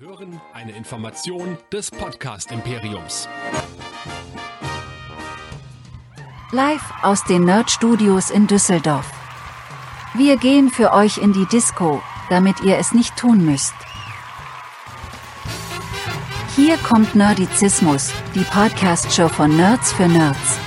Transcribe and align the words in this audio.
Hören 0.00 0.40
eine 0.52 0.70
Information 0.76 1.58
des 1.72 1.90
Podcast 1.90 2.52
Imperiums. 2.52 3.28
Live 6.52 6.92
aus 7.02 7.24
den 7.24 7.44
Nerd 7.44 7.68
Studios 7.68 8.30
in 8.30 8.46
Düsseldorf. 8.46 9.10
Wir 10.14 10.36
gehen 10.36 10.70
für 10.70 10.92
euch 10.92 11.18
in 11.18 11.32
die 11.32 11.46
Disco, 11.46 12.00
damit 12.30 12.60
ihr 12.60 12.78
es 12.78 12.92
nicht 12.92 13.16
tun 13.16 13.44
müsst. 13.44 13.74
Hier 16.54 16.76
kommt 16.76 17.16
Nerdizismus, 17.16 18.12
die 18.36 18.44
Podcast-Show 18.44 19.26
von 19.26 19.56
Nerds 19.56 19.92
für 19.92 20.06
Nerds. 20.06 20.60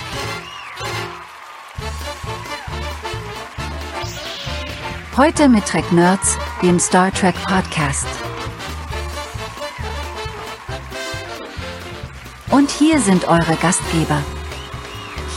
Heute 5.15 5.47
mit 5.47 5.65
Trek 5.65 5.89
Nerds, 5.93 6.37
dem 6.61 6.77
Star 6.79 7.13
Trek 7.13 7.35
Podcast. 7.45 8.07
Hier 12.91 12.99
sind 12.99 13.25
eure 13.29 13.55
Gastgeber. 13.61 14.21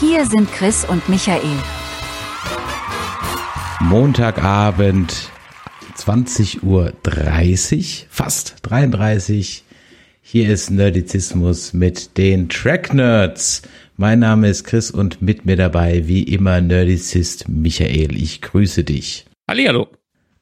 Hier 0.01 0.25
sind 0.25 0.51
Chris 0.51 0.83
und 0.83 1.07
Michael. 1.07 1.57
Montagabend 3.79 5.31
20.30 5.97 6.63
Uhr, 6.63 8.07
fast 8.09 8.55
33. 8.63 9.63
Hier 10.21 10.49
ist 10.49 10.69
Nerdizismus 10.69 11.71
mit 11.71 12.17
den 12.17 12.49
Track 12.49 12.93
Nerds. 12.93 13.61
Mein 13.95 14.19
Name 14.19 14.49
ist 14.49 14.65
Chris 14.65 14.91
und 14.91 15.21
mit 15.21 15.45
mir 15.45 15.55
dabei 15.55 16.09
wie 16.09 16.23
immer 16.23 16.59
Nerdizist 16.59 17.47
Michael. 17.47 18.17
Ich 18.17 18.41
grüße 18.41 18.83
dich. 18.83 19.27
Hallihallo. 19.47 19.87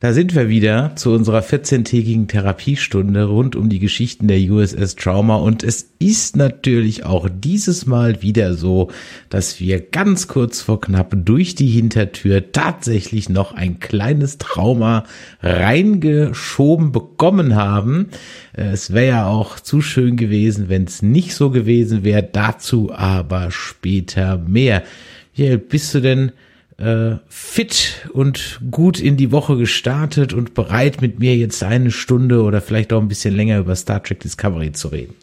Da 0.04 0.12
sind 0.12 0.36
wir 0.36 0.50
wieder 0.50 0.98
zu 0.98 1.12
unserer 1.12 1.40
14-tägigen 1.40 2.28
Therapiestunde 2.28 3.24
rund 3.24 3.56
um 3.56 3.70
die 3.70 3.80
Geschichten 3.80 4.28
der 4.28 4.38
USS 4.38 4.98
Trauma 4.98 5.38
und 5.38 5.64
es 5.64 5.92
ist 5.98 6.36
natürlich 6.36 7.06
auch 7.06 7.30
dieses 7.34 7.86
Mal 7.86 8.22
wieder 8.22 8.56
so, 8.56 8.92
dass 9.30 9.62
wir 9.62 9.80
ganz 9.80 10.28
kurz 10.28 10.60
vor 10.60 10.82
knapp 10.82 11.16
durch 11.16 11.56
die 11.56 11.70
Hintertür 11.70 12.52
tatsächlich 12.52 13.30
noch 13.30 13.54
ein 13.54 13.80
kleines 13.80 14.40
Trauma 14.40 15.06
reingeschoben 15.42 16.92
bekommen 16.92 17.56
haben. 17.56 18.08
Es 18.52 18.92
wäre 18.92 19.08
ja 19.08 19.28
auch 19.28 19.58
zu 19.58 19.80
schön 19.80 20.18
gewesen, 20.18 20.68
wenn 20.68 20.84
es 20.84 21.02
nicht 21.02 21.34
so 21.34 21.50
gewesen 21.50 22.04
wäre. 22.04 22.24
Dazu 22.24 22.92
aber 22.94 23.52
später 23.52 24.38
mehr. 24.38 24.84
Hier, 25.32 25.58
bist 25.58 25.96
du 25.96 26.02
denn 26.02 26.34
äh, 26.78 27.18
fit 27.28 28.10
und 28.14 28.62
gut 28.72 29.00
in 29.00 29.18
die 29.18 29.32
Woche 29.32 29.58
gestartet 29.58 30.34
und 30.34 30.54
bereit 30.54 31.02
mit 31.02 31.20
mir 31.20 31.36
jetzt 31.36 31.64
eine 31.64 31.92
Stunde 31.92 32.44
oder 32.44 32.62
vielleicht 32.62 32.94
auch 32.94 33.02
ein 33.02 33.08
bisschen 33.08 33.36
länger 33.36 33.60
über 33.60 33.76
Star 33.76 34.02
Trek 34.04 34.20
Discovery 34.20 34.72
zu 34.72 34.90
reden. 34.90 35.16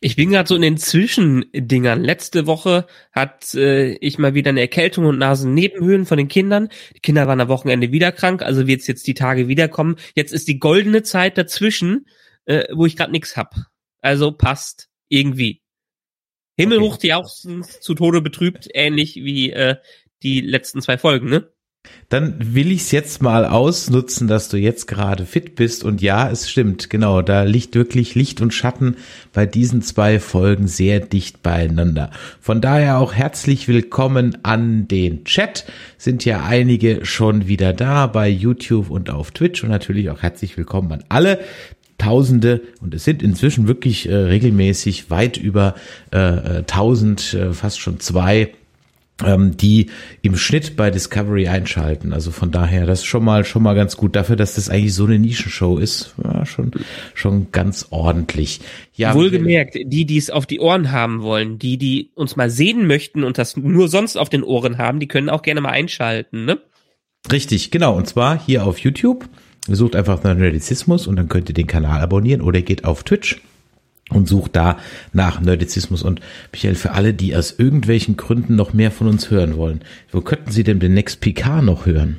Ich 0.00 0.16
bin 0.16 0.30
gerade 0.30 0.48
so 0.48 0.54
in 0.54 0.62
den 0.62 0.78
Zwischendingern. 0.78 2.02
Letzte 2.02 2.46
Woche 2.46 2.86
hat 3.12 3.54
äh, 3.54 3.92
ich 3.94 4.18
mal 4.18 4.34
wieder 4.34 4.50
eine 4.50 4.60
Erkältung 4.60 5.06
und 5.06 5.18
Nasennebenhöhlen 5.18 6.06
von 6.06 6.16
den 6.16 6.28
Kindern. 6.28 6.68
Die 6.94 7.00
Kinder 7.00 7.26
waren 7.26 7.40
am 7.40 7.48
Wochenende 7.48 7.92
wieder 7.92 8.12
krank, 8.12 8.42
also 8.42 8.66
wird 8.66 8.80
es 8.80 8.86
jetzt 8.86 9.06
die 9.06 9.14
Tage 9.14 9.48
wiederkommen. 9.48 9.96
Jetzt 10.14 10.32
ist 10.32 10.48
die 10.48 10.58
goldene 10.58 11.02
Zeit 11.02 11.36
dazwischen, 11.36 12.06
äh, 12.46 12.64
wo 12.72 12.86
ich 12.86 12.96
gerade 12.96 13.12
nichts 13.12 13.36
hab. 13.36 13.54
Also 14.00 14.32
passt 14.32 14.88
irgendwie. 15.08 15.60
Himmel 16.56 16.78
okay. 16.78 16.86
hoch 16.86 16.96
die 16.98 17.14
auch 17.14 17.28
zu 17.28 17.94
Tode 17.94 18.20
betrübt, 18.20 18.68
ähnlich 18.74 19.16
wie 19.16 19.50
äh, 19.50 19.76
die 20.22 20.40
letzten 20.40 20.82
zwei 20.82 20.98
Folgen, 20.98 21.28
ne? 21.28 21.48
Dann 22.10 22.54
will 22.54 22.72
ich 22.72 22.82
es 22.82 22.90
jetzt 22.90 23.22
mal 23.22 23.46
ausnutzen, 23.46 24.28
dass 24.28 24.50
du 24.50 24.58
jetzt 24.58 24.86
gerade 24.86 25.24
fit 25.24 25.54
bist. 25.54 25.82
Und 25.82 26.02
ja, 26.02 26.28
es 26.28 26.50
stimmt, 26.50 26.90
genau, 26.90 27.22
da 27.22 27.44
liegt 27.44 27.74
wirklich 27.74 28.14
Licht 28.14 28.42
und 28.42 28.52
Schatten 28.52 28.96
bei 29.32 29.46
diesen 29.46 29.80
zwei 29.80 30.20
Folgen 30.20 30.68
sehr 30.68 31.00
dicht 31.00 31.42
beieinander. 31.42 32.10
Von 32.40 32.60
daher 32.60 32.98
auch 32.98 33.14
herzlich 33.14 33.66
willkommen 33.66 34.44
an 34.44 34.88
den 34.88 35.24
Chat. 35.24 35.64
Sind 35.96 36.24
ja 36.26 36.44
einige 36.44 37.06
schon 37.06 37.48
wieder 37.48 37.72
da 37.72 38.06
bei 38.06 38.28
YouTube 38.28 38.90
und 38.90 39.08
auf 39.08 39.30
Twitch 39.30 39.62
und 39.62 39.70
natürlich 39.70 40.10
auch 40.10 40.20
herzlich 40.20 40.58
willkommen 40.58 40.92
an 40.92 41.04
alle, 41.08 41.40
Tausende 41.96 42.62
und 42.80 42.94
es 42.94 43.04
sind 43.04 43.22
inzwischen 43.22 43.68
wirklich 43.68 44.08
äh, 44.08 44.14
regelmäßig 44.14 45.10
weit 45.10 45.36
über 45.36 45.74
äh, 46.10 46.16
1000, 46.16 47.34
äh, 47.34 47.52
fast 47.52 47.78
schon 47.78 48.00
zwei 48.00 48.54
die 49.56 49.90
im 50.22 50.36
Schnitt 50.36 50.76
bei 50.76 50.90
Discovery 50.90 51.48
einschalten. 51.48 52.12
Also 52.12 52.30
von 52.30 52.50
daher, 52.50 52.86
das 52.86 53.00
ist 53.00 53.06
schon 53.06 53.24
mal 53.24 53.44
schon 53.44 53.62
mal 53.62 53.74
ganz 53.74 53.96
gut 53.96 54.16
dafür, 54.16 54.36
dass 54.36 54.54
das 54.54 54.68
eigentlich 54.70 54.94
so 54.94 55.04
eine 55.04 55.18
Nischenshow 55.18 55.78
ist. 55.78 56.14
Ja, 56.22 56.46
schon 56.46 56.70
schon 57.14 57.52
ganz 57.52 57.88
ordentlich. 57.90 58.60
Ja, 58.94 59.14
wohlgemerkt, 59.14 59.74
die, 59.74 60.04
die 60.04 60.16
es 60.16 60.30
auf 60.30 60.46
die 60.46 60.60
Ohren 60.60 60.92
haben 60.92 61.22
wollen, 61.22 61.58
die, 61.58 61.76
die 61.76 62.10
uns 62.14 62.36
mal 62.36 62.50
sehen 62.50 62.86
möchten 62.86 63.24
und 63.24 63.38
das 63.38 63.56
nur 63.56 63.88
sonst 63.88 64.16
auf 64.16 64.28
den 64.28 64.42
Ohren 64.42 64.78
haben, 64.78 65.00
die 65.00 65.08
können 65.08 65.28
auch 65.28 65.42
gerne 65.42 65.60
mal 65.60 65.70
einschalten, 65.70 66.44
ne? 66.44 66.58
Richtig, 67.30 67.70
genau. 67.70 67.96
Und 67.96 68.06
zwar 68.06 68.38
hier 68.38 68.64
auf 68.64 68.78
YouTube. 68.78 69.28
Sucht 69.68 69.94
einfach 69.94 70.22
nach 70.22 70.34
Nerdizismus 70.34 71.06
und 71.06 71.16
dann 71.16 71.28
könnt 71.28 71.50
ihr 71.50 71.54
den 71.54 71.66
Kanal 71.66 72.00
abonnieren 72.00 72.40
oder 72.40 72.62
geht 72.62 72.84
auf 72.84 73.04
Twitch 73.04 73.40
und 74.10 74.28
sucht 74.28 74.56
da 74.56 74.78
nach 75.12 75.40
Nerdizismus. 75.40 76.02
Und 76.02 76.20
Michael, 76.52 76.74
für 76.74 76.92
alle, 76.92 77.14
die 77.14 77.34
aus 77.34 77.54
irgendwelchen 77.58 78.16
Gründen 78.16 78.56
noch 78.56 78.72
mehr 78.72 78.90
von 78.90 79.08
uns 79.08 79.30
hören 79.30 79.56
wollen, 79.56 79.80
wo 80.10 80.20
könnten 80.20 80.50
sie 80.50 80.64
denn 80.64 80.80
den 80.80 80.94
Next 80.94 81.20
PK 81.20 81.62
noch 81.62 81.86
hören? 81.86 82.16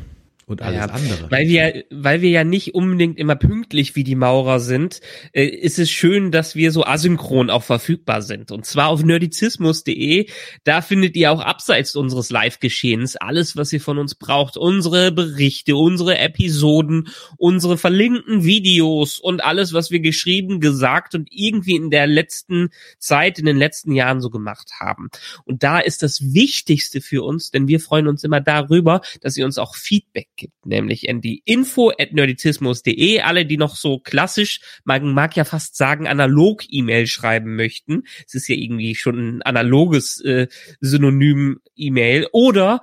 Und 0.52 0.62
alles 0.62 0.78
ja, 0.78 0.86
andere. 0.86 1.32
Weil 1.32 1.48
wir, 1.48 1.84
weil 1.90 2.22
wir 2.22 2.30
ja 2.30 2.44
nicht 2.44 2.76
unbedingt 2.76 3.18
immer 3.18 3.36
pünktlich 3.36 3.96
wie 3.96 4.04
die 4.04 4.16
Maurer 4.16 4.60
sind, 4.60 5.02
äh, 5.34 5.46
ist 5.46 5.80
es 5.80 5.90
schön, 5.90 6.32
dass 6.32 6.56
wir 6.56 6.72
so 6.72 6.86
asynchron 6.86 7.50
auch 7.50 7.64
verfügbar 7.64 8.22
sind. 8.22 8.52
Und 8.52 8.66
zwar 8.66 8.90
auf 8.90 9.04
nerdizismus.de. 9.04 10.28
Da 10.64 10.82
findet 10.82 11.16
ihr 11.16 11.32
auch 11.32 11.42
abseits 11.42 11.96
unseres 11.96 12.30
Live-Geschehens 12.30 13.16
alles, 13.16 13.56
was 13.56 13.74
ihr 13.74 13.82
von 13.82 13.98
uns 13.98 14.16
braucht. 14.16 14.58
Unsere 14.58 15.12
Berichte, 15.12 15.76
unsere 15.76 16.18
Episoden, 16.18 17.08
unsere 17.38 17.78
verlinkten 17.78 18.44
Videos 18.44 19.20
und 19.20 19.44
alles, 19.44 19.74
was 19.74 19.92
wir 19.92 20.00
geschrieben, 20.00 20.60
gesagt 20.60 21.16
und 21.16 21.28
irgendwie 21.32 21.76
in 21.76 21.90
der 21.90 22.08
letzten 22.08 22.70
Zeit, 23.00 23.40
in 23.40 23.46
den 23.46 23.58
letzten 23.58 23.94
Jahren 23.94 24.22
so 24.22 24.30
gemacht 24.30 24.74
haben. 24.80 25.10
Und 25.46 25.64
da 25.64 25.80
ist 25.80 26.04
das 26.04 26.34
Wichtigste 26.34 27.02
für 27.02 27.24
uns, 27.24 27.52
denn 27.52 27.68
wir 27.68 27.80
freuen 27.80 28.08
uns 28.08 28.24
immer 28.24 28.42
darüber, 28.42 29.02
dass 29.22 29.38
ihr 29.38 29.46
uns 29.46 29.58
auch 29.58 29.76
Feedback 29.76 30.41
gibt, 30.41 30.66
nämlich 30.66 31.07
in 31.07 31.22
die 31.22 31.44
info 31.46 31.91
at 31.91 32.13
nerdizismus.de. 32.13 33.22
Alle, 33.22 33.46
die 33.46 33.57
noch 33.57 33.75
so 33.75 34.00
klassisch, 34.00 34.59
man 34.84 35.13
mag 35.13 35.38
ja 35.38 35.46
fast 35.46 35.78
sagen, 35.78 36.07
analog 36.07 36.63
E-Mail 36.68 37.06
schreiben 37.06 37.56
möchten. 37.56 38.06
Es 38.25 38.34
ist 38.34 38.50
ja 38.50 38.56
irgendwie 38.56 38.96
schon 38.96 39.38
ein 39.38 39.44
analoges 39.44 40.19
äh, 40.22 40.47
Synonym 40.79 41.59
E-Mail. 41.75 42.28
Oder 42.31 42.81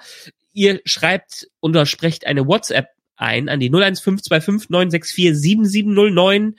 ihr 0.53 0.81
schreibt 0.85 1.49
oder 1.61 1.85
sprecht 1.85 2.25
eine 2.27 2.47
WhatsApp 2.47 2.91
ein 3.17 3.49
an 3.49 3.59
die 3.59 3.71
0152596477709 3.71 6.53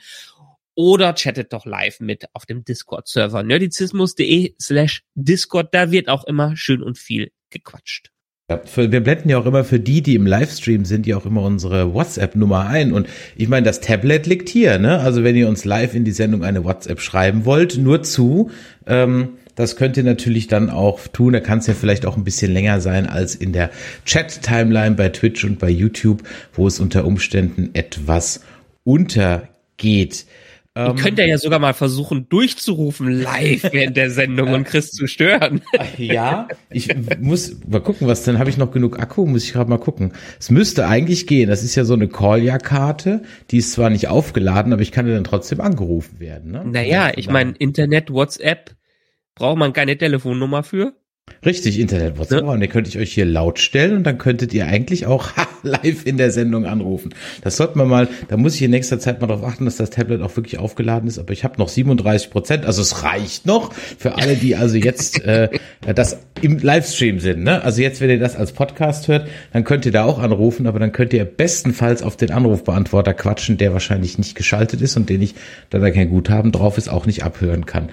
oder 0.75 1.13
chattet 1.13 1.53
doch 1.53 1.65
live 1.65 2.01
mit 2.01 2.25
auf 2.33 2.45
dem 2.45 2.65
Discord-Server 2.65 3.43
nerdizismus.de 3.43 4.55
slash 4.61 5.03
Discord. 5.15 5.73
Da 5.73 5.91
wird 5.91 6.09
auch 6.09 6.25
immer 6.25 6.57
schön 6.57 6.83
und 6.83 6.97
viel 6.97 7.31
gequatscht. 7.49 8.11
Ja, 8.49 8.59
für, 8.65 8.91
wir 8.91 9.01
blenden 9.01 9.29
ja 9.29 9.37
auch 9.37 9.45
immer 9.45 9.63
für 9.63 9.79
die, 9.79 10.01
die 10.01 10.15
im 10.15 10.25
Livestream 10.25 10.83
sind, 10.83 11.05
ja 11.05 11.17
auch 11.17 11.25
immer 11.25 11.43
unsere 11.43 11.93
WhatsApp-Nummer 11.93 12.65
ein. 12.65 12.91
Und 12.91 13.07
ich 13.35 13.47
meine, 13.47 13.65
das 13.65 13.79
Tablet 13.79 14.25
liegt 14.25 14.49
hier, 14.49 14.79
ne? 14.79 14.99
Also 14.99 15.23
wenn 15.23 15.35
ihr 15.35 15.47
uns 15.47 15.65
live 15.65 15.93
in 15.93 16.03
die 16.03 16.11
Sendung 16.11 16.43
eine 16.43 16.63
WhatsApp 16.63 16.99
schreiben 16.99 17.45
wollt, 17.45 17.77
nur 17.77 18.01
zu. 18.01 18.49
Ähm, 18.87 19.29
das 19.53 19.75
könnt 19.75 19.97
ihr 19.97 20.03
natürlich 20.03 20.47
dann 20.47 20.69
auch 20.69 21.07
tun. 21.07 21.33
Da 21.33 21.41
kann 21.41 21.59
es 21.59 21.67
ja 21.67 21.73
vielleicht 21.75 22.05
auch 22.05 22.17
ein 22.17 22.23
bisschen 22.23 22.51
länger 22.51 22.81
sein 22.81 23.07
als 23.07 23.35
in 23.35 23.53
der 23.53 23.69
Chat-Timeline 24.05 24.95
bei 24.95 25.09
Twitch 25.09 25.43
und 25.43 25.59
bei 25.59 25.69
YouTube, 25.69 26.23
wo 26.53 26.65
es 26.65 26.79
unter 26.79 27.05
Umständen 27.05 27.69
etwas 27.73 28.41
untergeht. 28.83 30.25
Ähm, 30.75 30.95
könnt 30.95 31.17
ihr 31.17 31.27
ja 31.27 31.37
sogar 31.37 31.59
mal 31.59 31.73
versuchen, 31.73 32.29
durchzurufen 32.29 33.09
live 33.09 33.69
während 33.71 33.97
der 33.97 34.11
Sendung 34.11 34.53
und 34.53 34.65
Chris 34.65 34.91
zu 34.91 35.07
stören. 35.07 35.61
Ja, 35.97 36.47
ich 36.69 36.89
muss 37.19 37.57
mal 37.67 37.81
gucken, 37.81 38.07
was 38.07 38.23
dann 38.23 38.37
habe 38.37 38.49
ich 38.49 38.57
noch 38.57 38.71
genug 38.71 38.99
Akku, 38.99 39.25
muss 39.25 39.43
ich 39.43 39.53
gerade 39.53 39.69
mal 39.69 39.79
gucken. 39.79 40.13
Es 40.39 40.51
müsste 40.51 40.87
eigentlich 40.87 41.25
gehen. 41.25 41.49
Das 41.49 41.63
ist 41.63 41.75
ja 41.75 41.85
so 41.85 41.95
eine 41.95 42.07
Call-Ja-Karte, 42.07 43.23
die 43.49 43.57
ist 43.57 43.71
zwar 43.71 43.89
nicht 43.89 44.07
aufgeladen, 44.07 44.71
aber 44.71 44.83
ich 44.83 44.91
kann 44.91 45.07
ja 45.07 45.15
dann 45.15 45.23
trotzdem 45.23 45.59
angerufen 45.59 46.19
werden. 46.19 46.51
Ne? 46.51 46.63
Naja, 46.65 47.11
ich 47.15 47.29
meine, 47.29 47.53
Internet, 47.57 48.11
WhatsApp, 48.11 48.75
braucht 49.33 49.57
man 49.57 49.73
keine 49.73 49.97
Telefonnummer 49.97 50.63
für? 50.63 50.93
Richtig, 51.45 51.79
Internet 51.79 52.17
WhatsApp. 52.17 52.43
Ja. 52.43 52.49
Und 52.49 52.61
ihr 52.61 52.67
könnt 52.67 52.87
ich 52.87 52.97
euch 52.97 53.13
hier 53.13 53.25
laut 53.25 53.59
stellen 53.59 53.97
und 53.97 54.03
dann 54.03 54.17
könntet 54.17 54.53
ihr 54.53 54.67
eigentlich 54.67 55.05
auch 55.05 55.29
live 55.63 56.05
in 56.05 56.17
der 56.17 56.31
Sendung 56.31 56.65
anrufen. 56.65 57.13
Das 57.41 57.57
sollte 57.57 57.77
man 57.77 57.87
mal, 57.87 58.07
da 58.27 58.37
muss 58.37 58.55
ich 58.55 58.61
in 58.61 58.71
nächster 58.71 58.99
Zeit 58.99 59.21
mal 59.21 59.27
darauf 59.27 59.43
achten, 59.43 59.65
dass 59.65 59.77
das 59.77 59.89
Tablet 59.89 60.21
auch 60.21 60.35
wirklich 60.35 60.57
aufgeladen 60.59 61.07
ist. 61.07 61.19
Aber 61.19 61.31
ich 61.31 61.43
habe 61.43 61.57
noch 61.57 61.69
37 61.69 62.29
Prozent, 62.29 62.65
also 62.65 62.81
es 62.81 63.03
reicht 63.03 63.45
noch 63.45 63.73
für 63.73 64.15
alle, 64.17 64.35
die 64.35 64.55
also 64.55 64.77
jetzt 64.77 65.23
äh, 65.25 65.49
das 65.93 66.19
im 66.41 66.57
Livestream 66.57 67.19
sind. 67.19 67.43
Ne? 67.43 67.63
Also 67.63 67.81
jetzt, 67.81 68.01
wenn 68.01 68.09
ihr 68.09 68.19
das 68.19 68.35
als 68.35 68.51
Podcast 68.51 69.07
hört, 69.07 69.27
dann 69.53 69.63
könnt 69.63 69.85
ihr 69.85 69.91
da 69.91 70.03
auch 70.03 70.19
anrufen, 70.19 70.67
aber 70.67 70.79
dann 70.79 70.91
könnt 70.91 71.13
ihr 71.13 71.25
bestenfalls 71.25 72.03
auf 72.03 72.17
den 72.17 72.31
Anrufbeantworter 72.31 73.13
quatschen, 73.13 73.57
der 73.57 73.73
wahrscheinlich 73.73 74.17
nicht 74.17 74.35
geschaltet 74.35 74.81
ist 74.81 74.97
und 74.97 75.09
den 75.09 75.21
ich, 75.21 75.35
da 75.69 75.79
da 75.79 75.91
kein 75.91 76.09
Guthaben 76.09 76.51
drauf 76.51 76.77
ist, 76.77 76.89
auch 76.89 77.05
nicht 77.05 77.23
abhören 77.23 77.65
kann. 77.65 77.89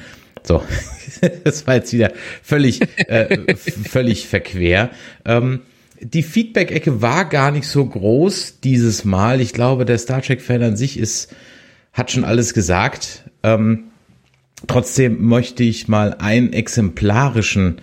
So, 0.46 0.62
das 1.44 1.66
war 1.66 1.74
jetzt 1.74 1.92
wieder 1.92 2.12
völlig, 2.42 2.80
äh, 3.08 3.54
völlig 3.56 4.26
verquer. 4.26 4.90
Ähm, 5.24 5.62
die 6.00 6.22
Feedback-Ecke 6.22 7.00
war 7.02 7.24
gar 7.24 7.50
nicht 7.50 7.66
so 7.66 7.84
groß 7.84 8.60
dieses 8.60 9.04
Mal. 9.04 9.40
Ich 9.40 9.52
glaube, 9.52 9.84
der 9.84 9.98
Star 9.98 10.22
Trek-Fan 10.22 10.62
an 10.62 10.76
sich 10.76 10.98
ist, 10.98 11.34
hat 11.92 12.10
schon 12.10 12.24
alles 12.24 12.54
gesagt. 12.54 13.24
Ähm, 13.42 13.84
trotzdem 14.66 15.26
möchte 15.26 15.62
ich 15.62 15.88
mal 15.88 16.14
einen 16.18 16.52
exemplarischen 16.52 17.80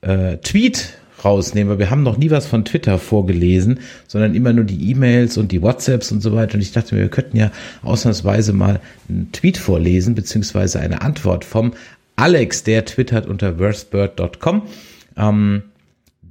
äh, 0.00 0.38
Tweet 0.38 0.94
rausnehmen, 1.22 1.70
weil 1.70 1.78
wir 1.78 1.90
haben 1.90 2.02
noch 2.02 2.16
nie 2.16 2.30
was 2.30 2.46
von 2.46 2.64
Twitter 2.64 2.98
vorgelesen, 2.98 3.80
sondern 4.06 4.34
immer 4.34 4.54
nur 4.54 4.64
die 4.64 4.90
E-Mails 4.90 5.36
und 5.36 5.52
die 5.52 5.60
WhatsApps 5.60 6.12
und 6.12 6.22
so 6.22 6.32
weiter. 6.34 6.54
Und 6.54 6.62
ich 6.62 6.72
dachte 6.72 6.94
mir, 6.94 7.02
wir 7.02 7.08
könnten 7.10 7.36
ja 7.36 7.50
ausnahmsweise 7.82 8.54
mal 8.54 8.80
einen 9.08 9.30
Tweet 9.32 9.58
vorlesen, 9.58 10.14
beziehungsweise 10.14 10.80
eine 10.80 11.02
Antwort 11.02 11.44
vom 11.44 11.72
Alex, 12.20 12.62
der 12.64 12.84
twittert 12.84 13.26
unter 13.26 13.58
worstbird.com. 13.58 14.68
Ähm, 15.16 15.62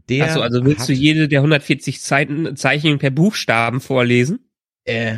der 0.09 0.25
Achso, 0.25 0.41
also 0.41 0.65
willst 0.65 0.81
hat, 0.81 0.89
du 0.89 0.94
jede 0.94 1.27
der 1.27 1.39
140 1.39 2.01
Zeiten, 2.01 2.56
Zeichen 2.56 3.00
per 3.00 3.12
Buchstaben 3.12 3.80
vorlesen? 3.80 4.39
Äh, 4.86 5.18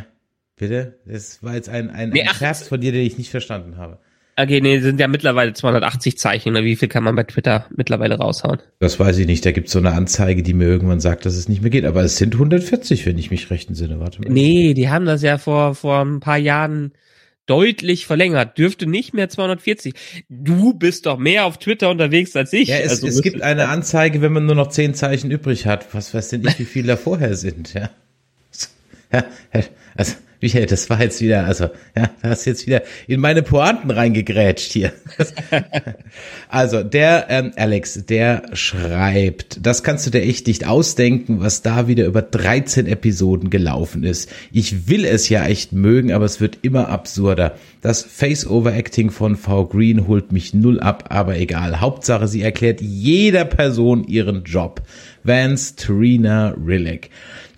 bitte? 0.57 1.00
Das 1.06 1.41
war 1.44 1.56
jetzt 1.56 1.69
ein, 1.69 1.89
ein, 1.89 2.09
nee, 2.09 2.21
ein 2.21 2.35
Scherz 2.35 2.68
von 2.68 2.81
dir, 2.81 2.91
den 2.91 3.06
ich 3.06 3.18
nicht 3.18 3.29
verstanden 3.29 3.77
habe. 3.77 4.00
Okay, 4.38 4.62
nee, 4.62 4.79
sind 4.79 5.00
ja 5.00 5.07
mittlerweile 5.07 5.53
280 5.53 6.18
Zeichen. 6.18 6.56
Wie 6.56 6.75
viel 6.75 6.88
kann 6.88 7.03
man 7.03 7.15
bei 7.15 7.24
Twitter 7.24 7.67
mittlerweile 7.75 8.17
raushauen? 8.17 8.59
Das 8.79 9.00
weiß 9.00 9.17
ich 9.17 9.27
nicht. 9.27 9.45
Da 9.45 9.51
gibt 9.51 9.67
es 9.67 9.74
so 9.74 9.79
eine 9.79 9.91
Anzeige, 9.91 10.41
die 10.41 10.53
mir 10.53 10.65
irgendwann 10.65 11.00
sagt, 11.00 11.25
dass 11.25 11.35
es 11.35 11.50
nicht 11.50 11.62
mehr 11.62 11.69
geht. 11.69 11.85
Aber 11.85 12.01
es 12.01 12.17
sind 12.17 12.33
140, 12.33 13.06
wenn 13.06 13.17
ich 13.17 13.29
mich 13.29 13.50
recht 13.50 13.67
entsinne. 13.67 14.00
Warte 14.00 14.21
mal. 14.21 14.31
Nee, 14.31 14.74
die 14.74 14.89
haben 14.89 15.06
das 15.06 15.21
ja 15.21 15.38
vor, 15.38 15.75
vor 15.75 16.01
ein 16.01 16.21
paar 16.21 16.38
Jahren 16.38 16.94
deutlich 17.51 18.06
verlängert. 18.06 18.57
Dürfte 18.57 18.86
nicht 18.86 19.13
mehr 19.13 19.27
240. 19.27 19.94
Du 20.30 20.74
bist 20.74 21.06
doch 21.06 21.18
mehr 21.18 21.45
auf 21.45 21.57
Twitter 21.57 21.89
unterwegs 21.89 22.33
als 22.38 22.53
ich. 22.53 22.69
Ja, 22.69 22.77
es, 22.77 22.92
also 22.92 23.07
es 23.07 23.21
gibt 23.21 23.42
eine 23.42 23.68
Anzeige, 23.68 24.21
wenn 24.21 24.31
man 24.31 24.45
nur 24.45 24.56
noch 24.56 24.69
zehn 24.69 24.94
Zeichen 24.94 25.31
übrig 25.31 25.65
hat. 25.65 25.94
Was 25.94 26.13
weiß 26.13 26.30
denn 26.30 26.48
ich, 26.48 26.57
wie 26.59 26.65
viele 26.65 26.88
da 26.88 26.95
vorher 26.95 27.36
sind, 27.36 27.74
ja. 27.74 27.89
Ja, 29.12 29.25
also 29.95 30.13
Michael, 30.41 30.65
das 30.65 30.89
war 30.89 30.99
jetzt 30.99 31.21
wieder, 31.21 31.45
also, 31.45 31.69
ja, 31.95 32.09
du 32.21 32.29
hast 32.29 32.45
jetzt 32.45 32.65
wieder 32.65 32.81
in 33.07 33.19
meine 33.19 33.43
Pointen 33.43 33.91
reingegrätscht 33.91 34.71
hier. 34.71 34.91
also, 36.49 36.81
der 36.81 37.27
ähm, 37.29 37.51
Alex, 37.55 38.05
der 38.07 38.43
schreibt, 38.53 39.65
das 39.65 39.83
kannst 39.83 40.07
du 40.07 40.09
dir 40.09 40.23
echt 40.23 40.47
nicht 40.47 40.65
ausdenken, 40.65 41.41
was 41.41 41.61
da 41.61 41.88
wieder 41.88 42.05
über 42.05 42.23
13 42.23 42.88
Episoden 42.88 43.51
gelaufen 43.51 44.03
ist. 44.03 44.31
Ich 44.51 44.88
will 44.89 45.05
es 45.05 45.29
ja 45.29 45.45
echt 45.45 45.73
mögen, 45.73 46.11
aber 46.11 46.25
es 46.25 46.41
wird 46.41 46.57
immer 46.63 46.89
absurder. 46.89 47.55
Das 47.81 48.01
Face-Over-Acting 48.01 49.11
von 49.11 49.35
V. 49.35 49.67
Green 49.67 50.07
holt 50.07 50.31
mich 50.31 50.55
null 50.55 50.79
ab, 50.79 51.05
aber 51.09 51.38
egal. 51.38 51.81
Hauptsache, 51.81 52.27
sie 52.27 52.41
erklärt 52.41 52.81
jeder 52.81 53.45
Person 53.45 54.05
ihren 54.05 54.43
Job. 54.43 54.81
Vance 55.23 55.75
Trina 55.75 56.55
Rillick. 56.65 57.11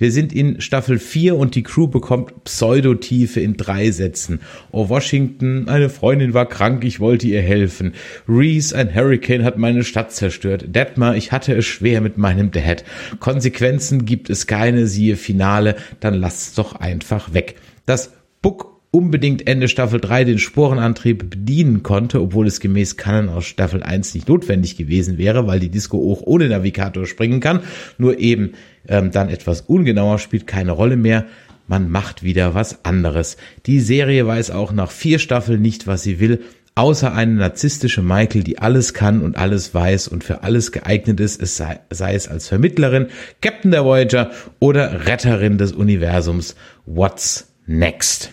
Wir 0.04 0.12
sind 0.12 0.34
in 0.34 0.60
Staffel 0.60 1.00
4 1.00 1.38
und 1.38 1.56
die 1.56 1.64
Crew 1.64 1.88
bekommt 1.88 2.44
Pseudotiefe 2.44 3.40
in 3.40 3.56
drei 3.56 3.90
Sätzen. 3.90 4.42
Oh, 4.74 4.90
Washington, 4.90 5.70
eine 5.70 5.90
Freundin 5.90 6.34
war 6.34 6.46
krank, 6.46 6.84
ich 6.84 7.00
wollte 7.00 7.26
ihr 7.28 7.42
helfen. 7.42 7.94
Reese, 8.28 8.76
ein 8.76 8.94
Hurricane 8.94 9.46
hat 9.46 9.58
meine 9.58 9.86
Stadt 9.86 10.12
zerstört. 10.12 10.66
Detmar, 10.76 11.16
ich 11.16 11.32
hatte 11.32 11.56
es 11.56 11.66
schwer 11.66 12.02
mit 12.02 12.18
meinem 12.18 12.52
Dad. 12.52 12.84
Konsequenzen 13.22 14.04
gibt 14.04 14.30
es 14.30 14.46
keine, 14.46 14.88
siehe 14.88 15.16
Finale, 15.16 15.78
dann 16.02 16.16
lasst's 16.16 16.54
doch 16.56 16.76
einfach 16.76 17.34
weg. 17.34 17.56
Das 17.86 18.12
Book 18.42 18.73
unbedingt 18.94 19.48
Ende 19.48 19.68
Staffel 19.70 20.00
3 20.00 20.24
den 20.24 20.38
Sporenantrieb 20.38 21.32
bedienen 21.32 21.82
konnte, 21.82 22.22
obwohl 22.22 22.46
es 22.46 22.60
gemäß 22.60 22.96
Canon 22.96 23.28
aus 23.28 23.46
Staffel 23.46 23.82
1 23.82 24.14
nicht 24.14 24.30
notwendig 24.30 24.78
gewesen 24.78 25.18
wäre, 25.18 25.48
weil 25.48 25.60
die 25.60 25.70
Disco 25.70 25.98
auch 26.12 26.22
ohne 26.22 26.48
Navigator 26.48 27.08
springen 27.08 27.40
kann, 27.40 27.62
nur 27.98 28.20
eben 28.20 28.52
ähm, 28.88 29.10
dann 29.10 29.30
etwas 29.30 29.62
ungenauer 29.62 30.20
spielt 30.20 30.46
keine 30.46 30.74
Rolle 30.74 30.96
mehr. 30.96 31.26
Man 31.68 31.90
macht 31.90 32.22
wieder 32.22 32.54
was 32.54 32.86
anderes. 32.86 33.38
Die 33.66 33.80
Serie 33.80 34.28
weiß 34.28 34.52
auch 34.52 34.72
nach 34.72 34.92
vier 34.92 35.18
Staffeln 35.18 35.64
nicht, 35.64 35.88
was 35.88 36.04
sie 36.04 36.20
will, 36.20 36.42
außer 36.76 37.16
eine 37.16 37.34
narzisstische 37.34 38.04
Michael, 38.04 38.44
die 38.44 38.60
alles 38.60 38.94
kann 38.94 39.24
und 39.24 39.38
alles 39.38 39.74
weiß 39.74 40.08
und 40.08 40.24
für 40.24 40.44
alles 40.44 40.72
geeignet 40.72 41.20
ist, 41.20 41.42
es 41.42 41.58
sei, 41.58 41.80
sei 41.90 42.14
es 42.14 42.28
als 42.28 42.48
Vermittlerin, 42.48 43.08
Captain 43.42 43.72
der 43.72 43.86
Voyager 43.86 44.30
oder 44.60 45.08
Retterin 45.08 45.58
des 45.58 45.72
Universums. 45.72 46.56
What's 46.86 47.48
next? 47.66 48.32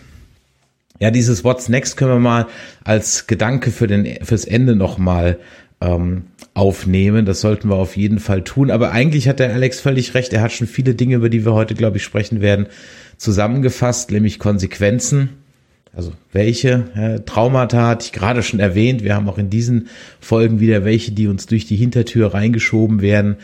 Ja, 1.01 1.09
dieses 1.09 1.43
What's 1.43 1.67
Next 1.67 1.97
können 1.97 2.11
wir 2.11 2.19
mal 2.19 2.45
als 2.83 3.25
Gedanke 3.25 3.71
für 3.71 3.87
den, 3.87 4.23
fürs 4.23 4.45
Ende 4.45 4.75
nochmal 4.75 5.39
ähm, 5.81 6.25
aufnehmen. 6.53 7.25
Das 7.25 7.41
sollten 7.41 7.69
wir 7.69 7.75
auf 7.75 7.97
jeden 7.97 8.19
Fall 8.19 8.43
tun. 8.43 8.69
Aber 8.69 8.91
eigentlich 8.91 9.27
hat 9.27 9.39
der 9.39 9.51
Alex 9.51 9.79
völlig 9.79 10.13
recht. 10.13 10.31
Er 10.31 10.41
hat 10.41 10.51
schon 10.51 10.67
viele 10.67 10.93
Dinge, 10.93 11.15
über 11.15 11.29
die 11.29 11.43
wir 11.43 11.53
heute, 11.53 11.73
glaube 11.73 11.97
ich, 11.97 12.03
sprechen 12.03 12.39
werden, 12.39 12.67
zusammengefasst, 13.17 14.11
nämlich 14.11 14.37
Konsequenzen. 14.37 15.29
Also 15.91 16.13
welche 16.33 16.85
ja, 16.95 17.17
Traumata 17.17 17.87
hatte 17.87 18.05
ich 18.05 18.11
gerade 18.11 18.43
schon 18.43 18.59
erwähnt. 18.59 19.03
Wir 19.03 19.15
haben 19.15 19.27
auch 19.27 19.39
in 19.39 19.49
diesen 19.49 19.87
Folgen 20.19 20.59
wieder 20.59 20.85
welche, 20.85 21.13
die 21.13 21.27
uns 21.27 21.47
durch 21.47 21.65
die 21.65 21.77
Hintertür 21.77 22.35
reingeschoben 22.35 23.01
werden. 23.01 23.37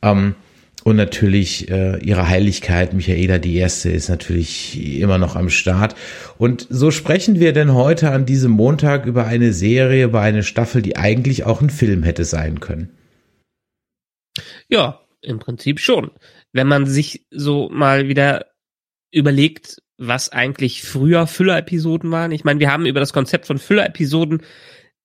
Ähm, 0.00 0.36
und 0.84 0.96
natürlich 0.96 1.70
äh, 1.70 1.98
ihre 1.98 2.28
Heiligkeit, 2.28 2.92
Michaela 2.92 3.38
die 3.38 3.56
Erste, 3.56 3.90
ist 3.90 4.08
natürlich 4.08 5.00
immer 5.00 5.18
noch 5.18 5.36
am 5.36 5.50
Start. 5.50 5.94
Und 6.38 6.66
so 6.70 6.90
sprechen 6.90 7.38
wir 7.40 7.52
denn 7.52 7.74
heute 7.74 8.10
an 8.10 8.26
diesem 8.26 8.52
Montag 8.52 9.06
über 9.06 9.26
eine 9.26 9.52
Serie, 9.52 10.04
über 10.04 10.20
eine 10.20 10.42
Staffel, 10.42 10.82
die 10.82 10.96
eigentlich 10.96 11.44
auch 11.44 11.60
ein 11.60 11.70
Film 11.70 12.02
hätte 12.02 12.24
sein 12.24 12.60
können. 12.60 12.90
Ja, 14.68 15.00
im 15.20 15.38
Prinzip 15.38 15.80
schon. 15.80 16.10
Wenn 16.52 16.66
man 16.66 16.86
sich 16.86 17.26
so 17.30 17.68
mal 17.70 18.08
wieder 18.08 18.46
überlegt, 19.12 19.82
was 19.98 20.30
eigentlich 20.30 20.82
früher 20.82 21.26
Füller-Episoden 21.26 22.10
waren. 22.10 22.32
Ich 22.32 22.44
meine, 22.44 22.58
wir 22.58 22.72
haben 22.72 22.86
über 22.86 23.00
das 23.00 23.12
Konzept 23.12 23.46
von 23.46 23.58
Füller-Episoden 23.58 24.42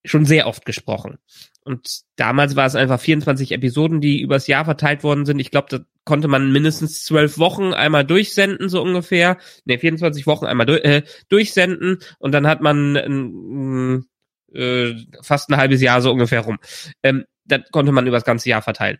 schon 0.04 0.24
sehr 0.24 0.46
oft 0.46 0.64
gesprochen. 0.64 1.18
Und 1.66 2.02
damals 2.14 2.54
war 2.54 2.64
es 2.64 2.76
einfach 2.76 3.00
24 3.00 3.50
Episoden, 3.50 4.00
die 4.00 4.20
übers 4.20 4.46
Jahr 4.46 4.64
verteilt 4.64 5.02
worden 5.02 5.26
sind. 5.26 5.40
Ich 5.40 5.50
glaube, 5.50 5.66
da 5.68 5.80
konnte 6.04 6.28
man 6.28 6.52
mindestens 6.52 7.04
zwölf 7.04 7.38
Wochen 7.38 7.74
einmal 7.74 8.04
durchsenden, 8.04 8.68
so 8.68 8.80
ungefähr. 8.80 9.36
Ne, 9.64 9.76
24 9.76 10.28
Wochen 10.28 10.46
einmal 10.46 10.66
durch, 10.66 10.84
äh, 10.84 11.02
durchsenden 11.28 11.98
und 12.20 12.30
dann 12.30 12.46
hat 12.46 12.60
man 12.60 14.06
äh, 14.54 14.94
fast 15.22 15.50
ein 15.50 15.56
halbes 15.56 15.80
Jahr 15.80 16.00
so 16.02 16.12
ungefähr 16.12 16.42
rum. 16.42 16.58
Ähm, 17.02 17.24
das 17.44 17.62
konnte 17.72 17.90
man 17.90 18.06
übers 18.06 18.24
ganze 18.24 18.48
Jahr 18.48 18.62
verteilen. 18.62 18.98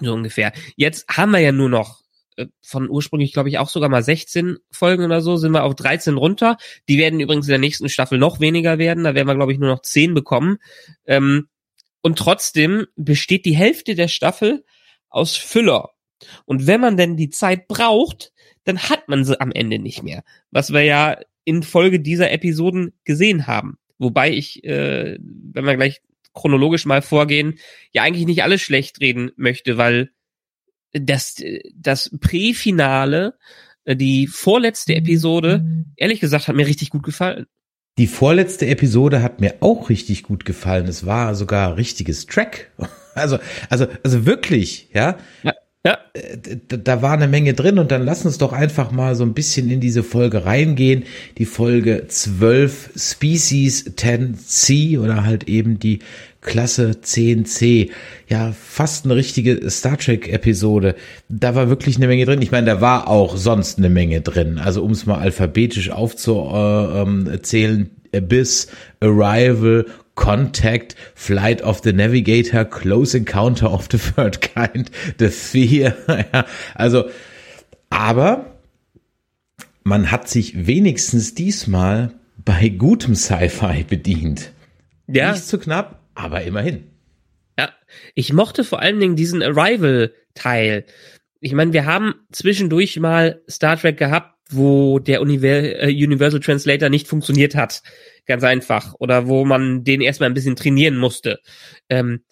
So 0.00 0.14
ungefähr. 0.14 0.52
Jetzt 0.76 1.08
haben 1.08 1.32
wir 1.32 1.40
ja 1.40 1.50
nur 1.50 1.70
noch 1.70 2.02
äh, 2.36 2.46
von 2.62 2.88
ursprünglich, 2.88 3.32
glaube 3.32 3.48
ich, 3.48 3.58
auch 3.58 3.68
sogar 3.68 3.88
mal 3.88 4.04
16 4.04 4.58
Folgen 4.70 5.06
oder 5.06 5.22
so, 5.22 5.36
sind 5.36 5.50
wir 5.50 5.64
auf 5.64 5.74
13 5.74 6.16
runter. 6.16 6.56
Die 6.88 6.98
werden 6.98 7.18
übrigens 7.18 7.48
in 7.48 7.50
der 7.50 7.58
nächsten 7.58 7.88
Staffel 7.88 8.16
noch 8.18 8.38
weniger 8.38 8.78
werden. 8.78 9.02
Da 9.02 9.16
werden 9.16 9.26
wir, 9.26 9.34
glaube 9.34 9.52
ich, 9.52 9.58
nur 9.58 9.70
noch 9.70 9.82
10 9.82 10.14
bekommen. 10.14 10.58
Ähm, 11.04 11.48
und 12.02 12.18
trotzdem 12.18 12.86
besteht 12.96 13.44
die 13.44 13.56
Hälfte 13.56 13.94
der 13.94 14.08
Staffel 14.08 14.64
aus 15.08 15.36
Füller. 15.36 15.90
Und 16.44 16.66
wenn 16.66 16.80
man 16.80 16.96
denn 16.96 17.16
die 17.16 17.30
Zeit 17.30 17.68
braucht, 17.68 18.32
dann 18.64 18.78
hat 18.78 19.08
man 19.08 19.24
sie 19.24 19.40
am 19.40 19.52
Ende 19.52 19.78
nicht 19.78 20.02
mehr. 20.02 20.22
Was 20.50 20.72
wir 20.72 20.82
ja 20.82 21.18
in 21.44 21.62
Folge 21.62 22.00
dieser 22.00 22.30
Episoden 22.30 22.92
gesehen 23.04 23.46
haben. 23.46 23.78
Wobei 23.98 24.32
ich, 24.32 24.62
äh, 24.64 25.18
wenn 25.20 25.64
wir 25.64 25.76
gleich 25.76 26.00
chronologisch 26.32 26.86
mal 26.86 27.02
vorgehen, 27.02 27.58
ja 27.92 28.02
eigentlich 28.02 28.26
nicht 28.26 28.42
alles 28.42 28.60
schlecht 28.60 29.00
reden 29.00 29.32
möchte, 29.36 29.78
weil 29.78 30.10
das, 30.92 31.42
das 31.74 32.10
Präfinale, 32.20 33.36
die 33.86 34.26
vorletzte 34.26 34.94
Episode, 34.94 35.64
ehrlich 35.96 36.20
gesagt, 36.20 36.48
hat 36.48 36.56
mir 36.56 36.66
richtig 36.66 36.90
gut 36.90 37.02
gefallen. 37.02 37.46
Die 38.00 38.06
vorletzte 38.06 38.66
Episode 38.66 39.22
hat 39.22 39.42
mir 39.42 39.56
auch 39.60 39.90
richtig 39.90 40.22
gut 40.22 40.46
gefallen. 40.46 40.88
Es 40.88 41.04
war 41.04 41.34
sogar 41.34 41.76
richtiges 41.76 42.24
Track. 42.24 42.70
Also, 43.12 43.38
also, 43.68 43.88
also 44.04 44.24
wirklich, 44.24 44.88
ja. 44.94 45.18
ja. 45.42 45.52
Ja. 45.84 45.98
Äh, 46.12 46.36
da 46.68 47.02
war 47.02 47.12
eine 47.12 47.26
Menge 47.26 47.54
drin 47.54 47.80
und 47.80 47.90
dann 47.90 48.04
lass 48.04 48.24
uns 48.24 48.38
doch 48.38 48.52
einfach 48.52 48.92
mal 48.92 49.16
so 49.16 49.24
ein 49.24 49.34
bisschen 49.34 49.68
in 49.68 49.80
diese 49.80 50.04
Folge 50.04 50.44
reingehen. 50.46 51.02
Die 51.36 51.44
Folge 51.44 52.06
12 52.06 52.90
Species 52.96 53.96
10C 53.96 55.00
oder 55.00 55.24
halt 55.24 55.48
eben 55.48 55.80
die 55.80 55.98
Klasse 56.40 56.92
10c. 57.02 57.90
Ja, 58.28 58.52
fast 58.52 59.04
eine 59.04 59.14
richtige 59.14 59.70
Star 59.70 59.98
Trek-Episode. 59.98 60.94
Da 61.28 61.54
war 61.54 61.68
wirklich 61.68 61.96
eine 61.96 62.06
Menge 62.06 62.24
drin. 62.24 62.40
Ich 62.40 62.50
meine, 62.50 62.66
da 62.66 62.80
war 62.80 63.08
auch 63.08 63.36
sonst 63.36 63.78
eine 63.78 63.90
Menge 63.90 64.22
drin. 64.22 64.58
Also 64.58 64.82
um 64.82 64.92
es 64.92 65.04
mal 65.04 65.18
alphabetisch 65.18 65.90
aufzuzählen, 65.90 67.90
Abyss, 68.14 68.68
Arrival, 69.00 69.86
Contact, 70.14 70.96
Flight 71.14 71.62
of 71.62 71.80
the 71.82 71.92
Navigator, 71.92 72.64
Close 72.64 73.16
Encounter 73.16 73.72
of 73.72 73.88
the 73.90 73.98
Third 73.98 74.40
Kind, 74.40 74.90
The 75.18 75.28
Fear. 75.28 75.94
ja, 76.32 76.46
also, 76.74 77.04
aber 77.90 78.56
man 79.82 80.10
hat 80.10 80.28
sich 80.28 80.66
wenigstens 80.66 81.34
diesmal 81.34 82.12
bei 82.44 82.68
gutem 82.68 83.14
Sci-Fi 83.14 83.84
bedient. 83.84 84.52
Ja. 85.06 85.32
Nicht 85.32 85.46
zu 85.46 85.58
knapp, 85.58 85.99
aber 86.20 86.42
immerhin. 86.42 86.90
Ja, 87.58 87.70
ich 88.14 88.32
mochte 88.32 88.64
vor 88.64 88.80
allen 88.80 89.00
Dingen 89.00 89.16
diesen 89.16 89.42
Arrival-Teil. 89.42 90.86
Ich 91.40 91.52
meine, 91.52 91.72
wir 91.72 91.86
haben 91.86 92.14
zwischendurch 92.32 92.98
mal 92.98 93.42
Star 93.48 93.76
Trek 93.78 93.96
gehabt, 93.96 94.36
wo 94.50 94.98
der 94.98 95.20
äh, 95.20 95.24
Universal 95.24 96.40
Translator 96.40 96.88
nicht 96.88 97.08
funktioniert 97.08 97.54
hat. 97.54 97.82
Ganz 98.26 98.44
einfach. 98.44 98.94
Oder 98.98 99.26
wo 99.26 99.44
man 99.44 99.84
den 99.84 100.00
erstmal 100.00 100.30
ein 100.30 100.34
bisschen 100.34 100.56
trainieren 100.56 100.96
musste. 100.96 101.40
Ähm, 101.88 102.24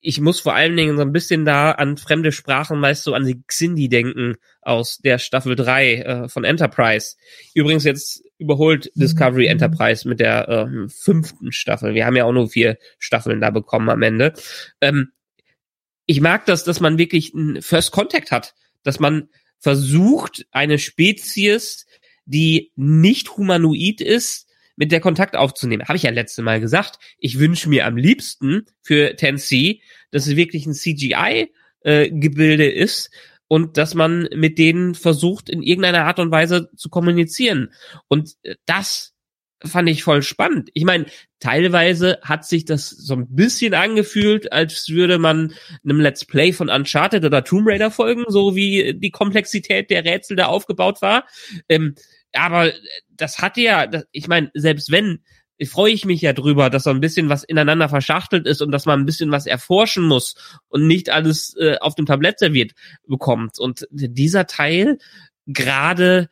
ich 0.00 0.20
muss 0.20 0.38
vor 0.40 0.54
allen 0.54 0.76
Dingen 0.76 0.96
so 0.96 1.02
ein 1.02 1.12
bisschen 1.12 1.44
da 1.44 1.72
an 1.72 1.96
fremde 1.96 2.30
Sprachen, 2.30 2.80
weißt 2.80 3.06
du, 3.06 3.14
an 3.14 3.26
die 3.26 3.42
Xindi 3.46 3.88
denken 3.88 4.36
aus 4.62 4.98
der 4.98 5.18
Staffel 5.18 5.56
3 5.56 5.94
äh, 5.94 6.28
von 6.28 6.44
Enterprise. 6.44 7.16
Übrigens 7.54 7.84
jetzt 7.84 8.22
überholt 8.38 8.90
Discovery 8.94 9.44
mhm. 9.44 9.52
Enterprise 9.52 10.08
mit 10.08 10.20
der 10.20 10.48
äh, 10.48 10.88
fünften 10.88 11.52
Staffel. 11.52 11.94
Wir 11.94 12.06
haben 12.06 12.16
ja 12.16 12.24
auch 12.24 12.32
nur 12.32 12.48
vier 12.48 12.78
Staffeln 12.98 13.40
da 13.40 13.50
bekommen 13.50 13.88
am 13.88 14.02
Ende. 14.02 14.34
Ähm, 14.80 15.12
ich 16.06 16.20
mag 16.20 16.46
das, 16.46 16.64
dass 16.64 16.80
man 16.80 16.98
wirklich 16.98 17.34
einen 17.34 17.62
First 17.62 17.92
Contact 17.92 18.30
hat, 18.30 18.54
dass 18.82 19.00
man 19.00 19.28
versucht, 19.58 20.46
eine 20.52 20.78
Spezies, 20.78 21.86
die 22.24 22.72
nicht 22.76 23.36
humanoid 23.36 24.00
ist, 24.00 24.46
mit 24.76 24.92
der 24.92 25.00
Kontakt 25.00 25.34
aufzunehmen. 25.36 25.88
Habe 25.88 25.96
ich 25.96 26.02
ja 26.02 26.10
letzte 26.10 26.42
Mal 26.42 26.60
gesagt. 26.60 26.98
Ich 27.18 27.38
wünsche 27.38 27.68
mir 27.68 27.86
am 27.86 27.96
liebsten 27.96 28.66
für 28.82 29.16
Tennessee, 29.16 29.80
dass 30.10 30.26
es 30.26 30.36
wirklich 30.36 30.66
ein 30.66 30.74
CGI-Gebilde 30.74 32.66
äh, 32.66 32.78
ist 32.78 33.10
und 33.48 33.76
dass 33.76 33.94
man 33.94 34.28
mit 34.34 34.58
denen 34.58 34.94
versucht, 34.94 35.48
in 35.48 35.62
irgendeiner 35.62 36.04
Art 36.04 36.18
und 36.18 36.30
Weise 36.30 36.68
zu 36.76 36.88
kommunizieren. 36.88 37.72
Und 38.08 38.34
äh, 38.42 38.56
das 38.66 39.14
fand 39.64 39.88
ich 39.88 40.02
voll 40.02 40.22
spannend. 40.22 40.70
Ich 40.74 40.84
meine, 40.84 41.06
teilweise 41.40 42.18
hat 42.22 42.44
sich 42.44 42.64
das 42.64 42.90
so 42.90 43.14
ein 43.14 43.26
bisschen 43.34 43.74
angefühlt, 43.74 44.52
als 44.52 44.88
würde 44.88 45.18
man 45.18 45.54
einem 45.82 46.00
Let's 46.00 46.24
Play 46.24 46.52
von 46.52 46.68
Uncharted 46.68 47.24
oder 47.24 47.42
Tomb 47.42 47.66
Raider 47.66 47.90
folgen, 47.90 48.24
so 48.28 48.54
wie 48.54 48.94
die 48.94 49.10
Komplexität 49.10 49.90
der 49.90 50.04
Rätsel 50.04 50.36
da 50.36 50.46
aufgebaut 50.46 51.00
war. 51.00 51.26
Ähm, 51.68 51.94
aber 52.32 52.72
das 53.08 53.38
hat 53.38 53.56
ja, 53.56 53.88
ich 54.12 54.28
meine, 54.28 54.50
selbst 54.54 54.90
wenn, 54.90 55.22
freue 55.64 55.92
ich 55.92 56.04
mich 56.04 56.20
ja 56.20 56.32
drüber, 56.32 56.68
dass 56.68 56.84
so 56.84 56.90
ein 56.90 57.00
bisschen 57.00 57.28
was 57.28 57.44
ineinander 57.44 57.88
verschachtelt 57.88 58.46
ist 58.46 58.60
und 58.60 58.72
dass 58.72 58.84
man 58.84 59.00
ein 59.00 59.06
bisschen 59.06 59.30
was 59.30 59.46
erforschen 59.46 60.04
muss 60.04 60.34
und 60.68 60.86
nicht 60.86 61.10
alles 61.10 61.56
äh, 61.58 61.78
auf 61.80 61.94
dem 61.94 62.06
Tablett 62.06 62.38
serviert 62.38 62.72
bekommt. 63.06 63.58
Und 63.58 63.86
dieser 63.90 64.46
Teil, 64.46 64.98
gerade 65.46 66.28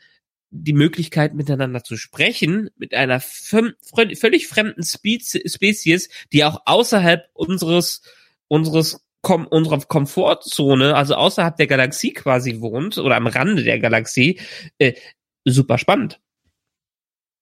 die 0.51 0.73
Möglichkeit 0.73 1.35
miteinander 1.35 1.83
zu 1.83 1.97
sprechen 1.97 2.71
mit 2.77 2.95
einer 2.95 3.21
völlig 3.21 4.47
fremden 4.47 4.85
Spezies, 4.85 6.09
die 6.33 6.45
auch 6.45 6.63
außerhalb 6.67 7.29
unseres 7.33 8.03
unseres 8.47 9.01
Kom 9.23 9.47
unserer 9.47 9.81
Komfortzone, 9.81 10.95
also 10.95 11.15
außerhalb 11.15 11.57
der 11.57 11.67
Galaxie 11.67 12.13
quasi 12.13 12.61
wohnt 12.61 12.99
oder 12.99 13.17
am 13.17 13.27
Rande 13.27 13.65
der 13.65 13.79
Galaxie, 13.79 14.39
äh, 14.79 14.93
super 15.45 15.79
spannend. 15.79 16.21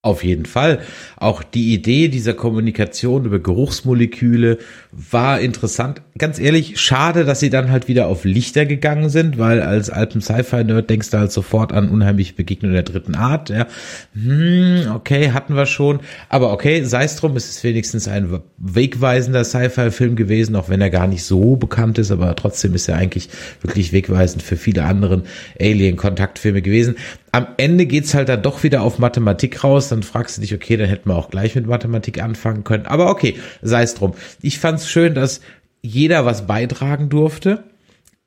Auf 0.05 0.21
jeden 0.25 0.45
Fall. 0.45 0.81
Auch 1.15 1.43
die 1.43 1.73
Idee 1.73 2.09
dieser 2.09 2.33
Kommunikation 2.33 3.23
über 3.23 3.39
Geruchsmoleküle 3.39 4.57
war 4.91 5.39
interessant. 5.39 6.01
Ganz 6.17 6.39
ehrlich, 6.39 6.77
schade, 6.77 7.23
dass 7.23 7.39
sie 7.39 7.49
dann 7.49 7.71
halt 7.71 7.87
wieder 7.87 8.07
auf 8.07 8.25
Lichter 8.25 8.65
gegangen 8.65 9.07
sind, 9.07 9.37
weil 9.37 9.61
als 9.61 9.89
alten 9.89 10.19
Sci-Fi-Nerd 10.19 10.89
denkst 10.89 11.09
du 11.09 11.19
halt 11.19 11.31
sofort 11.31 11.71
an 11.71 11.87
unheimliche 11.87 12.33
Begegnungen 12.33 12.73
der 12.73 12.83
dritten 12.83 13.15
Art. 13.15 13.49
Ja. 13.49 13.65
Hm, 14.13 14.91
okay, 14.93 15.31
hatten 15.31 15.55
wir 15.55 15.65
schon. 15.65 16.01
Aber 16.27 16.51
okay, 16.51 16.83
sei 16.83 17.05
es 17.05 17.15
drum, 17.15 17.37
es 17.37 17.49
ist 17.49 17.63
wenigstens 17.63 18.09
ein 18.09 18.41
wegweisender 18.57 19.45
Sci-Fi-Film 19.45 20.17
gewesen, 20.17 20.57
auch 20.57 20.67
wenn 20.67 20.81
er 20.81 20.89
gar 20.89 21.07
nicht 21.07 21.23
so 21.23 21.55
bekannt 21.55 21.97
ist, 21.97 22.11
aber 22.11 22.35
trotzdem 22.35 22.73
ist 22.73 22.89
er 22.89 22.97
eigentlich 22.97 23.29
wirklich 23.61 23.93
wegweisend 23.93 24.43
für 24.43 24.57
viele 24.57 24.83
anderen 24.83 25.23
Alien-Kontaktfilme 25.61 26.61
gewesen. 26.61 26.97
Am 27.33 27.47
Ende 27.57 27.87
geht's 27.87 28.13
halt 28.13 28.29
dann 28.29 28.43
doch 28.43 28.61
wieder 28.61 28.83
auf 28.83 28.99
Mathematik 28.99 29.63
raus. 29.63 29.89
Dann 29.89 30.03
fragst 30.03 30.37
du 30.37 30.41
dich, 30.41 30.53
okay, 30.53 30.77
dann 30.77 30.87
hätten 30.87 31.09
wir 31.09 31.15
auch 31.15 31.31
gleich 31.31 31.55
mit 31.55 31.65
Mathematik 31.65 32.21
anfangen 32.21 32.63
können. 32.63 32.85
Aber 32.85 33.09
okay, 33.09 33.37
sei 33.63 33.81
es 33.81 33.95
drum. 33.95 34.13
Ich 34.43 34.59
fand's 34.59 34.87
schön, 34.87 35.15
dass 35.15 35.41
jeder 35.81 36.25
was 36.25 36.45
beitragen 36.45 37.09
durfte 37.09 37.63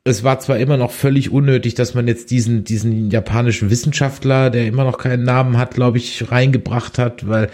es 0.07 0.23
war 0.23 0.39
zwar 0.39 0.57
immer 0.57 0.77
noch 0.77 0.91
völlig 0.91 1.31
unnötig, 1.31 1.75
dass 1.75 1.93
man 1.93 2.07
jetzt 2.07 2.31
diesen, 2.31 2.63
diesen 2.63 3.11
japanischen 3.11 3.69
Wissenschaftler, 3.69 4.49
der 4.49 4.65
immer 4.65 4.85
noch 4.85 4.97
keinen 4.97 5.23
Namen 5.23 5.57
hat, 5.57 5.73
glaube 5.73 5.97
ich, 5.97 6.31
reingebracht 6.31 6.97
hat, 6.97 7.27
weil 7.27 7.49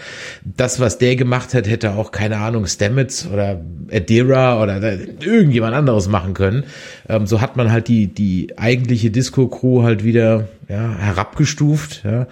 das, 0.45 0.79
was 0.79 0.99
der 0.99 1.15
gemacht 1.15 1.55
hat, 1.55 1.67
hätte 1.67 1.93
auch, 1.93 2.11
keine 2.11 2.37
Ahnung, 2.37 2.67
Stamets 2.67 3.27
oder 3.27 3.59
Adira 3.91 4.61
oder 4.61 4.79
irgendjemand 5.19 5.73
anderes 5.73 6.07
machen 6.07 6.35
können. 6.35 6.63
Ähm, 7.09 7.25
so 7.25 7.41
hat 7.41 7.57
man 7.57 7.71
halt 7.71 7.87
die, 7.87 8.05
die 8.05 8.57
eigentliche 8.57 9.09
Disco-Crew 9.09 9.81
halt 9.81 10.03
wieder 10.03 10.47
ja, 10.69 10.95
herabgestuft. 10.95 12.03
Ja. 12.05 12.27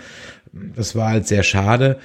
Das 0.75 0.95
war 0.95 1.09
halt 1.09 1.27
sehr 1.27 1.41
schade. 1.41 1.97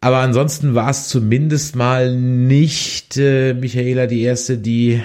Aber 0.00 0.18
ansonsten 0.18 0.74
war 0.74 0.90
es 0.90 1.08
zumindest 1.08 1.76
mal 1.76 2.14
nicht 2.16 3.18
äh, 3.18 3.52
Michaela 3.52 4.06
die 4.06 4.22
erste, 4.22 4.56
die 4.56 5.02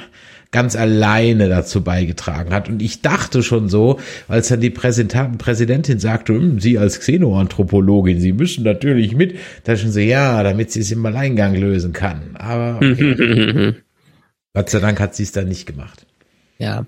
ganz 0.52 0.76
alleine 0.76 1.48
dazu 1.48 1.84
beigetragen 1.84 2.52
hat. 2.54 2.70
Und 2.70 2.82
ich 2.82 3.02
dachte 3.02 3.44
schon 3.44 3.70
so, 3.70 4.00
als 4.28 4.48
dann 4.48 4.62
die 4.62 4.72
Präsidentin 4.72 6.00
sagte, 6.00 6.34
hm, 6.34 6.60
Sie 6.60 6.80
als 6.80 7.00
Xenoanthropologin, 7.00 8.20
Sie 8.20 8.34
müssen 8.34 8.64
natürlich 8.64 9.16
mit, 9.16 9.36
da 9.64 9.78
schon 9.78 9.92
so, 9.92 10.00
ja, 10.00 10.42
damit 10.42 10.72
sie 10.72 10.80
es 10.80 10.92
im 10.92 11.06
Alleingang 11.06 11.56
lösen 11.56 11.94
kann. 11.94 12.36
Aber 12.36 12.78
okay. 12.82 13.76
Gott 14.54 14.70
sei 14.70 14.80
Dank 14.80 15.00
hat 15.00 15.16
sie 15.16 15.24
es 15.24 15.32
dann 15.32 15.48
nicht 15.48 15.68
gemacht. 15.68 16.08
Ja. 16.58 16.86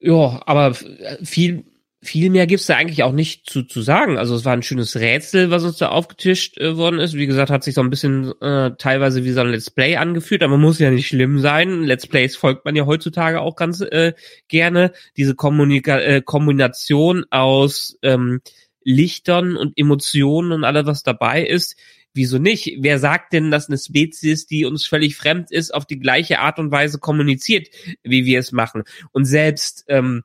Ja, 0.00 0.42
aber 0.46 0.74
viel 1.22 1.64
viel 2.04 2.30
mehr 2.30 2.48
gibt's 2.48 2.66
da 2.66 2.76
eigentlich 2.76 3.04
auch 3.04 3.12
nicht 3.12 3.48
zu, 3.48 3.62
zu 3.62 3.80
sagen. 3.80 4.18
Also 4.18 4.34
es 4.34 4.44
war 4.44 4.52
ein 4.52 4.64
schönes 4.64 4.96
Rätsel, 4.96 5.50
was 5.50 5.62
uns 5.62 5.78
da 5.78 5.90
aufgetischt 5.90 6.58
äh, 6.58 6.76
worden 6.76 6.98
ist. 6.98 7.14
Wie 7.14 7.26
gesagt, 7.26 7.50
hat 7.50 7.62
sich 7.62 7.74
so 7.74 7.80
ein 7.80 7.90
bisschen 7.90 8.32
äh, 8.40 8.72
teilweise 8.76 9.24
wie 9.24 9.30
so 9.30 9.40
ein 9.40 9.50
Let's 9.50 9.70
Play 9.70 9.96
angefühlt, 9.96 10.42
aber 10.42 10.58
muss 10.58 10.80
ja 10.80 10.90
nicht 10.90 11.06
schlimm 11.06 11.38
sein. 11.38 11.84
Let's 11.84 12.08
Plays 12.08 12.34
folgt 12.34 12.64
man 12.64 12.74
ja 12.74 12.86
heutzutage 12.86 13.40
auch 13.40 13.54
ganz 13.54 13.80
äh, 13.82 14.14
gerne. 14.48 14.92
Diese 15.16 15.36
Kommunika 15.36 15.98
äh, 16.00 16.22
Kombination 16.22 17.24
aus 17.30 17.96
ähm, 18.02 18.40
Lichtern 18.82 19.56
und 19.56 19.78
Emotionen 19.78 20.50
und 20.50 20.64
alles, 20.64 20.86
was 20.86 21.04
dabei 21.04 21.46
ist. 21.46 21.76
Wieso 22.14 22.38
nicht? 22.38 22.78
Wer 22.80 22.98
sagt 22.98 23.32
denn, 23.32 23.52
dass 23.52 23.68
eine 23.68 23.78
Spezies, 23.78 24.46
die 24.46 24.64
uns 24.64 24.86
völlig 24.86 25.14
fremd 25.14 25.52
ist, 25.52 25.72
auf 25.72 25.86
die 25.86 26.00
gleiche 26.00 26.40
Art 26.40 26.58
und 26.58 26.72
Weise 26.72 26.98
kommuniziert, 26.98 27.68
wie 28.02 28.24
wir 28.24 28.40
es 28.40 28.50
machen? 28.50 28.82
Und 29.12 29.24
selbst 29.24 29.84
ähm, 29.86 30.24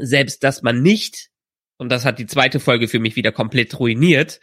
selbst 0.00 0.42
dass 0.44 0.62
man 0.62 0.82
nicht 0.82 1.30
und 1.76 1.90
das 1.90 2.04
hat 2.04 2.20
die 2.20 2.26
zweite 2.26 2.60
Folge 2.60 2.86
für 2.86 3.00
mich 3.00 3.16
wieder 3.16 3.32
komplett 3.32 3.78
ruiniert, 3.78 4.40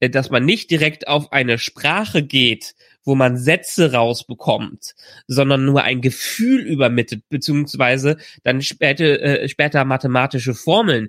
äh, 0.00 0.10
dass 0.10 0.30
man 0.30 0.44
nicht 0.44 0.70
direkt 0.70 1.08
auf 1.08 1.32
eine 1.32 1.58
Sprache 1.58 2.22
geht, 2.22 2.74
wo 3.04 3.14
man 3.14 3.36
Sätze 3.36 3.92
rausbekommt, 3.92 4.94
sondern 5.26 5.64
nur 5.64 5.82
ein 5.82 6.00
Gefühl 6.00 6.60
übermittelt, 6.60 7.22
beziehungsweise 7.28 8.16
dann 8.42 8.62
später, 8.62 9.20
äh, 9.20 9.48
später 9.48 9.84
mathematische 9.84 10.54
Formeln 10.54 11.08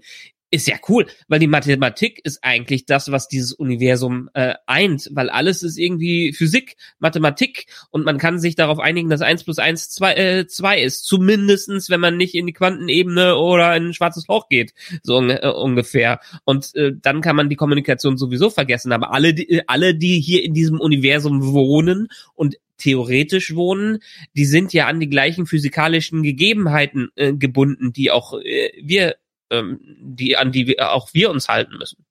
ist 0.55 0.67
ja 0.67 0.77
cool, 0.87 1.05
weil 1.27 1.39
die 1.39 1.47
Mathematik 1.47 2.21
ist 2.23 2.39
eigentlich 2.41 2.85
das, 2.85 3.11
was 3.11 3.27
dieses 3.27 3.51
Universum 3.51 4.29
äh, 4.33 4.55
eint, 4.65 5.09
weil 5.11 5.29
alles 5.29 5.63
ist 5.63 5.77
irgendwie 5.77 6.33
Physik, 6.33 6.77
Mathematik 6.99 7.67
und 7.91 8.05
man 8.05 8.17
kann 8.17 8.39
sich 8.39 8.55
darauf 8.55 8.79
einigen, 8.79 9.09
dass 9.09 9.21
eins 9.21 9.43
plus 9.43 9.59
eins 9.59 9.89
zwei, 9.89 10.13
äh, 10.13 10.47
zwei 10.47 10.81
ist. 10.81 11.05
Zumindestens, 11.05 11.89
wenn 11.89 11.99
man 11.99 12.17
nicht 12.17 12.35
in 12.35 12.47
die 12.47 12.53
Quantenebene 12.53 13.35
oder 13.35 13.75
in 13.75 13.87
ein 13.87 13.93
schwarzes 13.93 14.27
Loch 14.27 14.47
geht, 14.49 14.73
so 15.03 15.21
äh, 15.21 15.47
ungefähr. 15.49 16.19
Und 16.45 16.73
äh, 16.75 16.93
dann 16.99 17.21
kann 17.21 17.35
man 17.35 17.49
die 17.49 17.57
Kommunikation 17.57 18.17
sowieso 18.17 18.49
vergessen. 18.49 18.93
Aber 18.93 19.13
alle, 19.13 19.33
die, 19.33 19.61
alle, 19.67 19.93
die 19.93 20.21
hier 20.21 20.43
in 20.43 20.53
diesem 20.53 20.79
Universum 20.79 21.53
wohnen 21.53 22.07
und 22.33 22.55
theoretisch 22.77 23.55
wohnen, 23.55 23.99
die 24.35 24.45
sind 24.45 24.73
ja 24.73 24.87
an 24.87 24.99
die 24.99 25.09
gleichen 25.09 25.45
physikalischen 25.45 26.23
Gegebenheiten 26.23 27.09
äh, 27.15 27.33
gebunden, 27.33 27.93
die 27.93 28.11
auch 28.11 28.39
äh, 28.39 28.71
wir 28.81 29.15
ähm, 29.49 29.79
die, 29.99 30.37
an 30.37 30.51
die 30.51 30.67
wir, 30.67 30.91
auch 30.91 31.13
wir 31.13 31.29
uns 31.29 31.47
halten 31.47 31.77
müssen. 31.77 32.05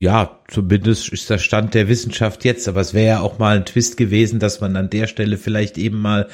Ja, 0.00 0.40
zumindest 0.48 1.08
ist 1.08 1.28
der 1.28 1.38
Stand 1.38 1.74
der 1.74 1.88
Wissenschaft 1.88 2.44
jetzt, 2.44 2.68
aber 2.68 2.80
es 2.80 2.94
wäre 2.94 3.06
ja 3.06 3.20
auch 3.20 3.38
mal 3.38 3.56
ein 3.56 3.66
Twist 3.66 3.96
gewesen, 3.96 4.38
dass 4.38 4.60
man 4.60 4.76
an 4.76 4.90
der 4.90 5.08
Stelle 5.08 5.36
vielleicht 5.38 5.76
eben 5.76 6.00
mal 6.00 6.28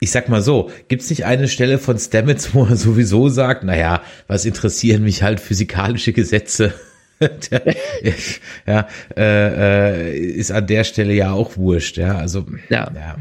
ich 0.00 0.10
sag 0.10 0.28
mal 0.28 0.42
so, 0.42 0.70
gibt's 0.88 1.10
nicht 1.10 1.24
eine 1.24 1.48
Stelle 1.48 1.78
von 1.78 1.98
Stamets, 1.98 2.54
wo 2.54 2.64
er 2.64 2.76
sowieso 2.76 3.28
sagt, 3.28 3.64
naja, 3.64 4.02
was 4.26 4.44
interessieren 4.44 5.02
mich 5.02 5.22
halt 5.22 5.40
physikalische 5.40 6.12
Gesetze? 6.12 6.72
ja, 8.66 8.88
äh, 9.16 10.12
äh, 10.12 10.18
ist 10.18 10.52
an 10.52 10.68
der 10.68 10.84
Stelle 10.84 11.14
ja 11.14 11.32
auch 11.32 11.56
wurscht, 11.56 11.96
ja, 11.96 12.16
also 12.16 12.46
ja. 12.68 12.92
ja. 12.94 13.16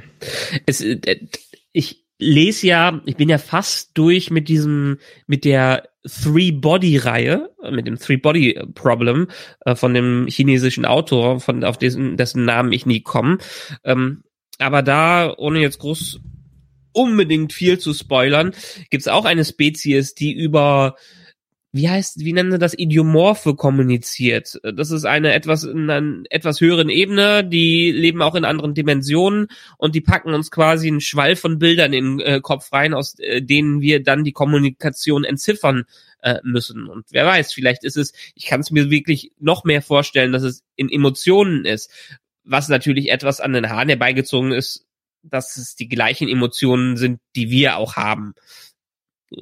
Es, 0.67 0.81
äh, 0.81 0.99
ich 1.71 2.06
lese 2.19 2.67
ja, 2.67 3.01
ich 3.05 3.15
bin 3.15 3.29
ja 3.29 3.37
fast 3.37 3.97
durch 3.97 4.31
mit 4.31 4.49
diesem, 4.49 4.97
mit 5.27 5.45
der 5.45 5.89
Three-Body-Reihe, 6.07 7.49
mit 7.71 7.87
dem 7.87 7.97
Three-Body-Problem 7.97 9.27
äh, 9.65 9.75
von 9.75 9.93
dem 9.93 10.27
chinesischen 10.27 10.85
Autor, 10.85 11.39
von 11.39 11.63
auf 11.63 11.77
dessen, 11.77 12.17
dessen 12.17 12.45
Namen 12.45 12.71
ich 12.71 12.85
nie 12.85 13.01
komme. 13.01 13.37
Ähm, 13.83 14.23
aber 14.59 14.81
da, 14.81 15.33
ohne 15.37 15.59
jetzt 15.59 15.79
groß 15.79 16.19
unbedingt 16.93 17.53
viel 17.53 17.77
zu 17.77 17.93
spoilern, 17.93 18.53
gibt's 18.89 19.07
auch 19.07 19.25
eine 19.25 19.45
Spezies, 19.45 20.15
die 20.15 20.33
über 20.33 20.95
wie 21.77 21.89
heißt, 21.89 22.19
wie 22.19 22.33
nennen 22.33 22.51
sie 22.51 22.59
das, 22.59 22.77
Idiomorphe 22.77 23.55
kommuniziert. 23.55 24.59
Das 24.63 24.91
ist 24.91 25.05
eine 25.05 25.33
etwas, 25.33 25.63
in 25.63 25.89
einer 25.89 26.23
etwas 26.29 26.59
höheren 26.59 26.89
Ebene, 26.89 27.45
die 27.45 27.91
leben 27.91 28.21
auch 28.21 28.35
in 28.35 28.43
anderen 28.43 28.73
Dimensionen 28.73 29.47
und 29.77 29.95
die 29.95 30.01
packen 30.01 30.33
uns 30.33 30.51
quasi 30.51 30.87
einen 30.87 30.99
Schwall 30.99 31.35
von 31.35 31.59
Bildern 31.59 31.93
in 31.93 32.17
den 32.17 32.27
äh, 32.27 32.41
Kopf 32.41 32.73
rein, 32.73 32.93
aus 32.93 33.17
äh, 33.19 33.41
denen 33.41 33.79
wir 33.79 34.03
dann 34.03 34.25
die 34.25 34.33
Kommunikation 34.33 35.23
entziffern 35.23 35.85
äh, 36.21 36.39
müssen. 36.43 36.87
Und 36.87 37.05
wer 37.11 37.25
weiß, 37.25 37.53
vielleicht 37.53 37.83
ist 37.83 37.95
es, 37.95 38.11
ich 38.35 38.47
kann 38.47 38.59
es 38.59 38.71
mir 38.71 38.89
wirklich 38.89 39.31
noch 39.39 39.63
mehr 39.63 39.81
vorstellen, 39.81 40.33
dass 40.33 40.43
es 40.43 40.63
in 40.75 40.89
Emotionen 40.89 41.63
ist, 41.65 41.91
was 42.43 42.67
natürlich 42.67 43.11
etwas 43.11 43.39
an 43.39 43.53
den 43.53 43.69
Haaren 43.69 43.89
herbeigezogen 43.89 44.51
ist, 44.51 44.85
dass 45.23 45.57
es 45.57 45.75
die 45.75 45.89
gleichen 45.89 46.27
Emotionen 46.27 46.97
sind, 46.97 47.19
die 47.35 47.49
wir 47.49 47.77
auch 47.77 47.95
haben 47.95 48.33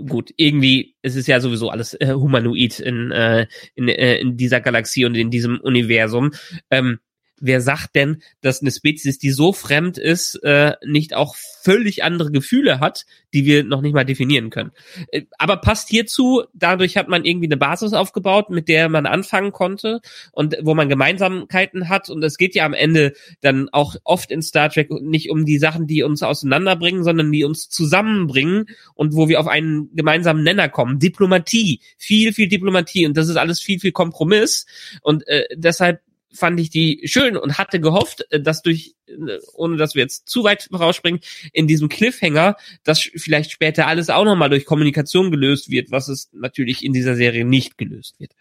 gut, 0.07 0.31
irgendwie 0.37 0.95
es 1.01 1.15
ist 1.15 1.27
ja 1.27 1.39
sowieso 1.39 1.69
alles 1.69 1.93
äh, 1.95 2.13
humanoid 2.13 2.79
in, 2.79 3.11
äh, 3.11 3.47
in, 3.75 3.87
äh, 3.87 4.17
in 4.17 4.37
dieser 4.37 4.61
Galaxie 4.61 5.05
und 5.05 5.15
in 5.15 5.29
diesem 5.29 5.59
Universum. 5.59 6.31
Ähm, 6.71 6.99
wer 7.39 7.61
sagt 7.61 7.95
denn, 7.95 8.21
dass 8.41 8.61
eine 8.61 8.71
Spezies, 8.71 9.19
die 9.19 9.31
so 9.31 9.53
fremd 9.53 9.97
ist, 9.97 10.35
äh, 10.43 10.73
nicht 10.85 11.13
auch 11.13 11.35
völlig 11.35 12.03
andere 12.03 12.31
Gefühle 12.31 12.79
hat, 12.79 13.05
die 13.33 13.45
wir 13.45 13.63
noch 13.63 13.81
nicht 13.81 13.93
mal 13.93 14.05
definieren 14.05 14.49
können? 14.49 14.71
Äh, 15.11 15.23
aber 15.37 15.57
passt 15.57 15.89
hierzu, 15.89 16.43
dadurch 16.53 16.97
hat 16.97 17.07
man 17.07 17.25
irgendwie 17.25 17.47
eine 17.47 17.57
Basis 17.57 17.93
aufgebaut, 17.93 18.49
mit 18.49 18.67
der 18.67 18.89
man 18.89 19.05
anfangen 19.05 19.51
konnte 19.51 20.01
und 20.31 20.57
wo 20.61 20.73
man 20.75 20.89
Gemeinsamkeiten 20.89 21.89
hat. 21.89 22.09
Und 22.09 22.23
es 22.23 22.37
geht 22.37 22.55
ja 22.55 22.65
am 22.65 22.73
Ende 22.73 23.13
dann 23.41 23.69
auch 23.69 23.95
oft 24.03 24.31
in 24.31 24.41
Star 24.41 24.69
Trek 24.69 24.89
nicht 24.91 25.29
um 25.29 25.45
die 25.45 25.57
Sachen, 25.57 25.87
die 25.87 26.03
uns 26.03 26.23
auseinanderbringen, 26.23 27.03
sondern 27.03 27.31
die 27.31 27.43
uns 27.43 27.69
zusammenbringen 27.69 28.65
und 28.93 29.13
wo 29.13 29.27
wir 29.27 29.39
auf 29.39 29.47
einen 29.47 29.93
gemeinsamen 29.93 30.43
Nenner 30.43 30.69
kommen. 30.69 30.99
Diplomatie, 30.99 31.81
viel, 31.97 32.33
viel 32.33 32.47
Diplomatie. 32.47 33.05
Und 33.05 33.17
das 33.17 33.27
ist 33.27 33.37
alles 33.37 33.59
viel, 33.59 33.79
viel 33.79 33.91
Kompromiss. 33.91 34.65
Und 35.01 35.27
äh, 35.27 35.45
deshalb 35.55 36.01
fand 36.35 36.59
ich 36.59 36.69
die 36.69 37.01
schön 37.05 37.37
und 37.37 37.57
hatte 37.57 37.79
gehofft, 37.79 38.25
äh, 38.29 38.39
dass 38.39 38.61
durch, 38.61 38.95
äh, 39.07 39.39
ohne 39.53 39.77
dass 39.77 39.95
wir 39.95 40.03
jetzt 40.03 40.27
zu 40.27 40.43
weit 40.43 40.67
vorausspringen, 40.71 41.21
in 41.53 41.67
diesem 41.67 41.89
Cliffhanger, 41.89 42.57
dass 42.83 42.99
vielleicht 42.99 43.51
später 43.51 43.87
alles 43.87 44.09
auch 44.09 44.25
nochmal 44.25 44.49
durch 44.49 44.65
Kommunikation 44.65 45.31
gelöst 45.31 45.69
wird, 45.69 45.91
was 45.91 46.07
es 46.07 46.29
natürlich 46.33 46.83
in 46.83 46.93
dieser 46.93 47.15
Serie 47.15 47.45
nicht 47.45 47.77
gelöst 47.77 48.19
wird. 48.19 48.31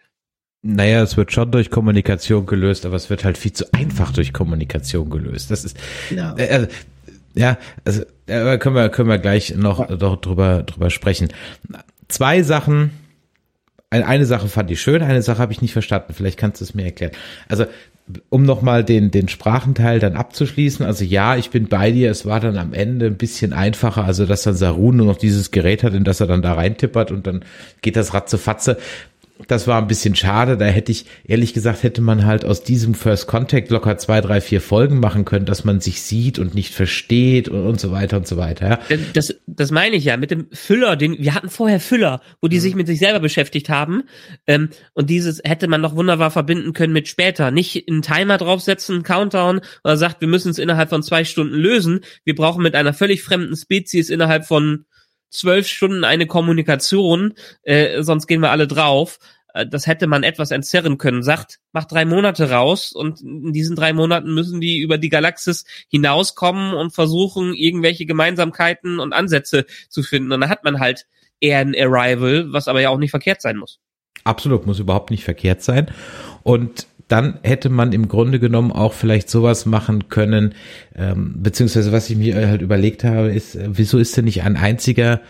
Naja, 0.67 1.03
es 1.03 1.15
wird 1.15 1.31
schon 1.31 1.51
durch 1.51 1.69
Kommunikation 1.69 2.47
gelöst, 2.47 2.87
aber 2.87 2.95
es 2.95 3.09
wird 3.11 3.23
halt 3.23 3.37
viel 3.37 3.53
zu 3.53 3.71
einfach 3.71 4.11
durch 4.11 4.33
Kommunikation 4.33 5.11
gelöst. 5.11 5.51
Das 5.51 5.63
ist, 5.63 5.77
ja, 6.09 6.35
äh, 6.37 6.49
also, 6.49 6.67
ja, 7.35 7.57
also 7.83 8.01
äh, 8.25 8.57
können 8.57 8.75
wir 8.75 8.89
können 8.89 9.09
wir 9.09 9.19
gleich 9.19 9.55
noch, 9.55 9.87
noch 9.89 10.21
drüber 10.21 10.63
drüber 10.63 10.89
sprechen. 10.89 11.27
Zwei 12.07 12.41
Sachen, 12.41 12.91
eine 13.89 14.25
Sache 14.25 14.47
fand 14.47 14.71
ich 14.71 14.81
schön, 14.81 15.01
eine 15.01 15.21
Sache 15.21 15.39
habe 15.39 15.53
ich 15.53 15.61
nicht 15.61 15.73
verstanden. 15.73 16.13
Vielleicht 16.13 16.39
kannst 16.39 16.61
du 16.61 16.65
es 16.65 16.73
mir 16.73 16.85
erklären. 16.85 17.13
Also 17.47 17.65
um 18.29 18.43
nochmal 18.43 18.83
den, 18.83 19.09
den 19.09 19.27
Sprachenteil 19.27 19.99
dann 19.99 20.15
abzuschließen, 20.15 20.85
also 20.85 21.03
ja, 21.03 21.37
ich 21.37 21.49
bin 21.49 21.67
bei 21.67 21.91
dir, 21.91 22.11
es 22.11 22.25
war 22.25 22.39
dann 22.39 22.57
am 22.57 22.71
Ende 22.71 23.07
ein 23.07 23.17
bisschen 23.17 23.51
einfacher, 23.51 24.05
also 24.05 24.27
dass 24.27 24.43
dann 24.43 24.53
Sarun 24.53 24.97
nur 24.97 25.07
noch 25.07 25.17
dieses 25.17 25.49
Gerät 25.49 25.83
hat, 25.83 25.95
in 25.95 26.03
das 26.03 26.19
er 26.19 26.27
dann 26.27 26.43
da 26.43 26.53
reintippert 26.53 27.11
und 27.11 27.25
dann 27.25 27.43
geht 27.81 27.95
das 27.95 28.13
ratzefatze 28.13 28.77
das 29.47 29.67
war 29.67 29.81
ein 29.81 29.87
bisschen 29.87 30.15
schade. 30.15 30.57
Da 30.57 30.65
hätte 30.65 30.91
ich, 30.91 31.05
ehrlich 31.25 31.53
gesagt, 31.53 31.83
hätte 31.83 32.01
man 32.01 32.25
halt 32.25 32.45
aus 32.45 32.63
diesem 32.63 32.93
First 32.93 33.27
Contact 33.27 33.69
locker 33.69 33.97
zwei, 33.97 34.21
drei, 34.21 34.39
vier 34.39 34.61
Folgen 34.61 34.99
machen 34.99 35.25
können, 35.25 35.45
dass 35.45 35.65
man 35.65 35.81
sich 35.81 36.01
sieht 36.01 36.39
und 36.39 36.55
nicht 36.55 36.73
versteht 36.73 37.49
und, 37.49 37.65
und 37.65 37.79
so 37.79 37.91
weiter 37.91 38.17
und 38.17 38.27
so 38.27 38.37
weiter. 38.37 38.79
Ja. 38.89 38.97
Das, 39.13 39.35
das 39.45 39.71
meine 39.71 39.97
ich 39.97 40.05
ja 40.05 40.17
mit 40.17 40.31
dem 40.31 40.47
Füller, 40.51 40.95
den 40.95 41.17
wir 41.17 41.33
hatten 41.33 41.49
vorher 41.49 41.79
Füller, 41.79 42.21
wo 42.41 42.47
die 42.47 42.57
mhm. 42.57 42.61
sich 42.61 42.75
mit 42.75 42.87
sich 42.87 42.99
selber 42.99 43.19
beschäftigt 43.19 43.69
haben. 43.69 44.03
Ähm, 44.47 44.69
und 44.93 45.09
dieses 45.09 45.41
hätte 45.43 45.67
man 45.67 45.81
noch 45.81 45.95
wunderbar 45.95 46.31
verbinden 46.31 46.73
können 46.73 46.93
mit 46.93 47.07
später. 47.07 47.51
Nicht 47.51 47.89
einen 47.89 48.01
Timer 48.01 48.37
draufsetzen, 48.37 48.95
einen 48.95 49.03
Countdown 49.03 49.61
oder 49.83 49.97
sagt, 49.97 50.21
wir 50.21 50.27
müssen 50.27 50.51
es 50.51 50.59
innerhalb 50.59 50.89
von 50.89 51.03
zwei 51.03 51.25
Stunden 51.25 51.55
lösen. 51.55 52.01
Wir 52.23 52.35
brauchen 52.35 52.63
mit 52.63 52.75
einer 52.75 52.93
völlig 52.93 53.21
fremden 53.21 53.55
Spezies 53.55 54.09
innerhalb 54.09 54.45
von 54.45 54.85
zwölf 55.35 55.67
Stunden 55.67 56.03
eine 56.03 56.27
Kommunikation, 56.27 57.33
äh, 57.63 58.01
sonst 58.01 58.27
gehen 58.27 58.41
wir 58.41 58.51
alle 58.51 58.67
drauf. 58.67 59.19
Äh, 59.55 59.65
das 59.65 59.87
hätte 59.87 60.05
man 60.05 60.23
etwas 60.23 60.51
entzerren 60.51 60.97
können. 60.97 61.23
Sagt, 61.23 61.59
macht 61.71 61.91
drei 61.91 62.05
Monate 62.05 62.51
raus 62.51 62.91
und 62.91 63.21
in 63.21 63.53
diesen 63.53 63.75
drei 63.75 63.93
Monaten 63.93 64.33
müssen 64.33 64.61
die 64.61 64.79
über 64.79 64.97
die 64.97 65.09
Galaxis 65.09 65.65
hinauskommen 65.89 66.73
und 66.73 66.93
versuchen, 66.93 67.53
irgendwelche 67.53 68.05
Gemeinsamkeiten 68.05 68.99
und 68.99 69.13
Ansätze 69.13 69.65
zu 69.89 70.03
finden. 70.03 70.31
Und 70.31 70.41
da 70.41 70.49
hat 70.49 70.63
man 70.63 70.79
halt 70.79 71.07
eher 71.39 71.59
ein 71.59 71.75
Arrival, 71.75 72.51
was 72.51 72.67
aber 72.67 72.81
ja 72.81 72.89
auch 72.89 72.97
nicht 72.97 73.11
verkehrt 73.11 73.41
sein 73.41 73.57
muss. 73.57 73.79
Absolut, 74.23 74.65
muss 74.65 74.79
überhaupt 74.79 75.11
nicht 75.11 75.23
verkehrt 75.23 75.61
sein. 75.61 75.91
Und 76.43 76.87
dann 77.07 77.39
hätte 77.43 77.69
man 77.69 77.93
im 77.93 78.07
Grunde 78.07 78.39
genommen 78.39 78.71
auch 78.71 78.93
vielleicht 78.93 79.29
sowas 79.29 79.67
machen 79.67 80.09
können, 80.09 80.55
ähm, 80.95 81.35
beziehungsweise 81.37 81.91
was 81.91 82.09
ich 82.09 82.17
mir 82.17 82.47
halt 82.47 82.61
überlegt 82.61 83.03
habe, 83.03 83.31
ist, 83.31 83.55
äh, 83.55 83.69
wieso 83.71 83.99
ist 83.99 84.17
denn 84.17 84.25
nicht 84.25 84.41
ein 84.41 84.57
einziger 84.57 85.21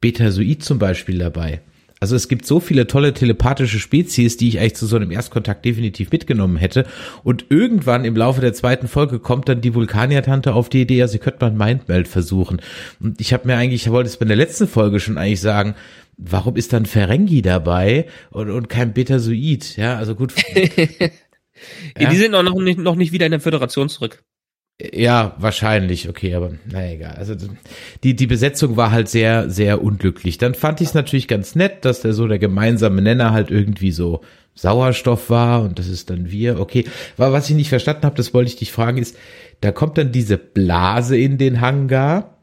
Betasoid 0.00 0.64
zum 0.64 0.80
Beispiel 0.80 1.18
dabei? 1.18 1.60
Also 1.98 2.14
es 2.14 2.28
gibt 2.28 2.44
so 2.44 2.60
viele 2.60 2.86
tolle 2.86 3.14
telepathische 3.14 3.78
Spezies, 3.78 4.36
die 4.36 4.48
ich 4.48 4.58
eigentlich 4.58 4.74
zu 4.74 4.86
so 4.86 4.96
einem 4.96 5.10
Erstkontakt 5.10 5.64
definitiv 5.64 6.12
mitgenommen 6.12 6.56
hätte. 6.56 6.86
Und 7.22 7.46
irgendwann 7.48 8.04
im 8.04 8.14
Laufe 8.14 8.42
der 8.42 8.52
zweiten 8.52 8.86
Folge 8.86 9.18
kommt 9.18 9.48
dann 9.48 9.62
die 9.62 9.74
Vulkanier-Tante 9.74 10.52
auf 10.52 10.68
die 10.68 10.82
Idee, 10.82 10.98
ja, 10.98 11.08
sie 11.08 11.18
könnte 11.18 11.40
mal 11.40 11.52
ein 11.52 11.56
Mindmeld 11.56 12.06
versuchen. 12.06 12.60
Und 13.00 13.20
ich 13.20 13.32
habe 13.32 13.46
mir 13.46 13.56
eigentlich, 13.56 13.86
ich 13.86 13.92
wollte 13.92 14.08
es 14.08 14.18
bei 14.18 14.26
der 14.26 14.36
letzten 14.36 14.68
Folge 14.68 15.00
schon 15.00 15.16
eigentlich 15.16 15.40
sagen, 15.40 15.74
warum 16.18 16.56
ist 16.56 16.74
dann 16.74 16.84
Ferengi 16.84 17.40
dabei 17.40 18.06
und, 18.30 18.50
und 18.50 18.68
kein 18.68 18.92
Betasoid? 18.92 19.76
Ja, 19.78 19.96
also 19.96 20.14
gut. 20.14 20.34
ja. 20.54 22.10
Die 22.10 22.16
sind 22.16 22.34
auch 22.34 22.42
noch 22.42 22.60
nicht, 22.60 22.78
noch 22.78 22.96
nicht 22.96 23.12
wieder 23.12 23.24
in 23.24 23.32
der 23.32 23.40
Föderation 23.40 23.88
zurück. 23.88 24.22
Ja, 24.78 25.34
wahrscheinlich, 25.38 26.08
okay, 26.08 26.34
aber 26.34 26.52
na 26.70 26.92
egal. 26.92 27.14
Also 27.16 27.34
die, 28.04 28.14
die 28.14 28.26
Besetzung 28.26 28.76
war 28.76 28.90
halt 28.90 29.08
sehr, 29.08 29.48
sehr 29.48 29.82
unglücklich. 29.82 30.36
Dann 30.36 30.54
fand 30.54 30.82
ich 30.82 30.88
es 30.88 30.94
natürlich 30.94 31.28
ganz 31.28 31.54
nett, 31.54 31.86
dass 31.86 32.02
der 32.02 32.12
so 32.12 32.28
der 32.28 32.38
gemeinsame 32.38 33.00
Nenner 33.00 33.32
halt 33.32 33.50
irgendwie 33.50 33.90
so 33.90 34.20
Sauerstoff 34.54 35.30
war 35.30 35.62
und 35.62 35.78
das 35.78 35.88
ist 35.88 36.10
dann 36.10 36.30
wir. 36.30 36.60
Okay, 36.60 36.84
aber 37.16 37.32
was 37.32 37.48
ich 37.48 37.56
nicht 37.56 37.70
verstanden 37.70 38.04
habe, 38.04 38.16
das 38.16 38.34
wollte 38.34 38.50
ich 38.50 38.56
dich 38.56 38.70
fragen, 38.70 38.98
ist, 38.98 39.16
da 39.62 39.72
kommt 39.72 39.96
dann 39.96 40.12
diese 40.12 40.36
Blase 40.36 41.16
in 41.16 41.38
den 41.38 41.62
Hangar 41.62 42.36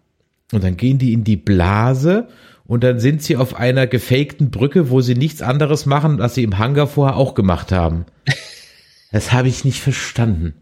und 0.51 0.63
dann 0.63 0.75
gehen 0.75 0.97
die 0.97 1.13
in 1.13 1.23
die 1.23 1.37
Blase 1.37 2.29
und 2.65 2.83
dann 2.83 2.99
sind 2.99 3.21
sie 3.21 3.37
auf 3.37 3.55
einer 3.55 3.85
gefakten 3.85 4.49
Brücke, 4.49 4.89
wo 4.89 5.01
sie 5.01 5.15
nichts 5.15 5.43
anderes 5.43 5.85
machen, 5.85 6.19
als 6.19 6.33
sie 6.33 6.43
im 6.43 6.57
Hangar 6.57 6.87
vorher 6.87 7.17
auch 7.17 7.35
gemacht 7.35 7.71
haben. 7.71 8.05
Das 9.11 9.31
habe 9.31 9.47
ich 9.47 9.63
nicht 9.63 9.79
verstanden. 9.79 10.55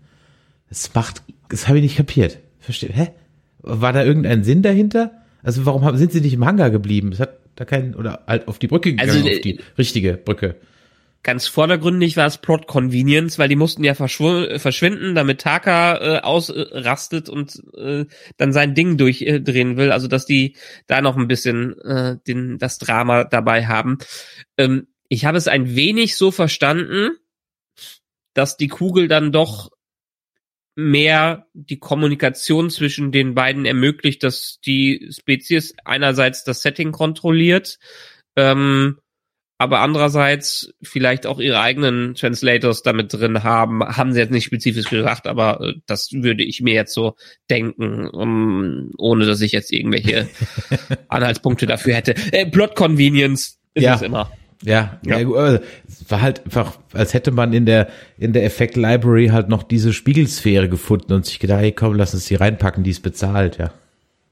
Das 0.67 0.93
macht, 0.93 1.23
das 1.51 1.67
habe 1.67 1.77
ich 1.77 1.83
nicht 1.83 1.97
kapiert. 1.97 2.39
Verstehe. 2.59 2.91
Hä? 2.93 3.09
War 3.59 3.93
da 3.93 4.03
irgendein 4.03 4.43
Sinn 4.43 4.61
dahinter? 4.61 5.11
Also 5.43 5.65
warum 5.65 5.83
haben, 5.83 5.97
sind 5.97 6.11
sie 6.11 6.21
nicht 6.21 6.33
im 6.33 6.45
Hangar 6.45 6.71
geblieben? 6.71 7.11
Es 7.11 7.19
hat 7.19 7.39
da 7.55 7.65
keinen, 7.65 7.95
oder 7.95 8.23
halt 8.25 8.47
auf 8.47 8.57
die 8.57 8.67
Brücke 8.67 8.91
gegangen, 8.91 9.09
also, 9.09 9.19
auf 9.19 9.41
die 9.41 9.59
richtige 9.77 10.13
Brücke. 10.13 10.55
Ganz 11.23 11.45
vordergründig 11.45 12.17
war 12.17 12.25
es 12.25 12.39
Plot 12.39 12.65
Convenience, 12.65 13.37
weil 13.37 13.49
die 13.49 13.55
mussten 13.55 13.83
ja 13.83 13.93
verschwinden, 13.93 15.13
damit 15.13 15.41
Taka 15.41 15.97
äh, 15.97 16.19
ausrastet 16.21 17.29
und 17.29 17.61
äh, 17.77 18.05
dann 18.37 18.53
sein 18.53 18.73
Ding 18.73 18.97
durchdrehen 18.97 19.77
will. 19.77 19.91
Also 19.91 20.07
dass 20.07 20.25
die 20.25 20.55
da 20.87 21.01
noch 21.01 21.17
ein 21.17 21.27
bisschen 21.27 21.77
äh, 21.81 22.17
den, 22.25 22.57
das 22.57 22.79
Drama 22.79 23.25
dabei 23.25 23.67
haben. 23.67 23.99
Ähm, 24.57 24.87
ich 25.09 25.25
habe 25.25 25.37
es 25.37 25.47
ein 25.47 25.75
wenig 25.75 26.15
so 26.15 26.31
verstanden, 26.31 27.11
dass 28.33 28.57
die 28.57 28.69
Kugel 28.69 29.07
dann 29.07 29.31
doch 29.31 29.70
mehr 30.75 31.47
die 31.53 31.79
Kommunikation 31.79 32.69
zwischen 32.69 33.11
den 33.11 33.35
beiden 33.35 33.65
ermöglicht, 33.65 34.23
dass 34.23 34.59
die 34.65 35.09
Spezies 35.11 35.75
einerseits 35.83 36.43
das 36.43 36.61
Setting 36.61 36.91
kontrolliert, 36.91 37.77
ähm, 38.35 38.97
aber 39.57 39.81
andererseits 39.81 40.73
vielleicht 40.81 41.27
auch 41.27 41.39
ihre 41.39 41.59
eigenen 41.59 42.15
Translators 42.15 42.81
damit 42.81 43.13
drin 43.13 43.43
haben, 43.43 43.83
haben 43.83 44.11
sie 44.11 44.19
jetzt 44.19 44.31
nicht 44.31 44.45
spezifisch 44.45 44.89
gesagt, 44.89 45.27
aber 45.27 45.61
äh, 45.61 45.73
das 45.85 46.11
würde 46.13 46.43
ich 46.43 46.61
mir 46.61 46.73
jetzt 46.73 46.95
so 46.95 47.15
denken, 47.49 48.07
um, 48.07 48.91
ohne 48.97 49.27
dass 49.27 49.41
ich 49.41 49.51
jetzt 49.51 49.71
irgendwelche 49.71 50.29
Anhaltspunkte 51.09 51.67
dafür 51.67 51.93
hätte. 51.93 52.15
Äh, 52.31 52.47
Plot 52.47 52.75
Convenience 52.75 53.59
ist 53.75 53.83
ja. 53.83 53.93
es 53.93 54.01
immer. 54.01 54.31
Ja, 54.63 54.99
ja. 55.05 55.19
ja 55.19 55.59
war 56.07 56.21
halt 56.21 56.45
einfach, 56.45 56.77
als 56.93 57.13
hätte 57.13 57.31
man 57.31 57.53
in 57.53 57.65
der 57.65 57.87
in 58.17 58.33
der 58.33 58.45
Effekt 58.45 58.75
Library 58.75 59.27
halt 59.27 59.49
noch 59.49 59.63
diese 59.63 59.93
Spiegelsphäre 59.93 60.69
gefunden 60.69 61.13
und 61.13 61.25
sich 61.25 61.39
gedacht, 61.39 61.61
hey, 61.61 61.71
komm, 61.71 61.95
lass 61.95 62.13
uns 62.13 62.25
die 62.25 62.35
reinpacken, 62.35 62.83
die 62.83 62.91
ist 62.91 63.01
bezahlt, 63.01 63.57
ja. 63.57 63.71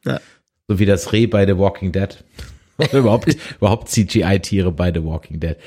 ja. 0.05 0.19
So 0.67 0.79
wie 0.79 0.85
das 0.85 1.11
Reh 1.13 1.25
bei 1.25 1.45
The 1.47 1.57
Walking 1.57 1.91
Dead. 1.91 2.23
überhaupt, 2.93 3.35
überhaupt 3.57 3.89
CGI-Tiere 3.89 4.71
bei 4.71 4.93
The 4.93 5.03
Walking 5.03 5.39
Dead. 5.39 5.57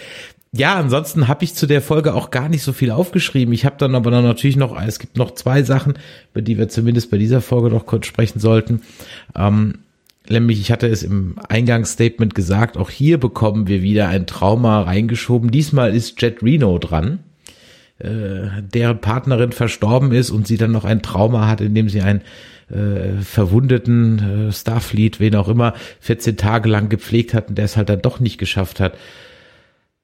Ja, 0.54 0.74
ansonsten 0.74 1.28
habe 1.28 1.44
ich 1.44 1.54
zu 1.54 1.66
der 1.66 1.80
Folge 1.80 2.12
auch 2.12 2.30
gar 2.30 2.50
nicht 2.50 2.62
so 2.62 2.74
viel 2.74 2.90
aufgeschrieben. 2.90 3.54
Ich 3.54 3.64
habe 3.64 3.76
dann 3.78 3.94
aber 3.94 4.10
dann 4.10 4.22
natürlich 4.22 4.56
noch, 4.56 4.78
es 4.80 4.98
gibt 4.98 5.16
noch 5.16 5.30
zwei 5.30 5.62
Sachen, 5.62 5.94
über 6.32 6.42
die 6.42 6.58
wir 6.58 6.68
zumindest 6.68 7.10
bei 7.10 7.16
dieser 7.16 7.40
Folge 7.40 7.70
noch 7.70 7.86
kurz 7.86 8.04
sprechen 8.04 8.38
sollten. 8.38 8.82
Ähm, 9.34 9.78
nämlich, 10.28 10.60
ich 10.60 10.70
hatte 10.70 10.86
es 10.86 11.02
im 11.02 11.36
Eingangsstatement 11.48 12.34
gesagt, 12.34 12.76
auch 12.76 12.90
hier 12.90 13.18
bekommen 13.18 13.66
wir 13.66 13.82
wieder 13.82 14.08
ein 14.08 14.26
Trauma 14.26 14.82
reingeschoben. 14.82 15.50
Diesmal 15.50 15.94
ist 15.94 16.20
Jet 16.20 16.42
Reno 16.42 16.78
dran, 16.78 17.20
äh, 17.98 18.62
deren 18.62 19.00
Partnerin 19.00 19.52
verstorben 19.52 20.12
ist 20.12 20.30
und 20.30 20.46
sie 20.46 20.56
dann 20.56 20.72
noch 20.72 20.84
ein 20.84 21.02
Trauma 21.02 21.48
hat, 21.48 21.60
indem 21.60 21.88
sie 21.88 22.02
ein 22.02 22.22
äh, 22.70 23.20
verwundeten 23.20 24.48
äh, 24.48 24.52
Starfleet, 24.52 25.20
wen 25.20 25.36
auch 25.36 25.48
immer, 25.48 25.74
14 26.00 26.36
Tage 26.36 26.68
lang 26.68 26.88
gepflegt 26.88 27.34
hat 27.34 27.48
und 27.48 27.58
der 27.58 27.66
es 27.66 27.76
halt 27.76 27.88
dann 27.88 28.02
doch 28.02 28.20
nicht 28.20 28.38
geschafft 28.38 28.80
hat. 28.80 28.96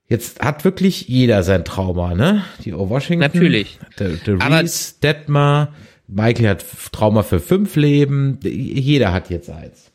Jetzt 0.09 0.41
hat 0.41 0.65
wirklich 0.65 1.09
jeder 1.09 1.43
sein 1.43 1.65
Trauma, 1.65 2.15
ne? 2.15 2.43
Die 2.65 2.73
O. 2.73 2.89
Washington. 2.89 3.21
Natürlich. 3.21 3.79
Der, 3.99 4.09
der 4.09 4.41
Reese, 4.41 4.95
Detmar, 5.03 5.75
Michael 6.07 6.49
hat 6.49 6.65
Trauma 6.93 7.23
für 7.23 7.41
fünf 7.41 7.77
Leben. 7.77 8.39
Jeder 8.43 9.13
hat 9.13 9.29
jetzt 9.29 9.51
eins. 9.51 9.88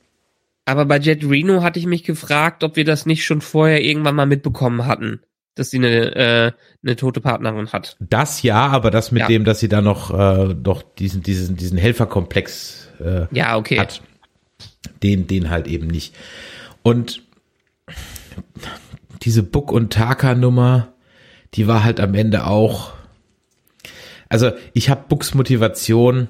Aber 0.66 0.86
bei 0.86 0.98
Jet 0.98 1.24
Reno 1.24 1.62
hatte 1.62 1.80
ich 1.80 1.86
mich 1.86 2.04
gefragt, 2.04 2.64
ob 2.64 2.76
wir 2.76 2.86
das 2.86 3.06
nicht 3.06 3.26
schon 3.26 3.42
vorher 3.42 3.82
irgendwann 3.84 4.16
mal 4.16 4.26
mitbekommen 4.26 4.86
hatten 4.86 5.22
dass 5.56 5.70
sie 5.70 5.78
eine, 5.78 6.16
äh, 6.16 6.52
eine 6.84 6.96
tote 6.96 7.22
Partnerin 7.22 7.72
hat. 7.72 7.96
Das 8.00 8.42
ja, 8.42 8.68
aber 8.68 8.92
das 8.92 9.12
mit 9.12 9.22
ja. 9.22 9.28
dem, 9.28 9.46
dass 9.46 9.60
sie 9.60 9.70
da 9.70 9.82
noch, 9.82 10.12
äh, 10.12 10.54
noch 10.54 10.82
diesen, 10.82 11.22
diesen, 11.22 11.56
diesen 11.56 11.78
Helferkomplex 11.78 12.90
äh, 13.00 13.26
ja, 13.32 13.58
okay. 13.58 13.80
hat, 13.80 14.02
den, 15.04 15.28
den 15.28 15.50
halt 15.50 15.68
eben 15.68 15.88
nicht. 15.88 16.16
Und 16.82 17.24
diese 19.22 19.44
Book- 19.44 19.72
und 19.72 19.94
Taka-Nummer, 19.94 20.94
die 21.54 21.68
war 21.68 21.84
halt 21.84 22.00
am 22.00 22.16
Ende 22.16 22.48
auch. 22.48 22.94
Also 24.30 24.52
ich 24.74 24.90
habe 24.90 25.06
Books 25.08 25.36
Motivation 25.36 26.30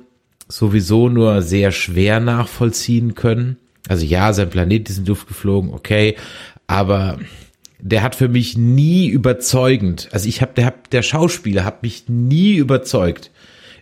sowieso 0.50 1.08
nur 1.08 1.42
sehr 1.42 1.72
schwer 1.72 2.20
nachvollziehen 2.20 3.16
können. 3.16 3.58
Also 3.88 4.06
ja, 4.06 4.32
sein 4.34 4.50
Planet 4.50 4.90
ist 4.90 5.00
in 5.00 5.04
die 5.06 5.10
Luft 5.10 5.28
geflogen, 5.28 5.74
okay, 5.74 6.16
aber 6.68 7.20
der 7.80 8.02
hat 8.02 8.16
für 8.16 8.30
mich 8.30 8.58
nie 8.58 9.08
überzeugend, 9.08 10.08
also 10.12 10.30
ich 10.30 10.42
habe, 10.42 10.54
der, 10.56 10.66
hab, 10.66 10.90
der 10.90 11.02
Schauspieler 11.02 11.66
hat 11.66 11.84
mich 11.84 12.06
nie 12.08 12.56
überzeugt. 12.56 13.30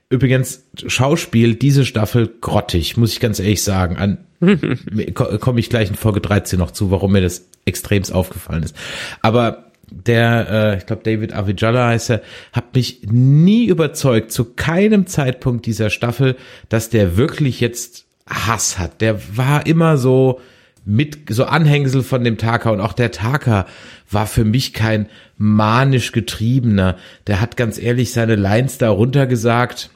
Übrigens, 0.09 0.65
Schauspiel, 0.87 1.55
diese 1.55 1.85
Staffel 1.85 2.29
grottig, 2.41 2.97
muss 2.97 3.13
ich 3.13 3.21
ganz 3.21 3.39
ehrlich 3.39 3.63
sagen. 3.63 3.95
An 3.95 4.17
komme 5.13 5.59
ich 5.59 5.69
gleich 5.69 5.89
in 5.89 5.95
Folge 5.95 6.19
13 6.19 6.59
noch 6.59 6.71
zu, 6.71 6.91
warum 6.91 7.13
mir 7.13 7.21
das 7.21 7.45
extremst 7.63 8.11
aufgefallen 8.11 8.63
ist. 8.63 8.75
Aber 9.21 9.71
der, 9.89 10.47
äh, 10.49 10.77
ich 10.77 10.85
glaube 10.85 11.03
David 11.03 11.33
Avijala 11.33 11.89
heißt 11.89 12.09
er, 12.09 12.21
hat 12.51 12.73
mich 12.73 13.01
nie 13.03 13.65
überzeugt, 13.65 14.31
zu 14.31 14.45
keinem 14.45 15.05
Zeitpunkt 15.05 15.65
dieser 15.65 15.89
Staffel, 15.89 16.35
dass 16.69 16.89
der 16.89 17.17
wirklich 17.17 17.59
jetzt 17.59 18.05
Hass 18.27 18.79
hat. 18.79 19.01
Der 19.01 19.37
war 19.37 19.65
immer 19.65 19.97
so, 19.97 20.39
mit 20.85 21.29
so 21.29 21.45
Anhängsel 21.45 22.03
von 22.03 22.23
dem 22.23 22.37
Taka 22.37 22.71
und 22.71 22.81
auch 22.81 22.93
der 22.93 23.11
Taka 23.11 23.67
war 24.09 24.25
für 24.25 24.43
mich 24.43 24.73
kein 24.73 25.07
manisch 25.37 26.11
getriebener. 26.11 26.97
Der 27.27 27.39
hat 27.39 27.57
ganz 27.57 27.77
ehrlich 27.77 28.11
seine 28.11 28.35
Lines 28.35 28.77
da 28.77 28.89
runtergesagt. 28.89 29.91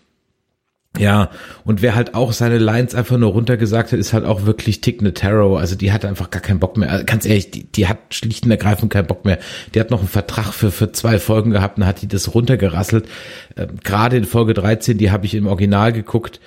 Ja, 0.98 1.30
und 1.66 1.82
wer 1.82 1.94
halt 1.94 2.16
auch 2.16 2.32
seine 2.32 2.58
Lines 2.58 2.96
einfach 2.96 3.18
nur 3.18 3.32
runtergesagt 3.32 3.92
hat, 3.92 4.00
ist 4.00 4.14
halt 4.14 4.24
auch 4.24 4.46
wirklich 4.46 4.80
Tick 4.80 5.02
Notaro. 5.02 5.58
Also 5.58 5.76
die 5.76 5.92
hat 5.92 6.06
einfach 6.06 6.30
gar 6.30 6.42
keinen 6.42 6.60
Bock 6.60 6.78
mehr. 6.78 6.90
Also 6.90 7.04
ganz 7.04 7.26
ehrlich, 7.26 7.52
die, 7.52 7.66
die 7.66 7.88
hat 7.88 7.98
schlicht 8.12 8.46
und 8.46 8.52
ergreifend 8.52 8.94
keinen 8.94 9.08
Bock 9.08 9.26
mehr. 9.26 9.40
Die 9.74 9.80
hat 9.82 9.92
noch 9.92 10.00
einen 10.00 10.08
Vertrag 10.08 10.54
für, 10.54 10.72
für 10.72 10.94
zwei 10.94 11.20
Folgen 11.20 11.52
gehabt 11.52 11.78
und 11.78 11.86
hat 11.86 12.02
die 12.02 12.08
das 12.08 12.34
runtergerasselt. 12.34 13.10
Ähm, 13.58 13.72
Gerade 13.84 14.16
in 14.16 14.24
Folge 14.24 14.54
13, 14.54 14.98
die 14.98 15.12
habe 15.12 15.26
ich 15.26 15.36
im 15.36 15.48
Original 15.48 15.92
geguckt, 15.92 16.40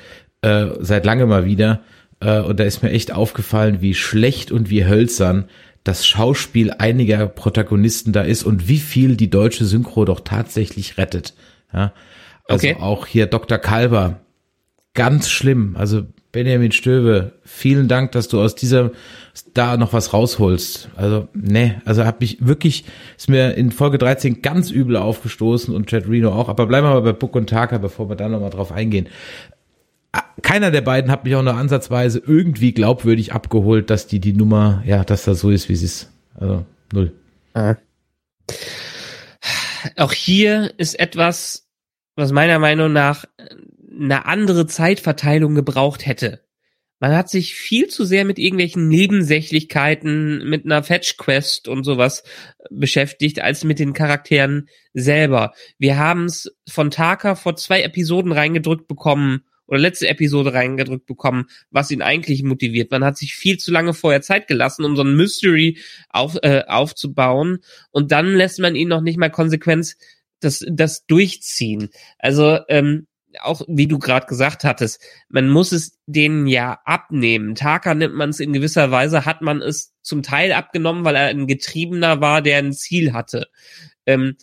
äh, 0.43 0.67
seit 0.81 1.05
lange 1.05 1.27
mal 1.27 1.45
wieder. 1.45 1.83
Äh, 2.21 2.41
und 2.41 2.61
da 2.61 2.65
ist 2.65 2.83
mir 2.83 2.91
echt 2.91 3.13
aufgefallen, 3.13 3.81
wie 3.81 3.95
schlecht 3.95 4.53
und 4.53 4.71
wie 4.71 4.87
hölzern 4.87 5.49
das 5.85 6.07
Schauspiel 6.07 6.73
einiger 6.73 7.27
Protagonisten 7.27 8.13
da 8.13 8.23
ist 8.23 8.45
und 8.45 8.69
wie 8.69 8.79
viel 8.79 9.17
die 9.17 9.31
deutsche 9.31 9.65
Synchro 9.65 10.05
doch 10.05 10.21
tatsächlich 10.21 10.99
rettet. 10.99 11.35
Ja, 11.73 11.93
also 12.47 12.69
okay. 12.69 12.77
auch 12.81 13.07
hier 13.07 13.27
Dr. 13.27 13.59
Kalber, 13.59 14.21
ganz 14.95 15.31
schlimm. 15.31 15.77
Also 15.79 16.03
Benjamin 16.31 16.73
Stöwe, 16.73 17.33
vielen 17.43 17.89
Dank, 17.89 18.13
dass 18.13 18.29
du 18.29 18.41
aus 18.41 18.55
dieser 18.55 18.91
da 19.55 19.77
noch 19.79 19.93
was 19.95 20.13
rausholst. 20.13 20.91
Also, 20.95 21.29
ne, 21.33 21.81
also 21.87 22.05
hab 22.05 22.21
mich 22.21 22.47
wirklich, 22.47 22.85
ist 23.17 23.31
mir 23.31 23.55
in 23.55 23.71
Folge 23.71 23.97
13 23.97 24.43
ganz 24.43 24.71
übel 24.71 24.97
aufgestoßen 24.97 25.75
und 25.75 25.87
Chad 25.87 26.07
Reno 26.09 26.33
auch. 26.33 26.49
Aber 26.51 26.67
bleiben 26.67 26.87
wir 26.87 26.95
mal 26.95 27.03
bei 27.03 27.13
Book 27.13 27.35
und 27.35 27.49
Taka, 27.49 27.79
bevor 27.79 28.11
wir 28.11 28.17
da 28.17 28.29
nochmal 28.29 28.51
drauf 28.51 28.73
eingehen 28.73 29.09
keiner 30.43 30.71
der 30.71 30.81
beiden 30.81 31.11
hat 31.11 31.25
mich 31.25 31.35
auch 31.35 31.43
nur 31.43 31.55
ansatzweise 31.55 32.23
irgendwie 32.25 32.73
glaubwürdig 32.73 33.33
abgeholt, 33.33 33.91
dass 33.91 34.07
die 34.07 34.21
die 34.21 34.33
Nummer, 34.33 34.83
ja, 34.87 35.05
dass 35.05 35.25
das 35.25 35.41
so 35.41 35.51
ist, 35.51 35.69
wie 35.69 35.77
sie 35.77 35.87
ist. 35.87 36.11
Also 36.35 36.65
null. 36.93 37.13
Ah. 37.55 37.77
Auch 39.97 40.13
hier 40.13 40.73
ist 40.79 40.99
etwas, 40.99 41.69
was 42.17 42.33
meiner 42.33 42.59
Meinung 42.59 42.93
nach 42.93 43.25
eine 44.01 44.27
andere 44.27 44.67
Zeitverteilung 44.67 45.55
gebraucht 45.55 46.07
hätte. 46.07 46.43
Man 47.01 47.15
hat 47.15 47.29
sich 47.29 47.55
viel 47.55 47.87
zu 47.87 48.05
sehr 48.05 48.25
mit 48.25 48.41
irgendwelchen 48.41 48.89
Nebensächlichkeiten, 48.89 50.49
mit 50.49 50.65
einer 50.65 50.83
Fetch-Quest 50.83 51.69
und 51.69 51.85
sowas 51.85 52.25
beschäftigt, 52.71 53.41
als 53.41 53.63
mit 53.63 53.79
den 53.79 53.93
Charakteren 53.93 54.69
selber. 54.95 55.53
Wir 55.79 55.97
haben 55.97 56.25
es 56.25 56.53
von 56.69 56.91
Taka 56.91 57.37
vor 57.37 57.55
zwei 57.55 57.83
Episoden 57.83 58.33
reingedrückt 58.33 58.89
bekommen, 58.89 59.45
oder 59.69 59.79
letzte 59.79 60.09
Episode 60.09 60.53
reingedrückt 60.53 61.07
bekommen, 61.07 61.47
was 61.71 61.91
ihn 61.91 62.03
eigentlich 62.03 62.43
motiviert. 62.43 62.91
Man 62.91 63.05
hat 63.05 63.17
sich 63.17 63.35
viel 63.37 63.59
zu 63.59 63.71
lange 63.71 63.95
vorher 63.95 64.23
Zeit 64.23 64.49
gelassen, 64.49 64.85
um 64.85 64.97
so 64.97 65.03
ein 65.03 65.15
Mystery 65.15 65.79
auf, 66.09 66.37
äh, 66.43 66.65
aufzubauen 66.67 67.59
und 67.91 68.11
dann 68.11 68.35
lässt 68.35 68.59
man 68.59 68.75
ihn 68.75 68.89
noch 68.89 69.03
nicht 69.03 69.19
mal 69.19 69.31
konsequent 69.31 69.95
das, 70.41 70.65
das 70.69 71.07
durchziehen. 71.07 71.91
Also 72.19 72.59
ähm, 72.69 73.07
auch 73.41 73.63
wie 73.69 73.87
du 73.87 73.99
gerade 73.99 74.27
gesagt 74.27 74.65
hattest, 74.65 75.03
man 75.29 75.49
muss 75.49 75.73
es 75.73 75.99
denen 76.07 76.47
ja 76.47 76.81
abnehmen. 76.85 77.55
Taka 77.55 77.95
nimmt 77.95 78.15
man 78.15 78.31
es 78.31 78.41
in 78.41 78.53
gewisser 78.53 78.91
Weise, 78.91 79.27
hat 79.27 79.43
man 79.43 79.61
es 79.61 79.93
zum 80.03 80.23
Teil 80.23 80.53
abgenommen, 80.53 81.05
weil 81.05 81.17
er 81.17 81.27
ein 81.27 81.47
Getriebener 81.47 82.21
war, 82.21 82.43
der 82.43 82.59
ein 82.59 82.73
Ziel 82.73 83.13
hatte. 83.13 83.49
Ähm, 84.07 84.37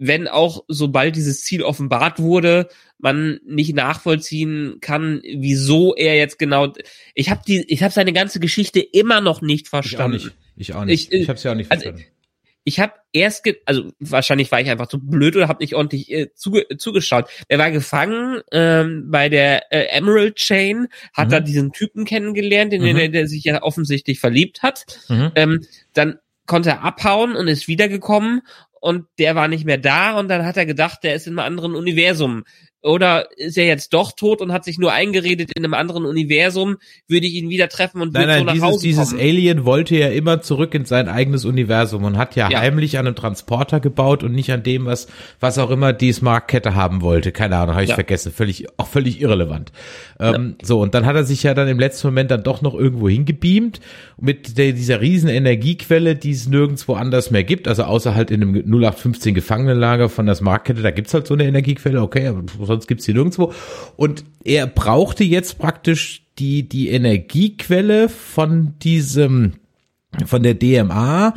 wenn 0.00 0.28
auch 0.28 0.64
sobald 0.66 1.14
dieses 1.14 1.44
Ziel 1.44 1.62
offenbart 1.62 2.18
wurde, 2.20 2.68
man 2.98 3.38
nicht 3.46 3.74
nachvollziehen 3.74 4.78
kann, 4.80 5.20
wieso 5.22 5.94
er 5.94 6.16
jetzt 6.16 6.38
genau. 6.38 6.72
Ich 7.14 7.28
habe 7.30 7.42
die, 7.46 7.70
ich 7.70 7.82
habe 7.82 7.92
seine 7.92 8.14
ganze 8.14 8.40
Geschichte 8.40 8.80
immer 8.80 9.20
noch 9.20 9.42
nicht 9.42 9.68
verstanden. 9.68 10.16
Ich 10.16 10.22
auch 10.22 10.24
nicht. 10.24 10.36
Ich 10.56 10.74
auch 10.74 10.84
nicht. 10.86 11.12
Ich, 11.12 11.20
ich 11.20 11.28
habe 11.28 11.36
es 11.36 11.42
ja 11.42 11.52
auch 11.52 11.54
nicht 11.54 11.70
also, 11.70 11.82
verstanden. 11.82 12.10
Ich 12.64 12.80
habe 12.80 12.94
erst, 13.12 13.44
ge 13.44 13.56
also 13.66 13.90
wahrscheinlich 13.98 14.50
war 14.50 14.60
ich 14.60 14.70
einfach 14.70 14.86
zu 14.86 14.98
blöd 14.98 15.36
oder 15.36 15.48
habe 15.48 15.62
nicht 15.62 15.74
ordentlich 15.74 16.10
äh, 16.10 16.32
zuge 16.34 16.66
zugeschaut. 16.78 17.28
Er 17.48 17.58
war 17.58 17.70
gefangen 17.70 18.40
ähm, 18.52 19.10
bei 19.10 19.28
der 19.28 19.70
äh, 19.70 19.96
Emerald 19.96 20.36
Chain, 20.36 20.88
hat 21.12 21.28
mhm. 21.28 21.30
da 21.30 21.40
diesen 21.40 21.72
Typen 21.72 22.06
kennengelernt, 22.06 22.72
in 22.72 22.80
mhm. 22.80 22.86
den 22.86 22.96
der, 22.96 23.08
der 23.08 23.26
sich 23.28 23.44
ja 23.44 23.62
offensichtlich 23.62 24.18
verliebt 24.18 24.62
hat. 24.62 24.86
Mhm. 25.08 25.32
Ähm, 25.34 25.66
dann 25.92 26.18
konnte 26.46 26.70
er 26.70 26.82
abhauen 26.82 27.36
und 27.36 27.48
ist 27.48 27.68
wiedergekommen 27.68 28.42
und 28.80 29.06
der 29.18 29.34
war 29.34 29.48
nicht 29.48 29.64
mehr 29.64 29.78
da 29.78 30.18
und 30.18 30.28
dann 30.28 30.44
hat 30.44 30.56
er 30.56 30.66
gedacht, 30.66 31.04
der 31.04 31.14
ist 31.14 31.26
in 31.26 31.38
einem 31.38 31.46
anderen 31.46 31.74
Universum. 31.74 32.44
Oder 32.82 33.28
ist 33.36 33.58
er 33.58 33.66
jetzt 33.66 33.92
doch 33.92 34.12
tot 34.12 34.40
und 34.40 34.52
hat 34.52 34.64
sich 34.64 34.78
nur 34.78 34.92
eingeredet 34.92 35.50
in 35.54 35.64
einem 35.64 35.74
anderen 35.74 36.06
Universum, 36.06 36.76
würde 37.08 37.26
ich 37.26 37.34
ihn 37.34 37.48
wieder 37.50 37.68
treffen 37.68 38.00
und 38.00 38.12
nein, 38.14 38.22
würde 38.22 38.32
nein, 38.32 38.38
so 38.40 38.44
nach 38.46 38.52
dieses, 38.54 38.68
Hause 38.68 38.82
dieses 38.82 39.10
kommen. 39.10 39.20
Alien 39.20 39.64
wollte 39.64 39.96
ja 39.96 40.08
immer 40.08 40.40
zurück 40.40 40.74
in 40.74 40.84
sein 40.84 41.08
eigenes 41.08 41.44
Universum 41.44 42.04
und 42.04 42.16
hat 42.16 42.36
ja, 42.36 42.50
Ja. 42.50 42.60
heimlich 42.60 42.98
an 42.98 43.06
einem 43.06 43.16
Transporter 43.16 43.80
gebaut 43.80 44.22
und 44.22 44.32
nicht 44.32 44.50
an 44.52 44.62
dem, 44.62 44.86
was, 44.86 45.08
was 45.40 45.58
auch 45.58 45.70
immer 45.70 45.92
die 45.92 46.12
Smart-Kette 46.12 46.74
haben 46.74 47.02
wollte. 47.02 47.32
Keine 47.32 47.56
Ahnung, 47.56 47.74
habe 47.74 47.84
ich 47.84 47.90
Ja. 47.90 47.94
vergessen. 47.96 48.32
Völlig, 48.32 48.66
auch 48.78 48.86
völlig 48.88 49.20
irrelevant. 49.20 49.72
Ähm, 50.18 50.56
So, 50.62 50.80
und 50.80 50.94
dann 50.94 51.06
hat 51.06 51.16
er 51.16 51.24
sich 51.24 51.42
ja 51.42 51.54
dann 51.54 51.68
im 51.68 51.78
letzten 51.78 52.06
Moment 52.08 52.30
dann 52.30 52.42
doch 52.42 52.62
noch 52.62 52.74
irgendwo 52.74 53.08
hingebeamt 53.08 53.80
mit 54.18 54.56
der, 54.58 54.72
dieser 54.72 55.00
riesen 55.00 55.28
Energiequelle, 55.28 56.16
die 56.16 56.30
es 56.32 56.48
nirgendwo 56.48 56.94
anders 56.94 57.30
mehr 57.30 57.44
gibt. 57.44 57.68
Also 57.68 57.84
außer 57.84 58.14
halt 58.14 58.30
in 58.30 58.42
einem 58.42 58.54
0815 58.54 59.34
Gefangenenlager 59.34 60.08
von 60.08 60.26
der 60.26 60.34
Smart-Kette, 60.34 60.82
da 60.82 60.90
gibt's 60.90 61.14
halt 61.14 61.26
so 61.26 61.34
eine 61.34 61.44
Energiequelle, 61.44 62.00
okay, 62.02 62.26
aber 62.28 62.42
sonst 62.70 62.86
gibt's 62.86 63.04
die 63.04 63.14
nirgendwo. 63.14 63.52
Und 63.96 64.24
er 64.44 64.66
brauchte 64.66 65.24
jetzt 65.24 65.58
praktisch 65.58 66.26
die, 66.38 66.68
die 66.68 66.88
Energiequelle 66.88 68.08
von 68.08 68.74
diesem, 68.78 69.52
von 70.26 70.42
der 70.42 70.54
DMA 70.54 71.34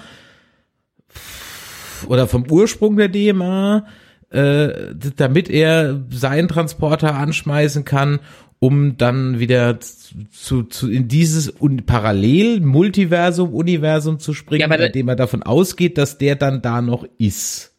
oder 2.08 2.28
vom 2.28 2.50
Ursprung 2.50 2.98
der 2.98 3.10
DMA, 3.10 3.86
äh, 4.30 4.93
damit 5.15 5.50
er 5.50 6.04
seinen 6.10 6.48
Transporter 6.48 7.15
anschmeißen 7.15 7.86
kann, 7.86 8.19
um 8.60 8.98
dann 8.98 9.39
wieder 9.39 9.80
zu, 9.80 10.63
zu 10.63 10.89
in 10.89 11.10
dieses 11.10 11.54
un 11.62 11.86
parallel 11.86 12.62
Multiversum 12.62 13.54
Universum 13.54 14.19
zu 14.19 14.34
springen, 14.34 14.72
Ja, 14.72 14.76
indem 14.78 15.10
er 15.10 15.17
davon 15.17 15.43
ausgeht, 15.43 15.98
dass 15.98 16.17
der 16.17 16.36
dann 16.36 16.62
da 16.62 16.82
noch 16.82 17.06
ist. 17.17 17.72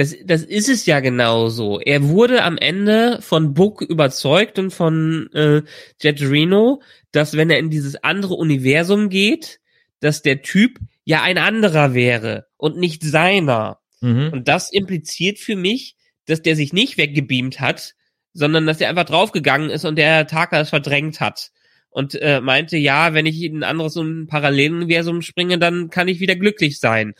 Das, 0.00 0.16
das 0.24 0.44
ist 0.44 0.70
es 0.70 0.86
ja 0.86 1.00
genauso. 1.00 1.78
Er 1.78 2.08
wurde 2.08 2.42
am 2.42 2.56
Ende 2.56 3.20
von 3.20 3.52
Book 3.52 3.82
überzeugt 3.82 4.58
und 4.58 4.70
von 4.70 5.28
äh, 5.34 5.60
Jet 6.00 6.22
Reno, 6.22 6.80
dass 7.12 7.36
wenn 7.36 7.50
er 7.50 7.58
in 7.58 7.68
dieses 7.68 7.96
andere 8.02 8.32
Universum 8.32 9.10
geht, 9.10 9.60
dass 10.00 10.22
der 10.22 10.40
Typ 10.40 10.78
ja 11.04 11.20
ein 11.20 11.36
anderer 11.36 11.92
wäre 11.92 12.46
und 12.56 12.78
nicht 12.78 13.04
seiner. 13.04 13.80
Mhm. 14.00 14.30
Und 14.32 14.48
das 14.48 14.72
impliziert 14.72 15.38
für 15.38 15.54
mich, 15.54 15.96
dass 16.24 16.40
der 16.40 16.56
sich 16.56 16.72
nicht 16.72 16.96
weggebeamt 16.96 17.60
hat, 17.60 17.92
sondern 18.32 18.66
dass 18.66 18.80
er 18.80 18.88
einfach 18.88 19.04
draufgegangen 19.04 19.68
ist 19.68 19.84
und 19.84 19.96
der 19.96 20.26
Taka 20.26 20.60
es 20.60 20.70
verdrängt 20.70 21.20
hat. 21.20 21.50
Und 21.90 22.14
äh, 22.14 22.40
meinte, 22.40 22.78
ja, 22.78 23.12
wenn 23.12 23.26
ich 23.26 23.42
in 23.42 23.58
ein 23.58 23.64
anderes 23.64 23.98
un- 23.98 24.28
Paralleluniversum 24.28 25.20
springe, 25.20 25.58
dann 25.58 25.90
kann 25.90 26.08
ich 26.08 26.20
wieder 26.20 26.36
glücklich 26.36 26.80
sein. 26.80 27.12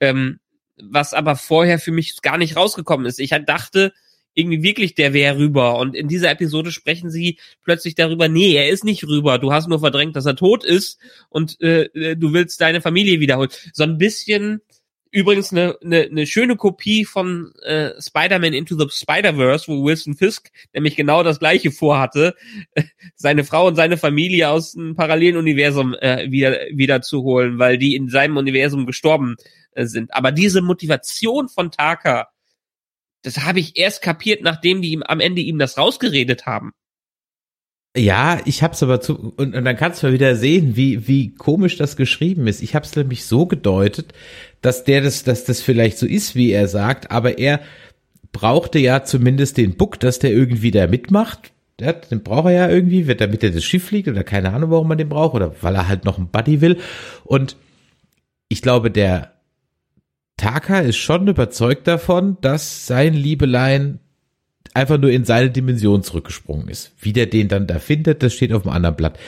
Ähm, 0.00 0.38
was 0.76 1.14
aber 1.14 1.36
vorher 1.36 1.78
für 1.78 1.92
mich 1.92 2.20
gar 2.22 2.38
nicht 2.38 2.56
rausgekommen 2.56 3.06
ist. 3.06 3.20
Ich 3.20 3.32
halt 3.32 3.48
dachte 3.48 3.92
irgendwie 4.34 4.62
wirklich, 4.62 4.94
der 4.94 5.12
wäre 5.12 5.38
rüber. 5.38 5.78
Und 5.78 5.94
in 5.94 6.08
dieser 6.08 6.30
Episode 6.30 6.72
sprechen 6.72 7.08
sie 7.08 7.38
plötzlich 7.62 7.94
darüber, 7.94 8.28
nee, 8.28 8.54
er 8.54 8.68
ist 8.68 8.84
nicht 8.84 9.04
rüber. 9.06 9.38
Du 9.38 9.52
hast 9.52 9.68
nur 9.68 9.78
verdrängt, 9.78 10.16
dass 10.16 10.26
er 10.26 10.34
tot 10.34 10.64
ist 10.64 10.98
und 11.28 11.60
äh, 11.60 11.84
äh, 11.94 12.16
du 12.16 12.32
willst 12.32 12.60
deine 12.60 12.80
Familie 12.80 13.20
wiederholen. 13.20 13.50
So 13.72 13.84
ein 13.84 13.98
bisschen 13.98 14.60
Übrigens 15.14 15.52
eine, 15.52 15.76
eine, 15.80 16.00
eine 16.10 16.26
schöne 16.26 16.56
Kopie 16.56 17.04
von 17.04 17.52
äh, 17.62 17.90
Spider-Man 18.02 18.52
Into 18.52 18.76
the 18.76 18.88
Spider-Verse, 18.90 19.68
wo 19.68 19.84
Wilson 19.84 20.16
Fisk 20.16 20.50
nämlich 20.72 20.96
genau 20.96 21.22
das 21.22 21.38
gleiche 21.38 21.70
vorhatte, 21.70 22.34
seine 23.14 23.44
Frau 23.44 23.68
und 23.68 23.76
seine 23.76 23.96
Familie 23.96 24.50
aus 24.50 24.76
einem 24.76 24.96
parallelen 24.96 25.36
Universum 25.36 25.94
äh, 25.94 26.28
wieder, 26.32 26.58
wieder 26.72 27.00
zu 27.00 27.22
holen, 27.22 27.60
weil 27.60 27.78
die 27.78 27.94
in 27.94 28.08
seinem 28.08 28.36
Universum 28.36 28.86
gestorben 28.86 29.36
äh, 29.74 29.86
sind. 29.86 30.14
Aber 30.14 30.32
diese 30.32 30.62
Motivation 30.62 31.48
von 31.48 31.70
Taka, 31.70 32.28
das 33.22 33.40
habe 33.44 33.60
ich 33.60 33.76
erst 33.76 34.02
kapiert, 34.02 34.42
nachdem 34.42 34.82
die 34.82 34.92
ihm 34.92 35.02
am 35.02 35.20
Ende 35.20 35.40
ihm 35.40 35.58
das 35.58 35.78
rausgeredet 35.78 36.46
haben. 36.46 36.72
Ja, 37.96 38.40
ich 38.44 38.64
hab's 38.64 38.82
aber 38.82 39.00
zu 39.00 39.34
und, 39.36 39.54
und 39.54 39.64
dann 39.64 39.76
kannst 39.76 40.02
du 40.02 40.08
mal 40.08 40.12
wieder 40.12 40.34
sehen, 40.34 40.74
wie 40.74 41.06
wie 41.06 41.32
komisch 41.32 41.76
das 41.76 41.96
geschrieben 41.96 42.48
ist. 42.48 42.60
Ich 42.60 42.74
hab's 42.74 42.96
nämlich 42.96 43.24
so 43.24 43.46
gedeutet, 43.46 44.12
dass 44.62 44.82
der 44.82 45.00
das, 45.00 45.22
dass 45.22 45.44
das 45.44 45.60
vielleicht 45.60 45.98
so 45.98 46.06
ist, 46.06 46.34
wie 46.34 46.50
er 46.50 46.66
sagt, 46.66 47.12
aber 47.12 47.38
er 47.38 47.60
brauchte 48.32 48.80
ja 48.80 49.04
zumindest 49.04 49.58
den 49.58 49.76
Book, 49.76 50.00
dass 50.00 50.18
der 50.18 50.32
irgendwie 50.32 50.72
da 50.72 50.88
mitmacht. 50.88 51.52
Ja, 51.80 51.92
den 51.92 52.22
braucht 52.24 52.46
er 52.46 52.52
ja 52.52 52.68
irgendwie, 52.68 53.06
wird 53.06 53.20
damit 53.20 53.44
er 53.44 53.50
das 53.50 53.64
Schiff 53.64 53.84
fliegt 53.84 54.08
oder 54.08 54.24
keine 54.24 54.52
Ahnung, 54.52 54.70
warum 54.70 54.88
man 54.88 54.98
den 54.98 55.08
braucht 55.08 55.34
oder 55.34 55.54
weil 55.62 55.76
er 55.76 55.88
halt 55.88 56.04
noch 56.04 56.18
einen 56.18 56.28
Buddy 56.28 56.60
will. 56.60 56.78
Und 57.24 57.56
ich 58.48 58.60
glaube, 58.60 58.90
der 58.90 59.33
Taka 60.36 60.80
ist 60.80 60.96
schon 60.96 61.28
überzeugt 61.28 61.86
davon, 61.86 62.36
dass 62.40 62.86
sein 62.86 63.14
Liebelein 63.14 64.00
einfach 64.74 64.98
nur 64.98 65.10
in 65.10 65.24
seine 65.24 65.50
Dimension 65.50 66.02
zurückgesprungen 66.02 66.68
ist. 66.68 66.92
Wie 66.98 67.12
der 67.12 67.26
den 67.26 67.48
dann 67.48 67.66
da 67.66 67.78
findet, 67.78 68.22
das 68.22 68.34
steht 68.34 68.52
auf 68.52 68.62
dem 68.62 68.72
anderen 68.72 68.96
Blatt. 68.96 69.18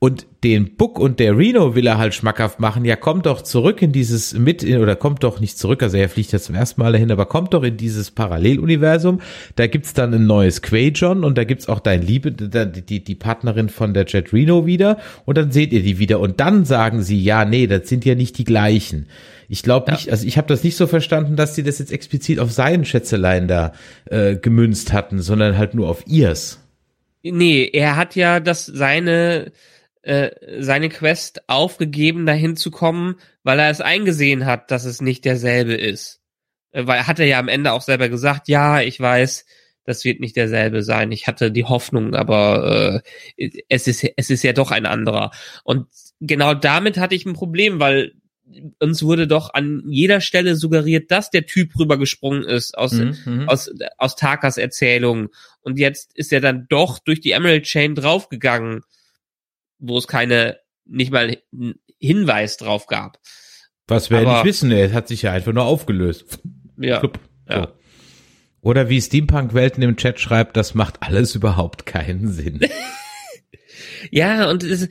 Und 0.00 0.26
den 0.44 0.76
Book 0.76 1.00
und 1.00 1.18
der 1.18 1.36
Reno 1.36 1.74
will 1.74 1.84
er 1.88 1.98
halt 1.98 2.14
schmackhaft 2.14 2.60
machen. 2.60 2.84
Ja, 2.84 2.94
kommt 2.94 3.26
doch 3.26 3.42
zurück 3.42 3.82
in 3.82 3.90
dieses 3.90 4.32
mit, 4.32 4.62
oder 4.62 4.94
kommt 4.94 5.24
doch 5.24 5.40
nicht 5.40 5.58
zurück, 5.58 5.82
also 5.82 5.96
er 5.96 6.08
fliegt 6.08 6.30
jetzt 6.30 6.44
zum 6.44 6.54
ersten 6.54 6.80
Mal 6.80 6.92
dahin, 6.92 7.10
aber 7.10 7.26
kommt 7.26 7.52
doch 7.52 7.64
in 7.64 7.76
dieses 7.76 8.12
Paralleluniversum. 8.12 9.20
Da 9.56 9.66
gibt's 9.66 9.94
dann 9.94 10.14
ein 10.14 10.26
neues 10.26 10.62
Quajon 10.62 11.24
und 11.24 11.36
da 11.36 11.42
gibt's 11.42 11.68
auch 11.68 11.80
dein 11.80 12.02
Liebe, 12.02 12.30
die, 12.30 13.02
die 13.02 13.14
Partnerin 13.16 13.70
von 13.70 13.92
der 13.92 14.06
Jet 14.06 14.32
Reno 14.32 14.66
wieder 14.66 14.98
und 15.24 15.36
dann 15.36 15.50
seht 15.50 15.72
ihr 15.72 15.82
die 15.82 15.98
wieder 15.98 16.20
und 16.20 16.38
dann 16.38 16.64
sagen 16.64 17.02
sie, 17.02 17.20
ja, 17.20 17.44
nee, 17.44 17.66
das 17.66 17.88
sind 17.88 18.04
ja 18.04 18.14
nicht 18.14 18.38
die 18.38 18.44
gleichen. 18.44 19.08
Ich 19.48 19.62
glaube 19.62 19.90
Ja. 19.90 19.94
nicht, 19.94 20.10
also 20.10 20.26
ich 20.26 20.36
habe 20.36 20.48
das 20.48 20.62
nicht 20.62 20.76
so 20.76 20.86
verstanden, 20.86 21.34
dass 21.34 21.54
sie 21.54 21.62
das 21.62 21.78
jetzt 21.78 21.90
explizit 21.92 22.38
auf 22.38 22.52
seinen 22.52 22.84
Schätzelein 22.84 23.48
da 23.48 23.72
äh, 24.06 24.36
gemünzt 24.36 24.92
hatten, 24.92 25.20
sondern 25.20 25.56
halt 25.56 25.74
nur 25.74 25.88
auf 25.88 26.06
ihrs. 26.06 26.60
Nee, 27.22 27.68
er 27.72 27.96
hat 27.96 28.14
ja 28.14 28.40
das 28.40 28.66
seine 28.66 29.52
äh, 30.02 30.30
seine 30.60 30.88
Quest 30.88 31.48
aufgegeben, 31.48 32.26
dahin 32.26 32.56
zu 32.56 32.70
kommen, 32.70 33.16
weil 33.42 33.58
er 33.58 33.70
es 33.70 33.80
eingesehen 33.80 34.46
hat, 34.46 34.70
dass 34.70 34.84
es 34.84 35.00
nicht 35.00 35.24
derselbe 35.24 35.74
ist. 35.74 36.20
Äh, 36.70 36.86
weil 36.86 37.06
hat 37.06 37.18
er 37.18 37.26
ja 37.26 37.38
am 37.38 37.48
Ende 37.48 37.72
auch 37.72 37.82
selber 37.82 38.08
gesagt, 38.08 38.48
ja, 38.48 38.80
ich 38.80 39.00
weiß, 39.00 39.46
das 39.84 40.04
wird 40.04 40.20
nicht 40.20 40.36
derselbe 40.36 40.82
sein. 40.82 41.10
Ich 41.12 41.26
hatte 41.26 41.50
die 41.50 41.64
Hoffnung, 41.64 42.14
aber 42.14 43.02
äh, 43.36 43.50
es 43.68 43.86
ist 43.88 44.04
es 44.16 44.30
ist 44.30 44.44
ja 44.44 44.52
doch 44.52 44.70
ein 44.70 44.86
anderer. 44.86 45.30
Und 45.64 45.86
genau 46.20 46.54
damit 46.54 46.98
hatte 46.98 47.14
ich 47.14 47.24
ein 47.26 47.32
Problem, 47.32 47.80
weil 47.80 48.12
uns 48.78 49.02
wurde 49.02 49.26
doch 49.26 49.52
an 49.54 49.82
jeder 49.88 50.20
Stelle 50.20 50.56
suggeriert, 50.56 51.10
dass 51.10 51.30
der 51.30 51.46
Typ 51.46 51.78
rübergesprungen 51.78 52.44
ist 52.44 52.76
aus 52.76 52.92
Mhm, 52.92 53.44
aus, 53.48 53.70
aus 53.98 54.16
Takas 54.16 54.56
Erzählung. 54.56 55.28
Und 55.60 55.78
jetzt 55.78 56.16
ist 56.16 56.32
er 56.32 56.40
dann 56.40 56.66
doch 56.68 56.98
durch 56.98 57.20
die 57.20 57.32
Emerald 57.32 57.64
Chain 57.64 57.94
draufgegangen, 57.94 58.82
wo 59.78 59.98
es 59.98 60.06
keine, 60.06 60.58
nicht 60.86 61.12
mal 61.12 61.36
Hinweis 61.98 62.56
drauf 62.56 62.86
gab. 62.86 63.18
Was 63.86 64.10
wir 64.10 64.18
Aber- 64.18 64.32
nicht 64.34 64.44
wissen, 64.44 64.70
er 64.70 64.92
hat 64.92 65.08
sich 65.08 65.22
ja 65.22 65.32
einfach 65.32 65.52
nur 65.52 65.64
aufgelöst. 65.64 66.40
Ja. 66.78 66.98
Plupp. 67.00 67.18
So. 67.48 67.54
Ja. 67.54 67.72
Oder 68.60 68.88
wie 68.88 69.00
Steampunk-Welten 69.00 69.82
im 69.82 69.96
Chat 69.96 70.20
schreibt, 70.20 70.56
das 70.56 70.74
macht 70.74 71.02
alles 71.02 71.34
überhaupt 71.34 71.86
keinen 71.86 72.28
Sinn. 72.32 72.60
Ja, 74.10 74.50
und 74.50 74.62
es, 74.64 74.88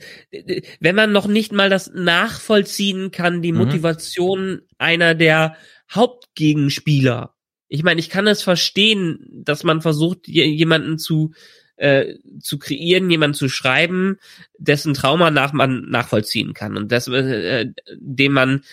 wenn 0.80 0.94
man 0.94 1.12
noch 1.12 1.26
nicht 1.26 1.52
mal 1.52 1.70
das 1.70 1.90
nachvollziehen 1.94 3.10
kann, 3.10 3.42
die 3.42 3.52
Mhm. 3.52 3.58
Motivation 3.58 4.62
einer 4.78 5.14
der 5.14 5.56
Hauptgegenspieler. 5.90 7.34
Ich 7.68 7.82
meine, 7.82 8.00
ich 8.00 8.08
kann 8.10 8.26
es 8.26 8.42
verstehen, 8.42 9.26
dass 9.30 9.64
man 9.64 9.82
versucht, 9.82 10.26
je- 10.26 10.44
jemanden 10.46 10.98
zu 10.98 11.32
äh, 11.76 12.16
zu 12.40 12.58
kreieren, 12.58 13.08
jemanden 13.08 13.34
zu 13.36 13.48
schreiben, 13.48 14.16
dessen 14.58 14.94
Trauma 14.94 15.30
nach 15.30 15.52
man 15.52 15.82
nachvollziehen 15.88 16.52
kann 16.52 16.76
und 16.76 16.90
das, 16.90 17.06
äh, 17.06 17.66
dem 18.00 18.32
man 18.32 18.64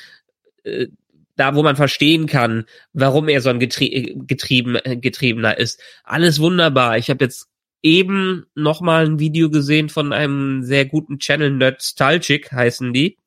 äh, 0.63 0.88
da, 1.36 1.54
wo 1.54 1.62
man 1.62 1.76
verstehen 1.76 2.26
kann, 2.26 2.65
warum 2.93 3.28
er 3.30 3.41
so 3.41 3.50
ein 3.50 3.60
Getrie 3.60 4.17
getrieben, 4.26 4.76
äh, 4.84 4.98
Getriebener 4.98 5.58
ist. 5.60 5.80
Alles 6.04 6.39
wunderbar. 6.39 6.98
Ich 6.98 7.10
habe 7.12 7.24
jetzt 7.26 7.48
eben 7.81 8.45
noch 8.55 8.81
mal 8.81 9.05
ein 9.05 9.19
Video 9.19 9.49
gesehen 9.49 9.89
von 9.89 10.13
einem 10.13 10.63
sehr 10.63 10.85
guten 10.85 11.19
Channel, 11.19 11.51
Nerdstalgic 11.51 12.51
heißen 12.51 12.93
die. 12.93 13.17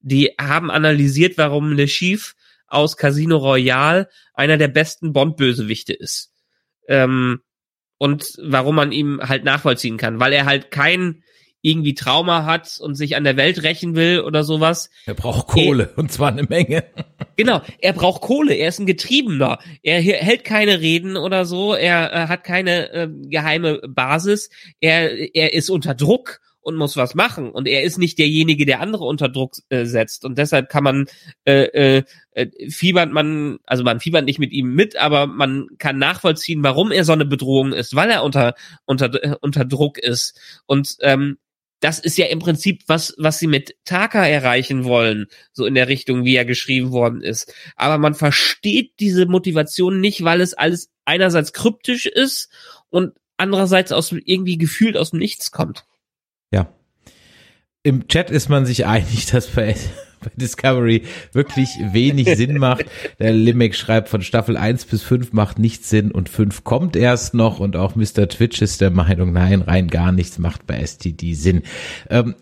Die 0.00 0.34
haben 0.40 0.70
analysiert, 0.70 1.38
warum 1.38 1.72
Le 1.72 1.86
Chiffre 1.86 2.34
aus 2.66 2.96
Casino 2.96 3.36
Royale 3.36 4.08
einer 4.34 4.56
der 4.56 4.68
besten 4.68 5.12
Bond-Bösewichte 5.12 5.92
ist. 5.92 6.32
Ähm, 6.88 7.40
und 7.98 8.32
warum 8.42 8.76
man 8.76 8.92
ihm 8.92 9.20
halt 9.22 9.44
nachvollziehen 9.44 9.98
kann, 9.98 10.20
weil 10.20 10.32
er 10.32 10.46
halt 10.46 10.70
kein 10.70 11.22
irgendwie 11.62 11.94
Trauma 11.94 12.44
hat 12.44 12.78
und 12.80 12.94
sich 12.94 13.16
an 13.16 13.24
der 13.24 13.36
Welt 13.36 13.62
rächen 13.62 13.94
will 13.94 14.20
oder 14.20 14.44
sowas, 14.44 14.90
Er 15.06 15.14
braucht 15.14 15.48
Kohle 15.48 15.92
und 15.96 16.10
zwar 16.12 16.28
eine 16.28 16.44
Menge. 16.44 16.84
Genau, 17.36 17.62
er 17.80 17.92
braucht 17.92 18.22
Kohle, 18.22 18.54
er 18.54 18.68
ist 18.68 18.78
ein 18.78 18.86
Getriebener. 18.86 19.58
Er 19.82 20.00
hält 20.00 20.44
keine 20.44 20.80
Reden 20.80 21.16
oder 21.16 21.44
so, 21.44 21.74
er 21.74 22.12
äh, 22.12 22.26
hat 22.28 22.44
keine 22.44 22.92
äh, 22.92 23.08
geheime 23.10 23.80
Basis, 23.88 24.50
er, 24.80 25.34
er 25.34 25.52
ist 25.52 25.70
unter 25.70 25.94
Druck 25.94 26.40
und 26.62 26.76
muss 26.76 26.96
was 26.96 27.14
machen. 27.14 27.50
Und 27.50 27.66
er 27.66 27.82
ist 27.82 27.98
nicht 27.98 28.18
derjenige, 28.18 28.66
der 28.66 28.80
andere 28.80 29.04
unter 29.04 29.28
Druck 29.28 29.54
äh, 29.68 29.84
setzt. 29.84 30.24
Und 30.24 30.38
deshalb 30.38 30.68
kann 30.68 30.84
man 30.84 31.06
äh, 31.44 31.98
äh, 31.98 32.02
äh, 32.32 32.70
fiebert 32.70 33.12
man, 33.12 33.58
also 33.64 33.82
man 33.82 34.00
fiebert 34.00 34.24
nicht 34.24 34.38
mit 34.38 34.52
ihm 34.52 34.74
mit, 34.74 34.96
aber 34.96 35.26
man 35.26 35.68
kann 35.78 35.98
nachvollziehen, 35.98 36.62
warum 36.62 36.92
er 36.92 37.04
so 37.04 37.12
eine 37.12 37.24
Bedrohung 37.24 37.72
ist, 37.72 37.94
weil 37.94 38.10
er 38.10 38.22
unter 38.22 38.54
unter 38.84 39.12
äh, 39.22 39.36
unter 39.40 39.64
Druck 39.64 39.98
ist. 39.98 40.38
Und 40.66 40.96
ähm, 41.00 41.38
das 41.80 41.98
ist 41.98 42.18
ja 42.18 42.26
im 42.26 42.38
Prinzip 42.38 42.82
was, 42.86 43.14
was 43.18 43.38
sie 43.38 43.46
mit 43.46 43.74
Taka 43.84 44.26
erreichen 44.26 44.84
wollen, 44.84 45.26
so 45.52 45.64
in 45.64 45.74
der 45.74 45.88
Richtung, 45.88 46.24
wie 46.24 46.36
er 46.36 46.44
geschrieben 46.44 46.92
worden 46.92 47.22
ist. 47.22 47.52
Aber 47.74 47.98
man 47.98 48.14
versteht 48.14 48.92
diese 49.00 49.26
Motivation 49.26 50.00
nicht, 50.00 50.22
weil 50.22 50.40
es 50.40 50.54
alles 50.54 50.90
einerseits 51.06 51.52
kryptisch 51.52 52.06
ist 52.06 52.50
und 52.90 53.14
andererseits 53.38 53.92
aus 53.92 54.12
irgendwie 54.12 54.58
gefühlt 54.58 54.96
aus 54.96 55.10
dem 55.10 55.18
Nichts 55.18 55.50
kommt. 55.50 55.84
Im 57.82 58.08
Chat 58.08 58.30
ist 58.30 58.50
man 58.50 58.66
sich 58.66 58.84
einig, 58.84 59.26
dass 59.32 59.46
bei, 59.46 59.74
bei 60.20 60.30
Discovery 60.36 61.04
wirklich 61.32 61.70
wenig 61.92 62.28
Sinn 62.36 62.58
macht. 62.58 62.84
Der 63.18 63.32
Limek 63.32 63.74
schreibt, 63.74 64.10
von 64.10 64.20
Staffel 64.20 64.58
1 64.58 64.84
bis 64.84 65.02
5 65.02 65.32
macht 65.32 65.58
nichts 65.58 65.88
Sinn 65.88 66.10
und 66.10 66.28
5 66.28 66.62
kommt 66.62 66.94
erst 66.94 67.32
noch 67.32 67.58
und 67.58 67.76
auch 67.76 67.96
Mr. 67.96 68.28
Twitch 68.28 68.60
ist 68.60 68.82
der 68.82 68.90
Meinung, 68.90 69.32
nein, 69.32 69.62
rein 69.62 69.88
gar 69.88 70.12
nichts 70.12 70.38
macht 70.38 70.66
bei 70.66 70.78
STD 70.84 71.32
Sinn. 71.32 71.62
Ähm, 72.10 72.34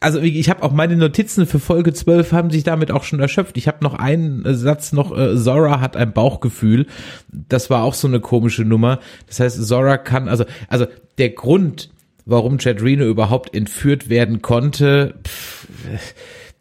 also 0.00 0.18
ich 0.18 0.50
habe 0.50 0.62
auch 0.64 0.72
meine 0.72 0.96
Notizen 0.96 1.46
für 1.46 1.60
Folge 1.60 1.92
12 1.92 2.32
haben 2.32 2.50
sich 2.50 2.64
damit 2.64 2.90
auch 2.90 3.04
schon 3.04 3.20
erschöpft. 3.20 3.58
Ich 3.58 3.68
habe 3.68 3.84
noch 3.84 3.94
einen 3.94 4.42
Satz 4.56 4.92
noch, 4.92 5.16
äh, 5.16 5.36
Zora 5.36 5.78
hat 5.80 5.96
ein 5.96 6.12
Bauchgefühl. 6.12 6.86
Das 7.28 7.70
war 7.70 7.84
auch 7.84 7.94
so 7.94 8.08
eine 8.08 8.18
komische 8.18 8.64
Nummer. 8.64 8.98
Das 9.28 9.38
heißt, 9.38 9.62
Zora 9.68 9.98
kann, 9.98 10.26
also, 10.26 10.46
also 10.68 10.86
der 11.18 11.30
Grund, 11.30 11.90
warum 12.30 12.58
Chad 12.58 12.82
Reno 12.82 13.04
überhaupt 13.04 13.54
entführt 13.54 14.08
werden 14.08 14.40
konnte, 14.40 15.14
pff, 15.26 15.66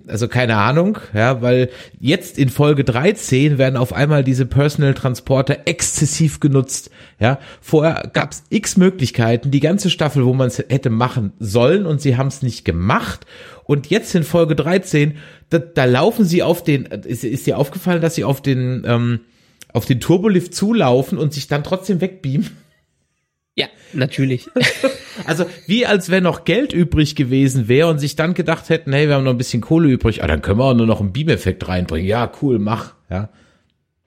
also 0.07 0.27
keine 0.27 0.55
Ahnung, 0.57 0.97
ja, 1.13 1.41
weil 1.41 1.69
jetzt 1.99 2.39
in 2.39 2.49
Folge 2.49 2.83
13 2.83 3.57
werden 3.57 3.77
auf 3.77 3.93
einmal 3.93 4.23
diese 4.23 4.45
Personal 4.45 4.95
Transporter 4.95 5.59
exzessiv 5.65 6.39
genutzt, 6.39 6.89
ja. 7.19 7.39
Vorher 7.61 8.09
gab 8.11 8.31
es 8.31 8.43
x 8.49 8.77
Möglichkeiten, 8.77 9.51
die 9.51 9.59
ganze 9.59 9.89
Staffel, 9.89 10.25
wo 10.25 10.33
man 10.33 10.47
es 10.47 10.57
hätte 10.57 10.89
machen 10.89 11.33
sollen 11.39 11.85
und 11.85 12.01
sie 12.01 12.17
haben 12.17 12.27
es 12.27 12.41
nicht 12.41 12.65
gemacht. 12.65 13.25
Und 13.63 13.87
jetzt 13.91 14.15
in 14.15 14.23
Folge 14.23 14.55
13, 14.55 15.17
da, 15.51 15.59
da 15.59 15.85
laufen 15.85 16.25
sie 16.25 16.41
auf 16.41 16.63
den, 16.63 16.85
ist, 16.85 17.23
ist 17.23 17.45
dir 17.45 17.59
aufgefallen, 17.59 18.01
dass 18.01 18.15
sie 18.15 18.23
auf 18.23 18.41
den, 18.41 18.83
ähm, 18.87 19.19
auf 19.71 19.85
den 19.85 19.99
Turbolift 19.99 20.55
zulaufen 20.55 21.19
und 21.19 21.33
sich 21.33 21.47
dann 21.47 21.63
trotzdem 21.63 22.01
wegbeamen? 22.01 22.49
Ja, 23.59 23.67
natürlich. 23.93 24.47
Also 25.25 25.45
wie 25.67 25.85
als 25.85 26.09
wenn 26.09 26.23
noch 26.23 26.45
Geld 26.45 26.71
übrig 26.71 27.13
gewesen 27.13 27.67
wäre 27.67 27.89
und 27.89 27.99
sich 27.99 28.15
dann 28.15 28.33
gedacht 28.33 28.69
hätten, 28.69 28.93
hey, 28.93 29.09
wir 29.09 29.15
haben 29.15 29.25
noch 29.25 29.33
ein 29.33 29.37
bisschen 29.37 29.59
Kohle 29.59 29.89
übrig, 29.89 30.23
ah, 30.23 30.27
dann 30.27 30.41
können 30.41 30.59
wir 30.59 30.63
auch 30.63 30.73
nur 30.73 30.85
noch 30.85 31.01
einen 31.01 31.11
Beam-Effekt 31.11 31.67
reinbringen. 31.67 32.07
Ja, 32.07 32.31
cool, 32.41 32.57
mach, 32.57 32.95
ja. 33.09 33.29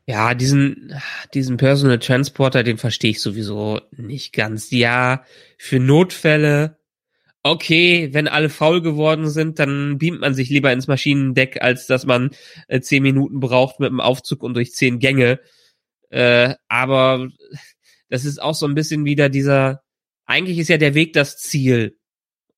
Ja, 0.06 0.32
diesen, 0.32 0.94
diesen 1.34 1.58
Personal 1.58 1.98
Transporter, 1.98 2.62
den 2.62 2.78
verstehe 2.78 3.10
ich 3.10 3.20
sowieso 3.20 3.82
nicht 3.94 4.32
ganz. 4.32 4.70
Ja, 4.70 5.22
für 5.58 5.80
Notfälle, 5.80 6.78
okay, 7.42 8.08
wenn 8.12 8.26
alle 8.26 8.48
faul 8.48 8.80
geworden 8.80 9.28
sind, 9.28 9.58
dann 9.58 9.98
beamt 9.98 10.22
man 10.22 10.32
sich 10.32 10.48
lieber 10.48 10.72
ins 10.72 10.88
Maschinendeck, 10.88 11.60
als 11.60 11.86
dass 11.86 12.06
man 12.06 12.30
äh, 12.68 12.80
zehn 12.80 13.02
Minuten 13.02 13.38
braucht 13.38 13.80
mit 13.80 13.90
dem 13.90 14.00
Aufzug 14.00 14.42
und 14.42 14.54
durch 14.54 14.72
zehn 14.72 14.98
Gänge. 14.98 15.40
Äh, 16.08 16.54
aber 16.68 17.28
das 18.12 18.26
ist 18.26 18.42
auch 18.42 18.54
so 18.54 18.66
ein 18.66 18.74
bisschen 18.74 19.06
wieder 19.06 19.30
dieser, 19.30 19.80
eigentlich 20.26 20.58
ist 20.58 20.68
ja 20.68 20.76
der 20.76 20.92
Weg 20.92 21.14
das 21.14 21.38
Ziel. 21.38 21.96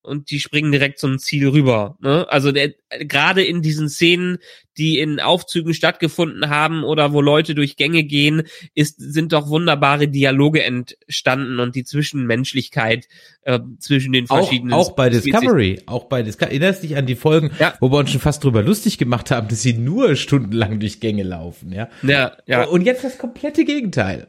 Und 0.03 0.31
die 0.31 0.41
springen 0.41 0.73
direkt 0.73 0.99
zum 0.99 1.19
Ziel 1.19 1.49
rüber. 1.49 1.97
Ne? 2.03 2.27
Also 2.29 2.53
gerade 3.01 3.45
in 3.45 3.63
diesen 3.63 3.89
Szenen, 3.89 4.39
die 4.77 4.99
in 4.99 5.21
Aufzügen 5.21 5.73
stattgefunden 5.73 6.51
haben 6.51 6.83
oder 6.83 7.13
wo 7.13 7.21
Leute 7.21 7.55
durch 7.55 7.77
Gänge 7.77 8.03
gehen, 8.03 8.43
ist, 8.75 8.97
sind 8.99 9.33
doch 9.33 9.49
wunderbare 9.49 10.09
Dialoge 10.09 10.65
entstanden 10.65 11.61
und 11.61 11.77
die 11.77 11.85
Zwischenmenschlichkeit 11.85 13.07
äh, 13.43 13.61
zwischen 13.79 14.13
den 14.13 14.27
verschiedenen. 14.27 14.75
Auch, 14.75 14.89
auch 14.89 14.97
bei 14.97 15.09
Discovery, 15.09 15.83
auch 15.87 16.05
bei 16.07 16.25
Discovery. 16.25 16.51
Erinnerst 16.51 16.83
dich 16.83 16.97
an 16.97 17.07
die 17.07 17.15
Folgen, 17.15 17.53
ja. 17.61 17.75
wo 17.81 17.93
wir 17.93 17.99
uns 17.99 18.11
schon 18.11 18.21
fast 18.21 18.43
drüber 18.43 18.63
lustig 18.63 18.99
gemacht 18.99 19.31
haben, 19.31 19.47
dass 19.47 19.63
sie 19.63 19.75
nur 19.75 20.17
stundenlang 20.17 20.81
durch 20.81 20.99
Gänge 20.99 21.23
laufen, 21.23 21.73
ja? 21.73 21.89
Ja, 22.03 22.37
ja. 22.45 22.65
Und 22.65 22.83
jetzt 22.83 23.05
das 23.05 23.19
komplette 23.19 23.65
Gegenteil. 23.65 24.27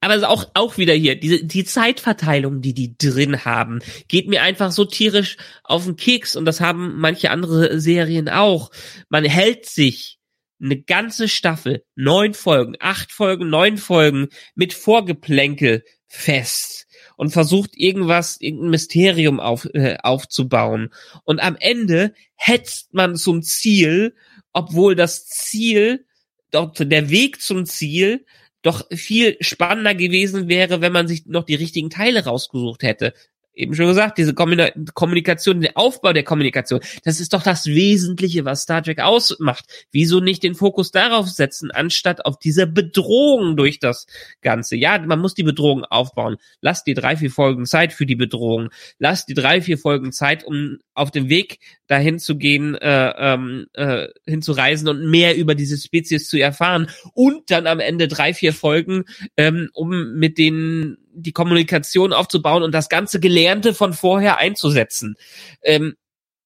Aber 0.00 0.28
auch, 0.28 0.50
auch 0.54 0.78
wieder 0.78 0.94
hier, 0.94 1.14
diese, 1.18 1.44
die 1.44 1.64
Zeitverteilung, 1.64 2.62
die 2.62 2.72
die 2.72 2.96
drin 2.96 3.44
haben, 3.44 3.80
geht 4.08 4.28
mir 4.28 4.42
einfach 4.42 4.72
so 4.72 4.84
tierisch 4.84 5.36
auf 5.62 5.84
den 5.84 5.96
Keks 5.96 6.36
und 6.36 6.46
das 6.46 6.60
haben 6.60 6.98
manche 6.98 7.30
andere 7.30 7.78
Serien 7.80 8.28
auch. 8.28 8.70
Man 9.10 9.24
hält 9.24 9.66
sich 9.66 10.18
eine 10.62 10.80
ganze 10.80 11.28
Staffel, 11.28 11.84
neun 11.94 12.34
Folgen, 12.34 12.76
acht 12.80 13.12
Folgen, 13.12 13.48
neun 13.48 13.78
Folgen 13.78 14.28
mit 14.54 14.72
Vorgeplänkel 14.72 15.84
fest 16.06 16.86
und 17.16 17.30
versucht 17.30 17.76
irgendwas, 17.76 18.40
irgendein 18.40 18.70
Mysterium 18.70 19.40
auf, 19.40 19.66
äh, 19.74 19.98
aufzubauen. 20.02 20.90
Und 21.24 21.40
am 21.40 21.56
Ende 21.58 22.14
hetzt 22.34 22.94
man 22.94 23.16
zum 23.16 23.42
Ziel, 23.42 24.14
obwohl 24.52 24.94
das 24.94 25.26
Ziel, 25.26 26.06
der 26.52 27.10
Weg 27.10 27.40
zum 27.40 27.64
Ziel 27.66 28.24
doch 28.62 28.86
viel 28.90 29.36
spannender 29.40 29.94
gewesen 29.94 30.48
wäre, 30.48 30.80
wenn 30.80 30.92
man 30.92 31.08
sich 31.08 31.26
noch 31.26 31.44
die 31.44 31.54
richtigen 31.54 31.90
Teile 31.90 32.24
rausgesucht 32.24 32.82
hätte 32.82 33.14
eben 33.60 33.74
schon 33.74 33.86
gesagt, 33.86 34.18
diese 34.18 34.34
Kommunikation, 34.34 35.60
der 35.60 35.76
Aufbau 35.76 36.12
der 36.12 36.24
Kommunikation, 36.24 36.80
das 37.04 37.20
ist 37.20 37.32
doch 37.32 37.42
das 37.42 37.66
Wesentliche, 37.66 38.44
was 38.44 38.62
Star 38.62 38.82
Trek 38.82 39.00
ausmacht. 39.00 39.64
Wieso 39.92 40.20
nicht 40.20 40.42
den 40.42 40.54
Fokus 40.54 40.90
darauf 40.90 41.28
setzen, 41.28 41.70
anstatt 41.70 42.24
auf 42.24 42.38
diese 42.38 42.66
Bedrohung 42.66 43.56
durch 43.56 43.78
das 43.78 44.06
Ganze? 44.40 44.76
Ja, 44.76 44.98
man 44.98 45.20
muss 45.20 45.34
die 45.34 45.42
Bedrohung 45.42 45.84
aufbauen. 45.84 46.36
Lass 46.60 46.84
die 46.84 46.94
drei, 46.94 47.16
vier 47.16 47.30
Folgen 47.30 47.66
Zeit 47.66 47.92
für 47.92 48.06
die 48.06 48.16
Bedrohung. 48.16 48.70
Lass 48.98 49.26
die 49.26 49.34
drei, 49.34 49.60
vier 49.60 49.78
Folgen 49.78 50.12
Zeit, 50.12 50.44
um 50.44 50.78
auf 50.94 51.10
dem 51.10 51.28
Weg 51.28 51.58
dahin 51.86 52.18
zu 52.18 52.36
gehen, 52.36 52.74
äh, 52.74 53.12
ähm, 53.16 53.66
äh, 53.72 54.08
hinzureisen 54.26 54.88
und 54.88 55.10
mehr 55.10 55.36
über 55.36 55.54
diese 55.54 55.76
Spezies 55.76 56.28
zu 56.28 56.38
erfahren. 56.38 56.88
Und 57.14 57.50
dann 57.50 57.66
am 57.66 57.80
Ende 57.80 58.06
drei, 58.06 58.34
vier 58.34 58.52
Folgen, 58.52 59.04
ähm, 59.36 59.70
um 59.72 60.14
mit 60.14 60.38
den 60.38 60.98
die 61.12 61.32
Kommunikation 61.32 62.12
aufzubauen 62.12 62.62
und 62.62 62.72
das 62.72 62.88
ganze 62.88 63.20
Gelernte 63.20 63.74
von 63.74 63.92
vorher 63.92 64.38
einzusetzen. 64.38 65.16
Ähm, 65.62 65.96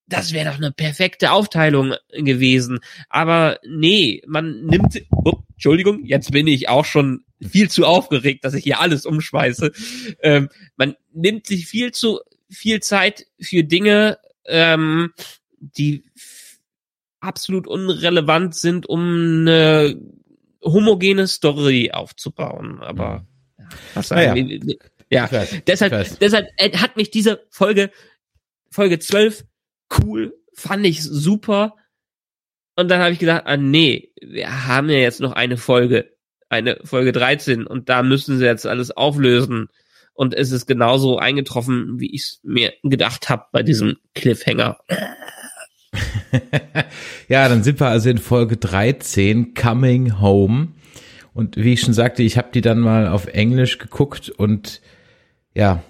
das 0.07 0.33
wäre 0.33 0.51
doch 0.51 0.59
eine 0.59 0.73
perfekte 0.73 1.33
Aufteilung 1.33 1.95
gewesen. 2.13 2.81
Aber 3.09 3.59
nee, 3.67 4.23
man 4.27 4.65
nimmt. 4.67 5.03
Oh, 5.11 5.39
Entschuldigung, 5.53 6.05
jetzt 6.05 6.31
bin 6.31 6.47
ich 6.47 6.69
auch 6.69 6.85
schon 6.85 7.25
viel 7.41 7.71
zu 7.71 7.87
aufgeregt, 7.87 8.45
dass 8.45 8.55
ich 8.55 8.65
hier 8.65 8.81
alles 8.81 9.07
umschmeiße. 9.07 9.73
Ähm, 10.21 10.51
man 10.77 10.95
nimmt 11.13 11.47
sich 11.47 11.67
viel 11.67 11.93
zu 11.93 12.21
viel 12.51 12.81
Zeit 12.81 13.27
für 13.41 13.65
Dinge, 13.65 14.19
ähm, 14.47 15.13
die 15.59 16.05
absolut 17.21 17.67
unrelevant 17.67 18.55
sind, 18.55 18.87
um 18.87 19.01
eine 19.01 19.99
homogene 20.63 21.27
Story 21.27 21.93
aufzubauen. 21.93 22.81
Aber 22.81 23.27
ah, 23.95 24.21
ja. 24.21 24.35
ja. 25.11 25.33
Weiß, 25.33 25.63
deshalb, 25.67 26.19
deshalb 26.19 26.49
äh, 26.57 26.77
hat 26.77 26.97
mich 26.97 27.11
diese 27.11 27.45
Folge, 27.51 27.91
Folge 28.71 28.99
12, 28.99 29.45
cool, 30.01 30.35
fand 30.55 30.87
ich 30.87 31.03
super. 31.03 31.75
Und 32.77 32.91
dann 32.91 33.01
habe 33.01 33.13
ich 33.13 33.19
gedacht, 33.19 33.43
ah 33.47 33.57
nee, 33.57 34.13
wir 34.21 34.67
haben 34.67 34.91
ja 34.91 34.99
jetzt 34.99 35.21
noch 35.21 35.33
eine 35.33 35.57
Folge, 35.57 36.11
eine 36.49 36.79
Folge 36.85 37.13
13 37.13 37.67
und 37.67 37.89
da 37.89 38.03
müssen 38.03 38.39
sie 38.39 38.45
jetzt 38.45 38.67
alles 38.67 38.91
auflösen. 38.91 39.69
Und 40.13 40.35
es 40.35 40.53
ist 40.53 40.67
genauso 40.67 41.19
eingetroffen, 41.19 41.99
wie 41.99 42.15
ich 42.15 42.23
es 42.23 42.41
mir 42.45 42.73
gedacht 42.83 43.29
habe 43.29 43.47
bei 43.53 43.63
diesem 43.63 43.97
Cliffhanger. 44.15 44.79
ja, 47.29 47.49
dann 47.49 47.65
sind 47.65 47.81
wir 47.81 47.89
also 47.89 48.11
in 48.11 48.19
Folge 48.19 48.57
13, 48.57 49.55
Coming 49.55 50.21
Home. 50.21 50.69
Und 51.35 51.57
wie 51.57 51.73
ich 51.73 51.81
schon 51.81 51.93
sagte, 51.93 52.23
ich 52.23 52.39
habe 52.39 52.49
die 52.55 52.61
dann 52.61 52.79
mal 52.79 53.09
auf 53.09 53.27
Englisch 53.27 53.79
geguckt 53.79 54.31
und 54.31 54.81
ja, 55.53 55.83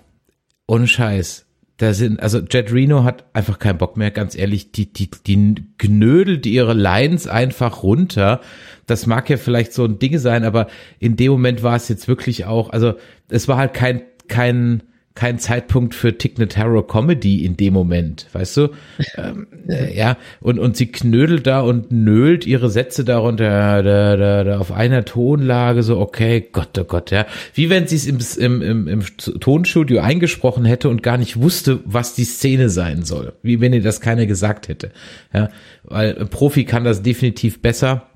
ohne 0.66 0.88
Scheiß. 0.88 1.46
Da 1.76 1.92
sind, 1.92 2.20
also 2.20 2.38
Jet 2.38 2.72
Reno 2.72 3.04
hat 3.04 3.24
einfach 3.34 3.58
keinen 3.58 3.78
Bock 3.78 3.96
mehr, 3.96 4.10
ganz 4.10 4.36
ehrlich, 4.36 4.72
die, 4.72 4.92
die, 4.92 5.10
die 5.26 5.56
knödelt 5.76 6.46
ihre 6.46 6.72
Lines 6.72 7.26
einfach 7.26 7.82
runter. 7.82 8.40
Das 8.86 9.06
mag 9.06 9.28
ja 9.28 9.36
vielleicht 9.36 9.72
so 9.72 9.84
ein 9.84 9.98
Ding 9.98 10.18
sein, 10.18 10.44
aber 10.44 10.68
in 10.98 11.16
dem 11.16 11.32
Moment 11.32 11.62
war 11.62 11.76
es 11.76 11.88
jetzt 11.88 12.06
wirklich 12.08 12.46
auch, 12.46 12.70
also 12.70 12.94
es 13.28 13.48
war 13.48 13.56
halt 13.58 13.74
kein, 13.74 14.02
kein, 14.28 14.84
kein 15.14 15.38
Zeitpunkt 15.38 15.94
für 15.94 16.18
Tick 16.18 16.38
Notaro 16.38 16.82
Comedy 16.82 17.44
in 17.44 17.56
dem 17.56 17.72
Moment, 17.72 18.26
weißt 18.32 18.56
du? 18.56 18.68
ähm, 19.16 19.46
äh, 19.68 19.96
ja, 19.96 20.16
und, 20.40 20.58
und 20.58 20.76
sie 20.76 20.88
knödelt 20.88 21.46
da 21.46 21.60
und 21.60 21.92
nölt 21.92 22.46
ihre 22.46 22.68
Sätze 22.68 23.04
darunter 23.04 23.82
da, 23.82 24.16
da, 24.16 24.42
da 24.42 24.58
auf 24.58 24.72
einer 24.72 25.04
Tonlage, 25.04 25.84
so, 25.84 26.00
okay, 26.00 26.48
Gott, 26.50 26.76
oh 26.78 26.84
Gott, 26.84 27.12
ja. 27.12 27.26
Wie 27.54 27.70
wenn 27.70 27.86
sie 27.86 27.94
es 27.94 28.36
im, 28.36 28.60
im, 28.60 28.62
im, 28.62 28.88
im 28.88 29.04
Tonstudio 29.16 30.00
eingesprochen 30.00 30.64
hätte 30.64 30.88
und 30.88 31.04
gar 31.04 31.16
nicht 31.16 31.40
wusste, 31.40 31.78
was 31.84 32.14
die 32.14 32.24
Szene 32.24 32.68
sein 32.68 33.04
soll. 33.04 33.34
Wie 33.42 33.60
wenn 33.60 33.72
ihr 33.72 33.82
das 33.82 34.00
keiner 34.00 34.26
gesagt 34.26 34.66
hätte. 34.66 34.90
Ja, 35.32 35.48
weil 35.84 36.18
ein 36.18 36.28
Profi 36.28 36.64
kann 36.64 36.82
das 36.82 37.02
definitiv 37.02 37.62
besser 37.62 38.08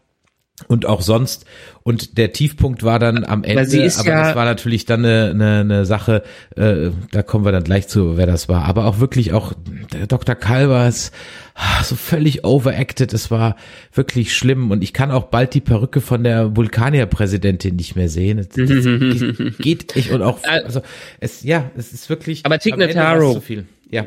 und 0.67 0.87
auch 0.87 1.03
sonst. 1.03 1.45
Und 1.83 2.19
der 2.19 2.33
Tiefpunkt 2.33 2.83
war 2.83 2.99
dann 2.99 3.25
am 3.25 3.45
Ende, 3.45 3.63
aber 3.63 3.73
ja 4.09 4.25
das 4.25 4.37
war 4.37 4.45
natürlich 4.45 4.85
dann 4.85 5.05
eine, 5.05 5.31
eine, 5.31 5.61
eine 5.61 5.87
Sache, 5.87 6.23
äh, 6.57 6.91
da 7.13 7.23
kommen 7.23 7.45
wir 7.45 7.53
dann 7.53 7.65
gleich 7.65 7.89
zu, 7.89 8.17
wer 8.17 8.27
das 8.27 8.49
war. 8.49 8.65
Aber 8.65 8.87
auch 8.87 8.99
wirklich 8.99 9.33
auch 9.33 9.53
Dr. 10.09 10.35
Kalbers, 10.35 11.13
ah, 11.55 11.83
so 11.83 11.95
völlig 11.97 12.45
overacted, 12.45 13.13
es 13.13 13.31
war 13.31 13.57
wirklich 13.93 14.35
schlimm. 14.35 14.71
Und 14.71 14.83
ich 14.83 14.93
kann 14.93 15.11
auch 15.11 15.25
bald 15.25 15.55
die 15.55 15.61
Perücke 15.61 16.01
von 16.01 16.25
der 16.25 16.57
Vulkanier-Präsidentin 16.57 17.77
nicht 17.77 17.97
mehr 17.97 18.09
sehen. 18.09 18.39
Das, 18.39 18.49
das 18.49 19.57
geht 19.59 19.97
nicht 19.97 20.11
und 20.11 20.23
auch, 20.23 20.43
äh, 20.45 20.63
also 20.65 20.83
es, 21.21 21.43
ja, 21.43 21.71
es 21.77 21.93
ist 21.93 22.11
wirklich. 22.11 22.45
Aber 22.45 22.59
Tig 22.59 22.77
Notaro, 22.77 23.35
so 23.35 23.41
viel. 23.41 23.67
Ja. 23.91 24.07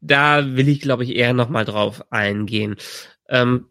Da 0.00 0.56
will 0.56 0.68
ich, 0.68 0.80
glaube 0.80 1.04
ich, 1.04 1.14
eher 1.14 1.32
nochmal 1.32 1.64
drauf 1.64 2.04
eingehen. 2.10 2.76
Ähm, 3.28 3.66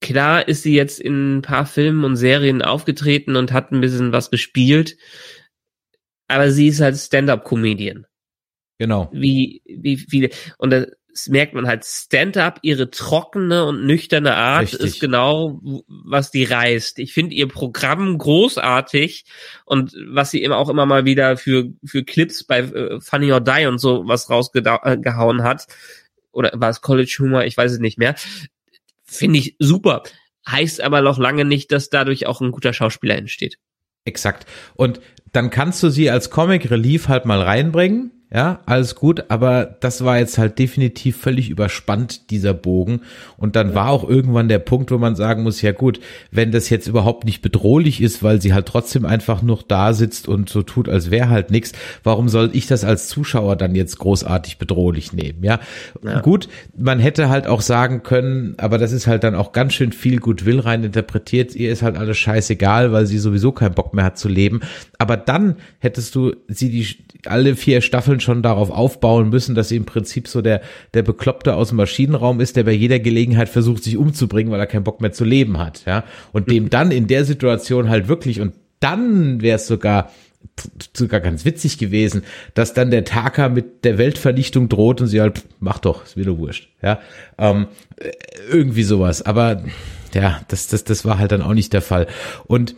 Klar 0.00 0.46
ist 0.46 0.62
sie 0.62 0.74
jetzt 0.74 1.00
in 1.00 1.38
ein 1.38 1.42
paar 1.42 1.66
Filmen 1.66 2.04
und 2.04 2.16
Serien 2.16 2.62
aufgetreten 2.62 3.36
und 3.36 3.52
hat 3.52 3.72
ein 3.72 3.80
bisschen 3.80 4.12
was 4.12 4.30
gespielt, 4.30 4.96
aber 6.28 6.50
sie 6.50 6.68
ist 6.68 6.80
halt 6.80 6.96
Stand-up-Comedian. 6.96 8.06
Genau. 8.78 9.10
Wie, 9.12 9.62
wie 9.66 9.96
viele, 9.96 10.30
und 10.58 10.70
das 10.70 10.86
merkt 11.26 11.54
man 11.54 11.66
halt, 11.66 11.84
Stand-up, 11.84 12.60
ihre 12.62 12.90
trockene 12.90 13.64
und 13.64 13.84
nüchterne 13.84 14.36
Art 14.36 14.62
Richtig. 14.62 14.80
ist 14.80 15.00
genau, 15.00 15.60
was 15.88 16.30
die 16.30 16.44
reißt. 16.44 17.00
Ich 17.00 17.12
finde 17.12 17.34
ihr 17.34 17.48
Programm 17.48 18.18
großartig 18.18 19.24
und 19.64 19.96
was 20.06 20.30
sie 20.30 20.44
immer 20.44 20.58
auch 20.58 20.68
immer 20.68 20.86
mal 20.86 21.06
wieder 21.06 21.36
für, 21.36 21.72
für 21.84 22.04
Clips 22.04 22.44
bei 22.44 22.60
äh, 22.60 23.00
Funny 23.00 23.32
or 23.32 23.40
Die 23.40 23.66
und 23.66 23.78
so 23.78 24.06
was 24.06 24.30
rausgehauen 24.30 25.42
hat, 25.42 25.66
oder 26.30 26.52
war 26.54 26.70
es 26.70 26.82
College 26.82 27.16
Humor, 27.18 27.44
ich 27.44 27.56
weiß 27.56 27.72
es 27.72 27.78
nicht 27.80 27.98
mehr, 27.98 28.14
Finde 29.08 29.38
ich 29.38 29.56
super. 29.58 30.02
Heißt 30.46 30.80
aber 30.80 31.00
noch 31.00 31.18
lange 31.18 31.44
nicht, 31.44 31.72
dass 31.72 31.90
dadurch 31.90 32.26
auch 32.26 32.40
ein 32.40 32.52
guter 32.52 32.72
Schauspieler 32.72 33.16
entsteht. 33.16 33.58
Exakt. 34.04 34.46
Und 34.74 35.00
dann 35.32 35.50
kannst 35.50 35.82
du 35.82 35.90
sie 35.90 36.10
als 36.10 36.30
Comic 36.30 36.70
Relief 36.70 37.08
halt 37.08 37.24
mal 37.24 37.42
reinbringen 37.42 38.17
ja, 38.30 38.60
alles 38.66 38.94
gut, 38.94 39.24
aber 39.30 39.64
das 39.80 40.04
war 40.04 40.18
jetzt 40.18 40.36
halt 40.36 40.58
definitiv 40.58 41.16
völlig 41.16 41.48
überspannt, 41.48 42.30
dieser 42.30 42.52
Bogen. 42.52 43.00
Und 43.38 43.56
dann 43.56 43.74
war 43.74 43.88
auch 43.88 44.06
irgendwann 44.06 44.48
der 44.48 44.58
Punkt, 44.58 44.90
wo 44.90 44.98
man 44.98 45.16
sagen 45.16 45.44
muss, 45.44 45.62
ja 45.62 45.72
gut, 45.72 45.98
wenn 46.30 46.52
das 46.52 46.68
jetzt 46.68 46.88
überhaupt 46.88 47.24
nicht 47.24 47.40
bedrohlich 47.40 48.02
ist, 48.02 48.22
weil 48.22 48.42
sie 48.42 48.52
halt 48.52 48.66
trotzdem 48.66 49.06
einfach 49.06 49.40
noch 49.40 49.62
da 49.62 49.94
sitzt 49.94 50.28
und 50.28 50.50
so 50.50 50.62
tut, 50.62 50.90
als 50.90 51.10
wäre 51.10 51.30
halt 51.30 51.50
nichts, 51.50 51.72
warum 52.04 52.28
soll 52.28 52.50
ich 52.52 52.66
das 52.66 52.84
als 52.84 53.08
Zuschauer 53.08 53.56
dann 53.56 53.74
jetzt 53.74 53.98
großartig 53.98 54.58
bedrohlich 54.58 55.14
nehmen? 55.14 55.42
Ja? 55.42 55.58
ja, 56.02 56.20
gut, 56.20 56.50
man 56.76 56.98
hätte 56.98 57.30
halt 57.30 57.46
auch 57.46 57.62
sagen 57.62 58.02
können, 58.02 58.56
aber 58.58 58.76
das 58.76 58.92
ist 58.92 59.06
halt 59.06 59.24
dann 59.24 59.36
auch 59.36 59.52
ganz 59.52 59.72
schön 59.72 59.92
viel 59.92 60.18
Goodwill 60.18 60.60
rein 60.60 60.84
interpretiert, 60.84 61.54
ihr 61.54 61.72
ist 61.72 61.82
halt 61.82 61.96
alles 61.96 62.18
scheißegal, 62.18 62.92
weil 62.92 63.06
sie 63.06 63.18
sowieso 63.18 63.52
keinen 63.52 63.74
Bock 63.74 63.94
mehr 63.94 64.04
hat 64.04 64.18
zu 64.18 64.28
leben. 64.28 64.60
Aber 64.98 65.16
dann 65.16 65.56
hättest 65.78 66.14
du 66.14 66.34
sie 66.48 66.68
die 66.68 66.86
alle 67.26 67.56
vier 67.56 67.80
Staffeln 67.80 68.17
schon 68.20 68.42
darauf 68.42 68.70
aufbauen 68.70 69.28
müssen, 69.30 69.54
dass 69.54 69.68
sie 69.68 69.76
im 69.76 69.84
Prinzip 69.84 70.28
so 70.28 70.42
der, 70.42 70.60
der 70.94 71.02
Bekloppte 71.02 71.54
aus 71.54 71.68
dem 71.68 71.76
Maschinenraum 71.76 72.40
ist, 72.40 72.56
der 72.56 72.64
bei 72.64 72.72
jeder 72.72 72.98
Gelegenheit 72.98 73.48
versucht, 73.48 73.84
sich 73.84 73.96
umzubringen, 73.96 74.52
weil 74.52 74.60
er 74.60 74.66
keinen 74.66 74.84
Bock 74.84 75.00
mehr 75.00 75.12
zu 75.12 75.24
leben 75.24 75.58
hat, 75.58 75.84
ja. 75.86 76.04
Und 76.32 76.50
dem 76.50 76.64
mhm. 76.64 76.70
dann 76.70 76.90
in 76.90 77.06
der 77.06 77.24
Situation 77.24 77.88
halt 77.88 78.08
wirklich, 78.08 78.40
und 78.40 78.54
dann 78.80 79.40
wäre 79.40 79.56
es 79.56 79.66
sogar, 79.66 80.10
sogar 80.94 81.20
ganz 81.20 81.44
witzig 81.44 81.78
gewesen, 81.78 82.22
dass 82.54 82.74
dann 82.74 82.90
der 82.90 83.04
Taka 83.04 83.48
mit 83.48 83.84
der 83.84 83.98
Weltvernichtung 83.98 84.68
droht 84.68 85.00
und 85.00 85.08
sie 85.08 85.20
halt, 85.20 85.42
mach 85.60 85.78
doch, 85.78 86.04
ist 86.04 86.16
wieder 86.16 86.38
wurscht, 86.38 86.68
ja. 86.82 87.00
Ähm, 87.38 87.66
irgendwie 88.50 88.82
sowas. 88.82 89.22
Aber 89.22 89.62
ja, 90.14 90.40
das, 90.48 90.68
das, 90.68 90.84
das 90.84 91.04
war 91.04 91.18
halt 91.18 91.32
dann 91.32 91.42
auch 91.42 91.54
nicht 91.54 91.72
der 91.72 91.82
Fall. 91.82 92.06
Und 92.46 92.74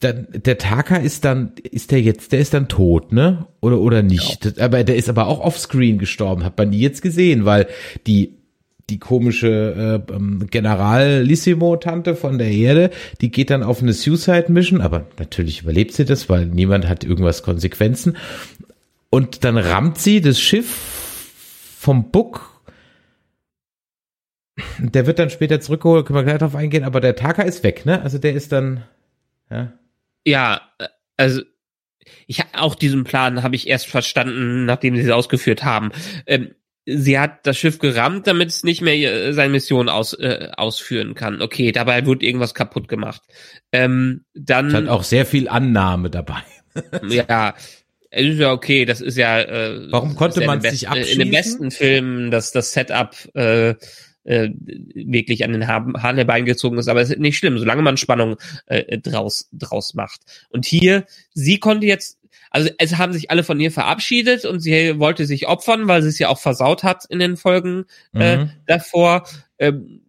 dann, 0.00 0.26
der 0.32 0.58
Taka 0.58 0.96
ist 0.96 1.24
dann, 1.24 1.52
ist 1.70 1.90
der 1.90 2.00
jetzt, 2.00 2.32
der 2.32 2.40
ist 2.40 2.54
dann 2.54 2.68
tot, 2.68 3.12
ne? 3.12 3.46
Oder, 3.60 3.80
oder 3.80 4.02
nicht? 4.02 4.44
Ja. 4.44 4.64
Aber 4.64 4.82
der 4.82 4.96
ist 4.96 5.08
aber 5.08 5.26
auch 5.26 5.40
offscreen 5.40 5.98
gestorben, 5.98 6.44
hat 6.44 6.58
man 6.58 6.70
nie 6.70 6.80
jetzt 6.80 7.02
gesehen, 7.02 7.44
weil 7.44 7.66
die, 8.06 8.38
die 8.88 8.98
komische 8.98 10.02
äh, 10.08 10.12
ähm, 10.12 10.46
Generalissimo-Tante 10.50 12.16
von 12.16 12.38
der 12.38 12.50
Erde, 12.50 12.90
die 13.20 13.30
geht 13.30 13.50
dann 13.50 13.62
auf 13.62 13.82
eine 13.82 13.92
Suicide-Mission, 13.92 14.80
aber 14.80 15.06
natürlich 15.18 15.62
überlebt 15.62 15.92
sie 15.92 16.04
das, 16.04 16.28
weil 16.28 16.46
niemand 16.46 16.88
hat 16.88 17.04
irgendwas 17.04 17.42
Konsequenzen. 17.42 18.16
Und 19.10 19.44
dann 19.44 19.58
rammt 19.58 19.98
sie 19.98 20.20
das 20.20 20.40
Schiff 20.40 21.26
vom 21.78 22.10
Buck 22.10 22.50
der 24.78 25.06
wird 25.06 25.18
dann 25.18 25.30
später 25.30 25.60
zurückgeholt, 25.60 26.06
können 26.06 26.18
wir 26.18 26.24
gleich 26.24 26.38
drauf 26.38 26.54
eingehen, 26.54 26.84
aber 26.84 27.00
der 27.00 27.16
Taka 27.16 27.42
ist 27.42 27.62
weg, 27.62 27.86
ne? 27.86 28.02
Also 28.02 28.18
der 28.18 28.34
ist 28.34 28.52
dann, 28.52 28.84
ja. 29.50 29.72
Ja, 30.24 30.60
äh, 30.78 30.88
also 31.16 31.42
ich 32.26 32.42
auch 32.54 32.74
diesen 32.74 33.04
Plan 33.04 33.42
habe 33.42 33.56
ich 33.56 33.68
erst 33.68 33.86
verstanden, 33.86 34.64
nachdem 34.64 34.96
sie 34.96 35.02
es 35.02 35.10
ausgeführt 35.10 35.64
haben. 35.64 35.90
Ähm, 36.26 36.54
sie 36.86 37.18
hat 37.18 37.46
das 37.46 37.58
Schiff 37.58 37.78
gerammt, 37.78 38.26
damit 38.26 38.48
es 38.48 38.64
nicht 38.64 38.80
mehr 38.82 38.94
äh, 38.94 39.32
seine 39.32 39.52
Mission 39.52 39.88
aus, 39.88 40.14
äh, 40.14 40.48
ausführen 40.56 41.14
kann. 41.14 41.42
Okay, 41.42 41.72
dabei 41.72 42.06
wird 42.06 42.22
irgendwas 42.22 42.54
kaputt 42.54 42.88
gemacht. 42.88 43.22
Ähm, 43.72 44.24
dann 44.34 44.68
es 44.68 44.74
hat 44.74 44.88
auch 44.88 45.02
sehr 45.02 45.26
viel 45.26 45.48
Annahme 45.48 46.10
dabei. 46.10 46.42
ja, 47.08 47.54
es 48.10 48.26
ist 48.26 48.38
ja 48.38 48.52
okay. 48.52 48.84
Das 48.84 49.00
ist 49.00 49.16
ja. 49.16 49.40
Äh, 49.40 49.90
Warum 49.90 50.16
konnte 50.16 50.44
man 50.46 50.60
sich 50.60 50.88
abschließen? 50.88 51.12
In 51.12 51.18
den 51.18 51.30
besten 51.30 51.70
Filmen, 51.70 52.30
dass 52.30 52.52
das 52.52 52.72
Setup 52.72 53.14
äh, 53.34 53.74
äh, 54.24 54.50
wirklich 54.94 55.44
an 55.44 55.52
den 55.52 55.66
Hahn 55.66 55.94
herbeigezogen 55.94 56.44
gezogen 56.44 56.78
ist, 56.78 56.88
aber 56.88 57.00
es 57.00 57.10
ist 57.10 57.18
nicht 57.18 57.38
schlimm, 57.38 57.58
solange 57.58 57.82
man 57.82 57.96
Spannung 57.96 58.36
äh, 58.66 58.98
draus, 58.98 59.48
draus 59.52 59.94
macht. 59.94 60.20
Und 60.50 60.66
hier, 60.66 61.06
sie 61.32 61.58
konnte 61.58 61.86
jetzt, 61.86 62.18
also 62.50 62.70
es 62.78 62.98
haben 62.98 63.12
sich 63.12 63.30
alle 63.30 63.44
von 63.44 63.60
ihr 63.60 63.70
verabschiedet 63.70 64.44
und 64.44 64.60
sie 64.60 64.98
wollte 64.98 65.26
sich 65.26 65.48
opfern, 65.48 65.88
weil 65.88 66.02
sie 66.02 66.08
es 66.08 66.18
ja 66.18 66.28
auch 66.28 66.38
versaut 66.38 66.82
hat 66.82 67.04
in 67.08 67.18
den 67.18 67.36
Folgen 67.36 67.84
äh, 68.14 68.38
mhm. 68.38 68.50
davor. 68.66 69.24
Ähm, 69.58 70.02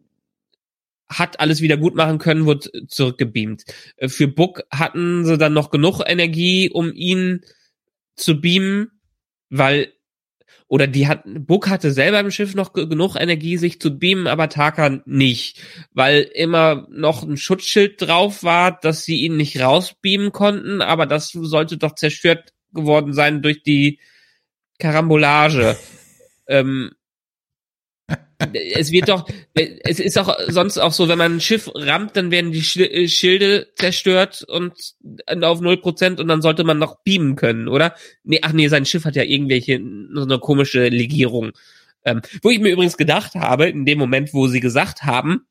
hat 1.10 1.42
alles 1.42 1.62
wieder 1.62 1.76
gut 1.76 1.94
machen 1.94 2.20
können, 2.20 2.46
wurde 2.46 2.88
zurückgebeamt. 2.88 3.66
Äh, 3.98 4.08
für 4.08 4.28
Book 4.28 4.64
hatten 4.72 5.26
sie 5.26 5.38
dann 5.38 5.54
noch 5.54 5.70
genug 5.70 6.02
Energie, 6.06 6.70
um 6.70 6.94
ihn 6.94 7.42
zu 8.16 8.40
beamen, 8.40 8.92
weil 9.50 9.94
oder 10.72 10.88
die 10.88 11.10
hat, 11.10 11.24
Book 11.26 11.68
hatte 11.70 11.92
selber 11.92 12.22
im 12.22 12.32
Schiff 12.32 12.56
noch 12.56 12.72
genug 12.72 13.18
Energie, 13.18 13.58
sich 13.58 13.82
zu 13.82 14.00
beamen, 14.00 14.26
aber 14.26 14.48
Taka 14.48 15.02
nicht, 15.06 15.62
weil 15.92 16.22
immer 16.22 16.88
noch 16.90 17.24
ein 17.24 17.36
Schutzschild 17.36 18.02
drauf 18.02 18.42
war, 18.46 18.80
dass 18.80 19.04
sie 19.04 19.18
ihn 19.18 19.36
nicht 19.36 19.60
rausbeamen 19.60 20.32
konnten, 20.32 20.82
aber 20.82 21.08
das 21.08 21.32
sollte 21.34 21.78
doch 21.78 21.96
zerstört 21.96 22.54
geworden 22.72 23.12
sein 23.12 23.42
durch 23.42 23.64
die 23.64 24.00
Karambolage. 24.80 25.76
ähm, 26.48 26.92
es 28.54 28.92
wird 28.92 29.10
doch, 29.10 29.28
es 29.54 30.00
ist 30.00 30.18
auch 30.18 30.36
sonst 30.48 30.78
auch 30.78 30.92
so, 30.92 31.08
wenn 31.08 31.18
man 31.18 31.36
ein 31.36 31.42
Schiff 31.42 31.70
rammt, 31.74 32.16
dann 32.16 32.32
werden 32.32 32.52
die 32.52 32.60
äh, 32.60 33.08
Schilde 33.08 33.68
zerstört 33.76 34.44
und 34.48 34.74
auf 35.42 35.62
null 35.62 35.78
Prozent 35.78 36.20
und 36.20 36.28
dann 36.28 36.42
sollte 36.42 36.64
man 36.64 36.80
noch 36.80 37.04
beamen 37.04 37.36
können, 37.36 37.68
oder? 37.68 37.96
Nee, 38.24 38.40
ach 38.42 38.54
nee, 38.54 38.68
sein 38.68 38.86
Schiff 38.86 39.06
hat 39.06 39.16
ja 39.16 39.24
irgendwelche, 39.24 39.82
so 40.14 40.24
eine 40.24 40.40
komische 40.40 40.88
Legierung. 40.90 41.52
Ähm, 42.04 42.22
wo 42.42 42.50
ich 42.50 42.60
mir 42.60 42.72
übrigens 42.72 42.98
gedacht 42.98 43.36
habe, 43.36 43.70
in 43.70 43.86
dem 43.86 44.00
Moment, 44.00 44.34
wo 44.34 44.48
sie 44.48 44.60
gesagt 44.60 45.04
haben, 45.04 45.46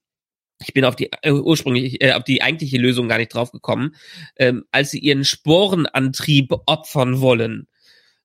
ich 0.63 0.75
bin 0.75 0.85
auf 0.85 0.97
die 0.97 1.11
äh, 1.23 1.31
ursprünglich 1.31 2.03
äh, 2.03 2.13
auf 2.13 2.25
die 2.25 2.43
eigentliche 2.43 2.77
Lösung 2.77 3.09
gar 3.09 3.19
nicht 3.19 3.33
drauf 3.33 3.53
gekommen, 3.53 3.95
ähm, 4.37 4.65
als 4.73 4.91
sie 4.91 4.99
ihren 4.99 5.25
Sporenantrieb 5.25 6.53
opfern 6.67 7.21
wollen 7.21 7.69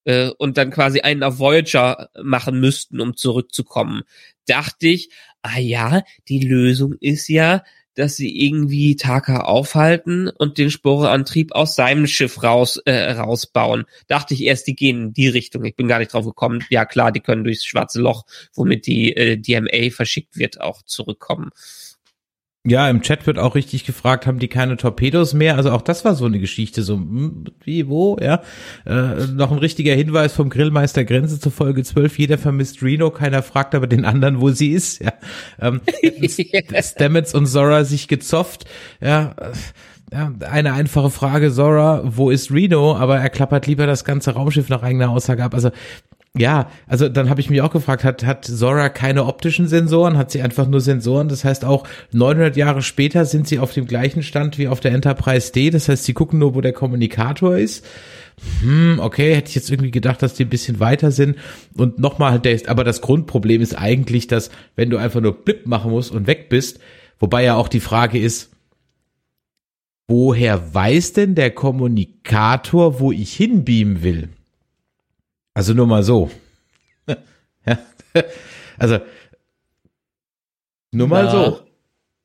äh, 0.05 0.29
und 0.37 0.57
dann 0.57 0.71
quasi 0.71 1.01
einen 1.01 1.23
auf 1.23 1.39
Voyager 1.39 2.09
machen 2.21 2.59
müssten, 2.59 3.01
um 3.01 3.17
zurückzukommen, 3.17 4.03
dachte 4.47 4.87
ich, 4.87 5.09
ah 5.41 5.59
ja, 5.59 6.03
die 6.27 6.39
Lösung 6.39 6.93
ist 6.99 7.27
ja, 7.27 7.63
dass 7.95 8.17
sie 8.17 8.45
irgendwie 8.45 8.95
Taka 8.97 9.41
aufhalten 9.41 10.27
und 10.29 10.57
den 10.57 10.69
Sporeantrieb 10.69 11.53
aus 11.53 11.75
seinem 11.75 12.07
Schiff 12.07 12.43
raus 12.43 12.77
äh, 12.85 13.11
rausbauen. 13.11 13.85
Dachte 14.07 14.33
ich 14.33 14.43
erst, 14.43 14.67
die 14.67 14.75
gehen 14.75 14.97
in 14.97 15.13
die 15.13 15.29
Richtung. 15.29 15.63
Ich 15.63 15.75
bin 15.75 15.87
gar 15.87 15.99
nicht 15.99 16.13
drauf 16.13 16.25
gekommen. 16.25 16.63
Ja 16.69 16.85
klar, 16.85 17.11
die 17.11 17.21
können 17.21 17.45
durchs 17.45 17.65
schwarze 17.65 18.01
Loch, 18.01 18.25
womit 18.53 18.85
die 18.85 19.15
äh, 19.15 19.37
DMA 19.37 19.91
verschickt 19.91 20.37
wird, 20.37 20.59
auch 20.59 20.81
zurückkommen. 20.83 21.51
Ja, 22.67 22.89
im 22.89 23.01
Chat 23.01 23.27
wird 23.27 23.37
auch 23.37 23.53
richtig 23.53 23.85
gefragt, 23.85 24.25
haben 24.25 24.39
die 24.39 24.47
keine 24.47 24.75
Torpedos 24.75 25.35
mehr? 25.35 25.55
Also 25.55 25.71
auch 25.71 25.83
das 25.83 26.03
war 26.03 26.15
so 26.15 26.25
eine 26.25 26.39
Geschichte, 26.39 26.81
so 26.81 26.95
hm, 26.95 27.45
wie, 27.63 27.87
wo, 27.87 28.17
ja. 28.19 28.41
Äh, 28.87 29.27
noch 29.27 29.51
ein 29.51 29.59
richtiger 29.59 29.93
Hinweis 29.93 30.33
vom 30.33 30.49
Grillmeister 30.49 31.05
Grenze 31.05 31.39
zu 31.39 31.51
Folge 31.51 31.83
12, 31.83 32.17
jeder 32.17 32.37
vermisst 32.39 32.81
Reno, 32.81 33.11
keiner 33.11 33.43
fragt 33.43 33.75
aber 33.75 33.85
den 33.85 34.03
anderen, 34.03 34.41
wo 34.41 34.49
sie 34.49 34.71
ist, 34.71 34.99
ja. 34.99 35.13
Ähm, 35.61 35.81
Stamets 36.81 37.35
und 37.35 37.45
Zora 37.45 37.83
sich 37.83 38.07
gezofft, 38.07 38.65
ja. 38.99 39.35
Ja, 40.11 40.31
eine 40.49 40.73
einfache 40.73 41.09
Frage, 41.09 41.51
Zora, 41.51 42.01
wo 42.05 42.29
ist 42.29 42.51
Reno? 42.51 42.95
Aber 42.95 43.17
er 43.17 43.29
klappert 43.29 43.65
lieber 43.67 43.87
das 43.87 44.05
ganze 44.05 44.31
Raumschiff 44.31 44.69
nach 44.69 44.83
eigener 44.83 45.09
Aussage 45.09 45.43
ab. 45.43 45.55
Also 45.55 45.71
ja, 46.37 46.69
also 46.87 47.07
dann 47.07 47.29
habe 47.29 47.39
ich 47.39 47.49
mich 47.49 47.61
auch 47.61 47.71
gefragt, 47.71 48.03
hat, 48.03 48.25
hat 48.25 48.45
Zora 48.45 48.89
keine 48.89 49.25
optischen 49.25 49.67
Sensoren, 49.67 50.17
hat 50.17 50.31
sie 50.31 50.41
einfach 50.41 50.67
nur 50.67 50.81
Sensoren? 50.81 51.29
Das 51.29 51.45
heißt 51.45 51.63
auch 51.63 51.87
900 52.11 52.57
Jahre 52.57 52.81
später 52.81 53.25
sind 53.25 53.47
sie 53.47 53.59
auf 53.59 53.73
dem 53.73 53.85
gleichen 53.87 54.21
Stand 54.21 54.57
wie 54.57 54.67
auf 54.67 54.81
der 54.81 54.91
Enterprise 54.91 55.51
D. 55.51 55.69
Das 55.69 55.87
heißt, 55.87 56.03
sie 56.03 56.13
gucken 56.13 56.39
nur, 56.39 56.53
wo 56.53 56.61
der 56.61 56.73
Kommunikator 56.73 57.57
ist. 57.57 57.85
Hm, 58.61 58.99
okay, 58.99 59.33
hätte 59.33 59.49
ich 59.49 59.55
jetzt 59.55 59.71
irgendwie 59.71 59.91
gedacht, 59.91 60.21
dass 60.21 60.33
die 60.33 60.43
ein 60.43 60.49
bisschen 60.49 60.81
weiter 60.81 61.11
sind. 61.11 61.37
Und 61.77 61.99
nochmal, 61.99 62.41
aber 62.67 62.83
das 62.83 62.99
Grundproblem 62.99 63.61
ist 63.61 63.77
eigentlich, 63.77 64.27
dass 64.27 64.49
wenn 64.75 64.89
du 64.89 64.97
einfach 64.97 65.21
nur 65.21 65.43
Blip 65.45 65.65
machen 65.67 65.91
musst 65.91 66.11
und 66.11 66.27
weg 66.27 66.49
bist, 66.49 66.79
wobei 67.17 67.43
ja 67.43 67.55
auch 67.55 67.69
die 67.69 67.79
Frage 67.79 68.19
ist, 68.19 68.51
woher 70.07 70.73
weiß 70.73 71.13
denn 71.13 71.35
der 71.35 71.51
Kommunikator, 71.51 72.99
wo 72.99 73.13
ich 73.13 73.33
hinbeamen 73.33 74.03
will? 74.03 74.29
Also 75.55 75.73
nur 75.73 75.87
mal 75.87 76.03
so. 76.03 76.29
ja. 77.07 77.79
Also 78.77 78.99
nur 80.91 81.07
mal 81.07 81.31
so. 81.31 81.61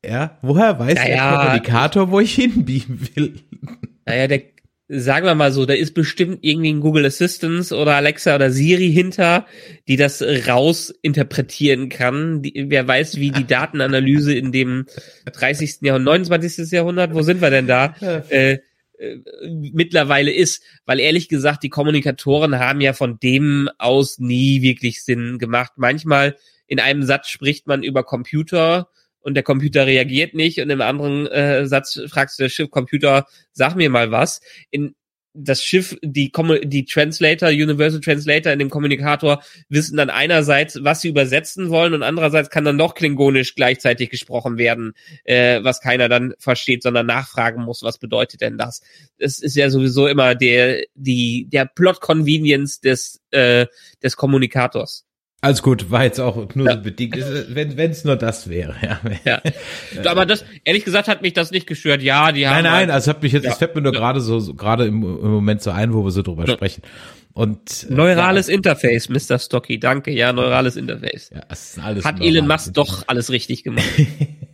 Ja, 0.05 0.37
woher 0.41 0.77
weiß 0.79 0.95
naja, 0.95 1.31
der 1.31 1.45
Kommunikator, 1.45 2.11
wo 2.11 2.19
ich 2.19 2.35
hinbiegen 2.35 2.99
will? 3.15 3.39
Naja, 4.03 4.27
der, 4.27 4.41
sagen 4.87 5.27
wir 5.27 5.35
mal 5.35 5.51
so, 5.51 5.67
da 5.67 5.75
ist 5.75 5.93
bestimmt 5.93 6.39
irgendwie 6.41 6.73
ein 6.73 6.81
Google 6.81 7.05
Assistant 7.05 7.71
oder 7.71 7.95
Alexa 7.95 8.33
oder 8.33 8.49
Siri 8.49 8.91
hinter, 8.91 9.45
die 9.87 9.95
das 9.95 10.23
raus 10.47 10.91
interpretieren 11.03 11.89
kann. 11.89 12.41
Die, 12.41 12.65
wer 12.67 12.87
weiß, 12.87 13.17
wie 13.17 13.29
die 13.29 13.45
Datenanalyse 13.45 14.33
in 14.33 14.51
dem 14.51 14.87
30. 15.31 15.81
Jahrhundert, 15.81 16.27
29. 16.29 16.71
Jahrhundert, 16.71 17.13
wo 17.13 17.21
sind 17.21 17.41
wir 17.41 17.51
denn 17.51 17.67
da? 17.67 17.93
Äh, 18.29 18.57
äh, 19.01 19.17
mittlerweile 19.73 20.31
ist, 20.31 20.63
weil 20.85 20.99
ehrlich 20.99 21.27
gesagt, 21.27 21.63
die 21.63 21.69
Kommunikatoren 21.69 22.59
haben 22.59 22.81
ja 22.81 22.93
von 22.93 23.19
dem 23.19 23.69
aus 23.77 24.19
nie 24.19 24.61
wirklich 24.61 25.03
Sinn 25.03 25.39
gemacht. 25.39 25.73
Manchmal 25.77 26.37
in 26.67 26.79
einem 26.79 27.03
Satz 27.03 27.29
spricht 27.29 27.67
man 27.67 27.83
über 27.83 28.03
Computer 28.03 28.89
und 29.19 29.33
der 29.33 29.43
Computer 29.43 29.85
reagiert 29.85 30.33
nicht 30.33 30.59
und 30.59 30.69
im 30.69 30.81
anderen 30.81 31.27
äh, 31.27 31.65
Satz 31.65 31.99
fragst 32.07 32.39
du 32.39 32.47
der 32.47 32.67
Computer, 32.67 33.25
sag 33.51 33.75
mir 33.75 33.89
mal 33.89 34.11
was. 34.11 34.41
In 34.69 34.95
das 35.33 35.63
Schiff, 35.63 35.97
die, 36.01 36.31
die 36.63 36.85
Translator, 36.85 37.49
Universal 37.49 38.01
Translator 38.01 38.51
in 38.51 38.59
dem 38.59 38.69
Kommunikator 38.69 39.41
wissen 39.69 39.97
dann 39.97 40.09
einerseits, 40.09 40.83
was 40.83 41.01
sie 41.01 41.09
übersetzen 41.09 41.69
wollen 41.69 41.93
und 41.93 42.03
andererseits 42.03 42.49
kann 42.49 42.65
dann 42.65 42.77
doch 42.77 42.95
klingonisch 42.95 43.55
gleichzeitig 43.55 44.09
gesprochen 44.09 44.57
werden, 44.57 44.93
äh, 45.23 45.63
was 45.63 45.81
keiner 45.81 46.09
dann 46.09 46.33
versteht, 46.37 46.83
sondern 46.83 47.05
nachfragen 47.05 47.63
muss, 47.63 47.83
was 47.83 47.97
bedeutet 47.97 48.41
denn 48.41 48.57
das? 48.57 48.81
Es 49.17 49.41
ist 49.41 49.55
ja 49.55 49.69
sowieso 49.69 50.07
immer 50.07 50.35
der, 50.35 50.83
die, 50.95 51.47
der 51.49 51.65
Plot 51.65 52.01
Convenience 52.01 52.81
des, 52.81 53.21
äh, 53.31 53.67
des 54.03 54.17
Kommunikators. 54.17 55.05
Alles 55.43 55.63
gut, 55.63 55.89
war 55.89 56.03
jetzt 56.03 56.19
auch 56.19 56.53
nur 56.53 56.67
ja. 56.67 56.75
bedingt, 56.75 57.17
wenn 57.17 57.91
es 57.91 58.03
nur 58.03 58.15
das 58.15 58.47
wäre. 58.47 58.75
Ja. 58.83 58.99
ja. 59.25 59.41
Aber 60.11 60.27
das, 60.27 60.45
ehrlich 60.65 60.85
gesagt, 60.85 61.07
hat 61.07 61.23
mich 61.23 61.33
das 61.33 61.49
nicht 61.49 61.65
gestört. 61.65 62.03
Ja, 62.03 62.31
die 62.31 62.47
haben. 62.47 62.57
Nein, 62.57 62.63
nein, 62.65 62.73
halt, 62.73 62.89
also 62.91 63.09
hat 63.09 63.23
mich 63.23 63.31
jetzt, 63.31 63.45
ja. 63.45 63.51
es 63.51 63.57
fällt 63.57 63.73
mir 63.73 63.81
nur 63.81 63.91
ja. 63.91 63.99
gerade 63.99 64.21
so, 64.21 64.39
so 64.39 64.53
gerade 64.53 64.85
im, 64.85 65.01
im 65.01 65.31
Moment 65.31 65.63
so 65.63 65.71
ein, 65.71 65.93
wo 65.95 66.03
wir 66.03 66.11
so 66.11 66.21
drüber 66.21 66.45
ja. 66.45 66.53
sprechen. 66.53 66.83
Und 67.33 67.87
äh, 67.89 67.93
neurales 67.93 68.47
ja. 68.47 68.53
Interface, 68.53 69.09
Mr. 69.09 69.39
Stocky, 69.39 69.79
danke. 69.79 70.11
Ja, 70.11 70.31
neurales 70.31 70.75
Interface. 70.75 71.31
Ja, 71.33 71.41
es 71.49 71.71
ist 71.71 71.83
alles 71.83 72.05
hat 72.05 72.21
Elon 72.21 72.47
Musk 72.47 72.73
doch 72.75 73.05
alles 73.07 73.31
richtig 73.31 73.63
gemacht. 73.63 73.89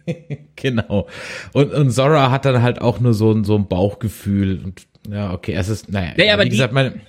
genau. 0.55 1.07
Und, 1.51 1.73
und 1.73 1.91
Zora 1.91 2.31
hat 2.31 2.45
dann 2.45 2.61
halt 2.61 2.79
auch 2.79 3.01
nur 3.01 3.13
so 3.13 3.33
ein 3.33 3.43
so 3.43 3.55
ein 3.55 3.67
Bauchgefühl 3.67 4.61
und 4.63 4.87
ja, 5.09 5.33
okay, 5.33 5.53
es 5.53 5.67
ist 5.67 5.91
naja. 5.91 6.13
Nee, 6.15 6.31
aber 6.31 6.43
wie 6.43 6.49
die, 6.49 6.51
gesagt, 6.51 6.71
meine 6.71 7.01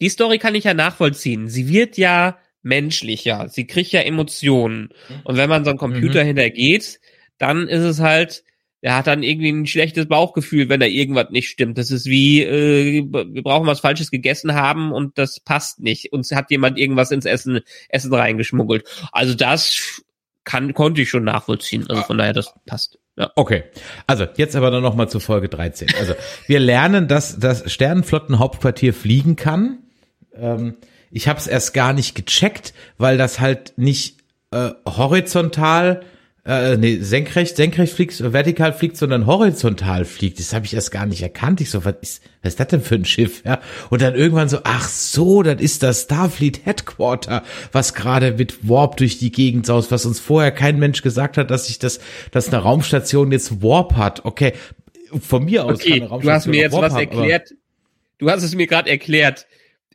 die 0.00 0.08
Story 0.08 0.38
kann 0.38 0.54
ich 0.54 0.64
ja 0.64 0.72
nachvollziehen. 0.72 1.48
Sie 1.48 1.68
wird 1.68 1.98
ja 1.98 2.38
menschlicher. 2.62 3.48
Sie 3.48 3.66
kriegt 3.66 3.92
ja 3.92 4.00
Emotionen. 4.00 4.90
Mhm. 5.08 5.20
Und 5.24 5.36
wenn 5.36 5.48
man 5.48 5.64
so 5.64 5.70
einen 5.70 5.78
Computer 5.78 6.22
mhm. 6.22 6.28
hintergeht, 6.28 7.00
dann 7.38 7.68
ist 7.68 7.82
es 7.82 8.00
halt, 8.00 8.44
er 8.82 8.96
hat 8.96 9.06
dann 9.06 9.22
irgendwie 9.22 9.50
ein 9.50 9.66
schlechtes 9.66 10.06
Bauchgefühl, 10.06 10.68
wenn 10.68 10.80
da 10.80 10.86
irgendwas 10.86 11.30
nicht 11.30 11.48
stimmt. 11.48 11.76
Das 11.76 11.90
ist 11.90 12.06
wie, 12.06 12.42
äh, 12.42 13.04
wir 13.10 13.42
brauchen 13.42 13.66
was 13.66 13.80
Falsches 13.80 14.10
gegessen 14.10 14.54
haben 14.54 14.92
und 14.92 15.18
das 15.18 15.40
passt 15.40 15.80
nicht. 15.80 16.12
Uns 16.12 16.30
hat 16.32 16.50
jemand 16.50 16.78
irgendwas 16.78 17.10
ins 17.10 17.26
Essen, 17.26 17.60
Essen 17.88 18.12
reingeschmuggelt. 18.12 18.84
Also 19.12 19.34
das 19.34 20.02
kann, 20.44 20.72
konnte 20.72 21.02
ich 21.02 21.10
schon 21.10 21.24
nachvollziehen. 21.24 21.86
Also 21.88 22.02
von 22.02 22.18
daher, 22.18 22.32
das 22.32 22.54
passt. 22.66 22.98
Ja. 23.16 23.30
Okay, 23.36 23.64
also 24.06 24.26
jetzt 24.36 24.56
aber 24.56 24.70
dann 24.70 24.82
nochmal 24.82 25.10
zu 25.10 25.20
Folge 25.20 25.50
13. 25.50 25.88
Also 25.98 26.14
wir 26.46 26.58
lernen, 26.58 27.06
dass 27.06 27.38
das 27.38 27.70
Sternenflottenhauptquartier 27.70 28.94
fliegen 28.94 29.36
kann. 29.36 29.80
Ähm, 30.34 30.76
ich 31.10 31.28
habe 31.28 31.38
es 31.38 31.46
erst 31.46 31.74
gar 31.74 31.92
nicht 31.92 32.14
gecheckt, 32.14 32.72
weil 32.98 33.18
das 33.18 33.40
halt 33.40 33.74
nicht 33.76 34.18
äh, 34.52 34.70
horizontal, 34.86 36.02
äh, 36.44 36.76
nee, 36.76 36.98
senkrecht, 37.00 37.56
senkrecht 37.56 37.92
fliegt, 37.92 38.32
vertikal 38.32 38.72
fliegt, 38.72 38.96
sondern 38.96 39.26
horizontal 39.26 40.04
fliegt. 40.04 40.38
Das 40.38 40.54
habe 40.54 40.66
ich 40.66 40.74
erst 40.74 40.92
gar 40.92 41.06
nicht 41.06 41.22
erkannt. 41.22 41.60
Ich 41.60 41.70
so, 41.70 41.84
was 41.84 41.96
ist, 42.00 42.22
was 42.42 42.52
ist 42.52 42.60
das 42.60 42.68
denn 42.68 42.80
für 42.80 42.94
ein 42.94 43.04
Schiff? 43.04 43.42
Ja? 43.44 43.60
Und 43.90 44.02
dann 44.02 44.14
irgendwann 44.14 44.48
so, 44.48 44.58
ach 44.64 44.88
so, 44.88 45.42
das 45.42 45.60
ist 45.60 45.82
das 45.82 46.02
Starfleet 46.02 46.64
Headquarter, 46.64 47.42
was 47.72 47.94
gerade 47.94 48.32
mit 48.32 48.68
Warp 48.68 48.96
durch 48.96 49.18
die 49.18 49.32
Gegend 49.32 49.66
saust, 49.66 49.90
was 49.90 50.06
uns 50.06 50.20
vorher 50.20 50.52
kein 50.52 50.78
Mensch 50.78 51.02
gesagt 51.02 51.36
hat, 51.36 51.50
dass 51.50 51.66
sich 51.66 51.78
das, 51.78 52.00
dass 52.30 52.48
eine 52.48 52.58
Raumstation 52.58 53.32
jetzt 53.32 53.62
Warp 53.62 53.96
hat. 53.96 54.24
Okay, 54.24 54.52
von 55.20 55.44
mir 55.44 55.64
aus 55.64 55.80
okay, 55.80 55.90
kann 55.90 56.00
eine 56.00 56.08
Raumstation 56.08 56.22
Du 56.22 56.34
hast 56.34 56.46
mir 56.46 56.60
jetzt 56.60 56.72
was 56.72 56.94
erklärt. 56.94 57.54
Du 58.18 58.30
hast 58.30 58.42
es 58.42 58.54
mir 58.54 58.66
gerade 58.66 58.88
erklärt 58.88 59.46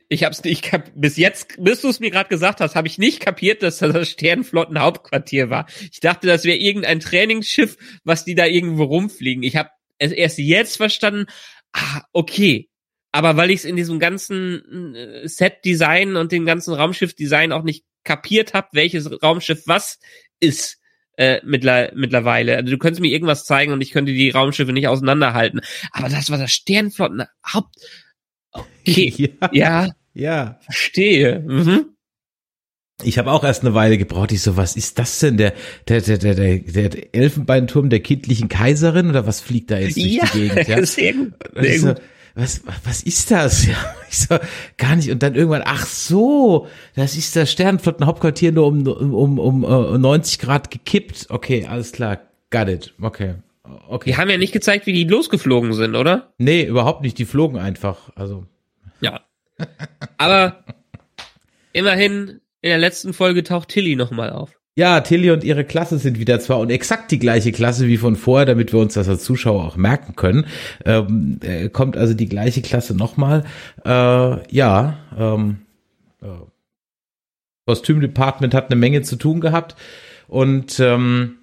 ich 0.08 0.24
hab's 0.24 0.42
nicht 0.44 0.62
kap 0.62 0.90
bis 0.94 1.16
jetzt, 1.16 1.54
bis 1.58 1.80
du 1.80 1.88
es 1.88 2.00
mir 2.00 2.10
gerade 2.10 2.28
gesagt 2.28 2.60
hast, 2.60 2.76
habe 2.76 2.88
ich 2.88 2.98
nicht 2.98 3.20
kapiert, 3.20 3.62
dass 3.62 3.78
das 3.78 3.92
das 3.92 4.08
Sternflottenhauptquartier 4.10 5.50
war. 5.50 5.66
Ich 5.90 6.00
dachte, 6.00 6.26
das 6.26 6.44
wäre 6.44 6.56
irgendein 6.56 7.00
Trainingsschiff, 7.00 7.76
was 8.04 8.24
die 8.24 8.34
da 8.34 8.46
irgendwo 8.46 8.84
rumfliegen. 8.84 9.42
Ich 9.42 9.56
habe 9.56 9.70
es 9.98 10.12
erst 10.12 10.38
jetzt 10.38 10.76
verstanden. 10.76 11.26
Ah, 11.72 12.02
okay. 12.12 12.68
Aber 13.12 13.36
weil 13.36 13.50
ich 13.50 13.60
es 13.60 13.64
in 13.64 13.76
diesem 13.76 13.98
ganzen 13.98 14.94
äh, 14.94 15.26
Set-Design 15.26 16.16
und 16.16 16.32
dem 16.32 16.44
ganzen 16.44 16.74
Raumschiff-Design 16.74 17.52
auch 17.52 17.62
nicht 17.62 17.84
kapiert 18.04 18.54
habe, 18.54 18.68
welches 18.72 19.10
Raumschiff 19.22 19.62
was 19.66 19.98
ist 20.38 20.78
äh, 21.16 21.40
mittler 21.44 21.92
mittlerweile. 21.94 22.56
Also 22.56 22.70
du 22.70 22.78
könntest 22.78 23.00
mir 23.00 23.10
irgendwas 23.10 23.44
zeigen 23.44 23.72
und 23.72 23.80
ich 23.80 23.90
könnte 23.90 24.12
die 24.12 24.30
Raumschiffe 24.30 24.72
nicht 24.72 24.88
auseinanderhalten. 24.88 25.60
Aber 25.92 26.08
das 26.08 26.30
war 26.30 26.38
das 26.38 26.52
Sternflottenhaupt 26.52 27.74
Okay. 28.58 29.12
ja. 29.40 29.50
ja. 29.52 29.88
Ja. 30.14 30.58
Verstehe. 30.62 31.40
Mhm. 31.40 31.96
Ich 33.02 33.18
habe 33.18 33.30
auch 33.30 33.44
erst 33.44 33.62
eine 33.62 33.74
Weile 33.74 33.98
gebraucht. 33.98 34.32
Ich 34.32 34.40
so, 34.40 34.56
was 34.56 34.74
ist 34.74 34.98
das 34.98 35.18
denn? 35.18 35.36
Der, 35.36 35.52
der, 35.86 36.00
der, 36.00 36.16
der, 36.16 36.58
der, 36.58 37.14
Elfenbeinturm 37.14 37.90
der 37.90 38.00
kindlichen 38.00 38.48
Kaiserin 38.48 39.10
oder 39.10 39.26
was 39.26 39.42
fliegt 39.42 39.70
da 39.70 39.78
jetzt 39.78 39.96
durch 39.96 40.14
ja, 40.14 40.24
die 40.32 40.48
Gegend? 40.48 40.68
Ja, 40.68 40.86
sehr 40.86 41.12
gut. 41.12 41.32
Sehr 41.54 41.78
so, 41.78 41.94
was, 42.34 42.62
was 42.84 43.02
ist 43.02 43.30
das? 43.30 43.66
Ja, 43.66 43.74
ich 44.08 44.18
so, 44.18 44.38
gar 44.78 44.96
nicht. 44.96 45.10
Und 45.10 45.22
dann 45.22 45.34
irgendwann, 45.34 45.62
ach 45.66 45.84
so, 45.86 46.68
das 46.94 47.16
ist 47.16 47.36
das 47.36 47.52
Sternenflottenhauptquartier 47.52 48.52
nur 48.52 48.66
um, 48.66 48.86
um, 48.86 49.38
um, 49.38 49.64
um 49.64 50.00
90 50.00 50.38
Grad 50.38 50.70
gekippt. 50.70 51.26
Okay, 51.28 51.66
alles 51.66 51.92
klar. 51.92 52.20
Got 52.50 52.68
it. 52.68 52.94
Okay. 53.00 53.34
Okay. 53.88 54.10
Die 54.10 54.16
haben 54.16 54.30
ja 54.30 54.38
nicht 54.38 54.52
gezeigt, 54.52 54.86
wie 54.86 54.92
die 54.92 55.04
losgeflogen 55.04 55.72
sind, 55.72 55.96
oder? 55.96 56.32
Nee, 56.38 56.64
überhaupt 56.64 57.02
nicht. 57.02 57.18
Die 57.18 57.24
flogen 57.24 57.58
einfach. 57.58 58.10
Also. 58.14 58.46
Ja. 59.00 59.20
Aber 60.18 60.64
immerhin, 61.72 62.40
in 62.60 62.70
der 62.70 62.78
letzten 62.78 63.12
Folge 63.12 63.42
taucht 63.42 63.68
Tilly 63.68 63.96
nochmal 63.96 64.30
auf. 64.30 64.52
Ja, 64.78 65.00
Tilly 65.00 65.30
und 65.30 65.42
ihre 65.42 65.64
Klasse 65.64 65.98
sind 65.98 66.18
wieder 66.18 66.38
zwar 66.38 66.58
und 66.58 66.68
exakt 66.68 67.10
die 67.10 67.18
gleiche 67.18 67.50
Klasse 67.50 67.86
wie 67.86 67.96
von 67.96 68.14
vorher, 68.14 68.44
damit 68.44 68.74
wir 68.74 68.80
uns 68.80 68.92
das 68.92 69.08
als 69.08 69.24
Zuschauer 69.24 69.64
auch 69.64 69.76
merken 69.76 70.16
können. 70.16 70.46
Ähm, 70.84 71.40
äh, 71.42 71.70
kommt 71.70 71.96
also 71.96 72.12
die 72.12 72.28
gleiche 72.28 72.60
Klasse 72.60 72.94
nochmal. 72.94 73.44
Äh, 73.86 74.54
ja, 74.54 74.98
ähm, 75.18 75.60
äh, 76.20 76.26
Kostüm 77.66 78.00
Department 78.02 78.52
hat 78.52 78.70
eine 78.70 78.78
Menge 78.78 79.00
zu 79.00 79.16
tun 79.16 79.40
gehabt 79.40 79.76
und 80.28 80.78
ähm, 80.78 81.38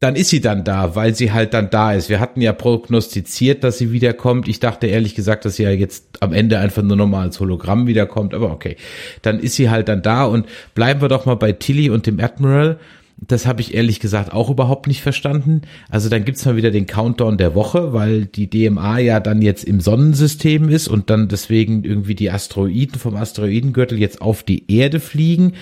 dann 0.00 0.16
ist 0.16 0.30
sie 0.30 0.40
dann 0.40 0.64
da, 0.64 0.96
weil 0.96 1.14
sie 1.14 1.30
halt 1.30 1.52
dann 1.52 1.68
da 1.68 1.92
ist. 1.92 2.08
Wir 2.08 2.20
hatten 2.20 2.40
ja 2.40 2.54
prognostiziert, 2.54 3.62
dass 3.62 3.76
sie 3.76 3.92
wiederkommt. 3.92 4.48
Ich 4.48 4.58
dachte 4.58 4.86
ehrlich 4.86 5.14
gesagt, 5.14 5.44
dass 5.44 5.56
sie 5.56 5.64
ja 5.64 5.70
jetzt 5.70 6.06
am 6.20 6.32
Ende 6.32 6.58
einfach 6.58 6.82
nur 6.82 6.96
nochmal 6.96 7.26
als 7.26 7.38
Hologramm 7.38 7.86
wiederkommt, 7.86 8.32
aber 8.32 8.50
okay. 8.50 8.76
Dann 9.20 9.38
ist 9.38 9.56
sie 9.56 9.68
halt 9.68 9.88
dann 9.88 10.00
da 10.00 10.24
und 10.24 10.46
bleiben 10.74 11.02
wir 11.02 11.08
doch 11.08 11.26
mal 11.26 11.34
bei 11.34 11.52
Tilly 11.52 11.90
und 11.90 12.06
dem 12.06 12.18
Admiral. 12.18 12.80
Das 13.18 13.46
habe 13.46 13.60
ich 13.60 13.74
ehrlich 13.74 14.00
gesagt 14.00 14.32
auch 14.32 14.48
überhaupt 14.48 14.86
nicht 14.86 15.02
verstanden. 15.02 15.60
Also 15.90 16.08
dann 16.08 16.24
gibt's 16.24 16.46
mal 16.46 16.56
wieder 16.56 16.70
den 16.70 16.86
Countdown 16.86 17.36
der 17.36 17.54
Woche, 17.54 17.92
weil 17.92 18.24
die 18.24 18.48
DMA 18.48 18.98
ja 19.00 19.20
dann 19.20 19.42
jetzt 19.42 19.64
im 19.64 19.82
Sonnensystem 19.82 20.70
ist 20.70 20.88
und 20.88 21.10
dann 21.10 21.28
deswegen 21.28 21.84
irgendwie 21.84 22.14
die 22.14 22.30
Asteroiden 22.30 22.98
vom 22.98 23.16
Asteroidengürtel 23.16 23.98
jetzt 23.98 24.22
auf 24.22 24.42
die 24.44 24.74
Erde 24.74 24.98
fliegen, 24.98 25.52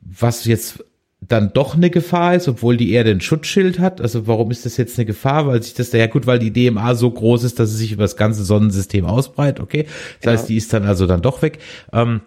was 0.00 0.44
jetzt 0.44 0.84
dann 1.20 1.52
doch 1.52 1.74
eine 1.74 1.90
Gefahr 1.90 2.34
ist, 2.34 2.48
obwohl 2.48 2.76
die 2.76 2.92
Erde 2.92 3.10
ein 3.10 3.20
Schutzschild 3.20 3.78
hat. 3.78 4.00
Also 4.00 4.26
warum 4.26 4.50
ist 4.50 4.64
das 4.64 4.76
jetzt 4.76 4.98
eine 4.98 5.04
Gefahr? 5.04 5.46
Weil 5.46 5.62
sich 5.62 5.74
das, 5.74 5.92
ja 5.92 6.06
gut, 6.06 6.26
weil 6.26 6.38
die 6.38 6.52
DMA 6.52 6.94
so 6.94 7.10
groß 7.10 7.44
ist, 7.44 7.58
dass 7.58 7.70
es 7.70 7.78
sich 7.78 7.92
über 7.92 8.04
das 8.04 8.16
ganze 8.16 8.42
Sonnensystem 8.42 9.04
ausbreitet. 9.04 9.60
Okay, 9.60 9.86
das 10.20 10.24
ja. 10.24 10.32
heißt, 10.32 10.48
die 10.48 10.56
ist 10.56 10.72
dann 10.72 10.84
also 10.84 11.06
dann 11.06 11.22
doch 11.22 11.42
weg. 11.42 11.58
Ähm, 11.92 12.22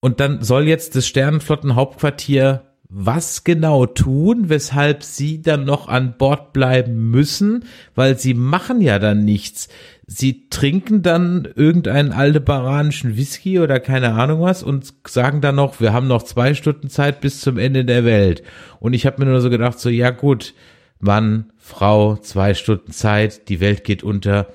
und 0.00 0.20
dann 0.20 0.42
soll 0.42 0.66
jetzt 0.66 0.96
das 0.96 1.06
Sternenflottenhauptquartier 1.06 2.64
was 2.90 3.44
genau 3.44 3.84
tun, 3.84 4.48
weshalb 4.48 5.02
sie 5.02 5.42
dann 5.42 5.64
noch 5.64 5.88
an 5.88 6.14
Bord 6.16 6.54
bleiben 6.54 7.10
müssen, 7.10 7.64
weil 7.94 8.18
sie 8.18 8.32
machen 8.32 8.80
ja 8.80 8.98
dann 8.98 9.24
nichts. 9.24 9.68
Sie 10.10 10.48
trinken 10.48 11.02
dann 11.02 11.46
irgendeinen 11.54 12.12
aldebaranischen 12.12 13.18
Whisky 13.18 13.60
oder 13.60 13.78
keine 13.78 14.14
Ahnung 14.14 14.40
was 14.40 14.62
und 14.62 14.94
sagen 15.06 15.42
dann 15.42 15.56
noch, 15.56 15.80
wir 15.80 15.92
haben 15.92 16.08
noch 16.08 16.22
zwei 16.22 16.54
Stunden 16.54 16.88
Zeit 16.88 17.20
bis 17.20 17.42
zum 17.42 17.58
Ende 17.58 17.84
der 17.84 18.06
Welt. 18.06 18.42
Und 18.80 18.94
ich 18.94 19.04
habe 19.04 19.22
mir 19.22 19.30
nur 19.30 19.42
so 19.42 19.50
gedacht, 19.50 19.78
so 19.78 19.90
ja 19.90 20.08
gut, 20.08 20.54
Mann, 20.98 21.52
Frau, 21.58 22.16
zwei 22.16 22.54
Stunden 22.54 22.90
Zeit, 22.90 23.50
die 23.50 23.60
Welt 23.60 23.84
geht 23.84 24.02
unter. 24.02 24.46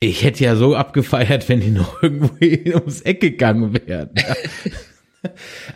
Ich 0.00 0.22
hätte 0.22 0.44
ja 0.44 0.54
so 0.54 0.76
abgefeiert, 0.76 1.48
wenn 1.48 1.60
die 1.60 1.70
noch 1.70 2.02
irgendwo 2.02 2.34
ums 2.78 3.00
Eck 3.00 3.20
gegangen 3.20 3.72
wären. 3.72 4.10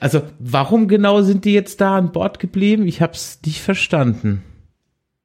Also, 0.01 0.23
warum 0.39 0.89
genau 0.89 1.21
sind 1.21 1.45
die 1.45 1.53
jetzt 1.53 1.83
da 1.83 1.99
an 1.99 2.13
Bord 2.13 2.39
geblieben? 2.39 2.89
Ich 2.89 3.03
habe 3.03 3.13
es 3.13 3.41
nicht 3.45 3.61
verstanden. 3.61 4.43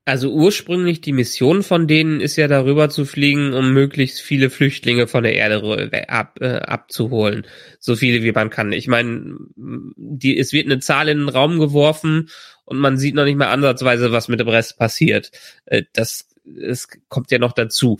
Also 0.09 0.31
ursprünglich 0.31 1.01
die 1.01 1.11
Mission 1.11 1.61
von 1.61 1.87
denen 1.87 2.19
ist 2.19 2.35
ja 2.35 2.47
darüber 2.47 2.89
zu 2.89 3.05
fliegen, 3.05 3.53
um 3.53 3.73
möglichst 3.73 4.21
viele 4.21 4.49
Flüchtlinge 4.49 5.07
von 5.07 5.21
der 5.21 5.35
Erde 5.35 5.91
ab, 6.09 6.39
äh, 6.41 6.55
abzuholen, 6.55 7.45
so 7.79 7.95
viele 7.95 8.23
wie 8.23 8.31
man 8.31 8.49
kann. 8.49 8.71
Ich 8.71 8.87
meine, 8.87 9.37
die 9.55 10.35
es 10.35 10.51
wird 10.51 10.65
eine 10.65 10.79
Zahl 10.79 11.09
in 11.09 11.19
den 11.19 11.29
Raum 11.29 11.59
geworfen 11.59 12.29
und 12.65 12.79
man 12.79 12.97
sieht 12.97 13.13
noch 13.13 13.25
nicht 13.25 13.37
mal 13.37 13.51
ansatzweise, 13.51 14.11
was 14.11 14.29
mit 14.29 14.39
dem 14.39 14.49
Rest 14.49 14.79
passiert. 14.79 15.29
Äh, 15.65 15.83
das 15.93 16.27
es 16.59 16.87
kommt 17.07 17.29
ja 17.29 17.37
noch 17.37 17.53
dazu. 17.53 17.99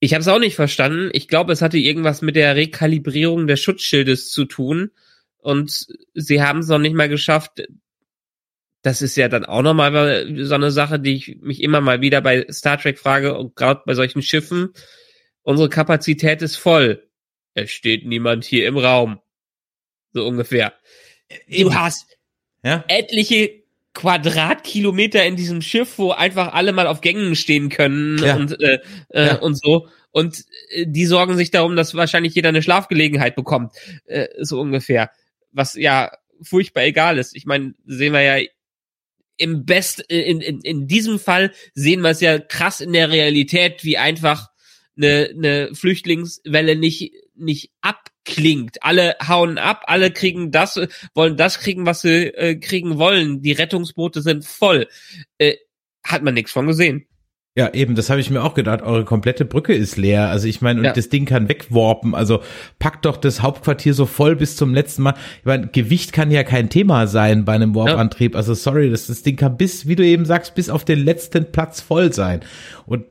Ich 0.00 0.14
habe 0.14 0.22
es 0.22 0.28
auch 0.28 0.38
nicht 0.38 0.56
verstanden. 0.56 1.10
Ich 1.12 1.28
glaube, 1.28 1.52
es 1.52 1.60
hatte 1.60 1.76
irgendwas 1.76 2.22
mit 2.22 2.36
der 2.36 2.56
Rekalibrierung 2.56 3.46
des 3.46 3.60
Schutzschildes 3.60 4.30
zu 4.30 4.46
tun 4.46 4.92
und 5.36 5.88
sie 6.14 6.42
haben 6.42 6.60
es 6.60 6.68
noch 6.68 6.78
nicht 6.78 6.94
mal 6.94 7.10
geschafft. 7.10 7.62
Das 8.82 9.00
ist 9.00 9.16
ja 9.16 9.28
dann 9.28 9.44
auch 9.44 9.62
nochmal 9.62 10.26
so 10.44 10.54
eine 10.54 10.70
Sache, 10.70 10.98
die 10.98 11.14
ich 11.14 11.36
mich 11.40 11.62
immer 11.62 11.80
mal 11.80 12.00
wieder 12.00 12.20
bei 12.20 12.46
Star 12.50 12.78
Trek 12.78 12.98
frage 12.98 13.36
und 13.36 13.54
gerade 13.54 13.82
bei 13.86 13.94
solchen 13.94 14.22
Schiffen. 14.22 14.72
Unsere 15.42 15.68
Kapazität 15.68 16.42
ist 16.42 16.56
voll. 16.56 17.08
Es 17.54 17.70
steht 17.70 18.06
niemand 18.06 18.44
hier 18.44 18.66
im 18.66 18.76
Raum. 18.76 19.20
So 20.12 20.26
ungefähr. 20.26 20.72
Du 21.48 21.74
hast 21.74 22.06
ja? 22.64 22.84
etliche 22.88 23.62
Quadratkilometer 23.94 25.24
in 25.24 25.36
diesem 25.36 25.62
Schiff, 25.62 25.98
wo 25.98 26.10
einfach 26.12 26.52
alle 26.52 26.72
mal 26.72 26.86
auf 26.86 27.00
Gängen 27.00 27.36
stehen 27.36 27.68
können 27.68 28.18
ja. 28.18 28.36
und, 28.36 28.60
äh, 28.60 28.80
äh, 29.10 29.26
ja. 29.26 29.34
und 29.36 29.54
so. 29.54 29.88
Und 30.10 30.44
äh, 30.70 30.86
die 30.86 31.06
sorgen 31.06 31.36
sich 31.36 31.50
darum, 31.50 31.76
dass 31.76 31.94
wahrscheinlich 31.94 32.34
jeder 32.34 32.48
eine 32.48 32.62
Schlafgelegenheit 32.62 33.36
bekommt. 33.36 33.74
Äh, 34.06 34.28
so 34.40 34.60
ungefähr 34.60 35.10
was 35.52 35.74
ja 35.74 36.10
furchtbar 36.42 36.82
egal 36.82 37.18
ist. 37.18 37.36
Ich 37.36 37.46
meine, 37.46 37.74
sehen 37.86 38.12
wir 38.12 38.22
ja 38.22 38.44
im 39.36 39.64
Best, 39.64 40.00
in, 40.08 40.40
in, 40.40 40.60
in 40.60 40.86
diesem 40.86 41.18
Fall 41.18 41.52
sehen 41.74 42.02
wir 42.02 42.10
es 42.10 42.20
ja 42.20 42.38
krass 42.38 42.80
in 42.80 42.92
der 42.92 43.10
Realität, 43.10 43.84
wie 43.84 43.98
einfach 43.98 44.48
eine, 44.96 45.30
eine 45.34 45.74
Flüchtlingswelle 45.74 46.76
nicht, 46.76 47.12
nicht 47.34 47.70
abklingt. 47.80 48.82
Alle 48.82 49.16
hauen 49.26 49.58
ab, 49.58 49.84
alle 49.86 50.10
kriegen 50.10 50.50
das, 50.50 50.78
wollen 51.14 51.36
das 51.36 51.58
kriegen, 51.58 51.86
was 51.86 52.02
sie 52.02 52.26
äh, 52.26 52.56
kriegen 52.56 52.98
wollen. 52.98 53.42
Die 53.42 53.52
Rettungsboote 53.52 54.22
sind 54.22 54.44
voll. 54.44 54.88
Äh, 55.38 55.56
hat 56.04 56.22
man 56.22 56.34
nichts 56.34 56.52
von 56.52 56.66
gesehen. 56.66 57.06
Ja, 57.54 57.74
eben, 57.74 57.94
das 57.94 58.08
habe 58.08 58.18
ich 58.18 58.30
mir 58.30 58.42
auch 58.42 58.54
gedacht. 58.54 58.80
Eure 58.80 59.04
komplette 59.04 59.44
Brücke 59.44 59.74
ist 59.74 59.98
leer. 59.98 60.28
Also 60.28 60.48
ich 60.48 60.62
meine, 60.62 60.80
und 60.80 60.86
ja. 60.86 60.92
das 60.94 61.10
Ding 61.10 61.26
kann 61.26 61.50
wegwarpen. 61.50 62.14
Also 62.14 62.40
packt 62.78 63.04
doch 63.04 63.18
das 63.18 63.42
Hauptquartier 63.42 63.92
so 63.92 64.06
voll 64.06 64.36
bis 64.36 64.56
zum 64.56 64.72
letzten 64.72 65.02
Mal. 65.02 65.14
Ich 65.40 65.44
meine, 65.44 65.66
Gewicht 65.66 66.14
kann 66.14 66.30
ja 66.30 66.44
kein 66.44 66.70
Thema 66.70 67.06
sein 67.06 67.44
bei 67.44 67.52
einem 67.52 67.74
Warp-Antrieb. 67.74 68.36
Also 68.36 68.54
sorry, 68.54 68.88
das, 68.88 69.06
das 69.06 69.22
Ding 69.22 69.36
kann 69.36 69.58
bis, 69.58 69.86
wie 69.86 69.96
du 69.96 70.04
eben 70.04 70.24
sagst, 70.24 70.54
bis 70.54 70.70
auf 70.70 70.86
den 70.86 71.04
letzten 71.04 71.52
Platz 71.52 71.82
voll 71.82 72.10
sein. 72.14 72.40
Und 72.86 73.04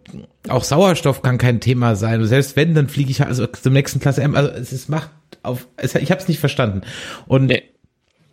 auch 0.50 0.64
Sauerstoff 0.64 1.22
kann 1.22 1.38
kein 1.38 1.60
Thema 1.60 1.96
sein. 1.96 2.20
Und 2.20 2.28
selbst 2.28 2.56
wenn, 2.56 2.74
dann 2.74 2.88
fliege 2.88 3.12
ich 3.12 3.24
also 3.24 3.46
zum 3.46 3.74
nächsten 3.74 4.00
Klasse 4.00 4.24
M. 4.24 4.34
Also 4.34 4.50
es 4.50 4.74
ist 4.74 4.90
macht 4.90 5.12
auf, 5.44 5.68
es, 5.78 5.94
ich 5.94 6.10
habe 6.10 6.20
es 6.20 6.28
nicht 6.28 6.40
verstanden. 6.40 6.82
Und 7.28 7.46
nee. 7.46 7.62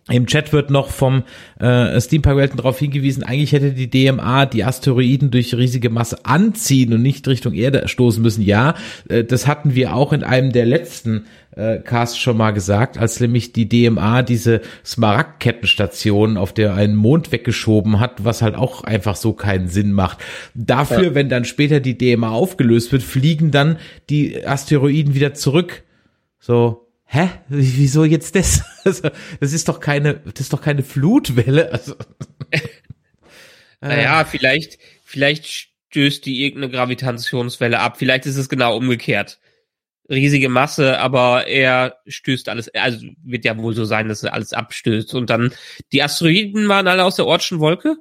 Im 0.09 0.25
Chat 0.25 0.53
wird 0.53 0.71
noch 0.71 0.89
vom 0.89 1.23
äh, 1.59 1.99
Steampunk 2.01 2.37
Welten 2.37 2.57
darauf 2.57 2.79
hingewiesen, 2.79 3.23
eigentlich 3.23 3.51
hätte 3.51 3.71
die 3.71 3.89
DMA 3.89 4.45
die 4.45 4.63
Asteroiden 4.63 5.31
durch 5.31 5.53
riesige 5.53 5.89
Masse 5.89 6.25
anziehen 6.25 6.93
und 6.93 7.01
nicht 7.01 7.27
Richtung 7.27 7.53
Erde 7.53 7.87
stoßen 7.87 8.21
müssen. 8.21 8.41
Ja, 8.41 8.75
äh, 9.07 9.23
das 9.23 9.47
hatten 9.47 9.75
wir 9.75 9.95
auch 9.95 10.13
in 10.13 10.23
einem 10.23 10.51
der 10.51 10.65
letzten 10.65 11.25
äh, 11.55 11.77
Casts 11.79 12.17
schon 12.17 12.37
mal 12.37 12.51
gesagt, 12.51 12.97
als 12.97 13.19
nämlich 13.19 13.53
die 13.53 13.69
DMA 13.69 14.21
diese 14.21 14.61
Smaragdkettenstationen 14.85 16.37
auf 16.37 16.53
der 16.53 16.73
einen 16.73 16.95
Mond 16.95 17.31
weggeschoben 17.31 17.99
hat, 17.99 18.23
was 18.23 18.41
halt 18.41 18.55
auch 18.55 18.83
einfach 18.83 19.15
so 19.15 19.33
keinen 19.33 19.67
Sinn 19.67 19.91
macht. 19.91 20.19
Dafür, 20.55 21.03
ja. 21.03 21.15
wenn 21.15 21.29
dann 21.29 21.45
später 21.45 21.79
die 21.79 21.97
DMA 21.97 22.29
aufgelöst 22.29 22.91
wird, 22.91 23.03
fliegen 23.03 23.51
dann 23.51 23.77
die 24.09 24.45
Asteroiden 24.45 25.13
wieder 25.13 25.33
zurück. 25.33 25.83
So, 26.39 26.88
hä, 27.09 27.29
wieso 27.49 28.05
jetzt 28.05 28.35
das? 28.35 28.63
Also, 28.85 29.09
das 29.39 29.51
ist 29.53 29.67
doch 29.67 29.81
keine, 29.81 30.15
das 30.15 30.39
ist 30.39 30.53
doch 30.53 30.61
keine 30.61 30.83
Flutwelle. 30.83 31.71
Also. 31.71 31.95
naja, 33.81 34.23
vielleicht, 34.23 34.79
vielleicht 35.03 35.69
stößt 35.89 36.25
die 36.25 36.43
irgendeine 36.43 36.71
Gravitationswelle 36.71 37.79
ab. 37.79 37.97
Vielleicht 37.97 38.25
ist 38.25 38.37
es 38.37 38.47
genau 38.47 38.77
umgekehrt. 38.77 39.39
Riesige 40.09 40.49
Masse, 40.49 40.97
aber 40.99 41.45
er 41.45 41.97
stößt 42.07 42.49
alles, 42.49 42.69
also 42.73 43.05
wird 43.23 43.45
ja 43.45 43.57
wohl 43.57 43.75
so 43.75 43.85
sein, 43.85 44.07
dass 44.07 44.23
er 44.23 44.33
alles 44.33 44.53
abstößt. 44.53 45.13
Und 45.13 45.29
dann, 45.29 45.53
die 45.91 46.01
Asteroiden 46.01 46.67
waren 46.67 46.87
alle 46.87 47.03
aus 47.03 47.17
der 47.17 47.27
Ortschen 47.27 47.59
Wolke? 47.59 47.97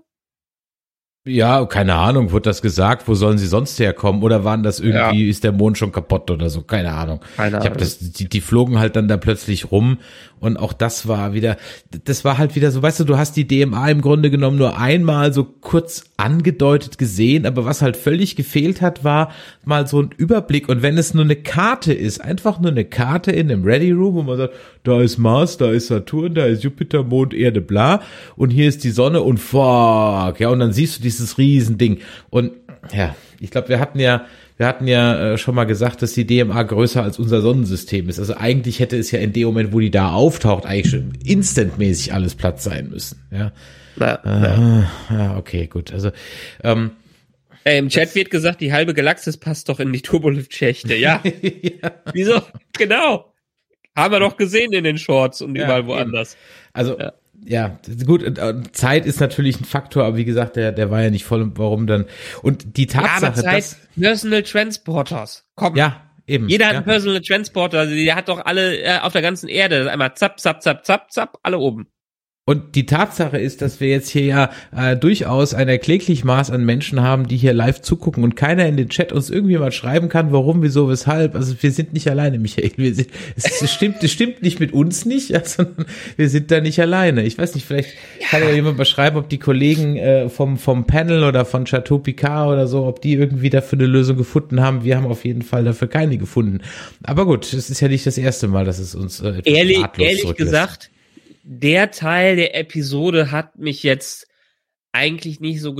Ja, 1.24 1.66
keine 1.66 1.94
Ahnung, 1.94 2.32
wurde 2.32 2.44
das 2.44 2.62
gesagt? 2.62 3.06
Wo 3.06 3.14
sollen 3.14 3.38
sie 3.38 3.46
sonst 3.46 3.78
herkommen? 3.78 4.22
Oder 4.22 4.44
waren 4.44 4.62
das 4.62 4.80
irgendwie, 4.80 5.24
ja. 5.24 5.30
ist 5.30 5.44
der 5.44 5.52
Mond 5.52 5.76
schon 5.76 5.92
kaputt 5.92 6.30
oder 6.30 6.48
so? 6.48 6.62
Keine 6.62 6.92
Ahnung. 6.92 7.20
Keine 7.36 7.58
Ahnung. 7.58 7.60
Ich 7.60 7.70
hab 7.70 7.78
das, 7.78 7.98
die, 7.98 8.28
die 8.28 8.40
flogen 8.40 8.78
halt 8.78 8.96
dann 8.96 9.08
da 9.08 9.16
plötzlich 9.16 9.70
rum 9.70 9.98
und 10.40 10.56
auch 10.56 10.72
das 10.72 11.08
war 11.08 11.34
wieder, 11.34 11.56
das 12.04 12.24
war 12.24 12.38
halt 12.38 12.54
wieder 12.54 12.70
so, 12.70 12.82
weißt 12.82 13.00
du, 13.00 13.04
du 13.04 13.18
hast 13.18 13.36
die 13.36 13.46
DMA 13.46 13.90
im 13.90 14.00
Grunde 14.00 14.30
genommen 14.30 14.58
nur 14.58 14.78
einmal 14.78 15.32
so 15.32 15.44
kurz 15.44 16.04
angedeutet 16.16 16.98
gesehen, 16.98 17.46
aber 17.46 17.64
was 17.64 17.82
halt 17.82 17.96
völlig 17.96 18.36
gefehlt 18.36 18.80
hat, 18.82 19.04
war 19.04 19.32
mal 19.64 19.86
so 19.86 20.02
ein 20.02 20.10
Überblick. 20.16 20.68
Und 20.68 20.82
wenn 20.82 20.98
es 20.98 21.14
nur 21.14 21.24
eine 21.24 21.36
Karte 21.36 21.92
ist, 21.92 22.20
einfach 22.20 22.60
nur 22.60 22.70
eine 22.70 22.84
Karte 22.84 23.32
in 23.32 23.50
einem 23.50 23.64
Ready 23.64 23.92
Room, 23.92 24.14
wo 24.14 24.22
man 24.22 24.36
sagt, 24.36 24.54
da 24.84 25.00
ist 25.00 25.18
Mars, 25.18 25.56
da 25.58 25.70
ist 25.70 25.88
Saturn, 25.88 26.34
da 26.34 26.46
ist 26.46 26.64
Jupiter, 26.64 27.02
Mond, 27.02 27.34
Erde, 27.34 27.60
bla, 27.60 28.00
und 28.36 28.50
hier 28.50 28.68
ist 28.68 28.84
die 28.84 28.90
Sonne 28.90 29.22
und 29.22 29.38
fuck, 29.38 30.40
ja, 30.40 30.48
und 30.48 30.60
dann 30.60 30.72
siehst 30.72 30.98
du 30.98 31.02
dieses 31.02 31.38
Riesending. 31.38 31.98
Und 32.30 32.52
ja, 32.92 33.14
ich 33.40 33.50
glaube, 33.50 33.68
wir 33.68 33.80
hatten 33.80 34.00
ja 34.00 34.24
wir 34.58 34.66
hatten 34.66 34.88
ja 34.88 35.32
äh, 35.32 35.38
schon 35.38 35.54
mal 35.54 35.64
gesagt, 35.64 36.02
dass 36.02 36.12
die 36.12 36.26
DMA 36.26 36.62
größer 36.64 37.02
als 37.02 37.18
unser 37.18 37.40
Sonnensystem 37.40 38.08
ist. 38.08 38.18
Also 38.18 38.36
eigentlich 38.36 38.80
hätte 38.80 38.98
es 38.98 39.10
ja 39.12 39.20
in 39.20 39.32
dem 39.32 39.46
Moment, 39.46 39.72
wo 39.72 39.78
die 39.78 39.90
da 39.90 40.12
auftaucht, 40.12 40.66
eigentlich 40.66 40.90
schon 40.90 41.12
instantmäßig 41.24 42.12
alles 42.12 42.34
Platz 42.34 42.64
sein 42.64 42.90
müssen. 42.90 43.24
Ja, 43.30 43.52
ja, 43.98 44.14
äh, 44.24 45.14
ja. 45.14 45.36
okay, 45.36 45.68
gut. 45.68 45.92
Also 45.92 46.10
ähm, 46.64 46.90
äh, 47.64 47.78
Im 47.78 47.88
Chat 47.88 48.14
wird 48.16 48.30
gesagt, 48.30 48.60
die 48.60 48.72
halbe 48.72 48.94
Galaxis 48.94 49.36
passt 49.36 49.68
doch 49.68 49.78
in 49.78 49.92
die 49.92 50.02
Turboliftschächte. 50.02 50.94
Ja. 50.96 51.22
ja. 51.42 51.92
Wieso? 52.12 52.42
Genau. 52.76 53.32
Haben 53.94 54.12
wir 54.12 54.20
doch 54.20 54.36
gesehen 54.36 54.72
in 54.72 54.84
den 54.84 54.98
Shorts 54.98 55.40
und 55.40 55.56
überall 55.56 55.86
woanders. 55.86 56.36
Also 56.72 56.98
ja 56.98 57.12
ja, 57.44 57.78
gut, 58.06 58.24
Zeit 58.72 59.06
ist 59.06 59.20
natürlich 59.20 59.60
ein 59.60 59.64
Faktor, 59.64 60.04
aber 60.04 60.16
wie 60.16 60.24
gesagt, 60.24 60.56
der, 60.56 60.72
der 60.72 60.90
war 60.90 61.02
ja 61.02 61.10
nicht 61.10 61.24
voll, 61.24 61.50
warum 61.54 61.86
dann. 61.86 62.06
Und 62.42 62.76
die 62.76 62.86
Tatsache, 62.86 63.42
ja, 63.42 63.52
dass, 63.52 63.76
Personal 63.98 64.42
Transporters, 64.42 65.44
komm. 65.54 65.76
Ja, 65.76 66.02
eben. 66.26 66.48
Jeder 66.48 66.66
hat 66.66 66.72
ja. 66.72 66.78
einen 66.78 66.86
Personal 66.86 67.20
Transporter, 67.20 67.80
also 67.80 67.94
der 67.94 68.14
hat 68.16 68.28
doch 68.28 68.44
alle 68.44 68.80
äh, 68.82 68.98
auf 68.98 69.12
der 69.12 69.22
ganzen 69.22 69.48
Erde 69.48 69.90
einmal 69.90 70.14
zapp, 70.14 70.40
zapp, 70.40 70.62
zapp, 70.62 70.84
zapp, 70.84 71.12
zapp, 71.12 71.38
alle 71.42 71.58
oben. 71.58 71.88
Und 72.48 72.76
die 72.76 72.86
Tatsache 72.86 73.36
ist, 73.36 73.60
dass 73.60 73.78
wir 73.78 73.88
jetzt 73.88 74.08
hier 74.08 74.22
ja 74.22 74.50
äh, 74.74 74.96
durchaus 74.96 75.52
ein 75.52 75.68
erkläglich 75.68 76.24
Maß 76.24 76.50
an 76.50 76.64
Menschen 76.64 77.02
haben, 77.02 77.28
die 77.28 77.36
hier 77.36 77.52
live 77.52 77.82
zugucken 77.82 78.24
und 78.24 78.36
keiner 78.36 78.64
in 78.66 78.78
den 78.78 78.88
Chat 78.88 79.12
uns 79.12 79.28
irgendwie 79.28 79.58
mal 79.58 79.70
schreiben 79.70 80.08
kann, 80.08 80.32
warum, 80.32 80.62
wieso, 80.62 80.88
weshalb. 80.88 81.34
Also 81.34 81.54
wir 81.60 81.70
sind 81.70 81.92
nicht 81.92 82.08
alleine, 82.08 82.38
Michael. 82.38 82.70
Wir 82.76 82.94
sind, 82.94 83.10
es, 83.36 83.60
es 83.60 83.70
stimmt, 83.70 84.02
es 84.02 84.12
stimmt 84.12 84.40
nicht 84.40 84.60
mit 84.60 84.72
uns 84.72 85.04
nicht, 85.04 85.28
ja, 85.28 85.44
sondern 85.44 85.84
wir 86.16 86.30
sind 86.30 86.50
da 86.50 86.62
nicht 86.62 86.80
alleine. 86.80 87.22
Ich 87.24 87.36
weiß 87.36 87.54
nicht, 87.54 87.66
vielleicht 87.66 87.90
ja. 88.18 88.28
kann 88.28 88.40
ja 88.40 88.48
jemand 88.48 88.78
beschreiben, 88.78 89.18
ob 89.18 89.28
die 89.28 89.38
Kollegen 89.38 89.98
äh, 89.98 90.30
vom 90.30 90.56
vom 90.56 90.86
Panel 90.86 91.24
oder 91.24 91.44
von 91.44 91.66
Chateau 91.66 91.98
Picard 91.98 92.48
oder 92.50 92.66
so, 92.66 92.86
ob 92.86 93.02
die 93.02 93.12
irgendwie 93.12 93.50
dafür 93.50 93.78
eine 93.78 93.88
Lösung 93.88 94.16
gefunden 94.16 94.62
haben. 94.62 94.84
Wir 94.84 94.96
haben 94.96 95.04
auf 95.04 95.26
jeden 95.26 95.42
Fall 95.42 95.64
dafür 95.64 95.88
keine 95.88 96.16
gefunden. 96.16 96.60
Aber 97.02 97.26
gut, 97.26 97.52
es 97.52 97.68
ist 97.68 97.80
ja 97.80 97.88
nicht 97.88 98.06
das 98.06 98.16
erste 98.16 98.48
Mal, 98.48 98.64
dass 98.64 98.78
es 98.78 98.94
uns 98.94 99.20
äh, 99.20 99.42
ehrlich, 99.44 99.84
ehrlich 99.98 100.34
gesagt 100.34 100.88
der 101.50 101.90
Teil 101.90 102.36
der 102.36 102.54
Episode 102.54 103.30
hat 103.30 103.56
mich 103.56 103.82
jetzt 103.82 104.28
eigentlich 104.92 105.40
nicht 105.40 105.62
so 105.62 105.74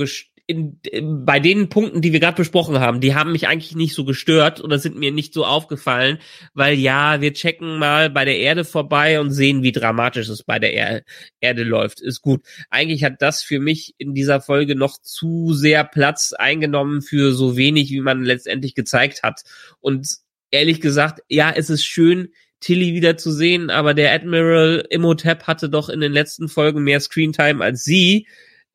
in, 0.47 0.79
bei 1.25 1.39
den 1.39 1.69
Punkten, 1.69 2.01
die 2.01 2.11
wir 2.11 2.19
gerade 2.19 2.37
besprochen 2.37 2.79
haben, 2.79 3.01
die 3.01 3.13
haben 3.13 3.31
mich 3.31 3.47
eigentlich 3.47 3.75
nicht 3.75 3.93
so 3.93 4.03
gestört 4.03 4.63
oder 4.63 4.79
sind 4.79 4.97
mir 4.97 5.11
nicht 5.11 5.31
so 5.31 5.45
aufgefallen, 5.45 6.17
weil 6.55 6.73
ja, 6.73 7.21
wir 7.21 7.33
checken 7.33 7.77
mal 7.77 8.09
bei 8.09 8.25
der 8.25 8.39
Erde 8.39 8.65
vorbei 8.65 9.19
und 9.19 9.29
sehen, 9.29 9.61
wie 9.61 9.71
dramatisch 9.71 10.27
es 10.27 10.41
bei 10.41 10.57
der 10.57 10.73
er 10.73 11.03
Erde 11.39 11.63
läuft. 11.63 12.01
Ist 12.01 12.21
gut. 12.21 12.41
Eigentlich 12.71 13.03
hat 13.03 13.21
das 13.21 13.43
für 13.43 13.59
mich 13.59 13.93
in 13.99 14.15
dieser 14.15 14.41
Folge 14.41 14.75
noch 14.75 14.99
zu 14.99 15.53
sehr 15.53 15.83
Platz 15.83 16.33
eingenommen 16.33 17.03
für 17.03 17.31
so 17.33 17.57
wenig, 17.57 17.91
wie 17.91 18.01
man 18.01 18.23
letztendlich 18.23 18.73
gezeigt 18.73 19.21
hat. 19.21 19.43
Und 19.81 20.07
ehrlich 20.49 20.81
gesagt, 20.81 21.21
ja, 21.29 21.53
es 21.55 21.69
ist 21.69 21.85
schön, 21.85 22.29
Tilly 22.59 22.93
wieder 22.93 23.17
zu 23.17 23.31
sehen, 23.31 23.69
aber 23.69 23.93
der 23.93 24.13
Admiral 24.13 24.85
Imhotep 24.89 25.43
hatte 25.43 25.69
doch 25.69 25.89
in 25.89 26.01
den 26.01 26.11
letzten 26.11 26.49
Folgen 26.49 26.83
mehr 26.83 26.99
Screentime 26.99 27.63
als 27.63 27.83
sie 27.83 28.27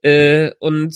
äh, 0.03 0.53
und 0.59 0.95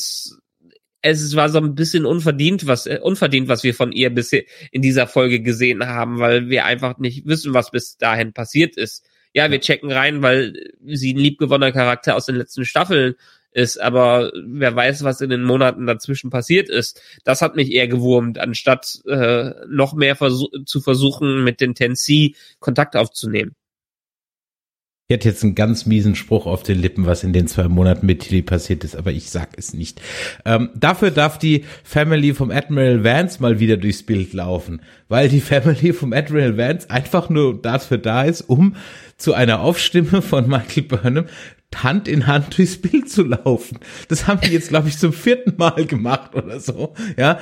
es 1.01 1.37
war 1.37 1.49
so 1.49 1.59
ein 1.59 1.75
bisschen 1.75 2.05
unverdient, 2.05 2.67
was 2.67 2.87
äh, 2.87 2.99
unverdient, 3.03 3.49
was 3.49 3.63
wir 3.63 3.75
von 3.75 3.93
ihr 3.93 4.11
bisher 4.11 4.43
in 4.73 4.83
dieser 4.83 5.07
Folge 5.07 5.41
gesehen 5.41 5.87
haben, 5.87 6.19
weil 6.19 6.49
wir 6.49 6.65
einfach 6.65 6.99
nicht 6.99 7.27
wissen, 7.27 7.55
was 7.55 7.71
bis 7.71 7.97
dahin 7.97 8.33
passiert 8.33 8.77
ist. 8.77 9.07
Ja, 9.33 9.51
wir 9.51 9.61
checken 9.61 9.93
rein, 9.93 10.23
weil 10.23 10.55
sie 10.85 11.15
ein 11.15 11.19
liebgewonnener 11.19 11.73
Charakter 11.73 12.17
aus 12.17 12.27
den 12.27 12.37
letzten 12.37 12.65
Staffeln 12.65 13.15
ist, 13.59 13.81
aber 13.81 14.31
wer 14.47 14.75
weiß, 14.75 15.03
was 15.03 15.21
in 15.21 15.31
den 15.31 15.43
Monaten 15.43 15.87
dazwischen 15.87 16.31
passiert 16.31 16.69
ist. 16.69 17.03
Das 17.25 17.43
hat 17.43 17.57
mich 17.57 17.73
eher 17.73 17.89
gewurmt, 17.89 18.39
anstatt 18.39 19.01
äh, 19.07 19.51
noch 19.69 19.95
mehr 19.95 20.15
versuch 20.15 20.49
zu 20.65 20.81
versuchen, 20.81 21.43
mit 21.43 21.61
den 21.61 21.75
Tennessee 21.75 22.35
Kontakt 22.61 22.95
aufzunehmen. 22.95 23.57
Ich 25.11 25.15
hätte 25.15 25.31
jetzt 25.31 25.43
einen 25.43 25.55
ganz 25.55 25.87
miesen 25.87 26.15
Spruch 26.15 26.45
auf 26.45 26.63
den 26.63 26.79
Lippen, 26.79 27.07
was 27.07 27.25
in 27.25 27.33
den 27.33 27.47
zwei 27.47 27.67
Monaten 27.67 28.05
mit 28.05 28.21
Tilly 28.21 28.43
passiert 28.43 28.85
ist, 28.85 28.95
aber 28.95 29.11
ich 29.11 29.31
sag 29.31 29.57
es 29.57 29.73
nicht. 29.73 30.03
Ähm, 30.45 30.69
dafür 30.75 31.11
darf 31.11 31.39
die 31.39 31.65
Family 31.83 32.35
vom 32.35 32.51
Admiral 32.51 33.05
Vance 33.05 33.41
mal 33.41 33.59
wieder 33.59 33.79
durchs 33.79 34.03
Bild 34.03 34.35
laufen, 34.35 34.83
weil 35.09 35.31
die 35.31 35.41
Family 35.41 35.95
vom 35.95 36.13
Admiral 36.13 36.59
Vance 36.59 36.91
einfach 36.91 37.31
nur 37.31 37.61
dafür 37.63 37.97
da 37.97 38.25
ist, 38.25 38.43
um 38.43 38.77
zu 39.17 39.33
einer 39.33 39.61
Aufstimme 39.61 40.21
von 40.21 40.47
Michael 40.47 40.83
Burnham 40.83 41.25
Hand 41.77 42.09
in 42.09 42.27
Hand 42.27 42.57
durchs 42.57 42.81
Bild 42.81 43.11
zu 43.11 43.23
laufen. 43.23 43.79
Das 44.09 44.27
haben 44.27 44.41
die 44.41 44.51
jetzt, 44.51 44.69
glaube 44.69 44.89
ich, 44.89 44.99
zum 44.99 45.13
vierten 45.13 45.55
Mal 45.57 45.87
gemacht 45.87 46.35
oder 46.35 46.61
so. 46.61 46.95
Ja. 47.17 47.41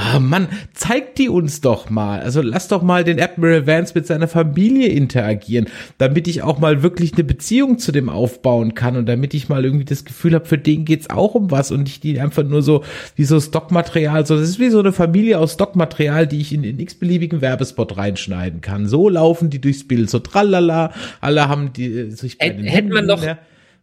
Ah, 0.00 0.20
Mann, 0.20 0.46
zeig 0.74 1.16
die 1.16 1.28
uns 1.28 1.60
doch 1.60 1.90
mal. 1.90 2.20
Also 2.20 2.40
lass 2.40 2.68
doch 2.68 2.82
mal 2.82 3.02
den 3.02 3.20
Admiral 3.20 3.66
Vance 3.66 3.94
mit 3.96 4.06
seiner 4.06 4.28
Familie 4.28 4.90
interagieren, 4.90 5.66
damit 5.98 6.28
ich 6.28 6.42
auch 6.42 6.60
mal 6.60 6.84
wirklich 6.84 7.14
eine 7.14 7.24
Beziehung 7.24 7.78
zu 7.78 7.90
dem 7.90 8.08
aufbauen 8.08 8.74
kann 8.74 8.96
und 8.96 9.06
damit 9.06 9.34
ich 9.34 9.48
mal 9.48 9.64
irgendwie 9.64 9.84
das 9.84 10.04
Gefühl 10.04 10.34
habe, 10.34 10.44
für 10.44 10.56
den 10.56 10.84
geht's 10.84 11.10
auch 11.10 11.34
um 11.34 11.50
was 11.50 11.72
und 11.72 11.82
nicht 11.82 12.04
die 12.04 12.20
einfach 12.20 12.44
nur 12.44 12.62
so 12.62 12.84
wie 13.16 13.24
so 13.24 13.40
Stockmaterial. 13.40 14.24
So, 14.24 14.38
das 14.38 14.48
ist 14.48 14.60
wie 14.60 14.70
so 14.70 14.78
eine 14.78 14.92
Familie 14.92 15.40
aus 15.40 15.54
Stockmaterial, 15.54 16.28
die 16.28 16.42
ich 16.42 16.52
in 16.52 16.62
den 16.62 16.78
x-beliebigen 16.78 17.40
Werbespot 17.40 17.96
reinschneiden 17.96 18.60
kann. 18.60 18.86
So 18.86 19.08
laufen 19.08 19.50
die 19.50 19.60
durchs 19.60 19.88
Bild, 19.88 20.10
so 20.10 20.20
tralala. 20.20 20.92
Alle 21.20 21.48
haben 21.48 21.72
die 21.72 21.86
äh, 21.86 22.10
sich 22.10 22.38
bei 22.38 22.50
Hätte 22.50 22.94
man 22.94 23.08
doch, 23.08 23.24
ja. 23.24 23.38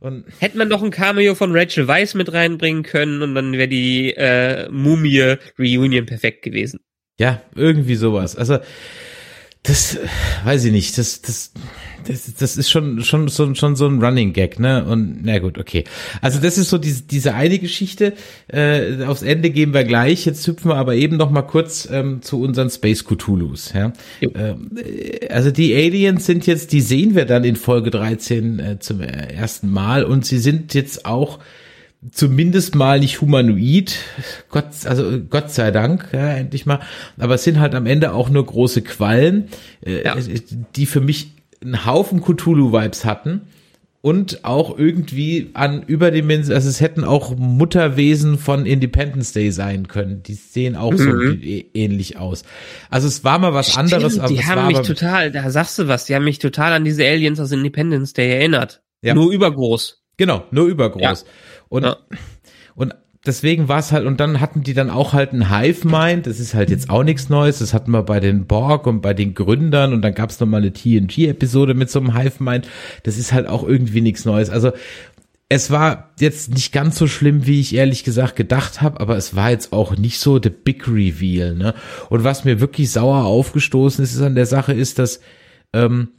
Und 0.06 0.24
Hätte 0.40 0.60
man 0.60 0.68
noch 0.68 0.84
ein 0.84 0.92
Cameo 0.92 1.34
von 1.34 1.52
Rachel 1.52 1.88
Weiss 1.88 2.14
mit 2.14 2.32
reinbringen 2.32 2.84
können 2.84 3.24
und 3.24 3.34
dann 3.34 3.54
wäre 3.54 3.68
die 3.68 4.14
äh, 4.14 4.70
Mumie 4.70 5.38
Reunion 5.58 6.06
perfekt 6.06 6.44
gewesen. 6.44 6.80
Ja, 7.18 7.42
irgendwie 7.56 7.96
sowas. 7.96 8.36
Also 8.36 8.60
das 9.66 9.98
weiß 10.44 10.66
ich 10.66 10.72
nicht. 10.72 10.98
Das 10.98 11.22
das 11.22 11.52
das, 12.08 12.34
das 12.36 12.58
ist 12.58 12.70
schon 12.70 13.04
schon 13.04 13.30
schon 13.30 13.56
schon 13.56 13.76
so 13.76 13.88
ein 13.88 14.02
Running 14.02 14.34
Gag, 14.34 14.60
ne? 14.60 14.86
Und 14.86 15.24
na 15.24 15.40
gut, 15.40 15.58
okay. 15.58 15.84
Also 16.22 16.40
das 16.40 16.58
ist 16.58 16.70
so 16.70 16.78
diese 16.78 17.04
diese 17.04 17.34
eine 17.34 17.58
Geschichte. 17.60 18.14
Äh, 18.48 19.04
aufs 19.06 19.24
Ende 19.24 19.50
gehen 19.50 19.74
wir 19.74 19.84
gleich. 19.84 20.26
Jetzt 20.26 20.46
hüpfen 20.48 20.70
wir 20.70 20.76
aber 20.76 20.96
eben 20.96 21.18
noch 21.18 21.32
mal 21.32 21.42
kurz 21.42 21.88
ähm, 21.92 22.22
zu 22.22 22.42
unseren 22.42 22.70
Space 22.70 23.06
Cthulhu's. 23.06 23.74
Ja. 23.74 23.94
Ähm, 24.22 24.72
also 25.30 25.52
die 25.52 25.74
Aliens 25.76 26.26
sind 26.26 26.46
jetzt, 26.46 26.72
die 26.72 26.82
sehen 26.82 27.16
wir 27.16 27.26
dann 27.26 27.44
in 27.44 27.56
Folge 27.56 27.90
13 27.90 28.60
äh, 28.60 28.80
zum 28.80 29.02
ersten 29.02 29.70
Mal 29.70 30.04
und 30.04 30.26
sie 30.26 30.38
sind 30.38 30.74
jetzt 30.74 31.06
auch 31.06 31.40
zumindest 32.12 32.76
mal 32.76 33.00
nicht 33.00 33.22
humanoid, 33.22 33.98
Gott, 34.50 34.66
also 34.86 35.20
Gott 35.30 35.52
sei 35.52 35.72
Dank, 35.72 36.10
ja, 36.14 36.34
endlich 36.34 36.66
mal. 36.66 36.80
Aber 37.18 37.36
es 37.36 37.44
sind 37.44 37.60
halt 37.60 37.76
am 37.76 37.86
Ende 37.86 38.14
auch 38.14 38.30
nur 38.30 38.46
große 38.46 38.82
Quallen, 38.82 39.48
äh, 39.86 40.04
ja. 40.04 40.16
die 40.76 40.86
für 40.86 41.02
mich 41.02 41.32
einen 41.64 41.86
Haufen 41.86 42.22
Cthulhu-Vibes 42.22 43.06
hatten 43.06 43.42
und 44.06 44.46
auch 44.46 44.78
irgendwie 44.78 45.50
an 45.56 45.82
Überdimension, 45.82 46.54
also 46.54 46.70
es 46.70 46.80
hätten 46.80 47.04
auch 47.04 47.36
Mutterwesen 47.36 48.38
von 48.38 48.68
Independence 48.68 49.32
Day 49.32 49.50
sein 49.50 49.88
können. 49.88 50.22
Die 50.22 50.36
sehen 50.36 50.76
auch 50.76 50.92
mhm. 50.92 50.98
so 50.98 51.48
ähnlich 51.74 52.18
aus. 52.18 52.44
Also 52.92 53.08
es 53.08 53.24
war 53.24 53.40
mal 53.40 53.56
was 53.56 53.72
Stimmt, 53.72 53.94
anderes. 53.94 54.20
Aber 54.20 54.32
die 54.32 54.46
haben 54.46 54.68
mich 54.68 54.82
total, 54.82 55.32
da 55.32 55.50
sagst 55.50 55.80
du 55.80 55.88
was, 55.88 56.06
die 56.06 56.14
haben 56.14 56.24
mich 56.24 56.38
total 56.38 56.74
an 56.74 56.86
diese 56.86 57.04
Aliens 57.04 57.40
aus 57.40 57.52
Independence 57.52 58.14
Day 58.14 58.32
erinnert. 58.32 58.84
Ja. 59.02 59.16
Nur 59.16 59.32
übergroß. 59.32 60.04
Genau, 60.18 60.44
nur 60.52 60.68
übergroß. 60.68 61.02
Ja. 61.02 61.32
Und, 61.76 61.84
ja. 61.84 61.98
und 62.76 62.96
deswegen 63.26 63.68
war 63.68 63.80
es 63.80 63.92
halt, 63.92 64.06
und 64.06 64.20
dann 64.22 64.40
hatten 64.40 64.64
die 64.64 64.74
dann 64.74 64.90
auch 64.90 65.12
halt 65.12 65.34
ein 65.34 65.50
Hive-Mind, 65.50 66.26
das 66.26 66.40
ist 66.40 66.54
halt 66.54 66.70
jetzt 66.70 66.90
auch 66.90 67.04
nichts 67.04 67.28
Neues, 67.28 67.60
das 67.60 67.74
hatten 67.74 67.92
wir 67.92 68.04
bei 68.04 68.22
den 68.22 68.46
Borg 68.46 68.88
und 68.88 69.02
bei 69.02 69.14
den 69.14 69.34
Gründern 69.34 69.92
und 69.92 70.02
dann 70.02 70.14
gab 70.14 70.30
es 70.30 70.40
nochmal 70.40 70.62
eine 70.62 70.72
TNG-Episode 70.72 71.74
mit 71.74 71.90
so 71.90 72.00
einem 72.00 72.18
Hive-Mind, 72.18 72.70
das 73.04 73.18
ist 73.18 73.34
halt 73.34 73.48
auch 73.48 73.68
irgendwie 73.68 74.00
nichts 74.00 74.24
Neues. 74.24 74.50
Also 74.50 74.72
es 75.50 75.70
war 75.70 76.12
jetzt 76.18 76.54
nicht 76.54 76.72
ganz 76.72 76.98
so 76.98 77.08
schlimm, 77.08 77.46
wie 77.46 77.60
ich 77.60 77.76
ehrlich 77.76 78.06
gesagt 78.06 78.38
gedacht 78.38 78.82
habe, 78.82 79.00
aber 79.02 79.18
es 79.18 79.36
war 79.36 79.52
jetzt 79.52 79.74
auch 79.74 79.98
nicht 79.98 80.20
so 80.20 80.40
the 80.42 80.50
big 80.50 80.88
reveal, 80.88 81.56
ne? 81.56 81.76
Und 82.10 82.24
was 82.24 82.46
mir 82.46 82.62
wirklich 82.62 82.90
sauer 82.92 83.26
aufgestoßen 83.26 84.04
ist, 84.04 84.16
ist 84.16 84.22
an 84.22 84.36
der 84.36 84.48
Sache 84.48 84.74
ist, 84.74 84.98
dass 84.98 85.20
ähm, 85.74 86.10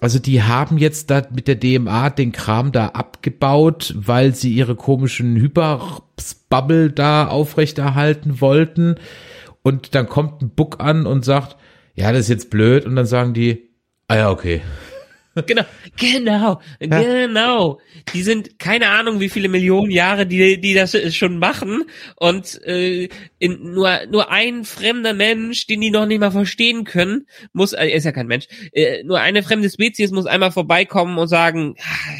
also 0.00 0.18
die 0.18 0.42
haben 0.42 0.78
jetzt 0.78 1.10
da 1.10 1.22
mit 1.34 1.48
der 1.48 1.54
DMA 1.54 2.10
den 2.10 2.32
Kram 2.32 2.72
da 2.72 2.88
abgebaut, 2.88 3.94
weil 3.96 4.34
sie 4.34 4.52
ihre 4.52 4.76
komischen 4.76 5.36
Hyperbubble 5.36 6.90
da 6.90 7.28
aufrechterhalten 7.28 8.40
wollten. 8.40 8.96
Und 9.62 9.94
dann 9.94 10.08
kommt 10.08 10.42
ein 10.42 10.50
Book 10.50 10.80
an 10.80 11.06
und 11.06 11.24
sagt, 11.24 11.56
ja, 11.94 12.12
das 12.12 12.22
ist 12.22 12.28
jetzt 12.28 12.50
blöd. 12.50 12.84
Und 12.84 12.96
dann 12.96 13.06
sagen 13.06 13.32
die, 13.32 13.70
ah 14.08 14.16
ja, 14.16 14.30
okay. 14.30 14.60
Genau, 15.44 15.64
genau, 15.98 16.60
ja. 16.80 17.02
genau. 17.02 17.80
Die 18.14 18.22
sind 18.22 18.58
keine 18.58 18.88
Ahnung, 18.88 19.20
wie 19.20 19.28
viele 19.28 19.48
Millionen 19.48 19.90
Jahre 19.90 20.26
die 20.26 20.60
die 20.60 20.72
das 20.72 20.96
schon 21.14 21.38
machen 21.38 21.84
und 22.16 22.62
äh, 22.64 23.08
in, 23.38 23.72
nur 23.72 24.06
nur 24.06 24.30
ein 24.30 24.64
fremder 24.64 25.12
Mensch, 25.12 25.66
den 25.66 25.82
die 25.82 25.90
noch 25.90 26.06
nicht 26.06 26.20
mal 26.20 26.30
verstehen 26.30 26.84
können, 26.84 27.26
muss 27.52 27.74
äh, 27.74 27.86
er 27.88 27.94
ist 27.94 28.04
ja 28.04 28.12
kein 28.12 28.28
Mensch, 28.28 28.46
äh, 28.72 29.02
nur 29.04 29.20
eine 29.20 29.42
fremde 29.42 29.68
Spezies 29.68 30.10
muss 30.10 30.26
einmal 30.26 30.52
vorbeikommen 30.52 31.18
und 31.18 31.28
sagen, 31.28 31.74
ah, 31.80 32.14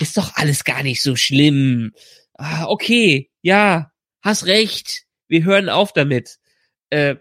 ist 0.00 0.16
doch 0.16 0.34
alles 0.36 0.64
gar 0.64 0.82
nicht 0.82 1.02
so 1.02 1.16
schlimm. 1.16 1.92
Ah, 2.34 2.66
okay, 2.66 3.30
ja, 3.42 3.90
hast 4.22 4.46
recht. 4.46 5.04
Wir 5.28 5.44
hören 5.44 5.68
auf 5.68 5.92
damit. 5.92 6.38
Äh, 6.90 7.16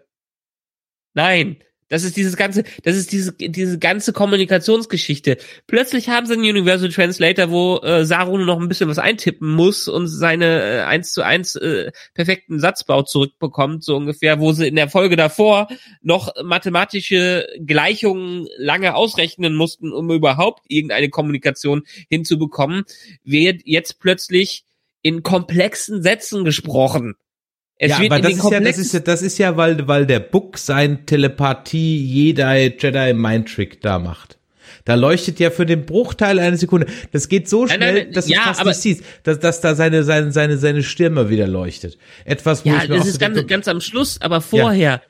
nein, 1.14 1.64
das 1.94 2.04
ist 2.04 2.18
dieses 2.18 2.38
ganze, 2.38 2.64
das 2.82 2.96
ist 2.96 3.12
diese, 3.12 3.34
diese 3.34 3.78
ganze 3.78 4.14
Kommunikationsgeschichte. 4.14 5.38
Plötzlich 5.68 6.10
haben 6.10 6.26
sie 6.26 6.34
einen 6.34 6.42
Universal 6.42 6.90
Translator, 6.90 7.52
wo 7.52 7.78
äh, 7.84 8.04
Saru 8.04 8.38
nur 8.38 8.48
noch 8.48 8.60
ein 8.60 8.68
bisschen 8.68 8.90
was 8.90 8.98
eintippen 8.98 9.54
muss 9.54 9.88
und 9.88 10.08
seine 10.08 10.80
äh, 10.80 10.82
eins 10.86 11.10
äh, 11.10 11.14
zu 11.14 11.22
eins 11.22 11.56
äh, 11.56 11.92
perfekten 12.16 12.60
Satzbau 12.60 13.04
zurückbekommt, 13.04 13.84
so 13.84 13.96
ungefähr, 13.96 14.40
wo 14.40 14.54
sie 14.54 14.68
in 14.68 14.76
der 14.76 14.90
Folge 14.90 15.16
davor 15.16 15.68
noch 16.02 16.34
mathematische 16.44 17.48
Gleichungen 17.64 18.48
lange 18.58 18.96
ausrechnen 18.96 19.54
mussten, 19.54 19.94
um 19.94 20.10
überhaupt 20.10 20.64
irgendeine 20.70 21.10
Kommunikation 21.10 21.84
hinzubekommen, 22.10 22.86
wird 23.24 23.62
jetzt 23.66 24.00
plötzlich 24.00 24.64
in 25.04 25.22
komplexen 25.22 26.02
Sätzen 26.02 26.44
gesprochen. 26.44 27.14
Es 27.78 27.90
ja, 27.90 27.98
aber 27.98 28.20
das 28.20 28.34
ist 28.34 28.52
ja, 28.52 28.60
das 28.60 28.78
ist 28.78 28.94
ja, 28.94 29.00
das 29.00 29.22
ist 29.22 29.38
ja, 29.40 29.58
weil, 29.58 29.88
weil 29.88 30.06
der 30.06 30.20
Book 30.20 30.58
sein 30.58 31.06
Telepathie 31.06 31.98
jeder 31.98 32.56
Jedi 32.56 33.14
Mind 33.14 33.54
Trick 33.54 33.82
da 33.82 34.00
macht. 34.00 34.38
Da 34.86 34.96
leuchtet 34.96 35.40
ja 35.40 35.50
für 35.50 35.66
den 35.66 35.86
Bruchteil 35.86 36.40
einer 36.40 36.58
Sekunde. 36.58 36.88
Das 37.12 37.30
geht 37.30 37.48
so 37.48 37.68
schnell, 37.68 37.80
nein, 37.80 37.94
nein, 37.94 38.04
nein, 38.06 38.14
dass 38.14 38.28
ja, 38.28 38.40
du 38.40 38.44
fast 38.54 38.66
nicht 38.66 38.82
siehst, 38.82 39.04
dass, 39.24 39.40
dass 39.40 39.62
da 39.62 39.76
seine, 39.76 40.04
seine, 40.04 40.32
seine, 40.32 40.58
seine 40.58 40.84
Stirn 40.84 41.30
wieder 41.30 41.48
leuchtet. 41.48 41.98
Etwas, 42.26 42.66
wo 42.66 42.70
ja, 42.70 42.84
ich 42.84 42.90
das 42.90 43.08
ist 43.08 43.20
ganz, 43.20 43.46
ganz 43.48 43.68
am 43.68 43.80
Schluss, 43.80 44.20
aber 44.22 44.42
vorher. 44.42 45.02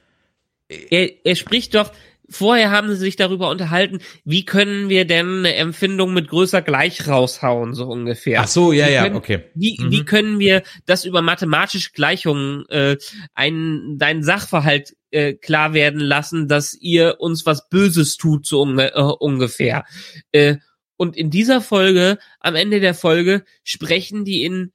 Ja. 0.70 0.78
Er, 0.90 1.10
er 1.26 1.36
spricht 1.36 1.76
doch, 1.76 1.92
Vorher 2.34 2.72
haben 2.72 2.90
sie 2.90 2.96
sich 2.96 3.16
darüber 3.16 3.50
unterhalten, 3.50 4.00
wie 4.26 4.44
können 4.44 4.90
wir 4.90 5.06
denn 5.06 5.40
eine 5.40 5.56
Empfindung 5.56 6.14
mit 6.14 6.28
größer 6.28 6.62
gleich 6.62 7.08
raushauen, 7.08 7.74
so 7.74 7.86
ungefähr. 7.86 8.42
Ach 8.42 8.48
so, 8.48 8.74
ja, 8.74 8.88
wie 8.88 8.92
ja, 8.92 9.14
okay. 9.14 9.44
Wie, 9.54 9.78
mhm. 9.80 9.92
wie 9.92 10.04
können 10.04 10.40
wir 10.40 10.64
das 10.86 11.06
über 11.06 11.22
mathematische 11.22 11.92
Gleichungen 11.94 12.68
äh, 12.70 12.98
ein, 13.34 13.98
dein 13.98 14.24
Sachverhalt 14.24 14.96
äh, 15.12 15.34
klar 15.34 15.74
werden 15.74 16.02
lassen, 16.02 16.48
dass 16.48 16.74
ihr 16.74 17.18
uns 17.20 17.46
was 17.46 17.70
Böses 17.70 18.18
tut, 18.18 18.48
so 18.48 18.62
unge 18.62 18.94
äh, 18.94 19.02
ungefähr. 19.02 19.86
Äh, 20.32 20.58
und 20.98 21.16
in 21.16 21.30
dieser 21.30 21.62
Folge, 21.62 22.18
am 22.40 22.56
Ende 22.56 22.80
der 22.80 22.94
Folge, 22.94 23.44
sprechen 23.64 24.26
die 24.26 24.44
in 24.44 24.72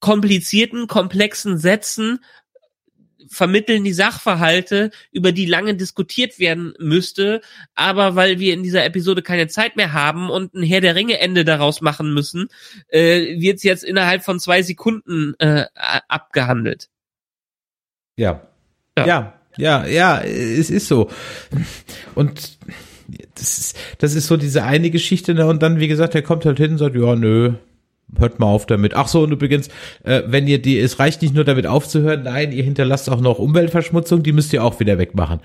komplizierten, 0.00 0.88
komplexen 0.88 1.58
Sätzen 1.58 2.18
vermitteln 3.32 3.82
die 3.82 3.92
Sachverhalte, 3.92 4.90
über 5.10 5.32
die 5.32 5.46
lange 5.46 5.74
diskutiert 5.74 6.38
werden 6.38 6.74
müsste, 6.78 7.40
aber 7.74 8.14
weil 8.14 8.38
wir 8.38 8.54
in 8.54 8.62
dieser 8.62 8.84
Episode 8.84 9.22
keine 9.22 9.48
Zeit 9.48 9.76
mehr 9.76 9.92
haben 9.92 10.30
und 10.30 10.54
ein 10.54 10.62
Herr 10.62 10.80
der 10.80 10.94
Ringe 10.94 11.18
Ende 11.18 11.44
daraus 11.44 11.80
machen 11.80 12.12
müssen, 12.14 12.48
äh, 12.88 13.40
wird 13.40 13.56
es 13.56 13.62
jetzt 13.62 13.84
innerhalb 13.84 14.22
von 14.22 14.38
zwei 14.38 14.62
Sekunden 14.62 15.34
äh, 15.38 15.64
abgehandelt. 16.08 16.88
Ja. 18.16 18.42
ja. 18.98 19.06
Ja, 19.06 19.34
ja, 19.56 19.86
ja, 19.86 20.20
es 20.20 20.70
ist 20.70 20.88
so. 20.88 21.10
Und 22.14 22.58
das 23.34 23.58
ist, 23.58 23.78
das 23.98 24.14
ist 24.14 24.26
so 24.26 24.36
diese 24.36 24.64
eine 24.64 24.90
Geschichte, 24.90 25.34
ne? 25.34 25.46
und 25.46 25.62
dann, 25.62 25.80
wie 25.80 25.88
gesagt, 25.88 26.14
er 26.14 26.22
kommt 26.22 26.44
halt 26.46 26.58
hin 26.58 26.72
und 26.72 26.78
sagt, 26.78 26.96
ja, 26.96 27.14
nö, 27.16 27.54
hört 28.18 28.38
mal 28.38 28.46
auf 28.46 28.66
damit. 28.66 28.94
Ach 28.94 29.08
so, 29.08 29.22
und 29.22 29.32
übrigens, 29.32 29.68
äh, 30.04 30.22
wenn 30.26 30.46
ihr 30.46 30.60
die, 30.60 30.78
es 30.78 30.98
reicht 30.98 31.22
nicht 31.22 31.34
nur 31.34 31.44
damit 31.44 31.66
aufzuhören, 31.66 32.24
nein, 32.24 32.52
ihr 32.52 32.64
hinterlasst 32.64 33.10
auch 33.10 33.20
noch 33.20 33.38
Umweltverschmutzung, 33.38 34.22
die 34.22 34.32
müsst 34.32 34.52
ihr 34.52 34.62
auch 34.64 34.80
wieder 34.80 34.98
wegmachen. 34.98 35.40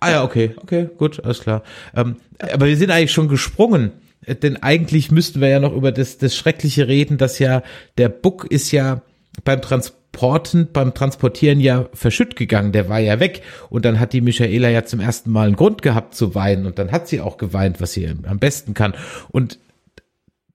Ah 0.00 0.10
ja, 0.10 0.24
okay, 0.24 0.54
okay, 0.56 0.88
gut, 0.96 1.22
alles 1.24 1.40
klar. 1.40 1.62
Ähm, 1.94 2.16
aber 2.38 2.66
wir 2.66 2.76
sind 2.76 2.90
eigentlich 2.90 3.12
schon 3.12 3.28
gesprungen, 3.28 3.92
äh, 4.24 4.34
denn 4.34 4.56
eigentlich 4.62 5.10
müssten 5.10 5.40
wir 5.40 5.48
ja 5.48 5.60
noch 5.60 5.74
über 5.74 5.92
das, 5.92 6.18
das 6.18 6.34
Schreckliche 6.34 6.88
reden, 6.88 7.18
dass 7.18 7.38
ja 7.38 7.62
der 7.98 8.08
Buck 8.08 8.46
ist 8.50 8.72
ja 8.72 9.02
beim 9.44 9.62
Transporten, 9.62 10.68
beim 10.72 10.94
Transportieren 10.94 11.60
ja 11.60 11.86
verschütt 11.92 12.36
gegangen, 12.36 12.72
der 12.72 12.88
war 12.88 12.98
ja 12.98 13.20
weg. 13.20 13.42
Und 13.68 13.84
dann 13.84 14.00
hat 14.00 14.12
die 14.12 14.20
Michaela 14.20 14.68
ja 14.68 14.84
zum 14.84 15.00
ersten 15.00 15.30
Mal 15.30 15.46
einen 15.48 15.56
Grund 15.56 15.82
gehabt 15.82 16.14
zu 16.14 16.34
weinen 16.34 16.66
und 16.66 16.78
dann 16.78 16.92
hat 16.92 17.08
sie 17.08 17.20
auch 17.20 17.36
geweint, 17.36 17.80
was 17.80 17.92
sie 17.92 18.08
am 18.08 18.38
besten 18.38 18.74
kann. 18.74 18.94
Und 19.30 19.58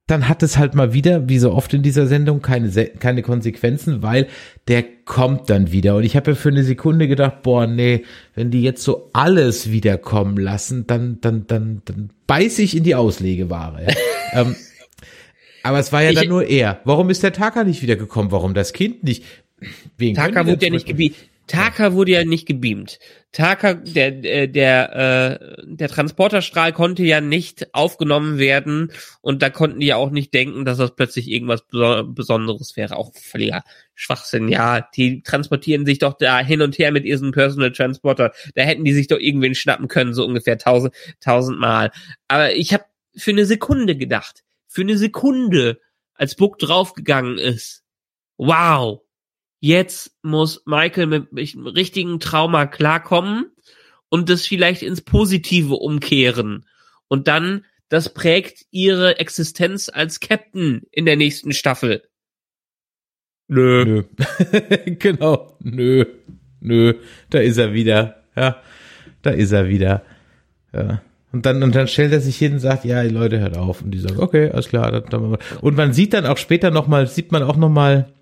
dann 0.08 0.30
hat 0.30 0.44
es 0.44 0.58
halt 0.58 0.76
mal 0.76 0.94
wieder, 0.94 1.28
wie 1.30 1.40
so 1.40 1.52
oft 1.52 1.74
in 1.74 1.82
dieser 1.82 2.06
Sendung, 2.06 2.42
keine, 2.42 2.70
keine 2.70 3.24
Konsequenzen, 3.24 4.04
weil 4.04 4.28
der 4.68 4.84
kommt 4.84 5.50
dann 5.50 5.72
wieder. 5.72 5.96
Und 5.96 6.04
ich 6.04 6.16
habe 6.16 6.32
ja 6.32 6.36
für 6.36 6.50
eine 6.50 6.64
Sekunde 6.64 7.08
gedacht, 7.08 7.42
boah, 7.42 7.66
nee, 7.66 8.04
wenn 8.36 8.52
die 8.52 8.62
jetzt 8.62 8.84
so 8.84 9.10
alles 9.14 9.72
wiederkommen 9.72 10.38
lassen, 10.38 10.86
dann, 10.86 11.20
dann, 11.22 11.48
dann, 11.48 11.82
dann 11.86 12.12
beiß 12.28 12.60
ich 12.60 12.78
in 12.78 12.84
die 12.84 12.96
Auslegeware. 12.96 13.88
Ähm, 14.34 14.54
aber 15.64 15.80
es 15.80 15.94
war 15.94 16.04
ja 16.04 16.10
ich, 16.10 16.18
dann 16.18 16.28
nur 16.28 16.46
er. 16.46 16.82
Warum 16.84 17.10
ist 17.10 17.24
der 17.24 17.32
Taka 17.32 17.64
nicht 17.64 17.82
wiedergekommen? 17.82 18.34
Warum 18.34 18.54
das 18.54 18.74
Kind 18.74 19.04
nicht? 19.04 19.24
Wegen 19.98 20.16
Taka 20.16 20.46
wurde 20.46 20.66
ja 20.66 20.72
nicht 20.72 20.86
gebieten. 20.86 21.16
Taka 21.48 21.94
wurde 21.94 22.12
ja 22.12 22.26
nicht 22.26 22.48
gebeamt. 22.48 23.00
Taka, 23.32 23.74
der, 23.74 24.12
der, 24.12 24.48
der, 24.48 24.96
äh, 24.96 25.64
der 25.66 25.90
Transporterstrahl 25.90 26.74
konnte 26.74 27.04
ja 27.04 27.22
nicht 27.22 27.74
aufgenommen 27.74 28.38
werden 28.38 28.92
und 29.22 29.42
da 29.42 29.50
konnten 29.50 29.80
die 29.80 29.88
ja 29.88 29.98
auch 29.98 30.10
nicht 30.10 30.34
denken, 30.34 30.66
dass 30.66 30.78
das 30.78 30.96
plötzlich 30.96 31.30
irgendwas 31.30 31.66
Besonderes 31.68 32.76
wäre. 32.78 32.96
Auch 32.96 33.14
völliger 33.14 33.64
Schwachsinn. 33.94 34.48
Ja, 34.48 34.82
die 34.96 35.22
transportieren 35.22 35.86
sich 35.86 36.00
doch 36.00 36.14
da 36.18 36.40
hin 36.40 36.62
und 36.62 36.78
her 36.78 36.92
mit 36.92 37.06
ihrem 37.06 37.32
Personal 37.32 37.72
Transporter. 37.72 38.32
Da 38.56 38.64
hätten 38.64 38.86
die 38.86 38.94
sich 38.94 39.08
doch 39.08 39.20
irgendwen 39.20 39.56
schnappen 39.56 39.88
können, 39.88 40.14
so 40.14 40.26
ungefähr 40.26 40.58
tausend, 40.58 40.94
tausendmal. 41.20 41.92
Aber 42.28 42.56
ich 42.56 42.74
habe 42.74 42.86
für 43.16 43.32
eine 43.32 43.46
Sekunde 43.46 43.96
gedacht, 43.96 44.44
für 44.68 44.82
eine 44.82 44.98
Sekunde, 44.98 45.80
als 46.16 46.36
Book 46.36 46.58
draufgegangen 46.60 47.38
ist. 47.38 47.84
Wow, 48.38 49.02
jetzt 49.66 50.12
muss 50.22 50.62
Michael 50.66 51.08
mit 51.08 51.30
einem 51.32 51.66
richtigen 51.66 52.20
Trauma 52.20 52.68
klarkommen 52.68 53.48
und 54.10 54.30
das 54.30 54.46
vielleicht 54.46 54.84
ins 54.84 55.02
Positive 55.02 55.74
umkehren. 55.74 56.66
Und 57.08 57.28
dann, 57.28 57.66
das 57.90 58.14
prägt 58.14 58.66
ihre 58.70 59.18
Existenz 59.18 59.90
als 59.90 60.20
Captain 60.20 60.84
in 60.92 61.06
der 61.06 61.16
nächsten 61.16 61.52
Staffel. 61.52 62.04
Nö. 63.48 63.86
Nö. 63.86 64.04
genau. 65.00 65.58
Nö. 65.64 66.06
Nö. 66.60 66.94
Da 67.32 67.40
ist 67.40 67.58
er 67.58 67.74
wieder. 67.74 68.24
Ja. 68.36 68.62
Da 69.24 69.32
ist 69.32 69.52
er 69.52 69.68
wieder. 69.68 70.04
Ja. 70.74 71.02
Und 71.32 71.48
dann, 71.48 71.64
und 71.64 71.74
dann 71.74 71.88
stellt 71.88 72.14
er 72.14 72.22
sich 72.22 72.38
hin 72.38 72.54
und 72.54 72.60
sagt, 72.60 72.86
ja, 72.86 73.02
Leute 73.02 73.40
hört 73.40 73.58
auf. 73.58 73.82
Und 73.82 73.92
die 73.92 74.00
sagen, 74.00 74.20
okay, 74.20 74.52
alles 74.52 74.70
klar. 74.70 74.92
Dann, 74.92 75.06
dann 75.10 75.38
und 75.62 75.76
man 75.76 75.92
sieht 75.92 76.14
dann 76.14 76.28
auch 76.28 76.38
später 76.38 76.70
nochmal, 76.70 77.08
sieht 77.08 77.32
man 77.32 77.42
auch 77.42 77.58
nochmal, 77.58 78.14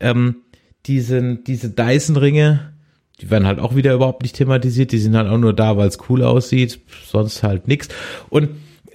ähm, 0.00 0.42
diesen, 0.86 1.44
diese 1.44 1.70
Dyson-Ringe, 1.70 2.72
die 3.20 3.30
werden 3.30 3.46
halt 3.46 3.58
auch 3.58 3.74
wieder 3.74 3.94
überhaupt 3.94 4.22
nicht 4.22 4.36
thematisiert, 4.36 4.92
die 4.92 4.98
sind 4.98 5.16
halt 5.16 5.28
auch 5.28 5.38
nur 5.38 5.52
da, 5.52 5.76
weil 5.76 5.88
es 5.88 5.98
cool 6.08 6.22
aussieht, 6.22 6.80
sonst 7.06 7.42
halt 7.42 7.68
nix. 7.68 7.88
Und 8.30 8.50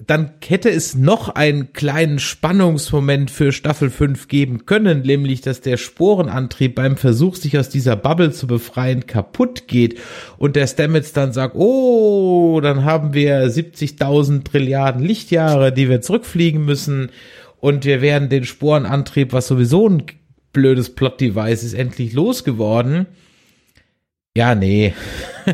dann 0.07 0.31
hätte 0.45 0.69
es 0.69 0.95
noch 0.95 1.29
einen 1.29 1.73
kleinen 1.73 2.19
Spannungsmoment 2.19 3.31
für 3.31 3.51
Staffel 3.51 3.89
5 3.89 4.27
geben 4.27 4.65
können, 4.65 5.01
nämlich 5.01 5.41
dass 5.41 5.61
der 5.61 5.77
Sporenantrieb 5.77 6.75
beim 6.75 6.97
Versuch, 6.97 7.35
sich 7.35 7.57
aus 7.57 7.69
dieser 7.69 7.95
Bubble 7.95 8.31
zu 8.31 8.47
befreien, 8.47 9.07
kaputt 9.07 9.67
geht 9.67 9.99
und 10.37 10.55
der 10.55 10.67
Stamets 10.67 11.13
dann 11.13 11.31
sagt, 11.31 11.55
oh, 11.55 12.59
dann 12.61 12.83
haben 12.83 13.13
wir 13.13 13.47
70.000 13.47 14.43
Trilliarden 14.43 15.03
Lichtjahre, 15.03 15.71
die 15.71 15.89
wir 15.89 16.01
zurückfliegen 16.01 16.65
müssen 16.65 17.09
und 17.59 17.85
wir 17.85 18.01
werden 18.01 18.29
den 18.29 18.43
Sporenantrieb, 18.43 19.33
was 19.33 19.47
sowieso 19.47 19.87
ein 19.87 20.03
blödes 20.55 20.95
Plot-Device 20.95 21.63
ist 21.63 21.75
endlich 21.75 22.13
losgeworden. 22.13 23.05
Ja, 24.35 24.55
nee. 24.55 24.93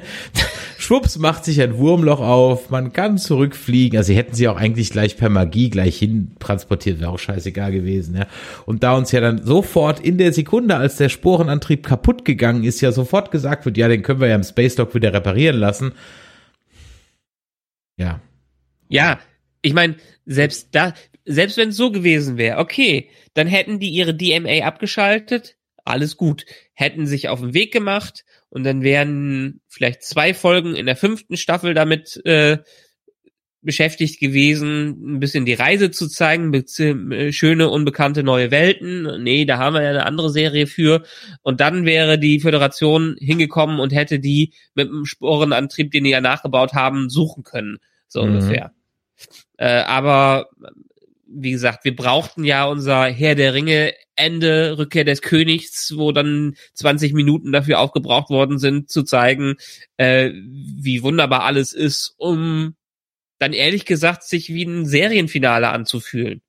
Schwupps 0.78 1.20
macht 1.20 1.46
sich 1.46 1.62
ein 1.62 1.78
Wurmloch 1.78 2.20
auf, 2.22 2.70
man 2.72 2.92
kann 2.94 3.18
zurückfliegen. 3.18 3.98
Also 3.98 4.08
sie 4.08 4.16
hätten 4.16 4.34
sie 4.34 4.48
auch 4.48 4.56
eigentlich 4.56 4.90
gleich 4.90 5.18
per 5.18 5.30
Magie 5.30 5.70
gleich 5.70 5.98
hin 6.00 6.32
transportiert, 6.40 7.00
wäre 7.00 7.12
auch 7.12 7.20
scheißegal 7.20 7.72
gewesen, 7.72 8.16
ja. 8.16 8.26
Und 8.66 8.82
da 8.84 8.94
uns 8.94 9.12
ja 9.12 9.22
dann 9.22 9.44
sofort 9.44 10.00
in 10.00 10.18
der 10.18 10.34
Sekunde, 10.34 10.78
als 10.78 10.96
der 10.96 11.10
Sporenantrieb 11.10 11.86
kaputt 11.86 12.26
gegangen 12.26 12.64
ist, 12.64 12.82
ja 12.82 12.92
sofort 12.92 13.30
gesagt 13.30 13.66
wird, 13.66 13.78
ja, 13.78 13.88
den 13.88 14.02
können 14.02 14.22
wir 14.22 14.30
ja 14.30 14.36
im 14.36 14.44
Space 14.44 14.76
Dock 14.76 14.96
wieder 14.96 15.14
reparieren 15.14 15.58
lassen. 15.58 15.92
Ja. 17.98 18.20
Ja, 18.90 19.20
ich 19.62 19.74
meine, 19.74 19.96
selbst 20.26 20.70
da, 20.72 20.94
selbst 21.26 21.58
wenn 21.58 21.70
es 21.70 21.78
so 21.78 21.92
gewesen 21.92 22.38
wäre, 22.38 22.58
okay, 22.58 23.10
dann 23.34 23.48
hätten 23.48 23.80
die 23.80 23.90
ihre 23.90 24.16
DMA 24.16 24.66
abgeschaltet, 24.66 25.56
alles 25.84 26.18
gut, 26.18 26.46
hätten 26.74 27.08
sich 27.08 27.30
auf 27.30 27.40
den 27.40 27.54
Weg 27.54 27.74
gemacht 27.74 28.24
und 28.50 28.64
dann 28.64 28.84
wären 28.84 29.62
vielleicht 29.68 30.04
zwei 30.04 30.34
Folgen 30.34 30.76
in 30.76 30.86
der 30.86 30.96
fünften 30.96 31.38
Staffel 31.38 31.74
damit 31.74 32.22
äh, 32.26 32.60
beschäftigt 33.62 34.20
gewesen, 34.20 35.16
ein 35.16 35.20
bisschen 35.20 35.46
die 35.46 35.54
Reise 35.54 35.92
zu 35.92 36.08
zeigen, 36.08 36.54
äh, 36.54 37.32
schöne, 37.32 37.70
unbekannte 37.70 38.24
neue 38.24 38.50
Welten. 38.50 39.24
Nee, 39.24 39.46
da 39.46 39.58
haben 39.58 39.76
wir 39.76 39.84
ja 39.84 39.90
eine 39.90 40.06
andere 40.06 40.32
Serie 40.32 40.66
für. 40.66 41.04
Und 41.44 41.62
dann 41.62 41.86
wäre 41.86 42.18
die 42.18 42.40
Föderation 42.40 43.16
hingekommen 43.20 43.80
und 43.80 43.94
hätte 43.94 44.20
die 44.20 44.54
mit 44.74 44.90
dem 44.90 45.06
Sporenantrieb, 45.06 45.92
den 45.92 46.06
die 46.06 46.10
ja 46.10 46.22
nachgebaut 46.22 46.74
haben, 46.74 47.10
suchen 47.10 47.44
können. 47.44 47.78
So 48.08 48.24
mhm. 48.24 48.32
ungefähr. 48.36 48.74
Äh, 49.58 49.84
aber 49.84 50.50
wie 51.34 51.52
gesagt, 51.52 51.86
wir 51.86 51.96
brauchten 51.96 52.44
ja 52.44 52.66
unser 52.66 53.06
Herr 53.06 53.36
der 53.36 53.54
Ringe 53.54 53.94
Ende, 54.16 54.78
Rückkehr 54.78 55.04
des 55.04 55.22
Königs, 55.22 55.94
wo 55.96 56.12
dann 56.12 56.56
20 56.74 57.14
Minuten 57.14 57.52
dafür 57.52 57.80
aufgebraucht 57.80 58.30
worden 58.30 58.60
sind, 58.60 58.90
zu 58.90 59.04
zeigen, 59.04 59.56
äh, 59.98 60.32
wie 60.34 61.04
wunderbar 61.04 61.44
alles 61.44 61.74
ist, 61.74 62.14
um 62.18 62.76
dann 63.40 63.54
ehrlich 63.54 63.86
gesagt 63.86 64.24
sich 64.24 64.50
wie 64.50 64.64
ein 64.64 64.86
Serienfinale 64.86 65.70
anzufühlen. 65.70 66.42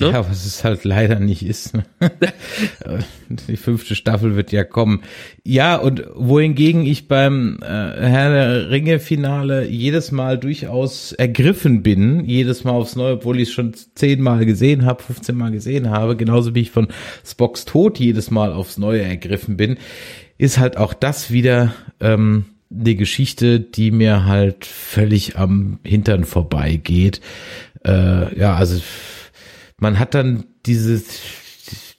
Ne? 0.00 0.10
Ja, 0.10 0.28
was 0.28 0.46
es 0.46 0.64
halt 0.64 0.84
leider 0.84 1.20
nicht 1.20 1.44
ist. 1.44 1.74
Die 3.28 3.56
fünfte 3.56 3.94
Staffel 3.94 4.36
wird 4.36 4.50
ja 4.50 4.64
kommen. 4.64 5.02
Ja, 5.44 5.76
und 5.76 6.04
wohingegen 6.14 6.86
ich 6.86 7.08
beim 7.08 7.58
äh, 7.60 7.66
Herr 7.66 8.30
der 8.30 8.70
Ringe 8.70 9.00
Finale 9.00 9.68
jedes 9.68 10.10
Mal 10.10 10.38
durchaus 10.38 11.12
ergriffen 11.12 11.82
bin, 11.82 12.24
jedes 12.24 12.64
Mal 12.64 12.72
aufs 12.72 12.96
Neue, 12.96 13.14
obwohl 13.14 13.38
ich 13.38 13.48
es 13.48 13.54
schon 13.54 13.74
zehnmal 13.94 14.46
gesehen 14.46 14.86
habe, 14.86 15.02
15 15.02 15.36
Mal 15.36 15.52
gesehen 15.52 15.90
habe, 15.90 16.16
genauso 16.16 16.54
wie 16.54 16.62
ich 16.62 16.70
von 16.70 16.88
Spocks 17.24 17.66
Tod 17.66 17.98
jedes 17.98 18.30
Mal 18.30 18.52
aufs 18.52 18.78
Neue 18.78 19.02
ergriffen 19.02 19.58
bin, 19.58 19.76
ist 20.38 20.58
halt 20.58 20.78
auch 20.78 20.94
das 20.94 21.30
wieder 21.30 21.74
ähm, 22.00 22.46
eine 22.74 22.94
Geschichte, 22.94 23.60
die 23.60 23.90
mir 23.90 24.24
halt 24.24 24.64
völlig 24.64 25.36
am 25.36 25.80
Hintern 25.84 26.24
vorbeigeht. 26.24 27.20
Äh, 27.84 28.38
ja, 28.38 28.54
also 28.54 28.80
man 29.82 29.98
hat 29.98 30.14
dann 30.14 30.44
dieses, 30.64 31.04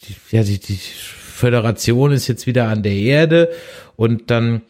die, 0.08 0.36
ja, 0.36 0.44
die, 0.44 0.58
die 0.58 0.80
Föderation 0.80 2.14
ist 2.14 2.28
jetzt 2.28 2.48
wieder 2.48 2.70
an 2.70 2.82
der 2.82 2.94
Erde 2.94 3.50
und 3.98 4.32
dann 4.32 4.62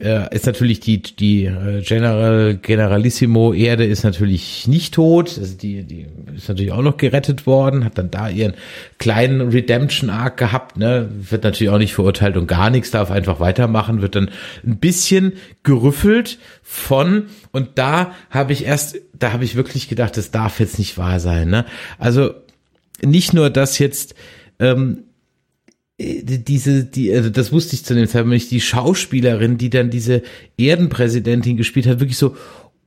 äh, 0.00 0.34
ist 0.34 0.46
natürlich 0.46 0.80
die 0.80 1.00
die 1.00 1.44
äh, 1.44 1.80
General 1.82 2.58
Generalissimo 2.60 3.54
Erde 3.54 3.84
ist 3.84 4.02
natürlich 4.02 4.66
nicht 4.66 4.94
tot, 4.94 5.38
also 5.38 5.56
die 5.56 5.84
die 5.84 6.06
ist 6.34 6.48
natürlich 6.48 6.72
auch 6.72 6.82
noch 6.82 6.96
gerettet 6.96 7.46
worden, 7.46 7.84
hat 7.84 7.96
dann 7.98 8.10
da 8.10 8.28
ihren 8.28 8.54
kleinen 8.98 9.40
Redemption 9.40 10.10
Arc 10.10 10.36
gehabt, 10.36 10.76
ne, 10.76 11.08
wird 11.16 11.44
natürlich 11.44 11.72
auch 11.72 11.78
nicht 11.78 11.94
verurteilt 11.94 12.36
und 12.36 12.48
gar 12.48 12.68
nichts, 12.70 12.90
darf 12.90 13.12
einfach 13.12 13.38
weitermachen, 13.38 14.02
wird 14.02 14.16
dann 14.16 14.30
ein 14.66 14.78
bisschen 14.78 15.34
gerüffelt 15.62 16.38
von 16.62 17.26
und 17.52 17.70
da 17.76 18.10
habe 18.28 18.52
ich 18.52 18.66
erst 18.66 18.98
da 19.18 19.32
habe 19.32 19.44
ich 19.44 19.54
wirklich 19.54 19.88
gedacht, 19.88 20.16
das 20.16 20.32
darf 20.32 20.58
jetzt 20.58 20.80
nicht 20.80 20.98
wahr 20.98 21.20
sein, 21.20 21.48
ne? 21.48 21.64
Also 21.98 22.34
nicht 23.02 23.32
nur, 23.32 23.50
dass 23.50 23.78
jetzt 23.78 24.14
ähm, 24.58 25.04
äh, 25.98 26.22
diese, 26.22 26.84
die, 26.84 27.12
also 27.12 27.30
das 27.30 27.52
wusste 27.52 27.74
ich 27.74 27.84
zu 27.84 27.94
dem 27.94 28.06
Zeitpunkt 28.06 28.34
nicht, 28.34 28.50
die 28.50 28.60
Schauspielerin, 28.60 29.58
die 29.58 29.70
dann 29.70 29.90
diese 29.90 30.22
Erdenpräsidentin 30.56 31.56
gespielt 31.56 31.86
hat, 31.86 32.00
wirklich 32.00 32.18
so 32.18 32.36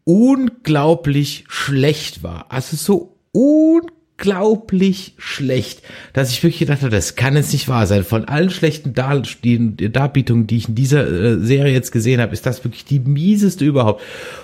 unglaublich 0.03 1.43
schlecht 1.47 2.23
war. 2.23 2.51
Also 2.51 2.75
so 2.75 3.17
unglaublich 3.31 3.98
unglaublich 4.19 5.13
schlecht, 5.17 5.81
dass 6.13 6.31
ich 6.31 6.43
wirklich 6.43 6.59
gedacht 6.59 6.81
habe, 6.81 6.91
das 6.91 7.15
kann 7.15 7.35
jetzt 7.35 7.53
nicht 7.53 7.67
wahr 7.67 7.85
sein. 7.87 8.03
Von 8.03 8.25
allen 8.25 8.49
schlechten 8.49 8.93
Dar 8.93 9.21
Darbietungen, 9.21 10.47
die 10.47 10.57
ich 10.57 10.69
in 10.69 10.75
dieser 10.75 11.07
äh, 11.07 11.39
Serie 11.39 11.73
jetzt 11.73 11.91
gesehen 11.91 12.21
habe, 12.21 12.33
ist 12.33 12.45
das 12.45 12.63
wirklich 12.63 12.85
die 12.85 12.99
mieseste 12.99 13.65
überhaupt. 13.65 14.01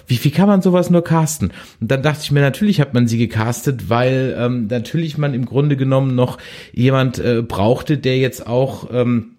Wie, 0.07 0.23
wie 0.23 0.31
kann 0.31 0.47
man 0.47 0.61
sowas 0.61 0.89
nur 0.89 1.03
casten? 1.03 1.51
Und 1.81 1.91
dann 1.91 2.03
dachte 2.03 2.21
ich 2.23 2.31
mir, 2.31 2.41
natürlich 2.41 2.79
hat 2.79 2.93
man 2.93 3.07
sie 3.07 3.17
gecastet, 3.17 3.89
weil 3.89 4.35
ähm, 4.37 4.67
natürlich 4.67 5.17
man 5.17 5.33
im 5.33 5.45
Grunde 5.45 5.75
genommen 5.75 6.15
noch 6.15 6.37
jemand 6.73 7.19
äh, 7.19 7.41
brauchte, 7.41 7.97
der 7.97 8.17
jetzt 8.17 8.47
auch 8.47 8.89
ähm, 8.91 9.34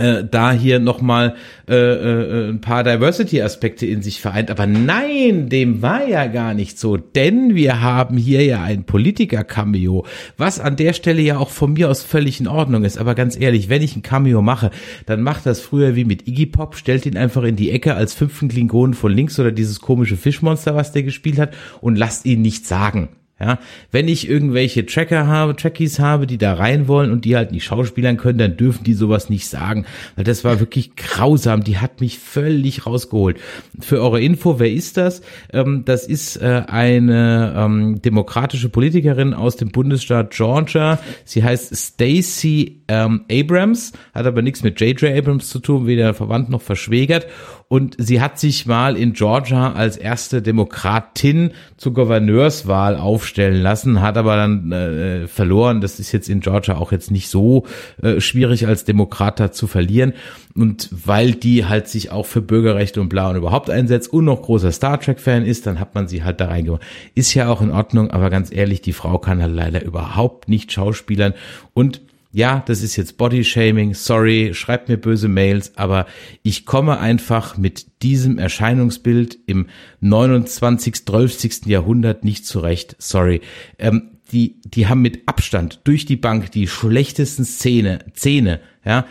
äh, 0.00 0.24
da 0.28 0.52
hier 0.52 0.78
nochmal 0.78 1.34
äh, 1.68 1.74
äh, 1.74 2.48
ein 2.48 2.60
paar 2.60 2.82
Diversity-Aspekte 2.84 3.86
in 3.86 4.02
sich 4.02 4.20
vereint. 4.20 4.50
Aber 4.50 4.66
nein, 4.66 5.48
dem 5.48 5.82
war 5.82 6.06
ja 6.06 6.26
gar 6.26 6.54
nicht 6.54 6.78
so, 6.78 6.96
denn 6.96 7.54
wir 7.54 7.80
haben 7.80 8.16
hier 8.16 8.44
ja 8.44 8.62
ein 8.62 8.84
Politiker-Cameo, 8.84 10.06
was 10.36 10.58
an 10.58 10.76
der 10.76 10.92
Stelle 10.92 11.22
ja 11.22 11.38
auch 11.38 11.50
von 11.50 11.74
mir 11.74 11.90
aus 11.90 12.02
völlig 12.02 12.40
in 12.40 12.48
Ordnung 12.48 12.84
ist. 12.84 12.98
Aber 12.98 13.14
ganz 13.14 13.38
ehrlich, 13.38 13.68
wenn 13.68 13.82
ich 13.82 13.94
ein 13.94 14.02
Cameo 14.02 14.42
mache, 14.42 14.70
dann 15.06 15.22
macht 15.22 15.46
das 15.46 15.60
früher 15.60 15.94
wie 15.96 16.04
mit 16.04 16.26
Iggy 16.26 16.46
Pop, 16.46 16.76
stellt 16.76 17.06
ihn 17.06 17.16
einfach 17.16 17.42
in 17.42 17.56
die 17.56 17.70
Ecke 17.70 17.94
als 17.94 18.14
fünften 18.14 18.48
Klingonen 18.48 18.94
von 18.94 19.12
links 19.12 19.38
oder 19.38 19.52
dieses 19.52 19.80
komische 19.80 20.16
Fischmonster, 20.16 20.74
was 20.74 20.92
der 20.92 21.02
gespielt 21.02 21.38
hat, 21.38 21.54
und 21.80 21.96
lasst 21.96 22.26
ihn 22.26 22.42
nicht 22.42 22.66
sagen. 22.66 23.10
Ja, 23.40 23.58
wenn 23.90 24.06
ich 24.06 24.28
irgendwelche 24.28 24.84
Tracker 24.84 25.26
habe, 25.26 25.56
Trackies 25.56 25.98
habe, 25.98 26.26
die 26.26 26.36
da 26.36 26.52
rein 26.52 26.88
wollen 26.88 27.10
und 27.10 27.24
die 27.24 27.36
halt 27.36 27.52
nicht 27.52 27.64
schauspielern 27.64 28.18
können, 28.18 28.38
dann 28.38 28.58
dürfen 28.58 28.84
die 28.84 28.92
sowas 28.92 29.30
nicht 29.30 29.48
sagen. 29.48 29.86
Weil 30.14 30.24
das 30.24 30.44
war 30.44 30.60
wirklich 30.60 30.94
grausam. 30.94 31.64
Die 31.64 31.78
hat 31.78 32.02
mich 32.02 32.18
völlig 32.18 32.84
rausgeholt. 32.84 33.38
Für 33.80 34.02
eure 34.02 34.20
Info, 34.20 34.58
wer 34.58 34.70
ist 34.70 34.98
das? 34.98 35.22
Ähm, 35.54 35.84
das 35.86 36.06
ist 36.06 36.36
äh, 36.36 36.64
eine 36.66 37.54
ähm, 37.56 38.02
demokratische 38.02 38.68
Politikerin 38.68 39.32
aus 39.32 39.56
dem 39.56 39.70
Bundesstaat 39.70 40.32
Georgia. 40.32 40.98
Sie 41.24 41.42
heißt 41.42 41.74
Stacey 41.74 42.82
ähm, 42.88 43.22
Abrams, 43.32 43.92
hat 44.12 44.26
aber 44.26 44.42
nichts 44.42 44.62
mit 44.62 44.78
J.J. 44.80 45.16
Abrams 45.16 45.48
zu 45.48 45.60
tun, 45.60 45.86
weder 45.86 46.12
verwandt 46.12 46.50
noch 46.50 46.60
verschwägert. 46.60 47.26
Und 47.72 47.94
sie 47.98 48.20
hat 48.20 48.40
sich 48.40 48.66
mal 48.66 48.96
in 48.96 49.12
Georgia 49.12 49.74
als 49.74 49.96
erste 49.96 50.42
Demokratin 50.42 51.52
zur 51.76 51.94
Gouverneurswahl 51.94 52.96
aufstellen 52.96 53.62
lassen, 53.62 54.00
hat 54.00 54.16
aber 54.16 54.34
dann 54.34 54.72
äh, 54.72 55.28
verloren. 55.28 55.80
Das 55.80 56.00
ist 56.00 56.10
jetzt 56.10 56.28
in 56.28 56.40
Georgia 56.40 56.78
auch 56.78 56.90
jetzt 56.90 57.12
nicht 57.12 57.28
so 57.28 57.66
äh, 58.02 58.20
schwierig 58.20 58.66
als 58.66 58.84
Demokrat 58.84 59.38
da 59.38 59.52
zu 59.52 59.68
verlieren. 59.68 60.14
Und 60.56 60.88
weil 60.90 61.30
die 61.30 61.64
halt 61.64 61.86
sich 61.86 62.10
auch 62.10 62.26
für 62.26 62.42
Bürgerrechte 62.42 63.00
und 63.00 63.08
bla 63.08 63.30
und 63.30 63.36
überhaupt 63.36 63.70
einsetzt 63.70 64.12
und 64.12 64.24
noch 64.24 64.42
großer 64.42 64.72
Star 64.72 64.98
Trek-Fan 64.98 65.44
ist, 65.44 65.64
dann 65.64 65.78
hat 65.78 65.94
man 65.94 66.08
sie 66.08 66.24
halt 66.24 66.40
da 66.40 66.46
reingemacht. 66.46 66.82
Ist 67.14 67.34
ja 67.34 67.48
auch 67.48 67.62
in 67.62 67.70
Ordnung, 67.70 68.10
aber 68.10 68.30
ganz 68.30 68.52
ehrlich, 68.52 68.80
die 68.80 68.92
Frau 68.92 69.18
kann 69.18 69.40
halt 69.40 69.54
leider 69.54 69.84
überhaupt 69.84 70.48
nicht 70.48 70.72
schauspielern. 70.72 71.34
Und 71.72 72.00
ja, 72.32 72.62
das 72.64 72.82
ist 72.82 72.96
jetzt 72.96 73.16
Bodyshaming, 73.16 73.94
sorry, 73.94 74.54
schreibt 74.54 74.88
mir 74.88 74.96
böse 74.96 75.28
Mails, 75.28 75.76
aber 75.76 76.06
ich 76.42 76.64
komme 76.64 76.98
einfach 76.98 77.56
mit 77.56 78.02
diesem 78.02 78.38
Erscheinungsbild 78.38 79.36
im 79.46 79.66
29. 80.00 81.04
12. 81.04 81.66
Jahrhundert 81.66 82.24
nicht 82.24 82.46
zurecht, 82.46 82.94
sorry. 82.98 83.40
Ähm, 83.78 84.12
die, 84.30 84.60
die 84.64 84.86
haben 84.86 85.02
mit 85.02 85.26
Abstand 85.26 85.80
durch 85.84 86.06
die 86.06 86.16
Bank 86.16 86.52
die 86.52 86.68
schlechtesten 86.68 87.44
Szene, 87.44 88.04
Zähne, 88.14 88.60
ja, 88.84 89.06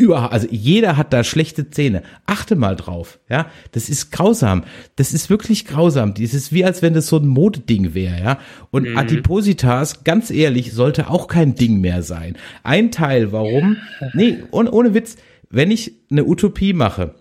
überhaupt, 0.00 0.32
also 0.32 0.48
jeder 0.50 0.96
hat 0.96 1.12
da 1.12 1.22
schlechte 1.22 1.70
Zähne. 1.70 2.02
Achte 2.26 2.56
mal 2.56 2.76
drauf, 2.76 3.20
ja. 3.28 3.46
Das 3.72 3.88
ist 3.88 4.10
grausam. 4.10 4.64
Das 4.96 5.12
ist 5.12 5.30
wirklich 5.30 5.64
grausam. 5.64 6.14
Das 6.14 6.34
ist 6.34 6.52
wie 6.52 6.64
als 6.64 6.82
wenn 6.82 6.94
das 6.94 7.06
so 7.06 7.18
ein 7.18 7.26
Modeding 7.26 7.94
wäre, 7.94 8.20
ja. 8.20 8.38
Und 8.70 8.88
mhm. 8.88 8.96
Adipositas, 8.96 10.04
ganz 10.04 10.30
ehrlich, 10.30 10.72
sollte 10.72 11.10
auch 11.10 11.28
kein 11.28 11.54
Ding 11.54 11.80
mehr 11.80 12.02
sein. 12.02 12.36
Ein 12.62 12.90
Teil, 12.90 13.32
warum? 13.32 13.76
Nee, 14.14 14.38
ohne, 14.50 14.70
ohne 14.72 14.94
Witz, 14.94 15.16
wenn 15.50 15.70
ich 15.70 15.92
eine 16.10 16.24
Utopie 16.24 16.72
mache, 16.72 17.14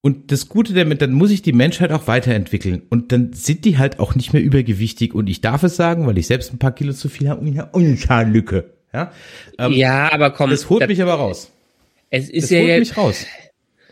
und 0.00 0.30
das 0.30 0.48
Gute 0.48 0.74
damit, 0.74 1.02
dann 1.02 1.12
muss 1.12 1.30
ich 1.30 1.42
die 1.42 1.52
Menschheit 1.52 1.90
auch 1.92 2.06
weiterentwickeln. 2.06 2.82
Und 2.88 3.10
dann 3.10 3.32
sind 3.32 3.64
die 3.64 3.78
halt 3.78 3.98
auch 3.98 4.14
nicht 4.14 4.32
mehr 4.32 4.42
übergewichtig. 4.42 5.12
Und 5.12 5.28
ich 5.28 5.40
darf 5.40 5.64
es 5.64 5.76
sagen, 5.76 6.06
weil 6.06 6.18
ich 6.18 6.28
selbst 6.28 6.52
ein 6.52 6.58
paar 6.58 6.72
Kilo 6.72 6.92
zu 6.92 7.08
viel 7.08 7.28
habe 7.28 7.40
und 7.40 7.48
ich 7.48 7.58
habe 7.58 7.76
eine 7.76 7.96
Zahnlücke. 7.96 8.77
Ja, 8.92 9.12
ähm, 9.58 9.72
ja 9.72 10.12
aber 10.12 10.30
komm. 10.30 10.50
Es 10.50 10.68
holt 10.68 10.82
das, 10.82 10.88
mich 10.88 11.02
aber 11.02 11.14
raus. 11.14 11.50
Es 12.10 12.28
ist 12.30 12.44
es 12.44 12.50
ja 12.50 12.60
holt 12.60 12.68
ja, 12.68 12.78
mich 12.78 12.96
raus. 12.96 13.26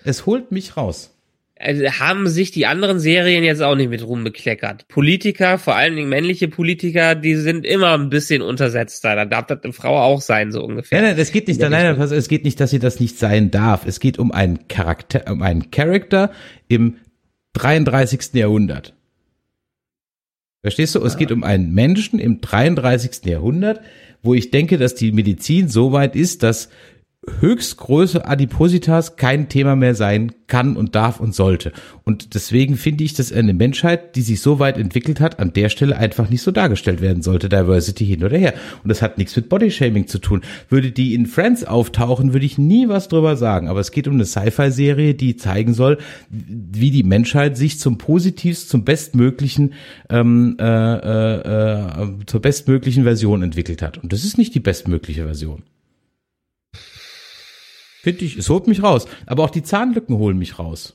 Es 0.05 0.27
holt 0.27 0.53
mich 0.53 0.77
raus. 0.77 1.13
Also 1.59 1.85
haben 1.85 2.29
sich 2.29 2.51
die 2.51 2.67
anderen 2.67 3.01
Serien 3.01 3.43
jetzt 3.43 3.63
auch 3.63 3.77
nicht 3.77 3.89
mit 3.89 4.07
rumbekleckert. 4.07 4.89
Politiker, 4.89 5.59
vor 5.59 5.75
allen 5.75 5.97
Dingen 5.97 6.11
männliche 6.11 6.49
Politiker, 6.49 7.15
die 7.15 7.35
sind 7.35 7.65
immer 7.65 7.95
ein 7.95 8.11
bisschen 8.11 8.43
untersetzter. 8.43 9.17
Da 9.17 9.25
darf 9.25 9.47
das 9.47 9.65
eine 9.65 9.73
Frau 9.73 9.99
auch 9.99 10.21
sein, 10.21 10.53
so 10.53 10.63
ungefähr. 10.63 11.01
Nein, 11.01 11.13
nein, 11.13 11.19
es 11.19 11.33
geht 11.33 11.49
nicht, 11.49 11.59
nein, 11.61 11.71
nein, 11.71 11.99
es 11.99 12.29
geht 12.29 12.45
nicht, 12.45 12.61
dass 12.61 12.71
sie 12.71 12.79
das 12.79 13.01
nicht 13.01 13.19
sein 13.19 13.51
darf. 13.51 13.87
Es 13.87 14.01
geht 14.01 14.19
um 14.19 14.33
einen 14.33 14.69
Charakter, 14.69 15.33
um 15.33 15.41
einen 15.41 15.71
Charakter 15.71 16.31
im 16.69 16.99
33. 17.55 18.35
Jahrhundert. 18.35 18.95
Verstehst 20.61 20.95
du? 20.95 21.05
Es 21.05 21.17
geht 21.17 21.33
um 21.33 21.43
einen 21.43 21.73
Menschen 21.73 22.19
im 22.19 22.43
33. 22.43 23.25
Jahrhundert, 23.25 23.81
wo 24.27 24.35
ich 24.35 24.51
denke, 24.51 24.77
dass 24.77 24.95
die 24.95 25.13
Medizin 25.13 25.69
so 25.69 25.93
weit 25.93 26.15
ist, 26.17 26.43
dass 26.43 26.69
Höchstgröße 27.41 28.27
Adipositas 28.27 29.17
kein 29.17 29.49
Thema 29.49 29.77
mehr 29.77 29.95
sein 29.95 30.33
kann 30.47 30.77
und 30.77 30.95
darf 30.95 31.21
und 31.21 31.35
sollte. 31.35 31.73
Und 32.05 32.35
deswegen 32.35 32.77
finde 32.77 33.05
ich, 33.05 33.15
dass 33.15 33.33
eine 33.33 33.53
Menschheit, 33.53 34.17
die 34.17 34.23
sich 34.23 34.41
so 34.41 34.59
weit 34.59 34.79
entwickelt 34.79 35.21
hat, 35.21 35.39
an 35.39 35.53
der 35.53 35.69
Stelle 35.69 35.97
einfach 35.97 36.31
nicht 36.31 36.43
so 36.43 36.51
dargestellt 36.51 37.01
werden 37.01 37.23
sollte. 37.23 37.49
Diversity 37.49 38.07
hin 38.07 38.25
oder 38.25 38.39
her. 38.39 38.55
Und 38.83 38.89
das 38.89 39.03
hat 39.03 39.19
nichts 39.19 39.35
mit 39.37 39.49
Bodyshaming 39.49 40.07
zu 40.07 40.19
tun. 40.19 40.43
Würde 40.69 40.93
die 40.93 41.15
in 41.15 41.27
Friends 41.27 41.65
auftauchen, 41.65 42.33
würde 42.33 42.47
ich 42.47 42.59
nie 42.59 42.89
was 42.89 43.09
drüber 43.09 43.37
sagen. 43.37 43.69
Aber 43.69 43.81
es 43.81 43.91
geht 43.91 44.09
um 44.09 44.15
eine 44.15 44.25
Sci-Fi-Serie, 44.25 45.15
die 45.15 45.37
zeigen 45.37 45.75
soll, 45.75 45.99
wie 46.31 46.91
die 46.91 47.03
Menschheit 47.03 47.57
sich 47.57 47.79
zum 47.79 47.99
positivst, 47.99 48.69
zum 48.69 48.85
bestmöglichen, 48.85 49.75
ähm, 50.09 50.57
äh, 50.61 50.65
äh, 50.65 52.03
äh, 52.03 52.09
zur 52.27 52.41
bestmöglichen 52.41 53.05
Version 53.05 53.43
entwickelt 53.43 53.83
hat. 53.83 53.99
Und 53.99 54.13
das 54.13 54.25
ist 54.25 54.39
nicht 54.39 54.55
die 54.55 54.61
bestmögliche 54.61 55.25
Version. 55.25 55.63
Finde 58.07 58.25
ich, 58.25 58.37
es 58.37 58.49
holt 58.49 58.69
mich 58.69 58.85
raus. 58.85 59.09
Aber 59.27 59.43
auch 59.43 59.51
die 59.51 59.65
Zahnlücken 59.65 60.17
holen 60.17 60.39
mich 60.39 60.61
raus. 60.61 60.95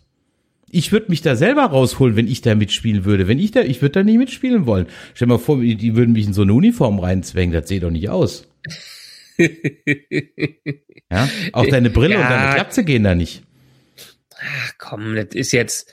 Ich 0.69 0.93
würde 0.93 1.07
mich 1.09 1.21
da 1.21 1.35
selber 1.35 1.65
rausholen, 1.65 2.15
wenn 2.15 2.25
ich 2.25 2.39
da 2.39 2.55
mitspielen 2.55 3.03
würde. 3.03 3.27
Wenn 3.27 3.37
ich 3.37 3.51
da, 3.51 3.63
ich 3.63 3.81
würde 3.81 3.91
da 3.91 4.03
nie 4.03 4.17
mitspielen 4.17 4.65
wollen. 4.65 4.87
Stell 5.13 5.27
dir 5.27 5.33
mal 5.33 5.37
vor, 5.37 5.59
die 5.59 5.97
würden 5.97 6.13
mich 6.13 6.27
in 6.27 6.31
so 6.31 6.43
eine 6.43 6.53
Uniform 6.53 6.99
reinzwängen. 6.99 7.53
Das 7.53 7.67
sieht 7.67 7.83
doch 7.83 7.89
nicht 7.89 8.07
aus. 8.07 8.47
ja, 9.37 11.29
auch 11.51 11.65
deine 11.65 11.89
Brille 11.89 12.13
ja. 12.13 12.21
und 12.21 12.29
deine 12.29 12.55
Glatze 12.55 12.85
gehen 12.85 13.03
da 13.03 13.13
nicht. 13.13 13.43
Ach 14.37 14.71
komm, 14.77 15.13
das 15.13 15.33
ist 15.33 15.51
jetzt 15.51 15.91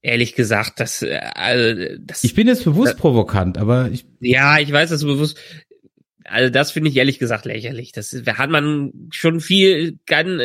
ehrlich 0.00 0.34
gesagt, 0.34 0.80
das, 0.80 1.02
äh, 1.02 1.18
also, 1.34 1.96
das 1.98 2.24
Ich 2.24 2.34
bin 2.34 2.46
jetzt 2.46 2.64
bewusst 2.64 2.92
das, 2.92 3.00
provokant, 3.00 3.58
aber 3.58 3.90
ich. 3.90 4.06
Ja, 4.20 4.58
ich 4.58 4.72
weiß, 4.72 4.90
dass 4.90 5.00
du 5.00 5.08
bewusst 5.08 5.38
Also 6.26 6.50
das 6.50 6.72
finde 6.72 6.88
ich 6.88 6.96
ehrlich 6.96 7.18
gesagt 7.18 7.44
lächerlich. 7.44 7.92
Das 7.92 8.16
hat 8.26 8.48
man 8.48 8.92
schon 9.10 9.40
viel 9.40 9.98
ganz, 10.06 10.40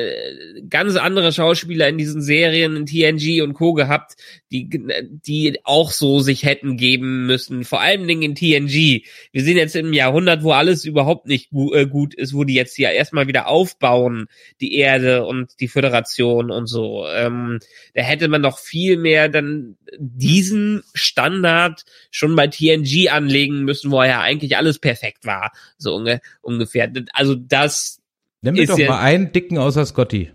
ganz 0.69 0.97
andere 0.97 1.32
Schauspieler 1.32 1.88
in 1.88 1.97
diesen 1.97 2.21
Serien 2.21 2.75
in 2.75 2.86
TNG 2.86 3.41
und 3.41 3.53
Co. 3.53 3.73
gehabt, 3.73 4.15
die 4.51 4.67
die 4.69 5.59
auch 5.63 5.91
so 5.91 6.19
sich 6.19 6.43
hätten 6.43 6.75
geben 6.75 7.25
müssen. 7.25 7.63
Vor 7.63 7.80
allen 7.80 8.07
Dingen 8.09 8.23
in 8.23 8.36
TNG. 8.36 9.05
Wir 9.32 9.43
sind 9.43 9.55
jetzt 9.55 9.77
im 9.77 9.93
Jahrhundert, 9.93 10.43
wo 10.43 10.51
alles 10.51 10.84
überhaupt 10.84 11.27
nicht 11.27 11.49
äh, 11.53 11.86
gut 11.86 12.13
ist, 12.13 12.34
wo 12.34 12.43
die 12.43 12.55
jetzt 12.55 12.77
ja 12.77 12.91
erstmal 12.91 13.27
wieder 13.27 13.47
aufbauen, 13.47 14.27
die 14.59 14.75
Erde 14.75 15.25
und 15.25 15.61
die 15.61 15.69
Föderation 15.69 16.51
und 16.51 16.67
so. 16.67 17.07
Ähm, 17.07 17.59
da 17.93 18.01
hätte 18.01 18.27
man 18.27 18.43
doch 18.43 18.59
viel 18.59 18.97
mehr 18.97 19.30
dann 19.30 19.77
diesen 19.97 20.84
Standard 20.93 21.86
schon 22.11 22.36
bei 22.36 22.47
TNG 22.47 23.09
anlegen 23.09 23.63
müssen, 23.63 23.91
wo 23.91 24.03
ja 24.03 24.19
eigentlich 24.19 24.57
alles 24.57 24.77
perfekt 24.80 25.25
war 25.25 25.53
so 25.80 25.95
unge 25.95 26.21
ungefähr. 26.41 26.91
Also 27.13 27.36
das 27.36 27.99
Nimm 28.41 28.53
mir 28.53 28.67
doch 28.67 28.77
ja 28.77 28.89
mal 28.89 28.99
einen 28.99 29.32
dicken 29.32 29.57
außer 29.57 29.86
Scotty. 29.86 30.32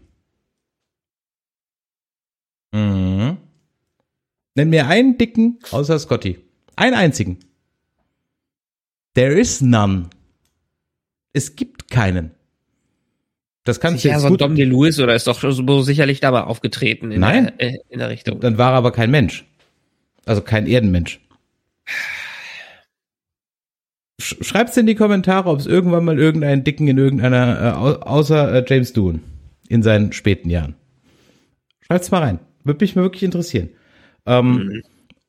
Mhm. 2.72 3.38
Nenn 4.56 4.70
mir 4.70 4.88
einen 4.88 5.16
dicken 5.16 5.58
außer 5.70 5.98
Scotty. 5.98 6.38
Einen 6.76 6.94
einzigen. 6.94 7.38
There 9.14 9.32
is 9.32 9.60
none. 9.60 10.10
Es 11.32 11.56
gibt 11.56 11.90
keinen. 11.90 12.32
Das 13.64 13.80
kannst 13.80 14.02
Sicher, 14.02 14.10
du 14.10 14.14
jetzt 14.14 14.22
so 14.22 14.28
gut. 14.28 14.40
Dom 14.40 14.56
DeLuis 14.56 15.00
oder 15.00 15.14
ist 15.14 15.26
doch 15.26 15.40
so 15.40 15.82
sicherlich 15.82 16.20
dabei 16.20 16.42
aufgetreten 16.42 17.10
in, 17.12 17.20
Nein. 17.20 17.52
Der, 17.58 17.70
äh, 17.70 17.78
in 17.88 17.98
der 17.98 18.10
Richtung. 18.10 18.40
Dann 18.40 18.58
war 18.58 18.72
er 18.72 18.76
aber 18.76 18.92
kein 18.92 19.10
Mensch. 19.10 19.46
Also 20.26 20.42
kein 20.42 20.66
Erdenmensch. 20.66 21.20
Schreibt's 24.20 24.76
in 24.76 24.86
die 24.86 24.94
Kommentare, 24.94 25.48
ob 25.48 25.58
es 25.58 25.66
irgendwann 25.66 26.04
mal 26.04 26.18
irgendeinen 26.18 26.62
Dicken 26.62 26.86
in 26.86 26.98
irgendeiner, 26.98 27.58
äh, 27.60 28.04
außer 28.06 28.54
äh, 28.54 28.64
James 28.66 28.92
Doohan 28.92 29.20
in 29.68 29.82
seinen 29.82 30.12
späten 30.12 30.50
Jahren. 30.50 30.76
Schreibt's 31.80 32.10
mal 32.10 32.22
rein. 32.22 32.38
Würde 32.62 32.84
mich 32.84 32.96
wirklich 32.96 33.24
interessieren. 33.24 33.70
Ähm, 34.26 34.52
mhm. 34.52 34.82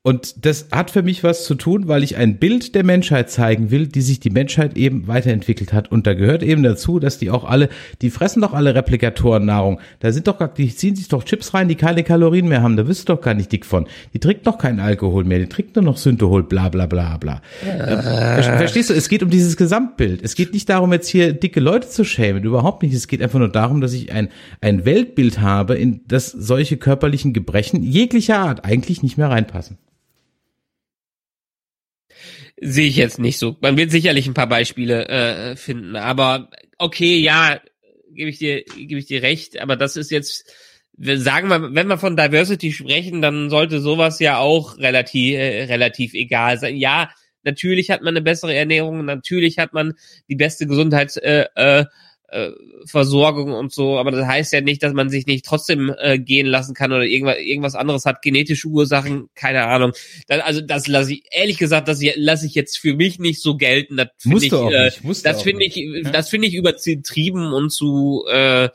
Und 0.05 0.45
das 0.45 0.67
hat 0.71 0.91
für 0.91 1.01
mich 1.01 1.23
was 1.23 1.45
zu 1.45 1.55
tun, 1.55 1.87
weil 1.87 2.03
ich 2.03 2.15
ein 2.15 2.37
Bild 2.37 2.75
der 2.75 2.83
Menschheit 2.83 3.31
zeigen 3.31 3.71
will, 3.71 3.87
die 3.87 4.03
sich 4.03 4.19
die 4.19 4.29
Menschheit 4.29 4.77
eben 4.77 5.07
weiterentwickelt 5.07 5.73
hat. 5.73 5.91
Und 5.91 6.05
da 6.05 6.13
gehört 6.13 6.43
eben 6.43 6.61
dazu, 6.61 6.99
dass 6.99 7.17
die 7.17 7.31
auch 7.31 7.43
alle, 7.43 7.69
die 8.03 8.11
fressen 8.11 8.43
doch 8.43 8.53
alle 8.53 8.75
Replikatoren-Nahrung. 8.75 9.79
Da 10.01 10.11
sind 10.11 10.27
doch 10.27 10.37
gar, 10.37 10.49
die 10.49 10.75
ziehen 10.75 10.95
sich 10.95 11.07
doch 11.07 11.23
Chips 11.23 11.55
rein, 11.55 11.69
die 11.69 11.73
keine 11.73 12.03
Kalorien 12.03 12.47
mehr 12.47 12.61
haben. 12.61 12.77
Da 12.77 12.87
wirst 12.87 13.09
du 13.09 13.15
doch 13.15 13.21
gar 13.21 13.33
nicht 13.33 13.51
dick 13.51 13.65
von. 13.65 13.87
Die 14.13 14.19
trinkt 14.19 14.45
doch 14.45 14.59
keinen 14.59 14.79
Alkohol 14.79 15.23
mehr, 15.23 15.39
die 15.39 15.47
trinkt 15.47 15.75
nur 15.75 15.83
noch 15.83 15.97
Synthehol, 15.97 16.43
bla 16.43 16.69
bla 16.69 16.85
bla 16.85 17.17
bla. 17.17 17.41
Äh. 17.67 18.43
Verstehst 18.43 18.91
du? 18.91 18.93
Es 18.93 19.09
geht 19.09 19.23
um 19.23 19.31
dieses 19.31 19.57
Gesamtbild. 19.57 20.21
Es 20.21 20.35
geht 20.35 20.53
nicht 20.53 20.69
darum, 20.69 20.93
jetzt 20.93 21.07
hier 21.07 21.33
dicke 21.33 21.59
Leute 21.59 21.89
zu 21.89 22.05
schämen. 22.05 22.43
Überhaupt 22.43 22.83
nicht. 22.83 22.93
Es 22.93 23.07
geht 23.07 23.23
einfach 23.23 23.39
nur 23.39 23.51
darum, 23.51 23.81
dass 23.81 23.93
ich 23.93 24.11
ein, 24.11 24.29
ein 24.61 24.85
Weltbild 24.85 25.41
habe, 25.41 25.73
in 25.73 26.01
das 26.07 26.27
solche 26.27 26.77
körperlichen 26.77 27.33
Gebrechen 27.33 27.81
jeglicher 27.81 28.37
Art 28.37 28.65
eigentlich 28.65 29.01
nicht 29.01 29.17
mehr 29.17 29.31
reinpassen 29.31 29.79
sehe 32.65 32.87
ich 32.87 32.95
jetzt 32.95 33.19
nicht 33.19 33.37
so. 33.37 33.55
Man 33.61 33.77
wird 33.77 33.91
sicherlich 33.91 34.27
ein 34.27 34.33
paar 34.33 34.49
Beispiele 34.49 35.07
äh, 35.07 35.55
finden, 35.55 35.95
aber 35.95 36.49
okay, 36.77 37.17
ja, 37.17 37.59
gebe 38.11 38.29
ich 38.29 38.39
dir, 38.39 38.63
gebe 38.63 38.99
ich 38.99 39.05
dir 39.05 39.21
recht, 39.21 39.59
aber 39.59 39.75
das 39.75 39.95
ist 39.95 40.11
jetzt, 40.11 40.51
sagen 40.97 41.49
wir, 41.49 41.73
wenn 41.73 41.87
wir 41.87 41.97
von 41.97 42.17
Diversity 42.17 42.71
sprechen, 42.71 43.21
dann 43.21 43.49
sollte 43.49 43.79
sowas 43.81 44.19
ja 44.19 44.37
auch 44.37 44.77
relativ, 44.77 45.35
äh, 45.35 45.63
relativ 45.65 46.13
egal 46.13 46.57
sein. 46.57 46.75
Ja, 46.75 47.09
natürlich 47.43 47.91
hat 47.91 48.01
man 48.01 48.13
eine 48.13 48.21
bessere 48.21 48.55
Ernährung, 48.55 49.05
natürlich 49.05 49.59
hat 49.59 49.73
man 49.73 49.93
die 50.29 50.35
beste 50.35 50.67
Gesundheits, 50.67 51.17
äh, 51.17 51.45
äh, 51.55 51.85
äh, 52.29 52.51
Versorgung 52.85 53.53
und 53.53 53.73
so, 53.73 53.97
aber 53.97 54.11
das 54.11 54.25
heißt 54.25 54.53
ja 54.53 54.61
nicht, 54.61 54.83
dass 54.83 54.93
man 54.93 55.09
sich 55.09 55.25
nicht 55.25 55.45
trotzdem 55.45 55.93
äh, 55.97 56.19
gehen 56.19 56.47
lassen 56.47 56.73
kann 56.73 56.91
oder 56.91 57.03
irgendwas, 57.03 57.37
irgendwas 57.39 57.75
anderes 57.75 58.05
hat, 58.05 58.21
genetische 58.21 58.67
Ursachen, 58.67 59.29
keine 59.35 59.65
Ahnung. 59.65 59.93
Das, 60.27 60.41
also 60.41 60.61
das 60.61 60.87
lasse 60.87 61.13
ich, 61.13 61.23
ehrlich 61.31 61.57
gesagt, 61.57 61.87
das 61.87 62.01
lasse 62.15 62.45
ich 62.45 62.55
jetzt 62.55 62.77
für 62.77 62.95
mich 62.95 63.19
nicht 63.19 63.41
so 63.41 63.57
gelten. 63.57 63.97
Das 63.97 64.07
finde 64.17 64.45
ich, 64.45 64.53
äh, 64.53 64.91
das 65.23 65.41
finde 65.41 65.65
ich, 65.65 65.75
ja? 65.75 66.11
das 66.11 66.29
finde 66.29 66.47
ich 66.47 66.55
übertrieben 66.55 67.53
und 67.53 67.69
zu 67.71 68.25
äh, 68.29 68.69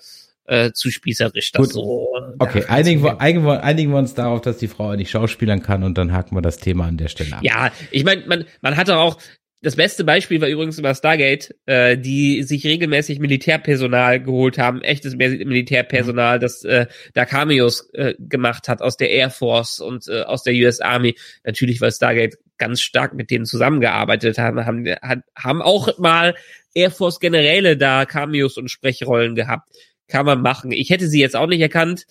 äh, 0.51 0.73
zu 0.73 0.91
spießerisch. 0.91 1.53
Das 1.53 1.63
Gut. 1.63 1.73
so. 1.73 2.09
Okay, 2.39 2.65
einigen 2.67 3.05
wir, 3.05 3.21
einigen, 3.21 3.45
wir, 3.45 3.63
einigen 3.63 3.93
wir 3.93 3.99
uns 3.99 4.15
darauf, 4.15 4.41
dass 4.41 4.59
die 4.59 4.67
Frau 4.67 4.95
nicht 4.97 5.11
schauspielern 5.11 5.63
kann 5.63 5.85
und 5.85 5.97
dann 5.97 6.13
haken 6.13 6.37
wir 6.37 6.43
das 6.43 6.59
Thema 6.59 6.87
an 6.87 6.97
der 6.97 7.09
Stelle 7.09 7.37
ab. 7.37 7.45
Ja, 7.45 7.71
ich 7.93 8.05
meine, 8.05 8.27
man, 8.27 8.45
man 8.61 8.77
hatte 8.77 8.99
auch, 8.99 9.17
das 9.63 9.77
beste 9.77 10.05
Beispiel 10.05 10.41
war 10.41 10.49
übrigens 10.49 10.79
über 10.79 10.95
Stargate, 10.95 11.55
äh, 11.67 11.99
die 11.99 12.43
sich 12.45 12.65
regelmäßig 12.65 13.19
Militärpersonal 13.19 14.23
geholt 14.23 14.57
haben, 14.57 14.81
echtes 14.81 15.17
Militärpersonal, 15.17 16.39
das 16.39 16.65
äh, 16.65 16.87
da 17.13 17.27
Cameos 17.27 17.91
äh, 17.93 18.15
gemacht 18.19 18.69
hat 18.69 18.81
aus 18.81 18.97
der 18.97 19.11
Air 19.11 19.29
Force 19.29 19.81
und 19.81 20.09
äh, 20.09 20.23
aus 20.23 20.45
der 20.45 20.55
US 20.55 20.81
Army. 20.81 21.15
Natürlich, 21.45 21.81
weil 21.83 21.93
Stargate 21.93 22.39
ganz 22.57 22.81
stark 22.81 23.13
mit 23.13 23.31
denen 23.31 23.45
zusammengearbeitet 23.45 24.39
haben, 24.39 24.65
haben, 24.65 24.87
haben 25.37 25.63
auch 25.63 25.99
mal 25.99 26.35
Air 26.73 26.91
Force 26.91 27.21
Generäle 27.21 27.77
da 27.77 28.07
Cameos 28.07 28.57
und 28.57 28.71
Sprechrollen 28.71 29.35
gehabt. 29.35 29.69
Kann 30.09 30.25
man 30.25 30.41
machen. 30.41 30.73
Ich 30.73 30.89
hätte 30.89 31.07
sie 31.07 31.21
jetzt 31.21 31.37
auch 31.37 31.47
nicht 31.47 31.61
erkannt, 31.61 32.07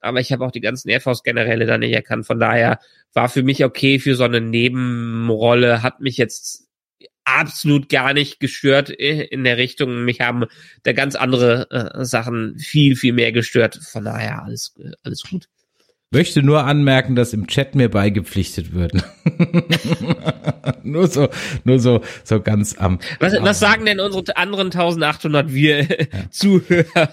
aber 0.00 0.20
ich 0.20 0.30
habe 0.30 0.44
auch 0.44 0.52
die 0.52 0.60
ganzen 0.60 0.88
Air 0.90 1.00
Force 1.00 1.24
Generäle 1.24 1.66
da 1.66 1.76
nicht 1.76 1.92
erkannt. 1.92 2.24
Von 2.24 2.38
daher 2.38 2.78
war 3.14 3.28
für 3.28 3.42
mich 3.42 3.64
okay 3.64 3.98
für 3.98 4.14
so 4.14 4.24
eine 4.24 4.40
Nebenrolle, 4.40 5.82
hat 5.82 6.00
mich 6.00 6.16
jetzt 6.16 6.67
absolut 7.36 7.88
gar 7.88 8.14
nicht 8.14 8.40
gestört 8.40 8.90
in 8.90 9.44
der 9.44 9.56
Richtung. 9.56 10.04
Mich 10.04 10.20
haben 10.20 10.46
da 10.82 10.92
ganz 10.92 11.14
andere 11.14 11.70
äh, 11.70 12.04
Sachen 12.04 12.58
viel, 12.58 12.96
viel 12.96 13.12
mehr 13.12 13.32
gestört. 13.32 13.76
Von 13.76 14.04
daher 14.04 14.42
alles, 14.42 14.74
alles 15.02 15.22
gut. 15.22 15.48
Möchte 16.10 16.42
nur 16.42 16.64
anmerken, 16.64 17.16
dass 17.16 17.34
im 17.34 17.48
Chat 17.48 17.74
mir 17.74 17.90
beigepflichtet 17.90 18.72
würden. 18.72 19.02
nur 20.82 21.06
so, 21.06 21.28
nur 21.64 21.78
so, 21.80 22.00
so 22.24 22.40
ganz 22.40 22.78
am. 22.78 22.98
Was, 23.20 23.34
am 23.34 23.44
was 23.44 23.60
sagen 23.60 23.84
denn 23.84 24.00
unsere 24.00 24.34
anderen 24.38 24.68
1800 24.68 25.52
wir 25.52 25.82
ja. 25.82 25.96
Zuhörer 26.30 27.10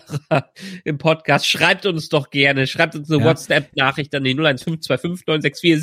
im 0.85 0.97
Podcast? 0.97 1.45
Schreibt 1.45 1.85
uns 1.85 2.07
doch 2.07 2.29
gerne. 2.29 2.67
Schreibt 2.67 2.95
uns 2.95 3.11
eine 3.11 3.19
ja. 3.19 3.25
WhatsApp-Nachricht 3.25 4.15
an 4.15 4.23
die 4.23 4.31
01525 4.31 5.77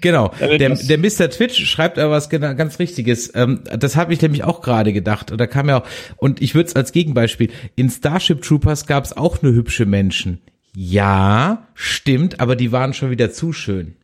Genau. 0.00 0.32
Der, 0.40 0.70
der 0.70 0.98
Mr. 0.98 1.28
Twitch 1.28 1.66
schreibt 1.66 1.98
aber 1.98 2.12
was 2.12 2.30
ganz 2.30 2.78
Richtiges. 2.78 3.32
Ähm, 3.34 3.64
das 3.64 3.96
habe 3.96 4.14
ich 4.14 4.22
nämlich 4.22 4.44
auch 4.44 4.62
gerade 4.62 4.94
gedacht. 4.94 5.30
Und 5.30 5.36
da 5.38 5.46
kam 5.46 5.68
ja 5.68 5.82
auch, 5.82 5.86
und 6.16 6.40
ich 6.40 6.54
würde 6.54 6.68
es 6.70 6.76
als 6.76 6.92
Gegenbeispiel, 6.92 7.50
in 7.76 7.90
Starship 7.90 8.40
Troopers 8.40 8.86
gab 8.86 9.04
es 9.04 9.14
auch 9.14 9.42
nur 9.42 9.52
hübsche 9.52 9.84
Menschen. 9.84 10.40
Ja, 10.74 11.68
stimmt, 11.74 12.40
aber 12.40 12.56
die 12.56 12.72
waren 12.72 12.94
schon 12.94 13.10
wieder 13.10 13.30
zu 13.30 13.52
schön. 13.52 13.96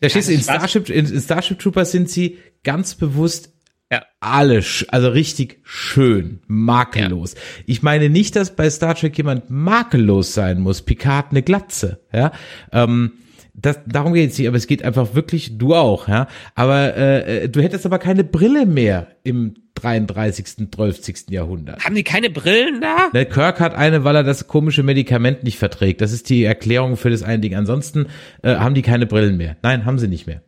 Da 0.00 0.10
stehst 0.10 0.28
du, 0.28 0.34
in 0.34 0.42
Starship, 0.42 0.90
in 0.90 1.06
Starship 1.18 1.58
Troopers 1.58 1.90
sind 1.90 2.10
sie 2.10 2.36
ganz 2.62 2.94
bewusst 2.94 3.54
ja. 3.90 4.02
alle, 4.20 4.62
also 4.88 5.08
richtig 5.08 5.60
schön, 5.62 6.40
makellos. 6.46 7.34
Ja. 7.34 7.40
Ich 7.66 7.82
meine 7.82 8.10
nicht, 8.10 8.36
dass 8.36 8.54
bei 8.54 8.68
Star 8.68 8.94
Trek 8.94 9.16
jemand 9.16 9.48
makellos 9.48 10.34
sein 10.34 10.60
muss. 10.60 10.82
Picard 10.82 11.30
eine 11.30 11.42
Glatze, 11.42 12.00
ja. 12.12 12.32
Ähm, 12.72 13.12
das, 13.54 13.78
darum 13.86 14.12
geht 14.12 14.32
es 14.32 14.38
nicht, 14.38 14.48
aber 14.48 14.58
es 14.58 14.66
geht 14.66 14.82
einfach 14.82 15.14
wirklich, 15.14 15.56
du 15.56 15.74
auch, 15.74 16.08
ja. 16.08 16.28
Aber 16.54 16.94
äh, 16.96 17.44
äh 17.44 17.48
du 17.48 17.62
hättest 17.62 17.86
aber 17.86 17.98
keine 17.98 18.24
Brille 18.24 18.66
mehr 18.66 19.16
im 19.22 19.54
33., 19.76 20.70
12. 20.70 21.30
Jahrhundert. 21.30 21.84
Haben 21.84 21.94
die 21.94 22.02
keine 22.02 22.30
Brillen 22.30 22.80
da? 22.80 23.10
Der 23.14 23.26
Kirk 23.26 23.60
hat 23.60 23.74
eine, 23.74 24.04
weil 24.04 24.16
er 24.16 24.24
das 24.24 24.48
komische 24.48 24.82
Medikament 24.82 25.44
nicht 25.44 25.58
verträgt. 25.58 26.00
Das 26.00 26.12
ist 26.12 26.28
die 26.28 26.44
Erklärung 26.44 26.96
für 26.96 27.10
das 27.10 27.22
eine 27.22 27.40
Ding. 27.40 27.54
Ansonsten 27.54 28.06
äh, 28.42 28.56
haben 28.56 28.74
die 28.74 28.82
keine 28.82 29.06
Brillen 29.06 29.36
mehr. 29.36 29.56
Nein, 29.62 29.84
haben 29.84 29.98
sie 29.98 30.08
nicht 30.08 30.26
mehr. 30.26 30.42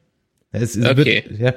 Es, 0.50 0.76
es 0.76 0.88
okay. 0.88 1.24
wird, 1.28 1.38
ja, 1.38 1.54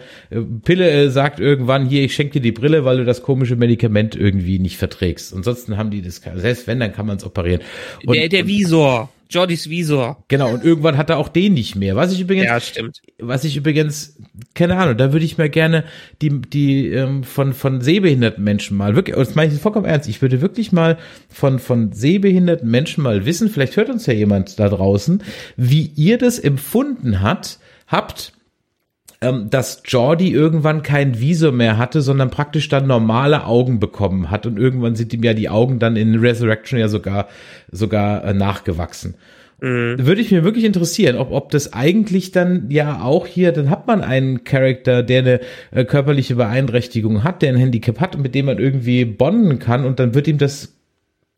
Pille 0.63 0.89
äh, 0.89 1.09
sagt 1.09 1.39
irgendwann 1.39 1.87
hier, 1.87 2.03
ich 2.03 2.13
schenke 2.13 2.33
dir 2.33 2.41
die 2.41 2.51
Brille, 2.51 2.83
weil 2.83 2.97
du 2.97 3.05
das 3.05 3.23
komische 3.23 3.55
Medikament 3.55 4.15
irgendwie 4.15 4.59
nicht 4.59 4.77
verträgst. 4.77 5.33
Ansonsten 5.33 5.77
haben 5.77 5.91
die 5.91 6.01
das, 6.01 6.21
selbst 6.35 6.67
wenn, 6.67 6.79
dann 6.79 6.91
kann 6.91 7.05
man 7.05 7.15
es 7.15 7.23
operieren. 7.23 7.61
Und, 8.05 8.15
der, 8.15 8.27
der 8.27 8.47
Visor. 8.47 9.09
Jordys 9.31 9.69
Visor. 9.69 10.23
Genau, 10.27 10.51
und 10.53 10.63
irgendwann 10.63 10.97
hat 10.97 11.09
er 11.09 11.17
auch 11.17 11.29
den 11.29 11.53
nicht 11.53 11.75
mehr. 11.75 11.95
Was 11.95 12.11
ich 12.11 12.19
übrigens, 12.19 12.45
ja, 12.45 12.59
stimmt. 12.59 13.01
was 13.17 13.43
ich 13.43 13.55
übrigens, 13.55 14.17
keine 14.53 14.77
Ahnung, 14.77 14.97
da 14.97 15.13
würde 15.13 15.25
ich 15.25 15.37
mir 15.37 15.49
gerne 15.49 15.85
die, 16.21 16.41
die 16.41 16.89
ähm, 16.89 17.23
von, 17.23 17.53
von 17.53 17.81
sehbehinderten 17.81 18.43
Menschen 18.43 18.77
mal, 18.77 18.95
wirklich, 18.95 19.15
das 19.15 19.35
meine 19.35 19.53
ich 19.53 19.59
vollkommen 19.59 19.85
ernst, 19.85 20.09
ich 20.09 20.21
würde 20.21 20.41
wirklich 20.41 20.71
mal 20.71 20.97
von, 21.29 21.59
von 21.59 21.93
sehbehinderten 21.93 22.69
Menschen 22.69 23.03
mal 23.03 23.25
wissen, 23.25 23.49
vielleicht 23.49 23.77
hört 23.77 23.89
uns 23.89 24.05
ja 24.05 24.13
jemand 24.13 24.59
da 24.59 24.67
draußen, 24.69 25.23
wie 25.55 25.91
ihr 25.95 26.17
das 26.17 26.37
empfunden 26.37 27.21
hat, 27.21 27.57
habt, 27.87 28.33
ähm, 29.21 29.49
dass 29.49 29.83
Jordi 29.85 30.31
irgendwann 30.31 30.81
kein 30.81 31.19
Visor 31.19 31.51
mehr 31.51 31.77
hatte, 31.77 32.01
sondern 32.01 32.31
praktisch 32.31 32.69
dann 32.69 32.87
normale 32.87 33.45
Augen 33.45 33.79
bekommen 33.79 34.31
hat 34.31 34.45
und 34.45 34.57
irgendwann 34.57 34.95
sind 34.95 35.13
ihm 35.13 35.23
ja 35.23 35.33
die 35.33 35.49
Augen 35.49 35.79
dann 35.79 35.95
in 35.95 36.15
Resurrection 36.15 36.79
ja 36.79 36.87
sogar 36.87 37.27
sogar 37.71 38.23
äh, 38.23 38.33
nachgewachsen. 38.33 39.15
Mhm. 39.61 39.97
Würde 39.99 40.21
ich 40.21 40.31
mir 40.31 40.43
wirklich 40.43 40.65
interessieren, 40.65 41.17
ob, 41.17 41.31
ob 41.31 41.51
das 41.51 41.71
eigentlich 41.71 42.31
dann 42.31 42.71
ja 42.71 43.03
auch 43.03 43.27
hier, 43.27 43.51
dann 43.51 43.69
hat 43.69 43.85
man 43.85 44.03
einen 44.03 44.43
Charakter, 44.43 45.03
der 45.03 45.19
eine 45.19 45.39
äh, 45.69 45.85
körperliche 45.85 46.35
Beeinträchtigung 46.35 47.23
hat, 47.23 47.43
der 47.43 47.53
ein 47.53 47.59
Handicap 47.59 47.99
hat, 47.99 48.17
mit 48.17 48.33
dem 48.33 48.47
man 48.47 48.57
irgendwie 48.57 49.05
bonden 49.05 49.59
kann 49.59 49.85
und 49.85 49.99
dann 49.99 50.15
wird 50.15 50.27
ihm 50.27 50.39
das 50.39 50.73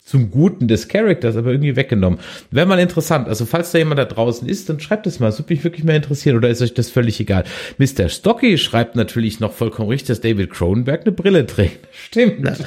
zum 0.04 0.32
Guten 0.32 0.68
des 0.68 0.89
Charakters, 0.89 1.38
aber 1.38 1.51
irgendwie 1.51 1.76
weggenommen. 1.76 2.20
Wäre 2.51 2.66
mal 2.66 2.80
interessant. 2.80 3.28
Also 3.28 3.45
falls 3.45 3.72
da 3.72 3.78
jemand 3.78 3.99
da 3.99 4.06
draußen 4.06 4.47
ist, 4.47 4.70
dann 4.70 4.80
schreibt 4.80 5.08
es 5.08 5.20
mal. 5.20 5.28
Das 5.28 5.39
würde 5.39 5.54
mich 5.54 5.64
wirklich 5.64 5.86
mehr 5.86 5.95
interessieren. 5.95 6.36
Oder 6.36 6.49
ist 6.49 6.62
euch 6.62 6.74
das 6.74 6.89
völlig 6.89 7.20
egal? 7.20 7.45
Mr. 7.78 8.10
Stocky 8.10 8.58
schreibt 8.58 8.95
natürlich 8.95 9.39
noch 9.39 9.54
vollkommen 9.54 9.89
richtig, 9.89 10.08
dass 10.10 10.22
David 10.22 10.51
Cronenberg 10.51 11.01
eine 11.01 11.14
Brille 11.14 11.45
trägt. 11.45 11.88
Stimmt. 11.91 12.51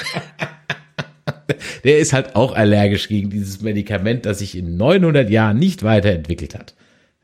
Der 1.85 1.99
ist 1.99 2.13
halt 2.13 2.37
auch 2.37 2.55
allergisch 2.55 3.09
gegen 3.09 3.31
dieses 3.31 3.61
Medikament, 3.61 4.27
das 4.27 4.39
sich 4.39 4.57
in 4.57 4.77
900 4.77 5.29
Jahren 5.29 5.59
nicht 5.59 5.83
weiterentwickelt 5.83 6.55
hat. 6.55 6.75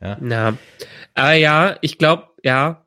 Ja. 0.01 0.19
Na, 0.21 0.59
aber 1.15 1.35
ja, 1.35 1.77
ich 1.81 1.99
glaube, 1.99 2.25
ja, 2.45 2.82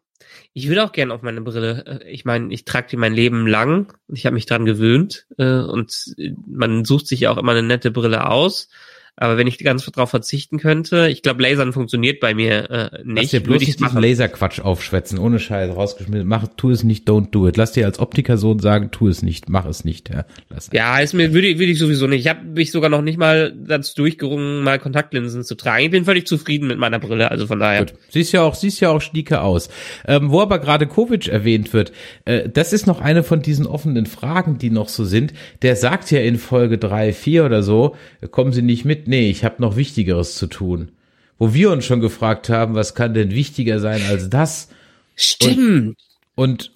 ich 0.57 0.69
würde 0.69 0.85
auch 0.85 0.93
gerne 0.93 1.13
auf 1.13 1.21
meine 1.21 1.41
Brille. 1.41 1.83
Äh, 1.85 2.09
ich 2.09 2.23
meine, 2.23 2.51
ich 2.53 2.63
trage 2.63 2.87
die 2.89 2.97
mein 2.97 3.13
Leben 3.13 3.45
lang. 3.45 3.93
Ich 4.07 4.25
habe 4.25 4.33
mich 4.33 4.45
dran 4.45 4.65
gewöhnt 4.65 5.27
äh, 5.37 5.59
und 5.59 6.15
man 6.47 6.85
sucht 6.85 7.07
sich 7.07 7.19
ja 7.19 7.31
auch 7.31 7.37
immer 7.37 7.51
eine 7.51 7.61
nette 7.61 7.91
Brille 7.91 8.29
aus. 8.29 8.69
Aber 9.17 9.37
wenn 9.37 9.47
ich 9.47 9.57
ganz 9.59 9.85
drauf 9.85 10.09
verzichten 10.09 10.59
könnte, 10.59 11.07
ich 11.07 11.21
glaube, 11.21 11.41
Lasern 11.41 11.71
funktioniert 11.71 12.19
bei 12.19 12.33
mir 12.33 12.69
äh, 12.69 13.03
nicht. 13.05 13.23
Lass 13.23 13.31
dir 13.31 13.39
bloß 13.39 13.59
nicht 13.61 13.79
diesen 13.79 14.01
Laserquatsch 14.01 14.59
aufschwätzen, 14.59 15.19
ohne 15.19 15.39
Scheiß, 15.39 15.73
rausgeschmissen. 15.73 16.27
Mach, 16.27 16.47
tu 16.57 16.69
es 16.69 16.83
nicht, 16.83 17.07
don't 17.07 17.31
do 17.31 17.47
it. 17.47 17.55
Lass 17.55 17.71
dir 17.71 17.85
als 17.85 17.99
Optikersohn 17.99 18.59
sagen, 18.59 18.91
tu 18.91 19.07
es 19.07 19.21
nicht, 19.21 19.47
mach 19.47 19.65
es 19.65 19.85
nicht. 19.85 20.09
Ja, 20.09 20.25
Lass 20.49 20.69
ja 20.73 20.99
ist 20.99 21.13
mir, 21.13 21.33
würde, 21.33 21.57
würde 21.59 21.71
ich 21.71 21.79
sowieso 21.79 22.07
nicht. 22.07 22.25
Ich 22.25 22.27
habe 22.27 22.43
mich 22.43 22.71
sogar 22.71 22.89
noch 22.89 23.01
nicht 23.01 23.17
mal 23.17 23.53
dazu 23.55 23.95
durchgerungen, 23.95 24.63
mal 24.63 24.79
Kontaktlinsen 24.79 25.45
zu 25.45 25.55
tragen. 25.55 25.85
Ich 25.85 25.91
bin 25.91 26.03
völlig 26.03 26.27
zufrieden 26.27 26.67
mit 26.67 26.77
meiner 26.77 26.99
Brille, 26.99 27.31
also 27.31 27.47
von 27.47 27.59
daher. 27.59 27.85
Gut. 27.85 27.93
Siehst 28.09 28.33
ja 28.33 28.41
auch, 28.41 28.55
siehst 28.55 28.81
ja 28.81 28.89
auch 28.89 29.01
schnieke 29.01 29.39
aus. 29.39 29.69
Ähm, 30.05 30.29
wo 30.29 30.41
aber 30.41 30.59
gerade 30.59 30.87
Kovic 30.87 31.29
erwähnt 31.29 31.71
wird, 31.71 31.93
äh, 32.25 32.49
das 32.49 32.73
ist 32.73 32.85
noch 32.85 32.99
eine 32.99 33.23
von 33.23 33.41
diesen 33.41 33.65
offenen 33.65 34.07
Fragen, 34.07 34.57
die 34.57 34.71
noch 34.71 34.89
so 34.89 35.05
sind. 35.05 35.31
Der 35.61 35.77
sagt 35.77 36.11
ja 36.11 36.19
in 36.19 36.37
Folge 36.37 36.77
drei, 36.77 37.13
vier 37.13 37.45
oder 37.45 37.63
so, 37.63 37.95
kommen 38.31 38.51
Sie 38.51 38.61
nicht 38.61 38.83
mit, 38.83 39.04
nee, 39.07 39.29
ich 39.29 39.43
habe 39.43 39.61
noch 39.61 39.75
Wichtigeres 39.75 40.35
zu 40.35 40.47
tun. 40.47 40.91
Wo 41.37 41.53
wir 41.53 41.71
uns 41.71 41.85
schon 41.85 41.99
gefragt 41.99 42.49
haben, 42.49 42.75
was 42.75 42.95
kann 42.95 43.13
denn 43.13 43.31
wichtiger 43.31 43.79
sein 43.79 44.01
als 44.09 44.29
das? 44.29 44.69
Stimmt. 45.15 45.97
Und, 46.35 46.35
und, 46.35 46.71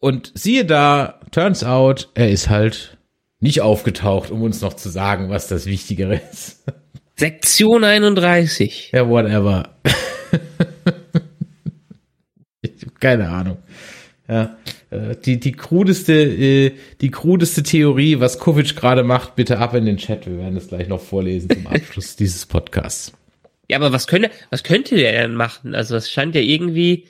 und 0.00 0.32
siehe 0.34 0.64
da, 0.64 1.20
turns 1.30 1.64
out, 1.64 2.08
er 2.14 2.30
ist 2.30 2.48
halt 2.48 2.96
nicht 3.40 3.60
aufgetaucht, 3.60 4.30
um 4.30 4.42
uns 4.42 4.60
noch 4.60 4.74
zu 4.74 4.88
sagen, 4.88 5.28
was 5.28 5.48
das 5.48 5.66
Wichtigere 5.66 6.20
ist. 6.30 6.64
Sektion 7.16 7.84
31. 7.84 8.90
Ja, 8.92 9.08
whatever. 9.08 9.76
ich 12.62 12.72
keine 12.98 13.28
Ahnung. 13.28 13.58
Ja, 14.28 14.56
die, 15.24 15.40
die 15.40 15.52
krudeste, 15.52 16.12
äh, 16.12 16.72
die 17.00 17.10
krudeste 17.10 17.62
Theorie, 17.62 18.20
was 18.20 18.38
Kovic 18.38 18.76
gerade 18.76 19.02
macht, 19.02 19.36
bitte 19.36 19.58
ab 19.58 19.74
in 19.74 19.86
den 19.86 19.96
Chat. 19.96 20.26
Wir 20.26 20.38
werden 20.38 20.56
es 20.56 20.68
gleich 20.68 20.88
noch 20.88 21.00
vorlesen 21.00 21.50
zum 21.50 21.66
Abschluss 21.68 22.16
dieses 22.16 22.46
Podcasts. 22.46 23.12
Ja, 23.68 23.78
aber 23.78 23.92
was 23.92 24.06
könnte, 24.06 24.30
was 24.50 24.64
könnte 24.64 24.96
der 24.96 25.12
denn 25.12 25.34
machen? 25.34 25.74
Also, 25.74 25.96
es 25.96 26.10
scheint 26.10 26.34
ja 26.34 26.40
irgendwie, 26.40 27.06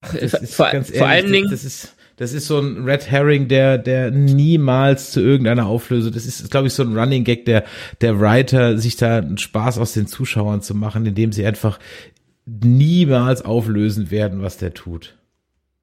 Ach, 0.00 0.14
das 0.14 0.34
ist 0.34 0.54
vor, 0.54 0.70
ehrlich, 0.70 0.96
vor 0.96 1.06
allen 1.06 1.32
Dingen, 1.32 1.50
das, 1.50 1.62
das 1.62 1.64
ist, 1.64 1.94
das 2.16 2.32
ist 2.32 2.46
so 2.46 2.58
ein 2.58 2.84
Red 2.84 3.10
Herring, 3.10 3.48
der, 3.48 3.78
der 3.78 4.10
niemals 4.10 5.12
zu 5.12 5.20
irgendeiner 5.20 5.66
Auflösung, 5.66 6.12
das 6.12 6.26
ist, 6.26 6.50
glaube 6.50 6.66
ich, 6.66 6.74
so 6.74 6.82
ein 6.82 6.96
Running 6.96 7.24
Gag, 7.24 7.44
der, 7.46 7.64
der 8.00 8.20
Writer, 8.20 8.76
sich 8.76 8.96
da 8.96 9.18
einen 9.18 9.38
Spaß 9.38 9.78
aus 9.78 9.92
den 9.92 10.06
Zuschauern 10.06 10.60
zu 10.60 10.74
machen, 10.74 11.06
indem 11.06 11.32
sie 11.32 11.46
einfach 11.46 11.78
niemals 12.44 13.42
auflösen 13.42 14.10
werden, 14.10 14.42
was 14.42 14.58
der 14.58 14.74
tut 14.74 15.17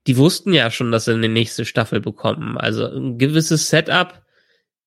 die 0.06 0.16
wussten 0.16 0.52
ja 0.52 0.70
schon, 0.70 0.92
dass 0.92 1.06
sie 1.06 1.12
eine 1.12 1.28
nächste 1.28 1.64
Staffel 1.64 2.00
bekommen. 2.00 2.56
Also 2.58 2.86
ein 2.86 3.18
gewisses 3.18 3.68
Setup. 3.68 4.22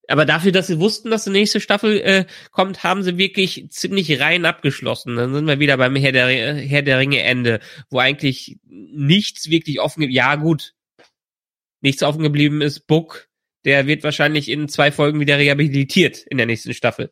Aber 0.08 0.26
dafür, 0.26 0.52
dass 0.52 0.68
sie 0.68 0.80
wussten, 0.80 1.12
dass 1.12 1.26
die 1.26 1.30
nächste 1.30 1.60
Staffel 1.60 2.02
äh, 2.02 2.26
kommt, 2.52 2.84
haben 2.84 3.04
sie 3.04 3.18
wirklich 3.18 3.68
ziemlich 3.70 4.20
rein 4.20 4.46
abgeschlossen. 4.46 5.16
Dann 5.16 5.34
sind 5.34 5.46
wir 5.46 5.60
wieder 5.60 5.78
beim 5.78 5.96
Herr 5.96 6.12
der, 6.12 6.56
Herr 6.56 6.82
der 6.82 6.98
Ringe 6.98 7.22
Ende, 7.22 7.60
wo 7.90 8.00
eigentlich 8.00 8.58
nichts 8.66 9.50
wirklich 9.50 9.80
offen, 9.80 10.10
ja 10.10 10.36
gut, 10.36 10.74
nichts 11.82 12.02
offen 12.02 12.24
geblieben 12.24 12.62
ist. 12.62 12.88
Book, 12.88 13.30
der 13.66 13.86
wird 13.86 14.04
wahrscheinlich 14.04 14.50
in 14.50 14.68
zwei 14.68 14.92
Folgen 14.92 15.20
wieder 15.20 15.38
rehabilitiert 15.38 16.26
in 16.28 16.38
der 16.38 16.48
nächsten 16.48 16.74
Staffel. 16.74 17.12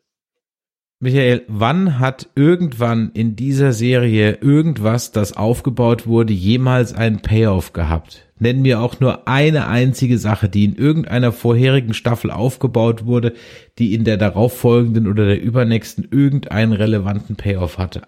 Michael, 1.00 1.44
wann 1.46 2.00
hat 2.00 2.28
irgendwann 2.34 3.12
in 3.12 3.36
dieser 3.36 3.72
Serie 3.72 4.38
irgendwas, 4.40 5.12
das 5.12 5.36
aufgebaut 5.36 6.08
wurde, 6.08 6.32
jemals 6.32 6.92
einen 6.92 7.22
Payoff 7.22 7.72
gehabt? 7.72 8.26
Nenn 8.40 8.62
mir 8.62 8.80
auch 8.80 8.98
nur 8.98 9.28
eine 9.28 9.68
einzige 9.68 10.18
Sache, 10.18 10.48
die 10.48 10.64
in 10.64 10.74
irgendeiner 10.74 11.30
vorherigen 11.30 11.94
Staffel 11.94 12.32
aufgebaut 12.32 13.06
wurde, 13.06 13.34
die 13.78 13.94
in 13.94 14.02
der 14.02 14.16
darauffolgenden 14.16 15.06
oder 15.06 15.26
der 15.26 15.40
übernächsten 15.40 16.08
irgendeinen 16.10 16.72
relevanten 16.72 17.36
Payoff 17.36 17.78
hatte. 17.78 18.02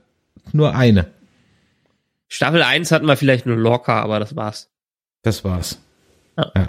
Nur 0.53 0.75
eine. 0.75 1.07
Staffel 2.27 2.63
1 2.63 2.91
hatten 2.91 3.07
wir 3.07 3.17
vielleicht 3.17 3.47
nur 3.47 3.57
Lorca, 3.57 4.03
aber 4.03 4.19
das 4.19 4.35
war's. 4.35 4.69
Das 5.23 5.45
war's. 5.45 5.81
Ja. 6.37 6.51
ja. 6.57 6.69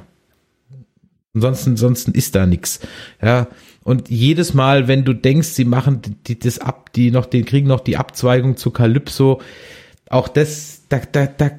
Ansonsten, 1.34 1.72
ansonsten 1.72 2.12
ist 2.12 2.36
da 2.36 2.46
nichts. 2.46 2.80
Ja, 3.22 3.48
und 3.84 4.10
jedes 4.10 4.54
Mal, 4.54 4.88
wenn 4.88 5.04
du 5.04 5.14
denkst, 5.14 5.50
sie 5.50 5.66
machen 5.66 6.02
die, 6.28 6.38
das 6.38 6.60
ab, 6.60 6.94
die 6.94 7.12
noch, 7.12 7.26
den 7.26 7.46
kriegen 7.46 7.68
noch 7.68 7.80
die 7.80 7.98
Abzweigung 7.98 8.58
zu 8.58 8.72
Calypso, 8.72 9.42
auch 10.10 10.28
das, 10.28 10.84
da, 10.90 11.00
da, 11.12 11.26
da 11.26 11.52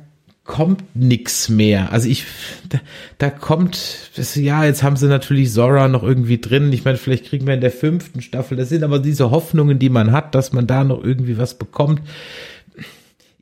kommt 0.44 0.84
nix 0.94 1.48
mehr. 1.48 1.92
Also 1.92 2.08
ich, 2.08 2.24
da, 2.68 2.80
da 3.18 3.30
kommt, 3.30 4.10
das, 4.16 4.34
ja, 4.34 4.64
jetzt 4.64 4.82
haben 4.82 4.96
sie 4.96 5.08
natürlich 5.08 5.52
Zora 5.52 5.88
noch 5.88 6.02
irgendwie 6.02 6.38
drin. 6.38 6.72
Ich 6.72 6.84
meine, 6.84 6.98
vielleicht 6.98 7.26
kriegen 7.26 7.46
wir 7.46 7.54
in 7.54 7.60
der 7.60 7.70
fünften 7.70 8.20
Staffel, 8.22 8.56
das 8.56 8.68
sind 8.68 8.84
aber 8.84 8.98
diese 8.98 9.30
Hoffnungen, 9.30 9.78
die 9.78 9.88
man 9.88 10.12
hat, 10.12 10.34
dass 10.34 10.52
man 10.52 10.66
da 10.66 10.84
noch 10.84 11.02
irgendwie 11.02 11.38
was 11.38 11.58
bekommt 11.58 12.02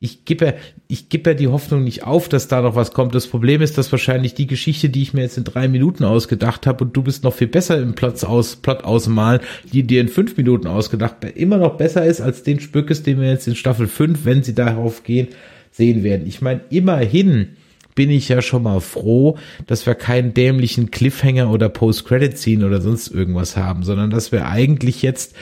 ich 0.03 0.25
gebe 0.25 0.45
ja, 0.45 0.53
ich 0.87 1.09
gebe 1.09 1.29
ja 1.29 1.33
die 1.35 1.47
Hoffnung 1.47 1.83
nicht 1.83 2.03
auf, 2.03 2.27
dass 2.27 2.47
da 2.47 2.61
noch 2.61 2.75
was 2.75 2.91
kommt. 2.91 3.13
Das 3.13 3.27
Problem 3.27 3.61
ist, 3.61 3.77
dass 3.77 3.91
wahrscheinlich 3.91 4.33
die 4.33 4.47
Geschichte, 4.47 4.89
die 4.89 5.03
ich 5.03 5.13
mir 5.13 5.21
jetzt 5.21 5.37
in 5.37 5.43
drei 5.43 5.67
Minuten 5.67 6.03
ausgedacht 6.03 6.65
habe 6.65 6.83
und 6.83 6.97
du 6.97 7.03
bist 7.03 7.23
noch 7.23 7.35
viel 7.35 7.47
besser 7.47 7.79
im 7.79 7.93
Platz 7.93 8.23
aus, 8.23 8.55
Plot 8.55 8.83
ausmalen, 8.83 9.41
die 9.71 9.83
dir 9.83 10.01
in 10.01 10.07
fünf 10.07 10.35
Minuten 10.35 10.65
ausgedacht, 10.65 11.17
immer 11.35 11.59
noch 11.59 11.77
besser 11.77 12.03
ist 12.03 12.19
als 12.19 12.41
den 12.41 12.59
Spückes, 12.59 13.03
den 13.03 13.21
wir 13.21 13.29
jetzt 13.29 13.47
in 13.47 13.55
Staffel 13.55 13.87
5, 13.87 14.25
wenn 14.25 14.41
sie 14.41 14.55
darauf 14.55 15.03
gehen, 15.03 15.27
sehen 15.69 16.03
werden. 16.03 16.25
Ich 16.25 16.41
meine, 16.41 16.61
immerhin 16.71 17.49
bin 17.95 18.09
ich 18.09 18.29
ja 18.29 18.41
schon 18.41 18.63
mal 18.63 18.79
froh, 18.79 19.37
dass 19.67 19.85
wir 19.85 19.95
keinen 19.95 20.33
dämlichen 20.33 20.91
Cliffhanger 20.91 21.49
oder 21.49 21.69
Post-Credit-Scene 21.69 22.65
oder 22.65 22.81
sonst 22.81 23.09
irgendwas 23.09 23.57
haben, 23.57 23.83
sondern 23.83 24.09
dass 24.09 24.31
wir 24.31 24.47
eigentlich 24.47 25.01
jetzt 25.01 25.35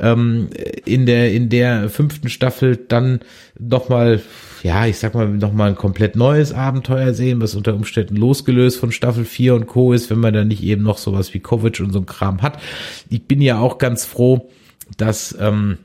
ähm, 0.00 0.48
in 0.84 1.06
der 1.06 1.32
in 1.32 1.48
der 1.48 1.88
fünften 1.88 2.28
Staffel 2.28 2.76
dann 2.76 3.20
noch 3.58 3.88
mal 3.88 4.20
ja, 4.64 4.86
ich 4.86 4.98
sag 4.98 5.14
mal, 5.14 5.28
noch 5.28 5.52
mal 5.52 5.68
ein 5.68 5.76
komplett 5.76 6.16
neues 6.16 6.54
Abenteuer 6.54 7.12
sehen, 7.12 7.42
was 7.42 7.54
unter 7.54 7.74
Umständen 7.74 8.16
losgelöst 8.16 8.78
von 8.78 8.92
Staffel 8.92 9.26
4 9.26 9.54
und 9.54 9.66
Co. 9.66 9.92
ist, 9.92 10.08
wenn 10.08 10.20
man 10.20 10.32
da 10.32 10.42
nicht 10.42 10.62
eben 10.62 10.82
noch 10.82 10.96
sowas 10.96 11.34
wie 11.34 11.40
Kovic 11.40 11.80
und 11.80 11.92
so 11.92 11.98
ein 11.98 12.06
Kram 12.06 12.40
hat. 12.40 12.58
Ich 13.10 13.26
bin 13.26 13.42
ja 13.42 13.58
auch 13.58 13.76
ganz 13.76 14.06
froh, 14.06 14.48
dass 14.96 15.36
ähm, 15.38 15.76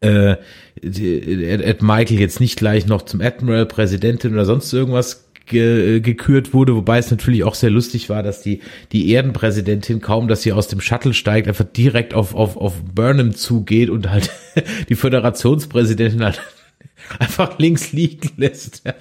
äh, 0.00 0.34
Ed 0.82 1.82
Michael 1.82 2.20
jetzt 2.20 2.40
nicht 2.40 2.56
gleich 2.56 2.86
noch 2.86 3.02
zum 3.02 3.20
Admiral, 3.20 3.66
Präsidentin 3.66 4.32
oder 4.34 4.44
sonst 4.44 4.72
irgendwas 4.72 5.26
ge 5.46 6.00
gekürt 6.00 6.52
wurde, 6.52 6.74
wobei 6.74 6.98
es 6.98 7.10
natürlich 7.10 7.44
auch 7.44 7.54
sehr 7.54 7.70
lustig 7.70 8.10
war, 8.10 8.22
dass 8.22 8.42
die, 8.42 8.60
die 8.92 9.10
Erdenpräsidentin 9.12 10.00
kaum, 10.00 10.28
dass 10.28 10.42
sie 10.42 10.52
aus 10.52 10.68
dem 10.68 10.80
Shuttle 10.80 11.14
steigt, 11.14 11.48
einfach 11.48 11.64
direkt 11.64 12.14
auf, 12.14 12.34
auf, 12.34 12.56
auf 12.56 12.82
Burnham 12.82 13.34
zugeht 13.34 13.88
und 13.88 14.10
halt 14.10 14.30
die 14.88 14.96
Föderationspräsidentin 14.96 16.24
halt 16.24 16.42
einfach 17.18 17.58
links 17.58 17.92
liegen 17.92 18.30
lässt. 18.36 18.82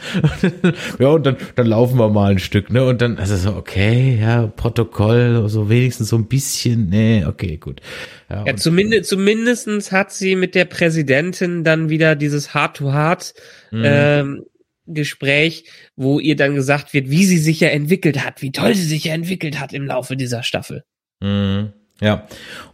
Ja, 0.99 1.10
und 1.10 1.26
dann, 1.26 1.38
dann 1.56 1.68
laufen 1.68 1.97
wir 1.97 2.10
mal 2.10 2.31
ein 2.31 2.39
Stück, 2.39 2.69
ne? 2.69 2.85
Und 2.85 3.02
dann, 3.02 3.18
also 3.18 3.35
so, 3.35 3.56
okay, 3.56 4.18
ja, 4.19 4.47
Protokoll, 4.47 5.47
so 5.49 5.69
wenigstens 5.69 6.10
so 6.10 6.15
ein 6.18 6.27
bisschen, 6.27 6.89
nee, 6.89 7.26
okay, 7.26 7.57
gut. 7.57 7.81
Ja, 8.30 8.45
ja 8.45 8.56
zumindest, 8.56 9.10
zumindestens 9.10 9.91
hat 9.91 10.11
sie 10.11 10.35
mit 10.35 10.56
der 10.56 10.65
Präsidentin 10.65 11.64
dann 11.64 11.89
wieder 11.89 12.15
dieses 12.15 12.52
-Heart, 12.52 13.34
mhm. 13.72 13.84
ähm, 13.85 14.45
Gespräch, 14.88 15.65
wo 15.95 16.19
ihr 16.19 16.35
dann 16.35 16.56
gesagt 16.56 16.93
wird, 16.93 17.10
wie 17.10 17.26
sie 17.26 17.39
sich 17.39 17.60
ja 17.60 17.69
entwickelt 17.69 18.23
hat, 18.23 18.41
wie 18.41 18.52
toll 18.52 18.76
sie 18.76 18.84
sich 18.85 19.06
ja 19.06 19.14
entwickelt 19.14 19.60
hat 19.60 19.73
im 19.73 19.85
Laufe 19.85 20.15
dieser 20.15 20.43
Staffel. 20.43 20.84
Mhm. 21.22 21.73
Ja. 22.02 22.27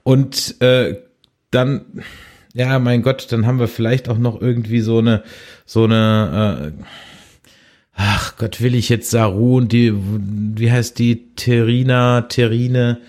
Und 0.04 0.62
äh, 0.62 0.96
dann, 1.52 2.04
ja, 2.54 2.80
mein 2.80 3.02
Gott, 3.02 3.32
dann 3.32 3.46
haben 3.46 3.60
wir 3.60 3.68
vielleicht 3.68 4.10
auch 4.10 4.18
noch 4.18 4.42
irgendwie 4.42 4.82
so 4.82 5.00
eine, 5.00 5.24
so 5.66 5.84
eine, 5.84 6.74
äh, 6.78 6.84
ach 7.94 8.38
Gott, 8.38 8.62
will 8.62 8.76
ich 8.76 8.90
jetzt 8.90 9.10
Saru 9.10 9.58
und 9.58 9.72
die, 9.72 9.94
wie 9.96 10.72
heißt 10.72 11.00
die, 11.00 11.34
Terina, 11.36 12.22
Terine, 12.22 13.02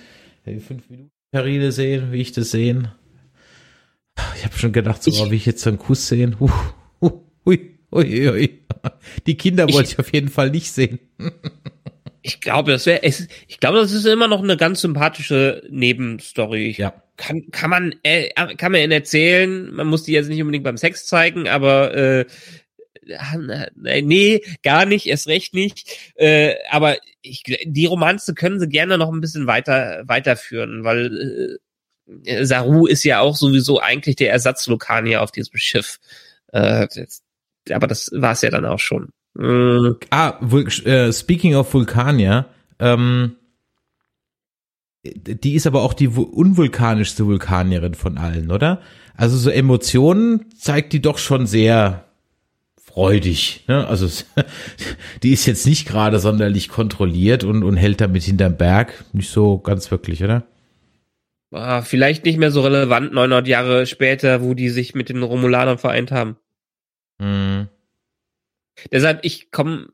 fünf 0.44 0.88
Minuten 0.88 1.10
Terrine 1.32 1.72
sehen, 1.72 2.12
wie 2.12 2.20
ich 2.20 2.32
das 2.32 2.50
sehen? 2.50 2.88
Ich 4.36 4.44
habe 4.44 4.56
schon 4.56 4.72
gedacht, 4.72 5.02
so, 5.02 5.10
ich, 5.10 5.20
oh, 5.20 5.30
wie 5.30 5.36
ich 5.36 5.46
jetzt 5.46 5.62
so 5.62 5.70
einen 5.70 5.78
Kuss 5.78 6.08
sehen. 6.08 6.36
Uh, 6.38 6.50
uh, 7.00 7.10
ui, 7.46 7.78
ui, 7.90 8.28
ui. 8.28 8.60
Die 9.26 9.36
Kinder 9.36 9.64
wollte 9.64 9.88
ich, 9.88 9.92
ich 9.92 9.98
auf 9.98 10.12
jeden 10.12 10.28
Fall 10.28 10.50
nicht 10.50 10.70
sehen. 10.70 10.98
Ich 12.20 12.40
glaube, 12.40 12.72
das 12.72 12.86
wäre, 12.86 13.00
ich 13.02 13.58
glaube, 13.58 13.78
das 13.78 13.92
ist 13.92 14.06
immer 14.06 14.28
noch 14.28 14.42
eine 14.42 14.56
ganz 14.56 14.82
sympathische 14.82 15.62
Nebenstory. 15.70 16.74
ja. 16.76 17.01
Kann, 17.16 17.50
kann 17.50 17.70
man, 17.70 17.94
äh, 18.02 18.30
kann 18.56 18.72
man 18.72 18.80
ihnen 18.80 18.92
erzählen. 18.92 19.70
Man 19.72 19.86
muss 19.86 20.04
die 20.04 20.12
jetzt 20.12 20.28
nicht 20.28 20.40
unbedingt 20.40 20.64
beim 20.64 20.76
Sex 20.78 21.06
zeigen, 21.06 21.46
aber 21.46 21.94
äh, 21.94 22.24
nee, 24.02 24.42
gar 24.62 24.86
nicht, 24.86 25.06
erst 25.06 25.26
recht 25.26 25.54
nicht. 25.54 26.12
Äh, 26.14 26.54
aber 26.70 26.96
ich, 27.20 27.42
die 27.64 27.86
Romanze 27.86 28.34
können 28.34 28.60
sie 28.60 28.68
gerne 28.68 28.98
noch 28.98 29.12
ein 29.12 29.20
bisschen 29.20 29.46
weiter 29.46 30.02
weiterführen, 30.06 30.84
weil 30.84 31.58
äh, 32.24 32.44
Saru 32.44 32.86
ist 32.86 33.04
ja 33.04 33.20
auch 33.20 33.36
sowieso 33.36 33.80
eigentlich 33.80 34.16
der 34.16 34.32
Ersatz 34.32 34.68
auf 34.68 35.32
diesem 35.32 35.56
Schiff. 35.56 35.98
Äh, 36.52 36.86
aber 37.70 37.86
das 37.86 38.10
war 38.12 38.32
es 38.32 38.42
ja 38.42 38.50
dann 38.50 38.64
auch 38.64 38.78
schon. 38.78 39.10
Mhm. 39.34 39.96
Ah, 40.10 40.38
äh, 40.84 41.12
speaking 41.12 41.54
of 41.54 41.72
Vulkanier, 41.72 42.46
ähm, 42.78 43.36
die 45.04 45.54
ist 45.54 45.66
aber 45.66 45.82
auch 45.82 45.94
die 45.94 46.08
unvulkanischste 46.08 47.26
Vulkanierin 47.26 47.94
von 47.94 48.18
allen, 48.18 48.50
oder? 48.50 48.80
Also 49.14 49.36
so 49.36 49.50
Emotionen 49.50 50.46
zeigt 50.56 50.92
die 50.92 51.02
doch 51.02 51.18
schon 51.18 51.46
sehr 51.46 52.04
freudig. 52.76 53.64
Ne? 53.66 53.86
Also 53.86 54.08
die 55.22 55.32
ist 55.32 55.46
jetzt 55.46 55.66
nicht 55.66 55.88
gerade 55.88 56.18
sonderlich 56.18 56.68
kontrolliert 56.68 57.42
und, 57.42 57.64
und 57.64 57.76
hält 57.76 58.00
damit 58.00 58.22
hinterm 58.22 58.56
Berg. 58.56 59.04
Nicht 59.12 59.30
so 59.30 59.58
ganz 59.58 59.90
wirklich, 59.90 60.22
oder? 60.22 60.44
Ah, 61.50 61.82
vielleicht 61.82 62.24
nicht 62.24 62.38
mehr 62.38 62.50
so 62.50 62.62
relevant 62.62 63.12
900 63.12 63.46
Jahre 63.46 63.86
später, 63.86 64.42
wo 64.42 64.54
die 64.54 64.70
sich 64.70 64.94
mit 64.94 65.08
den 65.08 65.22
Romulanern 65.22 65.78
vereint 65.78 66.10
haben. 66.10 66.36
Hm. 67.18 67.68
Deshalb, 68.90 69.20
ich 69.22 69.50
komme. 69.50 69.88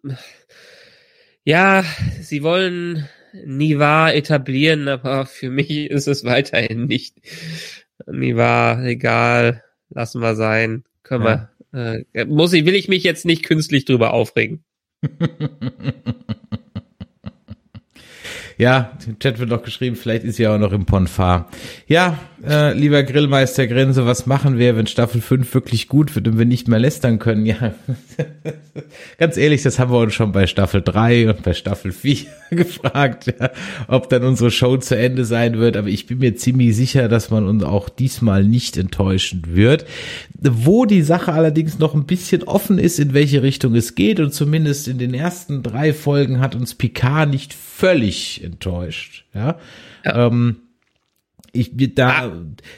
Ja, 1.44 1.82
sie 2.20 2.42
wollen 2.42 3.08
Niva 3.32 4.10
etablieren, 4.10 4.88
aber 4.88 5.26
für 5.26 5.50
mich 5.50 5.70
ist 5.70 6.08
es 6.08 6.24
weiterhin 6.24 6.86
nicht. 6.86 7.16
Niva, 8.06 8.84
egal, 8.84 9.64
lassen 9.90 10.20
wir 10.20 10.34
sein. 10.34 10.84
Können 11.02 11.24
ja. 11.24 11.50
wir. 11.72 12.04
Äh, 12.14 12.24
muss 12.24 12.52
ich, 12.52 12.64
will 12.64 12.74
ich 12.74 12.88
mich 12.88 13.02
jetzt 13.02 13.24
nicht 13.24 13.42
künstlich 13.42 13.84
drüber 13.84 14.12
aufregen. 14.12 14.64
Ja, 18.58 18.90
im 19.06 19.20
Chat 19.20 19.38
wird 19.38 19.50
noch 19.50 19.62
geschrieben, 19.62 19.94
vielleicht 19.94 20.24
ist 20.24 20.34
sie 20.34 20.48
auch 20.48 20.58
noch 20.58 20.72
im 20.72 20.84
Ponfar. 20.84 21.48
Ja, 21.86 22.18
äh, 22.44 22.72
lieber 22.76 23.04
Grillmeister 23.04 23.68
Grenze, 23.68 24.04
was 24.04 24.26
machen 24.26 24.58
wir, 24.58 24.76
wenn 24.76 24.88
Staffel 24.88 25.20
5 25.20 25.54
wirklich 25.54 25.86
gut 25.86 26.16
wird 26.16 26.26
und 26.26 26.38
wir 26.38 26.44
nicht 26.44 26.66
mehr 26.66 26.80
lästern 26.80 27.20
können? 27.20 27.46
Ja, 27.46 27.74
ganz 29.18 29.36
ehrlich, 29.36 29.62
das 29.62 29.78
haben 29.78 29.92
wir 29.92 30.00
uns 30.00 30.14
schon 30.14 30.32
bei 30.32 30.48
Staffel 30.48 30.82
3 30.82 31.30
und 31.30 31.42
bei 31.44 31.54
Staffel 31.54 31.92
4 31.92 32.26
gefragt, 32.50 33.26
ja, 33.26 33.50
ob 33.86 34.08
dann 34.08 34.24
unsere 34.24 34.50
Show 34.50 34.76
zu 34.76 34.96
Ende 34.96 35.24
sein 35.24 35.58
wird. 35.58 35.76
Aber 35.76 35.88
ich 35.88 36.06
bin 36.06 36.18
mir 36.18 36.34
ziemlich 36.34 36.74
sicher, 36.74 37.08
dass 37.08 37.30
man 37.30 37.46
uns 37.46 37.62
auch 37.62 37.88
diesmal 37.88 38.42
nicht 38.42 38.76
enttäuschen 38.76 39.42
wird. 39.54 39.86
Wo 40.40 40.84
die 40.84 41.02
Sache 41.02 41.32
allerdings 41.32 41.78
noch 41.78 41.94
ein 41.94 42.06
bisschen 42.06 42.42
offen 42.42 42.78
ist, 42.78 42.98
in 42.98 43.14
welche 43.14 43.42
Richtung 43.42 43.76
es 43.76 43.94
geht 43.94 44.18
und 44.18 44.34
zumindest 44.34 44.88
in 44.88 44.98
den 44.98 45.14
ersten 45.14 45.62
drei 45.62 45.92
Folgen 45.92 46.40
hat 46.40 46.56
uns 46.56 46.74
Picard 46.74 47.30
nicht 47.30 47.54
völlig 47.54 48.47
enttäuscht. 48.48 49.24
Ja. 49.34 49.58
ja. 50.04 50.26
Ähm, 50.26 50.56
ich, 51.52 51.72
da, 51.94 52.08
ah. 52.08 52.32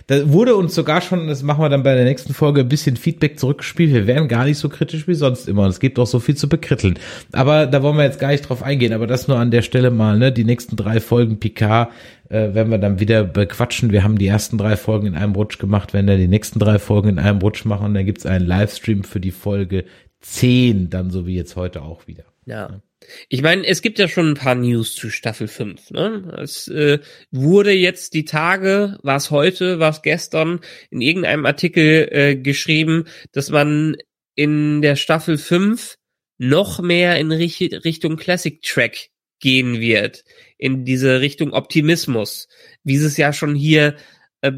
da 0.07 0.33
wurde 0.33 0.55
uns 0.55 0.75
sogar 0.75 1.01
schon, 1.01 1.27
das 1.27 1.43
machen 1.43 1.63
wir 1.63 1.69
dann 1.69 1.83
bei 1.83 1.95
der 1.95 2.05
nächsten 2.05 2.35
Folge, 2.35 2.61
ein 2.61 2.69
bisschen 2.69 2.97
Feedback 2.97 3.39
zurückgespielt. 3.39 3.93
Wir 3.93 4.07
wären 4.07 4.29
gar 4.29 4.45
nicht 4.45 4.59
so 4.59 4.69
kritisch 4.69 5.09
wie 5.09 5.15
sonst 5.15 5.49
immer. 5.49 5.67
Es 5.67 5.81
gibt 5.81 5.99
auch 5.99 6.07
so 6.07 6.21
viel 6.21 6.37
zu 6.37 6.49
bekritteln. 6.49 6.99
Aber 7.33 7.67
da 7.67 7.83
wollen 7.83 7.97
wir 7.97 8.05
jetzt 8.05 8.21
gar 8.21 8.31
nicht 8.31 8.49
drauf 8.49 8.63
eingehen. 8.63 8.93
Aber 8.93 9.07
das 9.07 9.29
nur 9.29 9.39
an 9.39 9.51
der 9.51 9.63
Stelle 9.63 9.91
mal, 9.91 10.19
ne? 10.19 10.33
Die 10.33 10.45
nächsten 10.45 10.77
drei 10.77 11.01
Folgen 11.01 11.41
Picard 11.41 11.91
äh, 12.29 12.55
werden 12.55 12.71
wir 12.71 12.79
dann 12.79 13.01
wieder 13.01 13.25
bequatschen. 13.25 13.91
Wir 13.91 14.05
haben 14.05 14.19
die 14.19 14.29
ersten 14.29 14.57
drei 14.57 14.77
Folgen 14.77 15.09
in 15.09 15.15
einem 15.17 15.35
Rutsch 15.35 15.59
gemacht, 15.59 15.93
werden 15.93 16.07
dann 16.07 16.19
die 16.19 16.29
nächsten 16.29 16.59
drei 16.59 16.79
Folgen 16.79 17.09
in 17.09 17.19
einem 17.19 17.41
Rutsch 17.41 17.65
machen. 17.65 17.87
Und 17.87 17.95
dann 17.95 18.07
gibt's 18.07 18.27
einen 18.27 18.47
Livestream 18.47 19.05
für 19.05 19.21
die 19.21 19.33
Folge 19.33 19.85
10, 20.21 20.91
dann 20.91 21.11
so 21.11 21.27
wie 21.27 21.35
jetzt 21.35 21.57
heute 21.57 21.83
auch 21.83 22.07
wieder. 22.07 22.25
Ja. 22.47 22.81
Ich 23.29 23.43
meine, 23.43 23.67
es 23.67 23.83
gibt 23.83 23.99
ja 23.99 24.09
schon 24.09 24.31
ein 24.31 24.35
paar 24.35 24.55
News 24.55 24.95
zu 24.95 25.11
Staffel 25.11 25.49
5. 25.49 25.91
Ne? 25.91 26.39
Es 26.41 26.69
äh, 26.69 26.99
wurde 27.31 27.73
jetzt 27.73 28.15
die 28.15 28.25
Tage, 28.25 28.99
war 29.03 29.17
es 29.17 29.31
heute, 29.31 29.79
war 29.79 29.91
es 29.91 30.03
gestern, 30.03 30.61
in 30.91 31.01
irgendeinem 31.01 31.47
Artikel 31.47 32.09
äh, 32.11 32.37
geschrieben, 32.37 33.05
dass 33.33 33.51
man 33.51 33.97
in 34.35 34.83
der 34.83 34.97
Staffel 34.97 35.39
5 35.39 35.97
noch 36.39 36.81
mehr 36.81 37.19
in 37.19 37.33
Richtung 37.33 38.17
Classic 38.17 38.63
Track 38.63 39.11
gehen 39.41 39.81
wird, 39.81 40.25
in 40.57 40.85
diese 40.85 41.21
Richtung 41.21 41.53
Optimismus, 41.53 42.49
wie 42.85 42.97
es 42.97 43.17
ja 43.17 43.33
schon 43.33 43.55
hier 43.55 43.97
äh, 44.41 44.53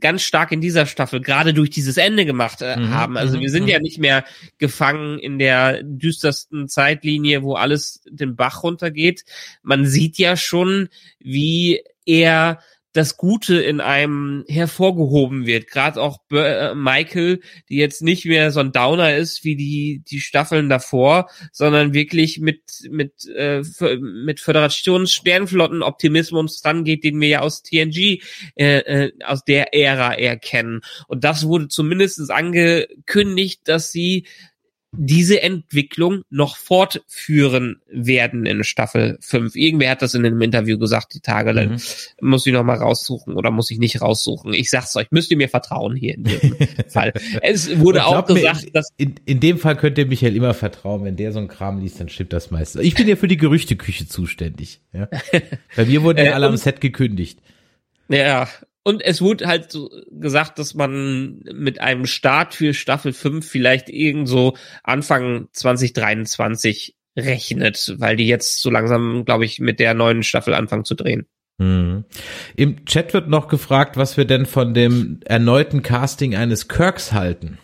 ganz 0.00 0.22
stark 0.22 0.52
in 0.52 0.60
dieser 0.60 0.86
Staffel 0.86 1.20
gerade 1.20 1.54
durch 1.54 1.70
dieses 1.70 1.96
Ende 1.96 2.24
gemacht 2.24 2.62
äh, 2.62 2.76
mhm, 2.76 2.90
haben. 2.90 3.16
Also 3.16 3.36
mhm, 3.36 3.42
wir 3.42 3.50
sind 3.50 3.64
mhm. 3.64 3.68
ja 3.68 3.78
nicht 3.80 3.98
mehr 3.98 4.24
gefangen 4.58 5.18
in 5.18 5.38
der 5.38 5.82
düstersten 5.82 6.68
Zeitlinie, 6.68 7.42
wo 7.42 7.54
alles 7.54 8.02
den 8.08 8.36
Bach 8.36 8.62
runtergeht. 8.62 9.24
Man 9.62 9.86
sieht 9.86 10.18
ja 10.18 10.36
schon, 10.36 10.88
wie 11.18 11.82
er 12.04 12.60
das 12.96 13.16
Gute 13.16 13.60
in 13.60 13.80
einem 13.80 14.44
hervorgehoben 14.48 15.46
wird. 15.46 15.68
Gerade 15.68 16.00
auch 16.00 16.20
äh, 16.32 16.74
Michael, 16.74 17.40
die 17.68 17.76
jetzt 17.76 18.02
nicht 18.02 18.24
mehr 18.24 18.50
so 18.50 18.60
ein 18.60 18.72
Downer 18.72 19.16
ist 19.16 19.44
wie 19.44 19.56
die 19.56 20.02
die 20.08 20.20
Staffeln 20.20 20.68
davor, 20.68 21.28
sondern 21.52 21.92
wirklich 21.92 22.40
mit 22.40 22.62
mit 22.90 23.26
äh, 23.26 23.62
mit 24.00 24.40
Föderations 24.40 25.12
Sternflotten 25.12 25.82
Optimismus 25.82 26.60
dran 26.62 26.84
geht, 26.84 27.04
den 27.04 27.20
wir 27.20 27.28
ja 27.28 27.40
aus 27.40 27.62
TNG 27.62 28.22
äh, 28.54 28.78
äh, 28.78 29.12
aus 29.24 29.44
der 29.44 29.74
Ära 29.74 30.14
erkennen. 30.14 30.80
Und 31.06 31.24
das 31.24 31.46
wurde 31.46 31.68
zumindest 31.68 32.30
angekündigt, 32.30 33.60
dass 33.64 33.92
sie 33.92 34.26
diese 34.98 35.42
Entwicklung 35.42 36.22
noch 36.30 36.56
fortführen 36.56 37.80
werden 37.90 38.46
in 38.46 38.64
Staffel 38.64 39.18
5. 39.20 39.54
Irgendwer 39.56 39.90
hat 39.90 40.02
das 40.02 40.14
in 40.14 40.24
einem 40.24 40.40
Interview 40.40 40.78
gesagt, 40.78 41.14
die 41.14 41.20
Tage 41.20 41.52
lang. 41.52 41.70
Mhm. 41.70 41.80
Muss 42.20 42.46
ich 42.46 42.52
noch 42.52 42.64
mal 42.64 42.76
raussuchen 42.76 43.34
oder 43.34 43.50
muss 43.50 43.70
ich 43.70 43.78
nicht 43.78 44.00
raussuchen? 44.00 44.52
Ich 44.52 44.70
sag's 44.70 44.96
euch, 44.96 45.06
müsst 45.10 45.30
ihr 45.30 45.36
mir 45.36 45.48
vertrauen 45.48 45.96
hier 45.96 46.14
in 46.14 46.24
dem 46.24 46.56
Fall. 46.88 47.12
Es 47.42 47.78
wurde 47.78 48.06
auch 48.06 48.24
gesagt, 48.26 48.64
mir, 48.64 48.70
dass... 48.72 48.90
In, 48.96 49.14
in 49.24 49.40
dem 49.40 49.58
Fall 49.58 49.76
könnt 49.76 49.98
ihr 49.98 50.06
Michael 50.06 50.36
immer 50.36 50.54
vertrauen. 50.54 51.04
Wenn 51.04 51.16
der 51.16 51.32
so 51.32 51.38
ein 51.38 51.48
Kram 51.48 51.80
liest, 51.80 52.00
dann 52.00 52.08
stimmt 52.08 52.32
das 52.32 52.50
meistens. 52.50 52.82
Ich 52.82 52.94
bin 52.94 53.08
ja 53.08 53.16
für 53.16 53.28
die 53.28 53.36
Gerüchteküche 53.36 54.08
zuständig. 54.08 54.80
Ja? 54.92 55.08
Bei 55.76 55.84
mir 55.84 56.02
wurden 56.02 56.18
ja 56.18 56.24
äh, 56.24 56.34
alle 56.34 56.46
am 56.46 56.56
Set 56.56 56.80
gekündigt. 56.80 57.40
Ja, 58.08 58.48
und 58.86 59.02
es 59.02 59.20
wurde 59.20 59.48
halt 59.48 59.72
so 59.72 59.90
gesagt, 60.12 60.60
dass 60.60 60.74
man 60.74 61.40
mit 61.52 61.80
einem 61.80 62.06
Start 62.06 62.54
für 62.54 62.72
Staffel 62.72 63.12
5 63.12 63.44
vielleicht 63.44 63.88
irgendwo 63.88 64.56
Anfang 64.84 65.48
2023 65.50 66.94
rechnet, 67.16 67.96
weil 67.98 68.14
die 68.14 68.28
jetzt 68.28 68.62
so 68.62 68.70
langsam, 68.70 69.24
glaube 69.24 69.44
ich, 69.44 69.58
mit 69.58 69.80
der 69.80 69.94
neuen 69.94 70.22
Staffel 70.22 70.54
anfangen 70.54 70.84
zu 70.84 70.94
drehen. 70.94 71.26
Hm. 71.60 72.04
Im 72.54 72.84
Chat 72.84 73.12
wird 73.12 73.28
noch 73.28 73.48
gefragt, 73.48 73.96
was 73.96 74.16
wir 74.16 74.24
denn 74.24 74.46
von 74.46 74.72
dem 74.72 75.18
erneuten 75.24 75.82
Casting 75.82 76.36
eines 76.36 76.68
Kirks 76.68 77.12
halten. 77.12 77.58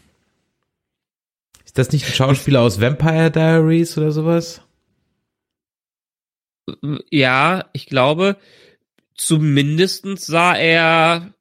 Ist 1.64 1.78
das 1.78 1.92
nicht 1.92 2.04
ein 2.04 2.14
Schauspieler 2.14 2.62
aus 2.62 2.80
Vampire 2.80 3.30
Diaries 3.30 3.96
oder 3.96 4.10
sowas? 4.10 4.62
Ja, 7.10 7.66
ich 7.72 7.86
glaube, 7.86 8.38
zumindestens 9.14 10.26
sah 10.26 10.54
er 10.54 11.34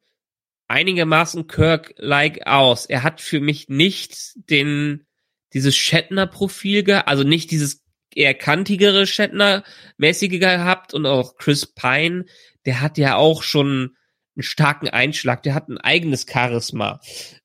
einigermaßen 0.68 1.48
Kirk-like 1.48 2.48
aus. 2.48 2.86
Er 2.86 3.04
hat 3.04 3.22
für 3.22 3.40
mich 3.40 3.68
nicht 3.68 4.34
den, 4.50 5.06
dieses 5.54 5.76
Shatner-Profil, 5.76 6.90
also 6.92 7.24
nicht 7.24 7.52
dieses 7.52 7.84
eher 8.16 8.34
kantigere 8.34 9.06
Shatner-mäßige 9.06 10.40
gehabt 10.40 10.94
und 10.94 11.06
auch 11.06 11.36
Chris 11.36 11.66
Pine, 11.66 12.26
der 12.66 12.82
hat 12.82 12.98
ja 12.98 13.16
auch 13.16 13.44
schon 13.44 13.96
einen 14.36 14.44
starken 14.44 14.88
Einschlag, 14.88 15.44
der 15.44 15.56
hat 15.56 15.68
ein 15.68 15.78
eigenes 15.78 16.26
Charisma. 16.30 17.02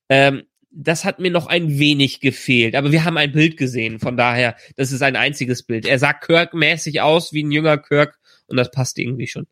Ähm, 0.09 0.43
das 0.71 1.05
hat 1.05 1.19
mir 1.19 1.31
noch 1.31 1.47
ein 1.47 1.79
wenig 1.79 2.19
gefehlt, 2.19 2.75
aber 2.75 2.91
wir 2.91 3.03
haben 3.03 3.17
ein 3.17 3.31
Bild 3.31 3.57
gesehen, 3.57 3.99
von 3.99 4.15
daher, 4.15 4.55
das 4.75 4.91
ist 4.91 5.01
ein 5.01 5.15
einziges 5.15 5.63
Bild. 5.63 5.85
Er 5.85 5.99
sah 5.99 6.13
Kirk-mäßig 6.13 7.01
aus 7.01 7.33
wie 7.33 7.43
ein 7.43 7.51
jünger 7.51 7.77
Kirk 7.77 8.19
und 8.45 8.57
das 8.57 8.71
passt 8.71 8.99
irgendwie 8.99 9.27
schon. 9.27 9.47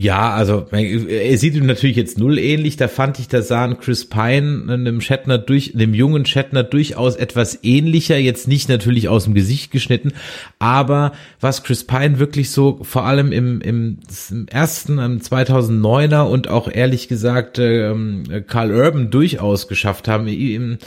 Ja, 0.00 0.30
also 0.30 0.64
er 0.70 1.36
sieht 1.38 1.56
ihm 1.56 1.66
natürlich 1.66 1.96
jetzt 1.96 2.18
null 2.18 2.38
ähnlich. 2.38 2.76
Da 2.76 2.86
fand 2.86 3.18
ich, 3.18 3.26
da 3.26 3.42
sahen 3.42 3.80
Chris 3.80 4.08
Pine 4.08 4.72
einem 4.72 5.00
Shatner 5.00 5.38
durch, 5.38 5.72
dem 5.74 5.92
jungen 5.92 6.24
Shatner 6.24 6.62
durchaus 6.62 7.16
etwas 7.16 7.58
ähnlicher. 7.64 8.16
Jetzt 8.16 8.46
nicht 8.46 8.68
natürlich 8.68 9.08
aus 9.08 9.24
dem 9.24 9.34
Gesicht 9.34 9.72
geschnitten, 9.72 10.12
aber 10.60 11.10
was 11.40 11.64
Chris 11.64 11.82
Pine 11.82 12.20
wirklich 12.20 12.52
so 12.52 12.78
vor 12.82 13.06
allem 13.06 13.32
im, 13.32 13.60
im, 13.60 13.98
im 14.30 14.46
ersten, 14.46 15.00
im 15.00 15.18
2009er 15.18 16.28
und 16.28 16.46
auch 16.46 16.70
ehrlich 16.72 17.08
gesagt 17.08 17.58
ähm, 17.58 18.22
Carl 18.46 18.72
Urban 18.72 19.10
durchaus 19.10 19.66
geschafft 19.66 20.06
haben. 20.06 20.28
Im, 20.28 20.78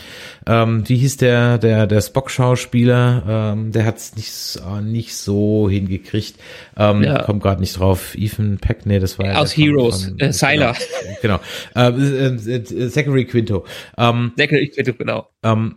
ähm, 0.47 0.88
wie 0.88 0.95
hieß 0.95 1.17
der 1.17 1.57
der 1.57 1.85
der 1.85 1.99
Spock-Schauspieler? 1.99 3.23
Ähm, 3.27 3.73
der 3.73 3.83
hat 3.83 3.97
es 3.97 4.15
nicht 4.15 4.61
nicht 4.85 5.17
so 5.17 5.69
hingekriegt. 5.69 6.35
Ähm, 6.77 7.03
ja. 7.03 7.23
Kommt 7.23 7.43
gerade 7.43 7.59
nicht 7.59 7.77
drauf. 7.77 8.15
Ethan 8.15 8.57
Peck, 8.57 8.85
nee, 8.85 9.01
das 9.02 9.19
war 9.19 9.40
aus 9.40 9.56
Heroes, 9.56 10.06
von, 10.06 10.19
äh. 10.19 10.32
Genau. 10.32 10.73
genau. 11.22 11.40
Äh, 11.76 12.28
äh, 12.28 12.90
Zachary 12.90 13.26
Quinto. 13.26 13.65
Ähm, 13.98 14.34
Zachary 14.38 14.69
Quinto, 14.69 14.94
genau. 14.94 15.28
Ähm, 15.44 15.76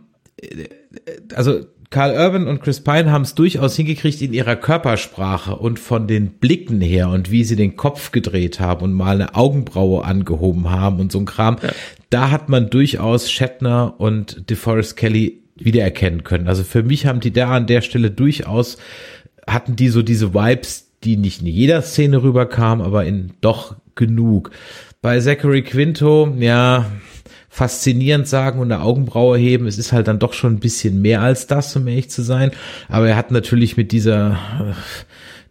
also 1.33 1.65
Carl 1.89 2.11
Urban 2.11 2.47
und 2.47 2.61
Chris 2.61 2.81
Pine 2.81 3.11
haben 3.11 3.21
es 3.21 3.35
durchaus 3.35 3.75
hingekriegt 3.75 4.21
in 4.21 4.33
ihrer 4.33 4.55
Körpersprache 4.55 5.55
und 5.55 5.79
von 5.79 6.07
den 6.07 6.31
Blicken 6.39 6.81
her 6.81 7.09
und 7.09 7.31
wie 7.31 7.43
sie 7.43 7.55
den 7.55 7.75
Kopf 7.75 8.11
gedreht 8.11 8.59
haben 8.59 8.83
und 8.83 8.93
mal 8.93 9.15
eine 9.15 9.35
Augenbraue 9.35 10.03
angehoben 10.03 10.69
haben 10.71 10.99
und 10.99 11.11
so 11.11 11.19
ein 11.19 11.25
Kram. 11.25 11.57
Ja. 11.61 11.69
Da 12.09 12.31
hat 12.31 12.49
man 12.49 12.69
durchaus 12.69 13.31
Shatner 13.31 13.95
und 13.97 14.49
DeForest 14.49 14.97
Kelly 14.97 15.43
wiedererkennen 15.55 16.23
können. 16.23 16.47
Also 16.47 16.63
für 16.63 16.83
mich 16.83 17.05
haben 17.05 17.21
die 17.21 17.31
da 17.31 17.51
an 17.51 17.67
der 17.67 17.81
Stelle 17.81 18.11
durchaus 18.11 18.77
hatten 19.47 19.75
die 19.75 19.89
so 19.89 20.01
diese 20.01 20.33
Vibes, 20.33 20.84
die 21.05 21.17
nicht 21.17 21.41
in 21.41 21.47
jeder 21.47 21.81
Szene 21.81 22.23
rüberkam, 22.23 22.81
aber 22.81 23.05
in 23.05 23.31
doch 23.41 23.75
genug. 23.95 24.51
Bei 25.01 25.19
Zachary 25.19 25.61
Quinto, 25.61 26.33
ja, 26.39 26.85
faszinierend 27.49 28.27
sagen 28.27 28.59
und 28.59 28.71
eine 28.71 28.81
Augenbraue 28.81 29.37
heben. 29.37 29.67
Es 29.67 29.77
ist 29.77 29.93
halt 29.93 30.07
dann 30.07 30.19
doch 30.19 30.33
schon 30.33 30.55
ein 30.55 30.59
bisschen 30.59 31.01
mehr 31.01 31.21
als 31.21 31.47
das, 31.47 31.73
um 31.75 31.87
ehrlich 31.87 32.09
zu 32.09 32.21
sein. 32.21 32.51
Aber 32.89 33.07
er 33.07 33.15
hat 33.15 33.31
natürlich 33.31 33.77
mit 33.77 33.93
dieser 33.93 34.31
äh, 34.31 34.73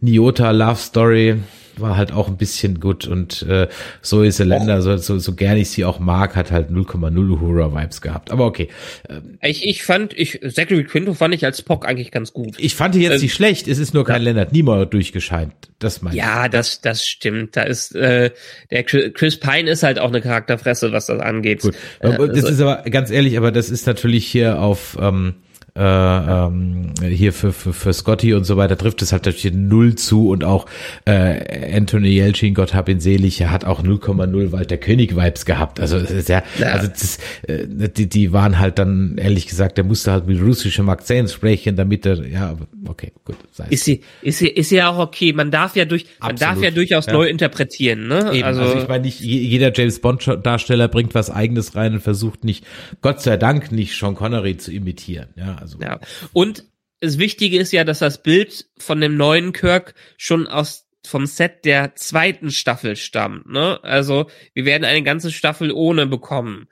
Niota 0.01 0.51
Love 0.51 0.77
Story 0.77 1.37
war 1.77 1.97
halt 1.97 2.13
auch 2.13 2.29
ein 2.29 2.37
bisschen 2.37 2.81
gut 2.81 3.07
und 3.07 3.43
äh, 3.43 3.69
so 4.03 4.23
ist 4.23 4.39
der 4.39 4.47
Länder, 4.47 4.83
so, 4.83 4.97
so, 4.97 5.19
so 5.19 5.35
gern 5.35 5.57
ich 5.57 5.71
sie 5.71 5.85
auch 5.85 5.99
mag, 5.99 6.37
hat 6.37 6.51
halt 6.51 6.71
0,0 6.71 7.41
Hura-Vibes 7.41 8.01
gehabt. 8.01 8.31
Aber 8.31 8.47
okay. 8.47 8.69
Ähm, 9.09 9.39
ich, 9.43 9.67
ich 9.67 9.83
fand, 9.85 10.17
ich, 10.17 10.41
Zachary 10.53 10.85
Quinto 10.85 11.15
fand 11.15 11.35
ich 11.35 11.45
als 11.45 11.59
Spock 11.59 11.87
eigentlich 11.87 12.11
ganz 12.11 12.33
gut. 12.33 12.55
Ich 12.59 12.75
fand 12.75 12.95
die 12.95 13.01
jetzt 13.01 13.17
ähm, 13.17 13.21
nicht 13.23 13.35
schlecht, 13.35 13.69
es 13.69 13.79
ist 13.79 13.95
nur 13.95 14.05
kein 14.05 14.23
ja. 14.23 14.31
Leonard 14.31 14.53
Nimoy 14.53 14.87
durchgescheint. 14.87 15.55
Das 15.79 16.03
meine 16.03 16.17
Ja, 16.17 16.49
das, 16.49 16.81
das 16.81 17.05
stimmt. 17.05 17.57
Da 17.57 17.63
ist, 17.63 17.95
äh, 17.95 18.31
der 18.71 18.85
Chris 18.85 19.39
Pine 19.39 19.71
ist 19.71 19.83
halt 19.83 19.99
auch 19.99 20.09
eine 20.09 20.21
Charakterfresse, 20.21 20.93
was 20.93 21.07
das 21.07 21.21
angeht. 21.21 21.63
Gut. 21.63 21.75
Äh, 22.01 22.11
das 22.11 22.21
also, 22.21 22.49
ist 22.49 22.61
aber 22.61 22.91
ganz 22.91 23.11
ehrlich, 23.11 23.37
aber 23.37 23.53
das 23.53 23.71
ist 23.71 23.87
natürlich 23.87 24.27
hier 24.27 24.61
auf, 24.61 24.97
ähm, 25.01 25.35
äh, 25.77 25.83
ähm, 25.83 26.95
hier 27.03 27.33
für, 27.33 27.53
für, 27.53 27.73
für 27.73 27.93
Scotty 27.93 28.33
und 28.35 28.45
so 28.45 28.57
weiter 28.57 28.79
trifft 28.79 29.03
es 29.03 29.13
halt 29.13 29.27
natürlich 29.27 29.53
null 29.53 29.97
zu 29.97 30.29
und 30.29 30.45
auch 30.45 30.67
äh, 31.05 31.77
Anthony 31.77 32.17
Yelchin, 32.17 32.55
Gott 32.55 32.75
hab 32.75 32.89
ihn 32.89 33.01
selig, 33.01 33.41
er 33.41 33.51
hat 33.51 33.65
auch 33.65 33.83
0,0 33.83 34.53
Walter 34.53 34.77
König 34.77 35.17
Vibes 35.17 35.45
gehabt. 35.45 35.81
Also 35.81 35.99
sehr, 35.99 36.45
ja. 36.59 36.67
also 36.69 36.87
das, 36.87 37.19
äh, 37.49 37.67
die, 37.89 38.09
die 38.09 38.33
waren 38.33 38.61
halt 38.61 38.79
dann 38.79 39.17
ehrlich 39.19 39.49
gesagt, 39.49 39.77
der 39.77 39.85
musste 39.85 40.13
halt 40.13 40.29
mit 40.29 40.41
russischem 40.41 40.89
Akzent 40.89 41.31
sprechen, 41.31 41.75
damit 41.75 42.07
er, 42.07 42.25
ja, 42.25 42.57
okay, 42.87 43.11
gut. 43.25 43.37
Sei 43.51 43.67
ist 43.71 43.85
sie, 43.85 44.03
ist 44.23 44.39
sie, 44.39 44.49
ist 44.49 44.71
ja 44.71 44.91
auch 44.91 44.99
okay. 44.99 45.33
Man 45.33 45.51
darf 45.51 45.75
ja 45.75 45.85
durch, 45.87 46.07
man 46.21 46.37
darf 46.37 46.63
ja 46.63 46.71
durchaus 46.71 47.07
ja. 47.07 47.13
neu 47.15 47.27
interpretieren, 47.27 48.07
ne? 48.07 48.31
Eben, 48.33 48.45
also, 48.45 48.63
also 48.63 48.79
ich 48.79 48.89
meine 48.89 49.05
nicht 49.05 49.21
jeder 49.21 49.73
James 49.75 49.99
Bond 49.99 50.39
Darsteller 50.43 50.87
bringt 50.87 51.15
was 51.17 51.31
Eigenes 51.31 51.75
rein 51.75 51.95
und 51.95 52.01
versucht 52.01 52.45
nicht, 52.45 52.65
Gott 53.03 53.21
sei 53.23 53.37
Dank 53.37 53.73
nicht 53.73 53.99
Sean 53.99 54.15
Connery 54.15 54.57
zu 54.57 54.71
imitieren, 54.71 55.29
ja. 55.37 55.64
Also. 55.65 55.79
Ja. 55.81 55.99
Und 56.33 56.65
das 57.01 57.19
Wichtige 57.19 57.59
ist 57.59 57.73
ja, 57.73 57.85
dass 57.85 57.99
das 57.99 58.23
Bild 58.23 58.67
von 58.79 59.01
dem 59.01 59.17
neuen 59.17 59.53
Kirk 59.53 59.95
schon 60.17 60.47
aus 60.47 60.87
vom 61.07 61.27
Set 61.27 61.65
der 61.65 61.95
zweiten 61.97 62.51
Staffel 62.51 62.97
stammt. 62.97 63.47
Ne? 63.47 63.79
Also 63.83 64.31
wir 64.55 64.65
werden 64.65 64.85
eine 64.85 65.03
ganze 65.03 65.33
Staffel 65.33 65.71
ohne 65.71 66.07
bekommen. 66.07 66.67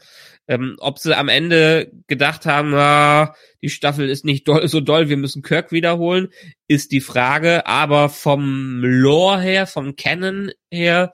Ähm, 0.49 0.77
ob 0.79 0.99
sie 0.99 1.17
am 1.17 1.29
Ende 1.29 1.93
gedacht 2.07 2.47
haben, 2.47 2.75
ah, 2.75 3.35
die 3.63 3.69
Staffel 3.69 4.09
ist 4.09 4.25
nicht 4.25 4.49
doll, 4.49 4.67
so 4.69 4.81
doll, 4.81 5.09
wir 5.09 5.19
müssen 5.19 5.43
Kirk 5.43 5.71
wiederholen, 5.71 6.29
ist 6.67 6.93
die 6.93 7.03
Frage. 7.03 7.67
Aber 7.67 8.09
vom 8.09 8.81
Lore 8.83 9.41
her, 9.41 9.67
vom 9.67 9.97
Canon 9.97 10.51
her, 10.71 11.13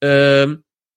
äh, 0.00 0.46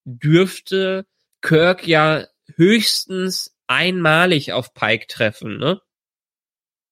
dürfte 0.03 1.05
Kirk 1.41 1.87
ja 1.87 2.25
höchstens 2.55 3.55
einmalig 3.67 4.51
auf 4.53 4.73
Pike 4.73 5.07
treffen, 5.07 5.57
ne? 5.57 5.79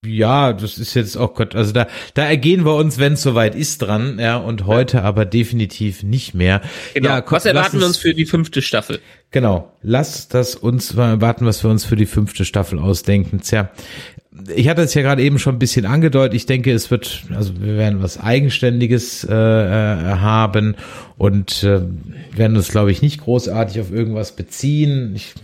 Ja, 0.04 0.54
das 0.54 0.80
ist 0.80 0.96
jetzt 0.96 1.16
auch 1.16 1.30
oh 1.30 1.34
Gott, 1.36 1.56
also 1.56 1.74
da 1.74 1.88
da 2.16 2.26
ergehen 2.26 2.66
wir 2.66 2.74
uns, 2.76 2.98
wenn 2.98 3.14
es 3.14 3.22
soweit 3.22 3.54
ist, 3.54 3.84
dran, 3.84 4.18
ja, 4.20 4.38
und 4.38 4.66
heute 4.66 5.04
aber 5.04 5.26
definitiv 5.26 6.02
nicht 6.02 6.34
mehr. 6.34 6.62
Genau. 6.96 7.10
Ja, 7.10 7.24
was 7.30 7.46
erwarten 7.46 7.80
wir 7.80 7.86
uns 7.86 7.98
für 7.98 8.16
die 8.16 8.26
fünfte 8.26 8.64
Staffel? 8.64 9.00
Genau, 9.30 9.72
lass 9.84 10.28
das 10.28 10.56
uns 10.56 10.98
warten, 10.98 11.46
was 11.46 11.64
wir 11.64 11.70
uns 11.70 11.86
für 11.86 11.96
die 11.96 12.08
fünfte 12.08 12.46
Staffel 12.46 12.80
ausdenken. 12.80 13.42
Tja, 13.42 13.70
ich 14.56 14.68
hatte 14.70 14.82
es 14.82 14.96
ja 14.96 15.04
gerade 15.04 15.22
eben 15.22 15.38
schon 15.38 15.56
ein 15.56 15.60
bisschen 15.60 15.86
angedeutet. 15.86 16.34
Ich 16.34 16.48
denke, 16.48 16.74
es 16.74 16.90
wird, 16.90 17.26
also 17.36 17.62
wir 17.62 17.78
werden 17.78 18.02
was 18.02 18.20
Eigenständiges 18.20 19.24
äh, 19.24 19.34
äh, 19.34 20.16
haben 20.16 20.76
und 21.18 21.64
äh, 21.64 21.82
werden 22.36 22.58
uns, 22.58 22.70
glaube 22.70 22.92
ich, 22.92 23.04
nicht 23.04 23.22
großartig 23.22 23.80
auf 23.82 23.92
irgendwas 23.92 24.36
beziehen. 24.36 25.14
Ich, 25.16 25.36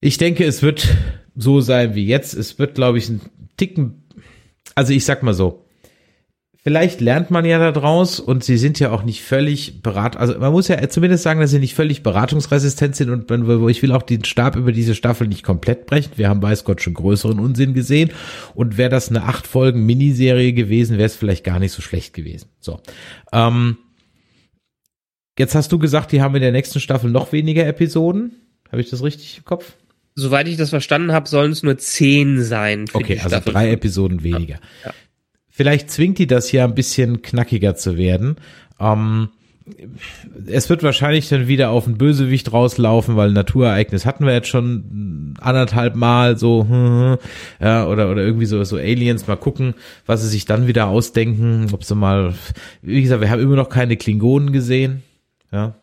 ich 0.00 0.16
denke, 0.16 0.44
es 0.44 0.62
wird 0.62 0.86
so 1.36 1.60
sein 1.60 1.94
wie 1.94 2.06
jetzt. 2.06 2.34
Es 2.34 2.58
wird, 2.58 2.74
glaube 2.74 2.98
ich, 2.98 3.08
ein 3.08 3.20
Ticken, 3.56 4.04
also 4.74 4.92
ich 4.92 5.04
sag 5.04 5.22
mal 5.22 5.34
so, 5.34 5.64
vielleicht 6.62 7.00
lernt 7.00 7.30
man 7.30 7.44
ja 7.44 7.58
da 7.58 7.72
draus 7.72 8.20
und 8.20 8.44
sie 8.44 8.58
sind 8.58 8.78
ja 8.78 8.90
auch 8.90 9.02
nicht 9.02 9.22
völlig 9.22 9.82
berat, 9.82 10.16
also 10.16 10.38
man 10.38 10.52
muss 10.52 10.68
ja 10.68 10.86
zumindest 10.88 11.22
sagen, 11.22 11.40
dass 11.40 11.50
sie 11.50 11.58
nicht 11.58 11.74
völlig 11.74 12.02
beratungsresistent 12.02 12.96
sind 12.96 13.10
und 13.10 13.70
ich 13.70 13.82
will 13.82 13.92
auch 13.92 14.02
den 14.02 14.24
Stab 14.24 14.56
über 14.56 14.72
diese 14.72 14.94
Staffel 14.94 15.26
nicht 15.26 15.42
komplett 15.42 15.86
brechen. 15.86 16.12
Wir 16.16 16.28
haben 16.28 16.42
weiß 16.42 16.64
Gott 16.64 16.82
schon 16.82 16.94
größeren 16.94 17.38
Unsinn 17.38 17.74
gesehen 17.74 18.10
und 18.54 18.76
wäre 18.76 18.90
das 18.90 19.08
eine 19.08 19.24
acht 19.24 19.46
Folgen 19.46 19.86
Miniserie 19.86 20.52
gewesen, 20.52 20.98
wäre 20.98 21.06
es 21.06 21.16
vielleicht 21.16 21.44
gar 21.44 21.58
nicht 21.58 21.72
so 21.72 21.82
schlecht 21.82 22.12
gewesen. 22.14 22.48
So. 22.60 22.80
Ähm, 23.32 23.78
jetzt 25.38 25.54
hast 25.54 25.72
du 25.72 25.78
gesagt, 25.78 26.12
die 26.12 26.20
haben 26.20 26.34
in 26.34 26.42
der 26.42 26.52
nächsten 26.52 26.80
Staffel 26.80 27.10
noch 27.10 27.32
weniger 27.32 27.66
Episoden. 27.66 28.32
Habe 28.70 28.82
ich 28.82 28.90
das 28.90 29.02
richtig 29.02 29.38
im 29.38 29.44
Kopf? 29.44 29.74
Soweit 30.14 30.48
ich 30.48 30.56
das 30.56 30.70
verstanden 30.70 31.12
habe, 31.12 31.28
sollen 31.28 31.52
es 31.52 31.62
nur 31.62 31.78
zehn 31.78 32.42
sein. 32.42 32.86
okay, 32.92 33.20
also 33.22 33.38
drei 33.44 33.70
Episoden 33.70 34.22
weniger. 34.22 34.58
Ja. 34.84 34.92
Vielleicht 35.48 35.90
zwingt 35.90 36.18
die 36.18 36.26
das 36.26 36.52
ja 36.52 36.64
ein 36.64 36.74
bisschen 36.74 37.22
knackiger 37.22 37.76
zu 37.76 37.96
werden. 37.96 38.36
Ähm, 38.78 39.28
es 40.46 40.68
wird 40.68 40.82
wahrscheinlich 40.82 41.28
dann 41.28 41.48
wieder 41.48 41.70
auf 41.70 41.86
ein 41.86 41.98
Bösewicht 41.98 42.52
rauslaufen, 42.52 43.16
weil 43.16 43.32
Naturereignis 43.32 44.06
hatten 44.06 44.24
wir 44.24 44.32
jetzt 44.32 44.48
schon 44.48 45.34
anderthalb 45.40 45.96
Mal 45.96 46.38
so 46.38 46.66
ja, 47.60 47.86
oder 47.86 48.10
oder 48.10 48.22
irgendwie 48.22 48.46
so 48.46 48.62
so 48.64 48.76
Aliens 48.76 49.26
mal 49.26 49.36
gucken, 49.36 49.74
was 50.06 50.22
sie 50.22 50.28
sich 50.28 50.44
dann 50.44 50.66
wieder 50.66 50.88
ausdenken, 50.88 51.66
ob 51.72 51.84
sie 51.84 51.94
mal 51.94 52.34
wie 52.82 53.02
gesagt, 53.02 53.20
wir 53.20 53.30
haben 53.30 53.42
immer 53.42 53.56
noch 53.56 53.68
keine 53.68 53.96
Klingonen 53.96 54.52
gesehen, 54.52 55.02
ja. 55.52 55.74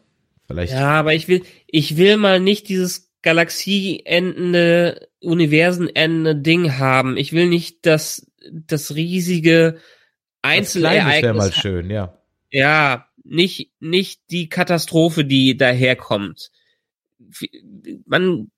Vielleicht. 0.47 0.73
Ja, 0.73 0.91
aber 0.91 1.13
ich 1.13 1.27
will 1.27 1.43
ich 1.67 1.97
will 1.97 2.17
mal 2.17 2.39
nicht 2.39 2.69
dieses 2.69 3.06
Galaxieendende, 3.21 5.07
Universenende 5.19 6.35
Ding 6.35 6.77
haben. 6.77 7.17
Ich 7.17 7.33
will 7.33 7.47
nicht 7.47 7.85
das, 7.85 8.31
das 8.51 8.95
riesige 8.95 9.79
Einzelereignis. 10.41 11.13
Das 11.13 11.23
wäre 11.23 11.33
mal 11.33 11.53
schön, 11.53 11.89
ja. 11.89 12.17
Ja, 12.51 13.07
nicht, 13.23 13.71
nicht 13.79 14.21
die 14.29 14.49
Katastrophe, 14.49 15.25
die 15.25 15.57
daherkommt. 15.57 16.51
Man, 18.05 18.51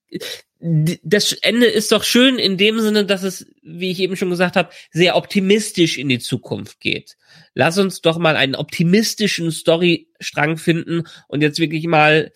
das 0.59 1.33
Ende 1.33 1.65
ist 1.65 1.91
doch 1.91 2.03
schön 2.03 2.37
in 2.37 2.57
dem 2.57 2.79
Sinne, 2.79 3.05
dass 3.05 3.23
es, 3.23 3.47
wie 3.63 3.91
ich 3.91 3.99
eben 3.99 4.15
schon 4.15 4.29
gesagt 4.29 4.55
habe, 4.55 4.69
sehr 4.91 5.15
optimistisch 5.15 5.97
in 5.97 6.09
die 6.09 6.19
Zukunft 6.19 6.79
geht. 6.79 7.17
Lass 7.53 7.77
uns 7.77 8.01
doch 8.01 8.17
mal 8.17 8.35
einen 8.35 8.55
optimistischen 8.55 9.51
Storystrang 9.51 10.57
finden 10.57 11.03
und 11.27 11.41
jetzt 11.41 11.59
wirklich 11.59 11.87
mal 11.87 12.31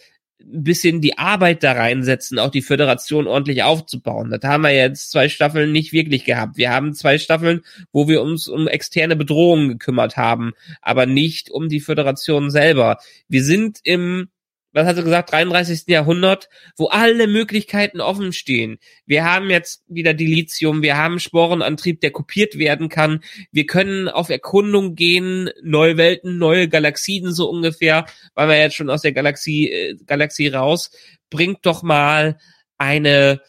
ein 0.52 0.64
bisschen 0.64 1.02
die 1.02 1.18
Arbeit 1.18 1.64
da 1.64 1.72
reinsetzen, 1.74 2.40
auch 2.40 2.52
die 2.52 2.62
Föderation 2.62 3.28
ordentlich 3.28 3.64
aufzubauen. 3.64 4.30
Das 4.30 4.42
haben 4.44 4.64
wir 4.64 4.72
jetzt 4.72 5.12
zwei 5.12 5.30
Staffeln 5.30 5.72
nicht 5.72 5.94
wirklich 5.94 6.26
gehabt. 6.26 6.58
Wir 6.58 6.72
haben 6.72 6.94
zwei 6.94 7.18
Staffeln, 7.18 7.62
wo 7.92 8.08
wir 8.08 8.22
uns 8.22 8.48
um 8.48 8.68
externe 8.68 9.16
Bedrohungen 9.16 9.70
gekümmert 9.70 10.18
haben, 10.18 10.54
aber 10.82 11.06
nicht 11.06 11.50
um 11.50 11.70
die 11.70 11.80
Föderation 11.80 12.52
selber. 12.52 12.98
Wir 13.28 13.44
sind 13.44 13.80
im 13.84 14.30
was 14.74 14.88
hast 14.88 14.98
du 14.98 15.04
gesagt, 15.04 15.32
33. 15.32 15.84
Jahrhundert, 15.88 16.50
wo 16.76 16.88
alle 16.88 17.28
Möglichkeiten 17.28 18.02
offen 18.02 18.34
stehen. 18.34 18.80
Wir 19.06 19.24
haben 19.24 19.50
jetzt 19.50 19.84
wieder 19.88 20.14
Dilithium, 20.14 20.82
wir 20.82 20.98
haben 20.98 21.20
Sporenantrieb, 21.20 22.02
der 22.02 22.12
kopiert 22.12 22.58
werden 22.58 22.90
kann. 22.90 23.24
Wir 23.52 23.66
können 23.66 24.10
auf 24.10 24.30
Erkundung 24.30 24.96
gehen, 24.96 25.50
neue 25.62 25.98
Welten, 25.98 26.38
neue 26.38 26.68
Galaxien 26.68 27.32
so 27.32 27.50
ungefähr, 27.50 28.06
weil 28.34 28.50
wir 28.50 28.60
jetzt 28.60 28.76
schon 28.76 28.90
aus 28.90 29.04
der 29.04 29.14
Galaxie, 29.14 29.72
äh, 29.72 29.96
Galaxie 30.06 30.48
raus. 30.48 30.92
Bringt 31.30 31.66
doch 31.66 31.84
mal 31.84 32.38
eine 32.78 33.42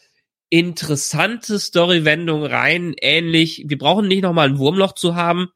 interessante 0.49 1.59
Storywendung 1.59 2.45
rein, 2.45 2.93
ähnlich. 3.01 3.65
Wir 3.67 3.77
brauchen 3.77 4.07
nicht 4.07 4.21
nochmal 4.21 4.49
ein 4.49 4.59
Wurmloch 4.59 4.93
zu 4.93 5.15
haben, 5.15 5.49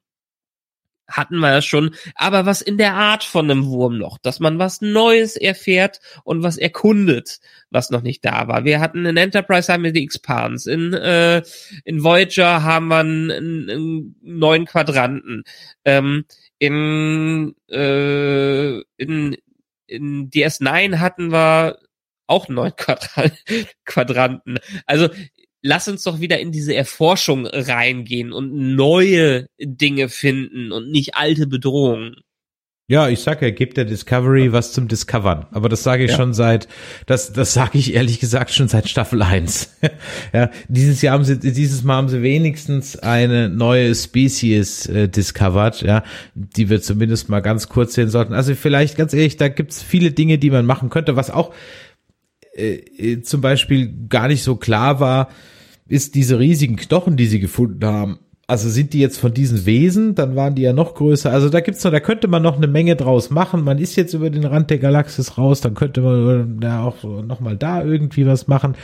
hatten 1.10 1.40
wir 1.40 1.52
ja 1.52 1.62
schon, 1.62 1.96
aber 2.16 2.46
was 2.46 2.62
in 2.62 2.78
der 2.78 2.94
Art 2.94 3.24
von 3.24 3.50
einem 3.50 3.66
Wurmloch, 3.66 4.18
dass 4.20 4.40
man 4.40 4.60
was 4.60 4.82
Neues 4.82 5.36
erfährt 5.36 6.00
und 6.24 6.44
was 6.44 6.58
erkundet, 6.58 7.40
was 7.70 7.90
noch 7.90 8.02
nicht 8.02 8.24
da 8.26 8.48
war. 8.48 8.66
Wir 8.66 8.80
hatten 8.80 9.06
in 9.06 9.18
Enterprise 9.18 9.72
haben 9.72 9.84
wir 9.84 9.92
die 9.92 10.04
Expans, 10.04 10.66
in 10.66 10.94
äh, 10.94 11.42
in 11.86 12.04
Voyager 12.04 12.64
haben 12.64 12.88
wir 12.88 12.98
einen, 12.98 13.32
einen 13.32 14.16
neuen 14.22 14.66
Quadranten, 14.66 15.44
ähm, 15.86 16.26
in 16.58 17.56
äh, 17.70 18.80
in 18.98 19.38
in 19.88 20.30
DS9 20.30 21.00
hatten 21.00 21.32
wir 21.32 21.80
auch 22.28 22.48
neun 22.48 22.74
Quadranten. 23.86 24.60
Also 24.86 25.10
lass 25.62 25.88
uns 25.88 26.04
doch 26.04 26.20
wieder 26.20 26.40
in 26.40 26.52
diese 26.52 26.76
Erforschung 26.76 27.46
reingehen 27.46 28.32
und 28.32 28.76
neue 28.76 29.48
Dinge 29.60 30.10
finden 30.10 30.72
und 30.72 30.92
nicht 30.92 31.16
alte 31.16 31.48
Bedrohungen. 31.48 32.16
Ja, 32.90 33.08
ich 33.08 33.20
sag 33.20 33.44
ja, 33.44 33.52
gibt 33.52 33.78
der 33.78 33.86
Discovery 33.86 34.52
was 34.52 34.74
zum 34.74 34.88
Discovern. 34.88 35.46
Aber 35.52 35.70
das 35.70 35.84
sage 35.84 36.06
ich 36.06 36.10
ja. 36.10 36.18
schon 36.18 36.34
seit, 36.34 36.68
das, 37.06 37.32
das 37.32 37.54
sage 37.54 37.78
ich 37.78 37.94
ehrlich 37.94 38.20
gesagt 38.20 38.50
schon 38.50 38.68
seit 38.68 38.90
Staffel 38.90 39.22
1. 39.22 39.78
ja, 40.34 40.50
dieses 40.68 41.04
Jahr 41.04 41.14
haben 41.14 41.24
sie, 41.24 41.38
dieses 41.38 41.84
Mal 41.84 41.98
haben 41.98 42.10
sie 42.10 42.24
wenigstens 42.24 42.98
eine 42.98 43.48
neue 43.48 43.94
Species 43.94 44.88
äh, 44.88 45.08
discovered, 45.08 45.84
ja, 45.84 46.04
die 46.34 46.72
wir 46.72 46.82
zumindest 46.82 47.30
mal 47.30 47.42
ganz 47.42 47.70
kurz 47.70 47.94
sehen 47.94 48.10
sollten. 48.10 48.34
Also 48.34 48.56
vielleicht 48.56 48.98
ganz 48.98 49.14
ehrlich, 49.14 49.38
da 49.38 49.50
gibt's 49.50 49.84
viele 49.84 50.10
Dinge, 50.10 50.40
die 50.40 50.50
man 50.50 50.66
machen 50.66 50.90
könnte, 50.90 51.16
was 51.16 51.30
auch 51.30 51.54
äh, 52.60 53.14
äh, 53.14 53.22
zum 53.22 53.42
Beispiel 53.42 53.94
gar 54.10 54.28
nicht 54.28 54.44
so 54.44 54.56
klar 54.56 55.00
war, 55.00 55.30
ist 55.88 56.16
diese 56.16 56.40
riesigen 56.40 56.76
Knochen, 56.76 57.18
die 57.18 57.26
sie 57.26 57.40
gefunden 57.40 57.86
haben. 57.86 58.20
Also 58.48 58.68
sind 58.70 58.94
die 58.94 59.00
jetzt 59.00 59.20
von 59.20 59.34
diesen 59.34 59.66
Wesen, 59.66 60.16
dann 60.16 60.36
waren 60.36 60.56
die 60.56 60.64
ja 60.64 60.74
noch 60.74 60.96
größer. 60.96 61.32
Also 61.32 61.50
da 61.50 61.60
gibt's 61.60 61.84
noch, 61.84 61.92
da 61.92 62.00
könnte 62.00 62.28
man 62.28 62.42
noch 62.42 62.58
eine 62.58 62.68
Menge 62.68 62.96
draus 62.96 63.30
machen. 63.30 63.64
Man 63.64 63.78
ist 63.78 63.96
jetzt 63.96 64.14
über 64.16 64.32
den 64.32 64.44
Rand 64.44 64.72
der 64.72 64.80
Galaxis 64.80 65.38
raus, 65.38 65.62
dann 65.62 65.76
könnte 65.76 66.02
man 66.02 66.60
da 66.60 66.84
auch 66.84 67.04
noch 67.04 67.40
mal 67.42 67.56
da 67.56 67.84
irgendwie 67.84 68.26
was 68.26 68.48
machen. 68.48 68.76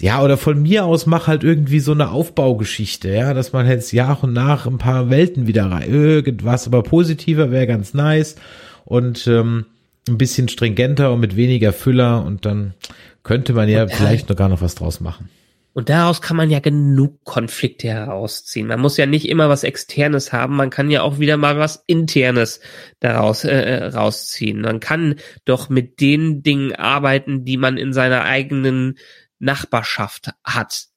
Ja, 0.00 0.22
oder 0.22 0.36
von 0.36 0.60
mir 0.60 0.84
aus 0.84 1.06
mach 1.06 1.26
halt 1.26 1.44
irgendwie 1.44 1.80
so 1.80 1.92
eine 1.92 2.10
Aufbaugeschichte, 2.10 3.08
ja, 3.08 3.34
dass 3.34 3.52
man 3.52 3.68
jetzt 3.68 3.92
Jahr 3.92 4.22
und 4.22 4.32
nach 4.32 4.66
ein 4.66 4.78
paar 4.78 5.10
Welten 5.10 5.46
wieder 5.46 5.70
rein, 5.70 5.88
irgendwas, 5.88 6.66
aber 6.66 6.82
positiver 6.82 7.50
wäre 7.50 7.66
ganz 7.66 7.94
nice. 7.94 8.36
Und 8.84 9.26
ähm, 9.26 9.66
ein 10.08 10.18
bisschen 10.18 10.48
stringenter 10.48 11.12
und 11.12 11.20
mit 11.20 11.36
weniger 11.36 11.72
Füller 11.72 12.24
und 12.24 12.44
dann 12.44 12.74
könnte 13.22 13.52
man 13.52 13.68
ja 13.68 13.84
und, 13.84 13.92
vielleicht 13.92 14.28
noch 14.28 14.36
gar 14.36 14.48
noch 14.48 14.60
was 14.60 14.74
draus 14.74 15.00
machen. 15.00 15.28
Und 15.74 15.88
daraus 15.88 16.20
kann 16.20 16.36
man 16.36 16.50
ja 16.50 16.60
genug 16.60 17.24
Konflikte 17.24 17.88
herausziehen. 17.88 18.66
Man 18.66 18.80
muss 18.80 18.98
ja 18.98 19.06
nicht 19.06 19.26
immer 19.26 19.48
was 19.48 19.64
Externes 19.64 20.32
haben, 20.32 20.54
man 20.54 20.68
kann 20.68 20.90
ja 20.90 21.02
auch 21.02 21.18
wieder 21.18 21.38
mal 21.38 21.58
was 21.58 21.82
Internes 21.86 22.60
daraus 23.00 23.44
äh, 23.44 23.50
äh 23.52 23.84
rausziehen. 23.86 24.60
Man 24.60 24.80
kann 24.80 25.16
doch 25.44 25.70
mit 25.70 26.00
den 26.00 26.42
Dingen 26.42 26.74
arbeiten, 26.74 27.44
die 27.44 27.56
man 27.56 27.78
in 27.78 27.92
seiner 27.92 28.24
eigenen 28.24 28.98
Nachbarschaft 29.38 30.30
hat. 30.44 30.88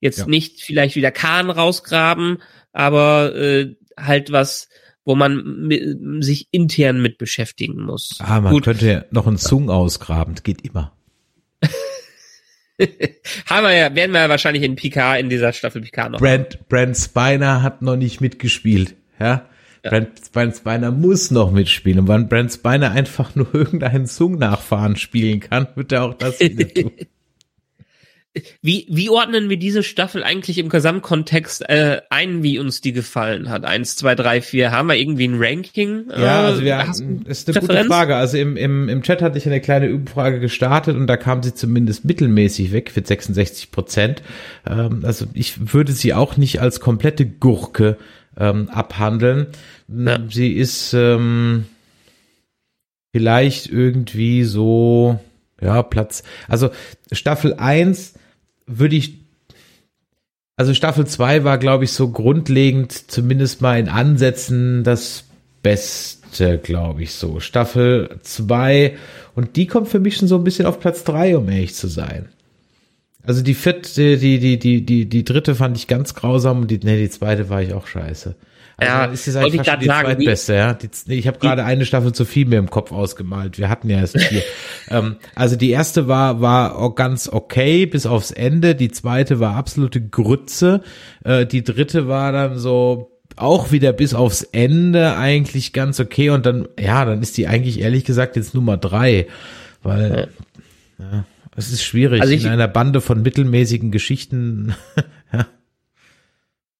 Jetzt 0.00 0.18
ja. 0.18 0.26
nicht 0.26 0.60
vielleicht 0.60 0.96
wieder 0.96 1.12
Kahn 1.12 1.48
rausgraben, 1.48 2.42
aber 2.72 3.34
äh, 3.36 3.76
halt 3.98 4.32
was 4.32 4.68
wo 5.06 5.14
man 5.14 5.70
sich 6.20 6.48
intern 6.50 7.00
mit 7.00 7.16
beschäftigen 7.16 7.80
muss. 7.80 8.18
Ah, 8.18 8.40
man 8.40 8.52
Gut. 8.52 8.64
könnte 8.64 8.86
ja 8.86 9.04
noch 9.12 9.26
einen 9.26 9.38
Zung 9.38 9.70
ausgraben, 9.70 10.34
das 10.34 10.42
geht 10.42 10.62
immer. 10.62 10.92
Haben 13.46 13.66
wir 13.66 13.74
ja, 13.74 13.94
werden 13.94 14.12
wir 14.12 14.20
ja 14.20 14.28
wahrscheinlich 14.28 14.64
in 14.64 14.76
PK 14.76 15.16
in 15.16 15.30
dieser 15.30 15.52
Staffel 15.52 15.80
PK 15.80 16.10
noch. 16.10 16.18
Brent, 16.18 16.68
Brent 16.68 16.96
Spiner 16.98 17.62
hat 17.62 17.80
noch 17.82 17.96
nicht 17.96 18.20
mitgespielt, 18.20 18.96
ja. 19.18 19.48
ja. 19.82 19.90
Brent, 19.90 20.32
Brent 20.32 20.56
Spiner 20.56 20.90
muss 20.90 21.30
noch 21.30 21.52
mitspielen. 21.52 22.00
Und 22.00 22.08
wenn 22.08 22.28
Brent 22.28 22.52
Spiner 22.52 22.90
einfach 22.90 23.34
nur 23.36 23.48
irgendeinen 23.54 24.06
Zung-Nachfahren 24.06 24.96
spielen 24.96 25.38
kann, 25.40 25.68
wird 25.76 25.92
er 25.92 26.02
auch 26.02 26.14
das 26.14 26.40
wieder 26.40 26.68
tun. 26.74 26.92
Wie, 28.60 28.86
wie 28.90 29.08
ordnen 29.10 29.48
wir 29.48 29.56
diese 29.56 29.82
Staffel 29.82 30.22
eigentlich 30.22 30.58
im 30.58 30.68
Gesamtkontext 30.68 31.68
äh, 31.68 32.02
ein, 32.10 32.42
wie 32.42 32.58
uns 32.58 32.80
die 32.80 32.92
gefallen 32.92 33.48
hat? 33.48 33.64
Eins, 33.64 33.96
zwei, 33.96 34.14
drei, 34.14 34.42
vier. 34.42 34.72
Haben 34.72 34.88
wir 34.88 34.96
irgendwie 34.96 35.26
ein 35.26 35.36
Ranking? 35.38 36.06
Ja, 36.10 36.44
also 36.44 36.62
wir, 36.62 36.84
das 36.86 37.00
ist 37.00 37.48
eine 37.48 37.56
Referenz? 37.56 37.82
gute 37.82 37.84
Frage. 37.84 38.16
Also 38.16 38.36
im, 38.36 38.56
im, 38.56 38.88
im 38.88 39.02
Chat 39.02 39.22
hatte 39.22 39.38
ich 39.38 39.46
eine 39.46 39.60
kleine 39.60 39.94
Umfrage 39.94 40.40
gestartet 40.40 40.96
und 40.96 41.06
da 41.06 41.16
kam 41.16 41.42
sie 41.42 41.54
zumindest 41.54 42.04
mittelmäßig 42.04 42.72
weg 42.72 42.90
für 42.90 43.04
66 43.04 43.70
Prozent. 43.70 44.22
Ähm, 44.68 45.00
also 45.04 45.26
ich 45.32 45.72
würde 45.72 45.92
sie 45.92 46.12
auch 46.12 46.36
nicht 46.36 46.60
als 46.60 46.80
komplette 46.80 47.26
Gurke 47.26 47.96
ähm, 48.38 48.68
abhandeln. 48.68 49.46
Ja. 49.88 50.18
Sie 50.28 50.52
ist 50.52 50.92
ähm, 50.94 51.66
vielleicht 53.12 53.70
irgendwie 53.70 54.44
so, 54.44 55.20
ja, 55.60 55.82
Platz. 55.82 56.22
Also 56.48 56.70
Staffel 57.12 57.54
eins 57.54 58.14
würde 58.66 58.96
ich, 58.96 59.18
also 60.56 60.74
Staffel 60.74 61.06
2 61.06 61.44
war, 61.44 61.58
glaube 61.58 61.84
ich, 61.84 61.92
so 61.92 62.10
grundlegend, 62.10 62.92
zumindest 63.10 63.60
mal 63.60 63.78
in 63.78 63.88
Ansätzen, 63.88 64.84
das 64.84 65.24
Beste, 65.62 66.58
glaube 66.58 67.02
ich, 67.02 67.14
so. 67.14 67.40
Staffel 67.40 68.18
2 68.22 68.96
und 69.34 69.56
die 69.56 69.66
kommt 69.66 69.88
für 69.88 70.00
mich 70.00 70.16
schon 70.16 70.28
so 70.28 70.36
ein 70.36 70.44
bisschen 70.44 70.66
auf 70.66 70.80
Platz 70.80 71.04
3, 71.04 71.36
um 71.36 71.48
ehrlich 71.48 71.74
zu 71.74 71.88
sein. 71.88 72.28
Also 73.22 73.42
die 73.42 73.54
vierte, 73.54 74.18
die, 74.18 74.38
die, 74.38 74.58
die, 74.58 74.86
die, 74.86 75.06
die 75.06 75.24
dritte 75.24 75.56
fand 75.56 75.76
ich 75.76 75.88
ganz 75.88 76.14
grausam 76.14 76.62
und 76.62 76.70
die, 76.70 76.78
nee, 76.78 76.98
die 76.98 77.10
zweite 77.10 77.48
war 77.48 77.60
ich 77.60 77.74
auch 77.74 77.86
scheiße. 77.86 78.36
Also 78.78 78.92
ja, 78.92 79.04
ist 79.06 79.26
jetzt 79.26 79.36
eigentlich 79.36 79.66
fast 79.66 79.82
die 79.82 79.86
sagen, 79.86 80.06
zweitbeste, 80.06 80.54
ja. 80.54 80.74
Die, 80.74 81.14
ich 81.14 81.26
habe 81.26 81.38
gerade 81.38 81.64
eine 81.64 81.86
Staffel 81.86 82.12
zu 82.12 82.26
viel 82.26 82.46
mir 82.46 82.58
im 82.58 82.68
Kopf 82.68 82.92
ausgemalt. 82.92 83.56
Wir 83.56 83.70
hatten 83.70 83.88
ja 83.88 84.00
erst 84.00 84.20
vier. 84.20 84.42
ähm, 84.90 85.16
also 85.34 85.56
die 85.56 85.70
erste 85.70 86.08
war 86.08 86.42
war 86.42 86.94
ganz 86.94 87.28
okay 87.32 87.86
bis 87.86 88.04
aufs 88.04 88.32
Ende. 88.32 88.74
Die 88.74 88.90
zweite 88.90 89.40
war 89.40 89.56
absolute 89.56 90.06
Grütze. 90.06 90.82
Äh, 91.24 91.46
die 91.46 91.64
dritte 91.64 92.06
war 92.06 92.32
dann 92.32 92.58
so 92.58 93.18
auch 93.36 93.72
wieder 93.72 93.94
bis 93.94 94.12
aufs 94.12 94.42
Ende 94.42 95.16
eigentlich 95.16 95.72
ganz 95.72 95.98
okay. 95.98 96.28
Und 96.28 96.44
dann 96.44 96.68
ja, 96.78 97.06
dann 97.06 97.22
ist 97.22 97.38
die 97.38 97.46
eigentlich 97.46 97.80
ehrlich 97.80 98.04
gesagt 98.04 98.36
jetzt 98.36 98.54
Nummer 98.54 98.76
drei, 98.76 99.26
weil 99.82 100.28
ja, 100.98 101.04
ja 101.12 101.24
es 101.56 101.72
ist 101.72 101.82
schwierig 101.82 102.20
also 102.20 102.34
ich, 102.34 102.44
in 102.44 102.50
einer 102.50 102.68
Bande 102.68 103.00
von 103.00 103.22
mittelmäßigen 103.22 103.90
Geschichten. 103.90 104.74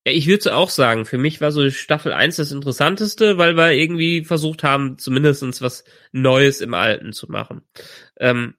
ja 0.06 0.12
ich 0.12 0.28
würde 0.28 0.54
auch 0.54 0.70
sagen, 0.70 1.04
für 1.04 1.18
mich 1.18 1.40
war 1.40 1.50
so 1.50 1.68
Staffel 1.68 2.12
1 2.12 2.36
das 2.36 2.52
Interessanteste, 2.52 3.38
weil 3.38 3.56
wir 3.56 3.72
irgendwie 3.72 4.24
versucht 4.24 4.62
haben, 4.62 4.98
zumindestens 4.98 5.60
was 5.60 5.82
Neues 6.12 6.60
im 6.60 6.74
Alten 6.74 7.12
zu 7.12 7.28
machen. 7.28 7.62
Ähm, 8.16 8.54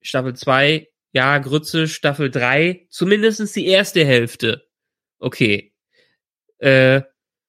Staffel 0.00 0.34
2, 0.34 0.88
ja, 1.12 1.38
Grütze, 1.38 1.88
Staffel 1.88 2.30
3, 2.30 2.86
zumindestens 2.90 3.52
die 3.52 3.66
erste 3.66 4.04
Hälfte. 4.04 4.68
Okay. 5.18 5.74
Äh, 6.58 7.02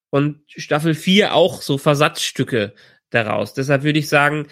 und 0.10 0.42
Staffel 0.48 0.96
4 0.96 1.36
auch 1.36 1.62
so 1.62 1.78
Versatzstücke 1.78 2.74
daraus. 3.12 3.54
Deshalb 3.54 3.84
würde 3.84 4.00
ich 4.00 4.10
sagen, 4.10 4.48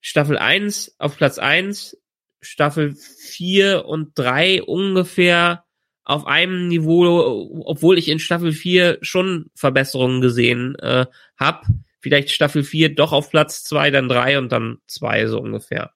Staffel 0.00 0.38
1 0.38 0.94
auf 0.98 1.16
Platz 1.16 1.40
1, 1.40 2.00
Staffel 2.40 2.94
4 2.94 3.84
und 3.84 4.16
3 4.16 4.62
ungefähr 4.62 5.64
auf 6.04 6.26
einem 6.26 6.68
Niveau, 6.68 7.62
obwohl 7.64 7.98
ich 7.98 8.08
in 8.08 8.18
Staffel 8.18 8.52
4 8.52 8.98
schon 9.02 9.46
Verbesserungen 9.54 10.20
gesehen 10.20 10.74
äh, 10.76 11.06
habe. 11.36 11.66
Vielleicht 12.00 12.30
Staffel 12.30 12.64
4 12.64 12.94
doch 12.94 13.12
auf 13.12 13.30
Platz 13.30 13.62
2, 13.64 13.90
dann 13.90 14.08
3 14.08 14.38
und 14.38 14.50
dann 14.50 14.78
2 14.88 15.26
so 15.28 15.40
ungefähr. 15.40 15.92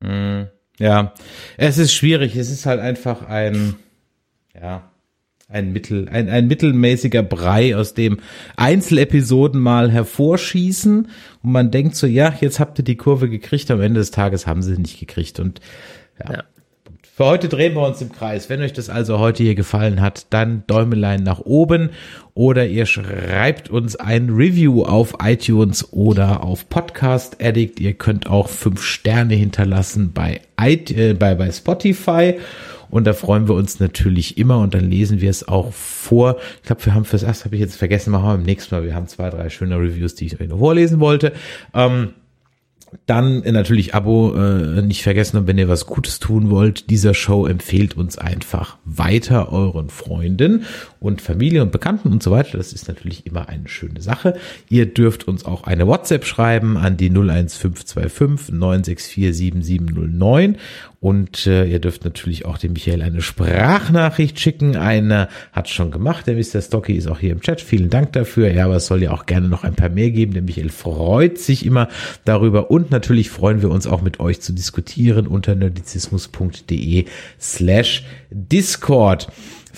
Mm, 0.00 0.44
ja, 0.78 1.14
es 1.56 1.78
ist 1.78 1.92
schwierig. 1.92 2.34
Es 2.36 2.50
ist 2.50 2.66
halt 2.66 2.80
einfach 2.80 3.22
ein, 3.22 3.76
ja, 4.60 4.90
ein 5.48 5.72
Mittel, 5.72 6.08
ein, 6.08 6.28
ein 6.28 6.48
mittelmäßiger 6.48 7.22
Brei, 7.22 7.76
aus 7.76 7.94
dem 7.94 8.18
Einzelepisoden 8.56 9.60
mal 9.60 9.92
hervorschießen 9.92 11.08
und 11.42 11.52
man 11.52 11.70
denkt 11.70 11.94
so, 11.94 12.08
ja, 12.08 12.34
jetzt 12.40 12.58
habt 12.58 12.80
ihr 12.80 12.84
die 12.84 12.96
Kurve 12.96 13.28
gekriegt, 13.28 13.70
am 13.70 13.80
Ende 13.80 14.00
des 14.00 14.10
Tages 14.10 14.48
haben 14.48 14.62
sie 14.62 14.76
nicht 14.76 14.98
gekriegt 14.98 15.38
und 15.38 15.60
ja. 16.18 16.32
ja 16.32 16.44
Für 17.16 17.24
heute 17.24 17.48
drehen 17.48 17.72
wir 17.72 17.80
uns 17.80 18.02
im 18.02 18.12
Kreis. 18.12 18.50
Wenn 18.50 18.60
euch 18.60 18.74
das 18.74 18.90
also 18.90 19.18
heute 19.18 19.42
hier 19.42 19.54
gefallen 19.54 20.02
hat, 20.02 20.26
dann 20.34 20.64
Däumelein 20.66 21.22
nach 21.22 21.38
oben 21.38 21.88
oder 22.34 22.66
ihr 22.66 22.84
schreibt 22.84 23.70
uns 23.70 23.96
ein 23.96 24.28
Review 24.28 24.82
auf 24.82 25.14
iTunes 25.24 25.94
oder 25.94 26.44
auf 26.44 26.68
Podcast 26.68 27.42
Addict. 27.42 27.80
Ihr 27.80 27.94
könnt 27.94 28.26
auch 28.26 28.50
fünf 28.50 28.82
Sterne 28.82 29.32
hinterlassen 29.32 30.12
bei, 30.12 30.42
äh, 30.58 31.14
bei, 31.14 31.34
bei 31.34 31.50
Spotify. 31.50 32.34
Und 32.90 33.06
da 33.06 33.14
freuen 33.14 33.48
wir 33.48 33.54
uns 33.54 33.80
natürlich 33.80 34.36
immer 34.36 34.58
und 34.58 34.74
dann 34.74 34.90
lesen 34.90 35.22
wir 35.22 35.30
es 35.30 35.48
auch 35.48 35.72
vor. 35.72 36.36
Ich 36.56 36.66
glaube, 36.66 36.84
wir 36.84 36.94
haben 36.94 37.06
fürs 37.06 37.22
erste, 37.22 37.46
habe 37.46 37.54
ich 37.54 37.62
jetzt 37.62 37.76
vergessen, 37.76 38.10
machen 38.10 38.26
wir 38.26 38.34
beim 38.34 38.42
nächsten 38.42 38.74
Mal. 38.74 38.84
Wir 38.84 38.94
haben 38.94 39.08
zwei, 39.08 39.30
drei 39.30 39.48
schöne 39.48 39.76
Reviews, 39.78 40.16
die 40.16 40.26
ich 40.26 40.38
euch 40.38 40.48
noch 40.48 40.58
vorlesen 40.58 41.00
wollte. 41.00 41.32
Ähm, 41.72 42.10
dann 43.06 43.40
natürlich 43.40 43.94
Abo 43.94 44.34
äh, 44.34 44.82
nicht 44.82 45.02
vergessen 45.02 45.36
und 45.36 45.46
wenn 45.46 45.58
ihr 45.58 45.68
was 45.68 45.86
Gutes 45.86 46.18
tun 46.18 46.50
wollt, 46.50 46.90
dieser 46.90 47.14
Show 47.14 47.46
empfehlt 47.46 47.96
uns 47.96 48.16
einfach 48.16 48.78
weiter 48.84 49.52
euren 49.52 49.90
Freunden 49.90 50.64
und 51.00 51.20
Familie 51.20 51.62
und 51.62 51.72
Bekannten 51.72 52.10
und 52.12 52.22
so 52.22 52.30
weiter. 52.30 52.56
Das 52.58 52.72
ist 52.72 52.88
natürlich 52.88 53.26
immer 53.26 53.48
eine 53.48 53.68
schöne 53.68 54.00
Sache. 54.00 54.36
Ihr 54.68 54.86
dürft 54.86 55.28
uns 55.28 55.44
auch 55.44 55.64
eine 55.64 55.86
WhatsApp 55.86 56.24
schreiben 56.24 56.76
an 56.76 56.96
die 56.96 57.10
01525 57.10 58.54
964 58.54 59.36
7709 59.36 60.56
und 61.06 61.46
äh, 61.46 61.66
ihr 61.66 61.78
dürft 61.78 62.04
natürlich 62.04 62.46
auch 62.46 62.58
dem 62.58 62.72
Michael 62.72 63.00
eine 63.00 63.22
Sprachnachricht 63.22 64.40
schicken. 64.40 64.74
Eine 64.74 65.28
hat 65.52 65.68
schon 65.68 65.92
gemacht. 65.92 66.26
Der 66.26 66.34
Mr. 66.34 66.60
Stocky 66.60 66.94
ist 66.94 67.06
auch 67.06 67.20
hier 67.20 67.30
im 67.30 67.40
Chat. 67.42 67.60
Vielen 67.60 67.90
Dank 67.90 68.12
dafür. 68.14 68.52
Ja, 68.52 68.64
aber 68.64 68.74
es 68.74 68.86
soll 68.86 69.04
ja 69.04 69.12
auch 69.12 69.24
gerne 69.24 69.46
noch 69.46 69.62
ein 69.62 69.76
paar 69.76 69.88
mehr 69.88 70.10
geben. 70.10 70.32
Der 70.32 70.42
Michael 70.42 70.68
freut 70.68 71.38
sich 71.38 71.64
immer 71.64 71.86
darüber. 72.24 72.72
Und 72.72 72.90
natürlich 72.90 73.30
freuen 73.30 73.62
wir 73.62 73.70
uns 73.70 73.86
auch 73.86 74.02
mit 74.02 74.18
euch 74.18 74.40
zu 74.40 74.52
diskutieren 74.52 75.28
unter 75.28 75.54
nerdizismus.de 75.54 77.04
slash 77.40 78.04
Discord. 78.32 79.28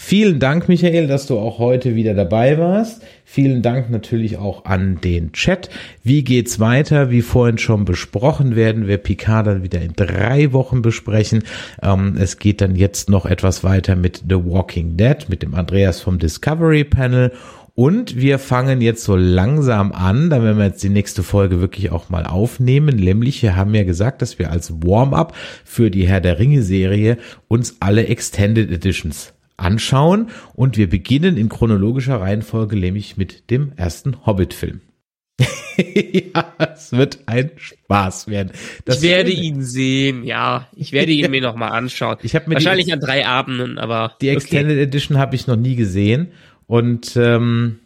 Vielen 0.00 0.38
Dank, 0.38 0.68
Michael, 0.68 1.08
dass 1.08 1.26
du 1.26 1.38
auch 1.38 1.58
heute 1.58 1.96
wieder 1.96 2.14
dabei 2.14 2.56
warst. 2.56 3.02
Vielen 3.24 3.62
Dank 3.62 3.90
natürlich 3.90 4.38
auch 4.38 4.64
an 4.64 5.00
den 5.02 5.32
Chat. 5.32 5.70
Wie 6.04 6.22
geht's 6.22 6.60
weiter? 6.60 7.10
Wie 7.10 7.20
vorhin 7.20 7.58
schon 7.58 7.84
besprochen, 7.84 8.54
werden 8.54 8.86
wir 8.86 8.98
Picard 8.98 9.48
dann 9.48 9.64
wieder 9.64 9.82
in 9.82 9.94
drei 9.94 10.52
Wochen 10.52 10.82
besprechen. 10.82 11.42
Ähm, 11.82 12.16
es 12.16 12.38
geht 12.38 12.60
dann 12.60 12.76
jetzt 12.76 13.10
noch 13.10 13.26
etwas 13.26 13.64
weiter 13.64 13.96
mit 13.96 14.22
The 14.28 14.36
Walking 14.36 14.96
Dead, 14.96 15.28
mit 15.28 15.42
dem 15.42 15.54
Andreas 15.54 16.00
vom 16.00 16.20
Discovery 16.20 16.84
Panel. 16.84 17.32
Und 17.74 18.16
wir 18.16 18.38
fangen 18.38 18.80
jetzt 18.80 19.02
so 19.02 19.16
langsam 19.16 19.90
an, 19.90 20.30
da 20.30 20.42
werden 20.42 20.58
wir 20.58 20.66
jetzt 20.66 20.82
die 20.82 20.90
nächste 20.90 21.24
Folge 21.24 21.60
wirklich 21.60 21.90
auch 21.90 22.08
mal 22.08 22.24
aufnehmen. 22.24 22.96
Nämlich, 22.96 23.42
wir 23.42 23.56
haben 23.56 23.74
ja 23.74 23.82
gesagt, 23.82 24.22
dass 24.22 24.38
wir 24.38 24.52
als 24.52 24.72
Warm-up 24.80 25.34
für 25.64 25.90
die 25.90 26.06
Herr 26.06 26.20
der 26.20 26.38
Ringe 26.38 26.62
Serie 26.62 27.18
uns 27.48 27.76
alle 27.80 28.06
Extended 28.06 28.70
Editions 28.70 29.34
anschauen 29.58 30.30
und 30.54 30.76
wir 30.76 30.88
beginnen 30.88 31.36
in 31.36 31.48
chronologischer 31.48 32.20
Reihenfolge 32.20 32.76
nämlich 32.76 33.16
mit 33.16 33.50
dem 33.50 33.72
ersten 33.76 34.24
Hobbit-Film. 34.24 34.80
ja, 35.76 36.54
es 36.74 36.92
wird 36.92 37.20
ein 37.26 37.50
Spaß 37.56 38.28
werden. 38.28 38.52
Das 38.84 38.96
ich 38.96 39.02
werde 39.08 39.30
ihn 39.30 39.62
sehen, 39.62 40.24
ja. 40.24 40.68
Ich 40.74 40.92
werde 40.92 41.12
ihn 41.12 41.30
mir 41.30 41.40
nochmal 41.40 41.70
anschauen. 41.70 42.16
Ich 42.22 42.34
mir 42.34 42.54
wahrscheinlich 42.54 42.86
die, 42.86 42.92
an 42.92 43.00
drei 43.00 43.26
Abenden, 43.26 43.78
aber 43.78 44.16
die 44.20 44.28
Extended 44.30 44.72
okay. 44.72 44.82
Edition 44.82 45.18
habe 45.18 45.36
ich 45.36 45.46
noch 45.46 45.56
nie 45.56 45.76
gesehen 45.76 46.28
und 46.66 47.16
ähm, 47.16 47.78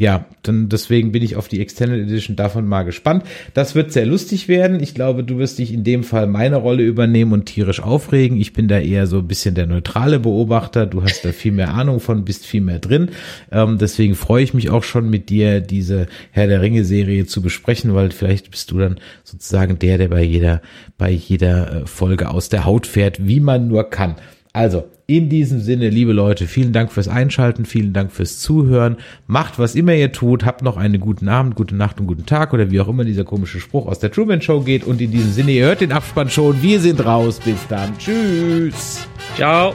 ja, 0.00 0.24
dann 0.42 0.70
deswegen 0.70 1.12
bin 1.12 1.22
ich 1.22 1.36
auf 1.36 1.48
die 1.48 1.60
Extended 1.60 2.00
Edition 2.08 2.34
davon 2.34 2.66
mal 2.66 2.84
gespannt. 2.84 3.22
Das 3.52 3.74
wird 3.74 3.92
sehr 3.92 4.06
lustig 4.06 4.48
werden. 4.48 4.82
Ich 4.82 4.94
glaube, 4.94 5.24
du 5.24 5.36
wirst 5.36 5.58
dich 5.58 5.74
in 5.74 5.84
dem 5.84 6.04
Fall 6.04 6.26
meine 6.26 6.56
Rolle 6.56 6.84
übernehmen 6.84 7.34
und 7.34 7.44
tierisch 7.44 7.82
aufregen. 7.82 8.40
Ich 8.40 8.54
bin 8.54 8.66
da 8.66 8.78
eher 8.78 9.06
so 9.06 9.18
ein 9.18 9.28
bisschen 9.28 9.54
der 9.54 9.66
neutrale 9.66 10.18
Beobachter. 10.18 10.86
Du 10.86 11.02
hast 11.02 11.22
da 11.26 11.32
viel 11.32 11.52
mehr 11.52 11.74
Ahnung 11.74 12.00
von, 12.00 12.24
bist 12.24 12.46
viel 12.46 12.62
mehr 12.62 12.78
drin. 12.78 13.10
Ähm, 13.52 13.76
deswegen 13.76 14.14
freue 14.14 14.42
ich 14.42 14.54
mich 14.54 14.70
auch 14.70 14.84
schon 14.84 15.10
mit 15.10 15.28
dir, 15.28 15.60
diese 15.60 16.06
Herr 16.30 16.46
der 16.46 16.62
Ringe 16.62 16.86
Serie 16.86 17.26
zu 17.26 17.42
besprechen, 17.42 17.94
weil 17.94 18.10
vielleicht 18.10 18.50
bist 18.50 18.70
du 18.70 18.78
dann 18.78 18.96
sozusagen 19.22 19.78
der, 19.78 19.98
der 19.98 20.08
bei 20.08 20.22
jeder, 20.22 20.62
bei 20.96 21.10
jeder 21.10 21.82
äh, 21.82 21.86
Folge 21.86 22.30
aus 22.30 22.48
der 22.48 22.64
Haut 22.64 22.86
fährt, 22.86 23.26
wie 23.26 23.40
man 23.40 23.68
nur 23.68 23.90
kann. 23.90 24.16
Also, 24.54 24.86
in 25.10 25.28
diesem 25.28 25.58
Sinne, 25.58 25.88
liebe 25.90 26.12
Leute, 26.12 26.46
vielen 26.46 26.72
Dank 26.72 26.92
fürs 26.92 27.08
Einschalten, 27.08 27.64
vielen 27.64 27.92
Dank 27.92 28.12
fürs 28.12 28.38
Zuhören. 28.38 28.96
Macht, 29.26 29.58
was 29.58 29.74
immer 29.74 29.92
ihr 29.92 30.12
tut, 30.12 30.44
habt 30.44 30.62
noch 30.62 30.76
einen 30.76 31.00
guten 31.00 31.28
Abend, 31.28 31.56
gute 31.56 31.74
Nacht 31.74 31.98
und 31.98 32.06
guten 32.06 32.26
Tag 32.26 32.54
oder 32.54 32.70
wie 32.70 32.80
auch 32.80 32.86
immer 32.86 33.04
dieser 33.04 33.24
komische 33.24 33.58
Spruch 33.58 33.88
aus 33.88 33.98
der 33.98 34.12
Truman 34.12 34.40
Show 34.40 34.60
geht. 34.60 34.84
Und 34.84 35.00
in 35.00 35.10
diesem 35.10 35.32
Sinne, 35.32 35.50
ihr 35.50 35.64
hört 35.64 35.80
den 35.80 35.90
Abspann 35.90 36.30
schon. 36.30 36.62
Wir 36.62 36.78
sind 36.78 37.04
raus. 37.04 37.40
Bis 37.44 37.66
dann. 37.68 37.98
Tschüss. 37.98 39.08
Ciao. 39.34 39.74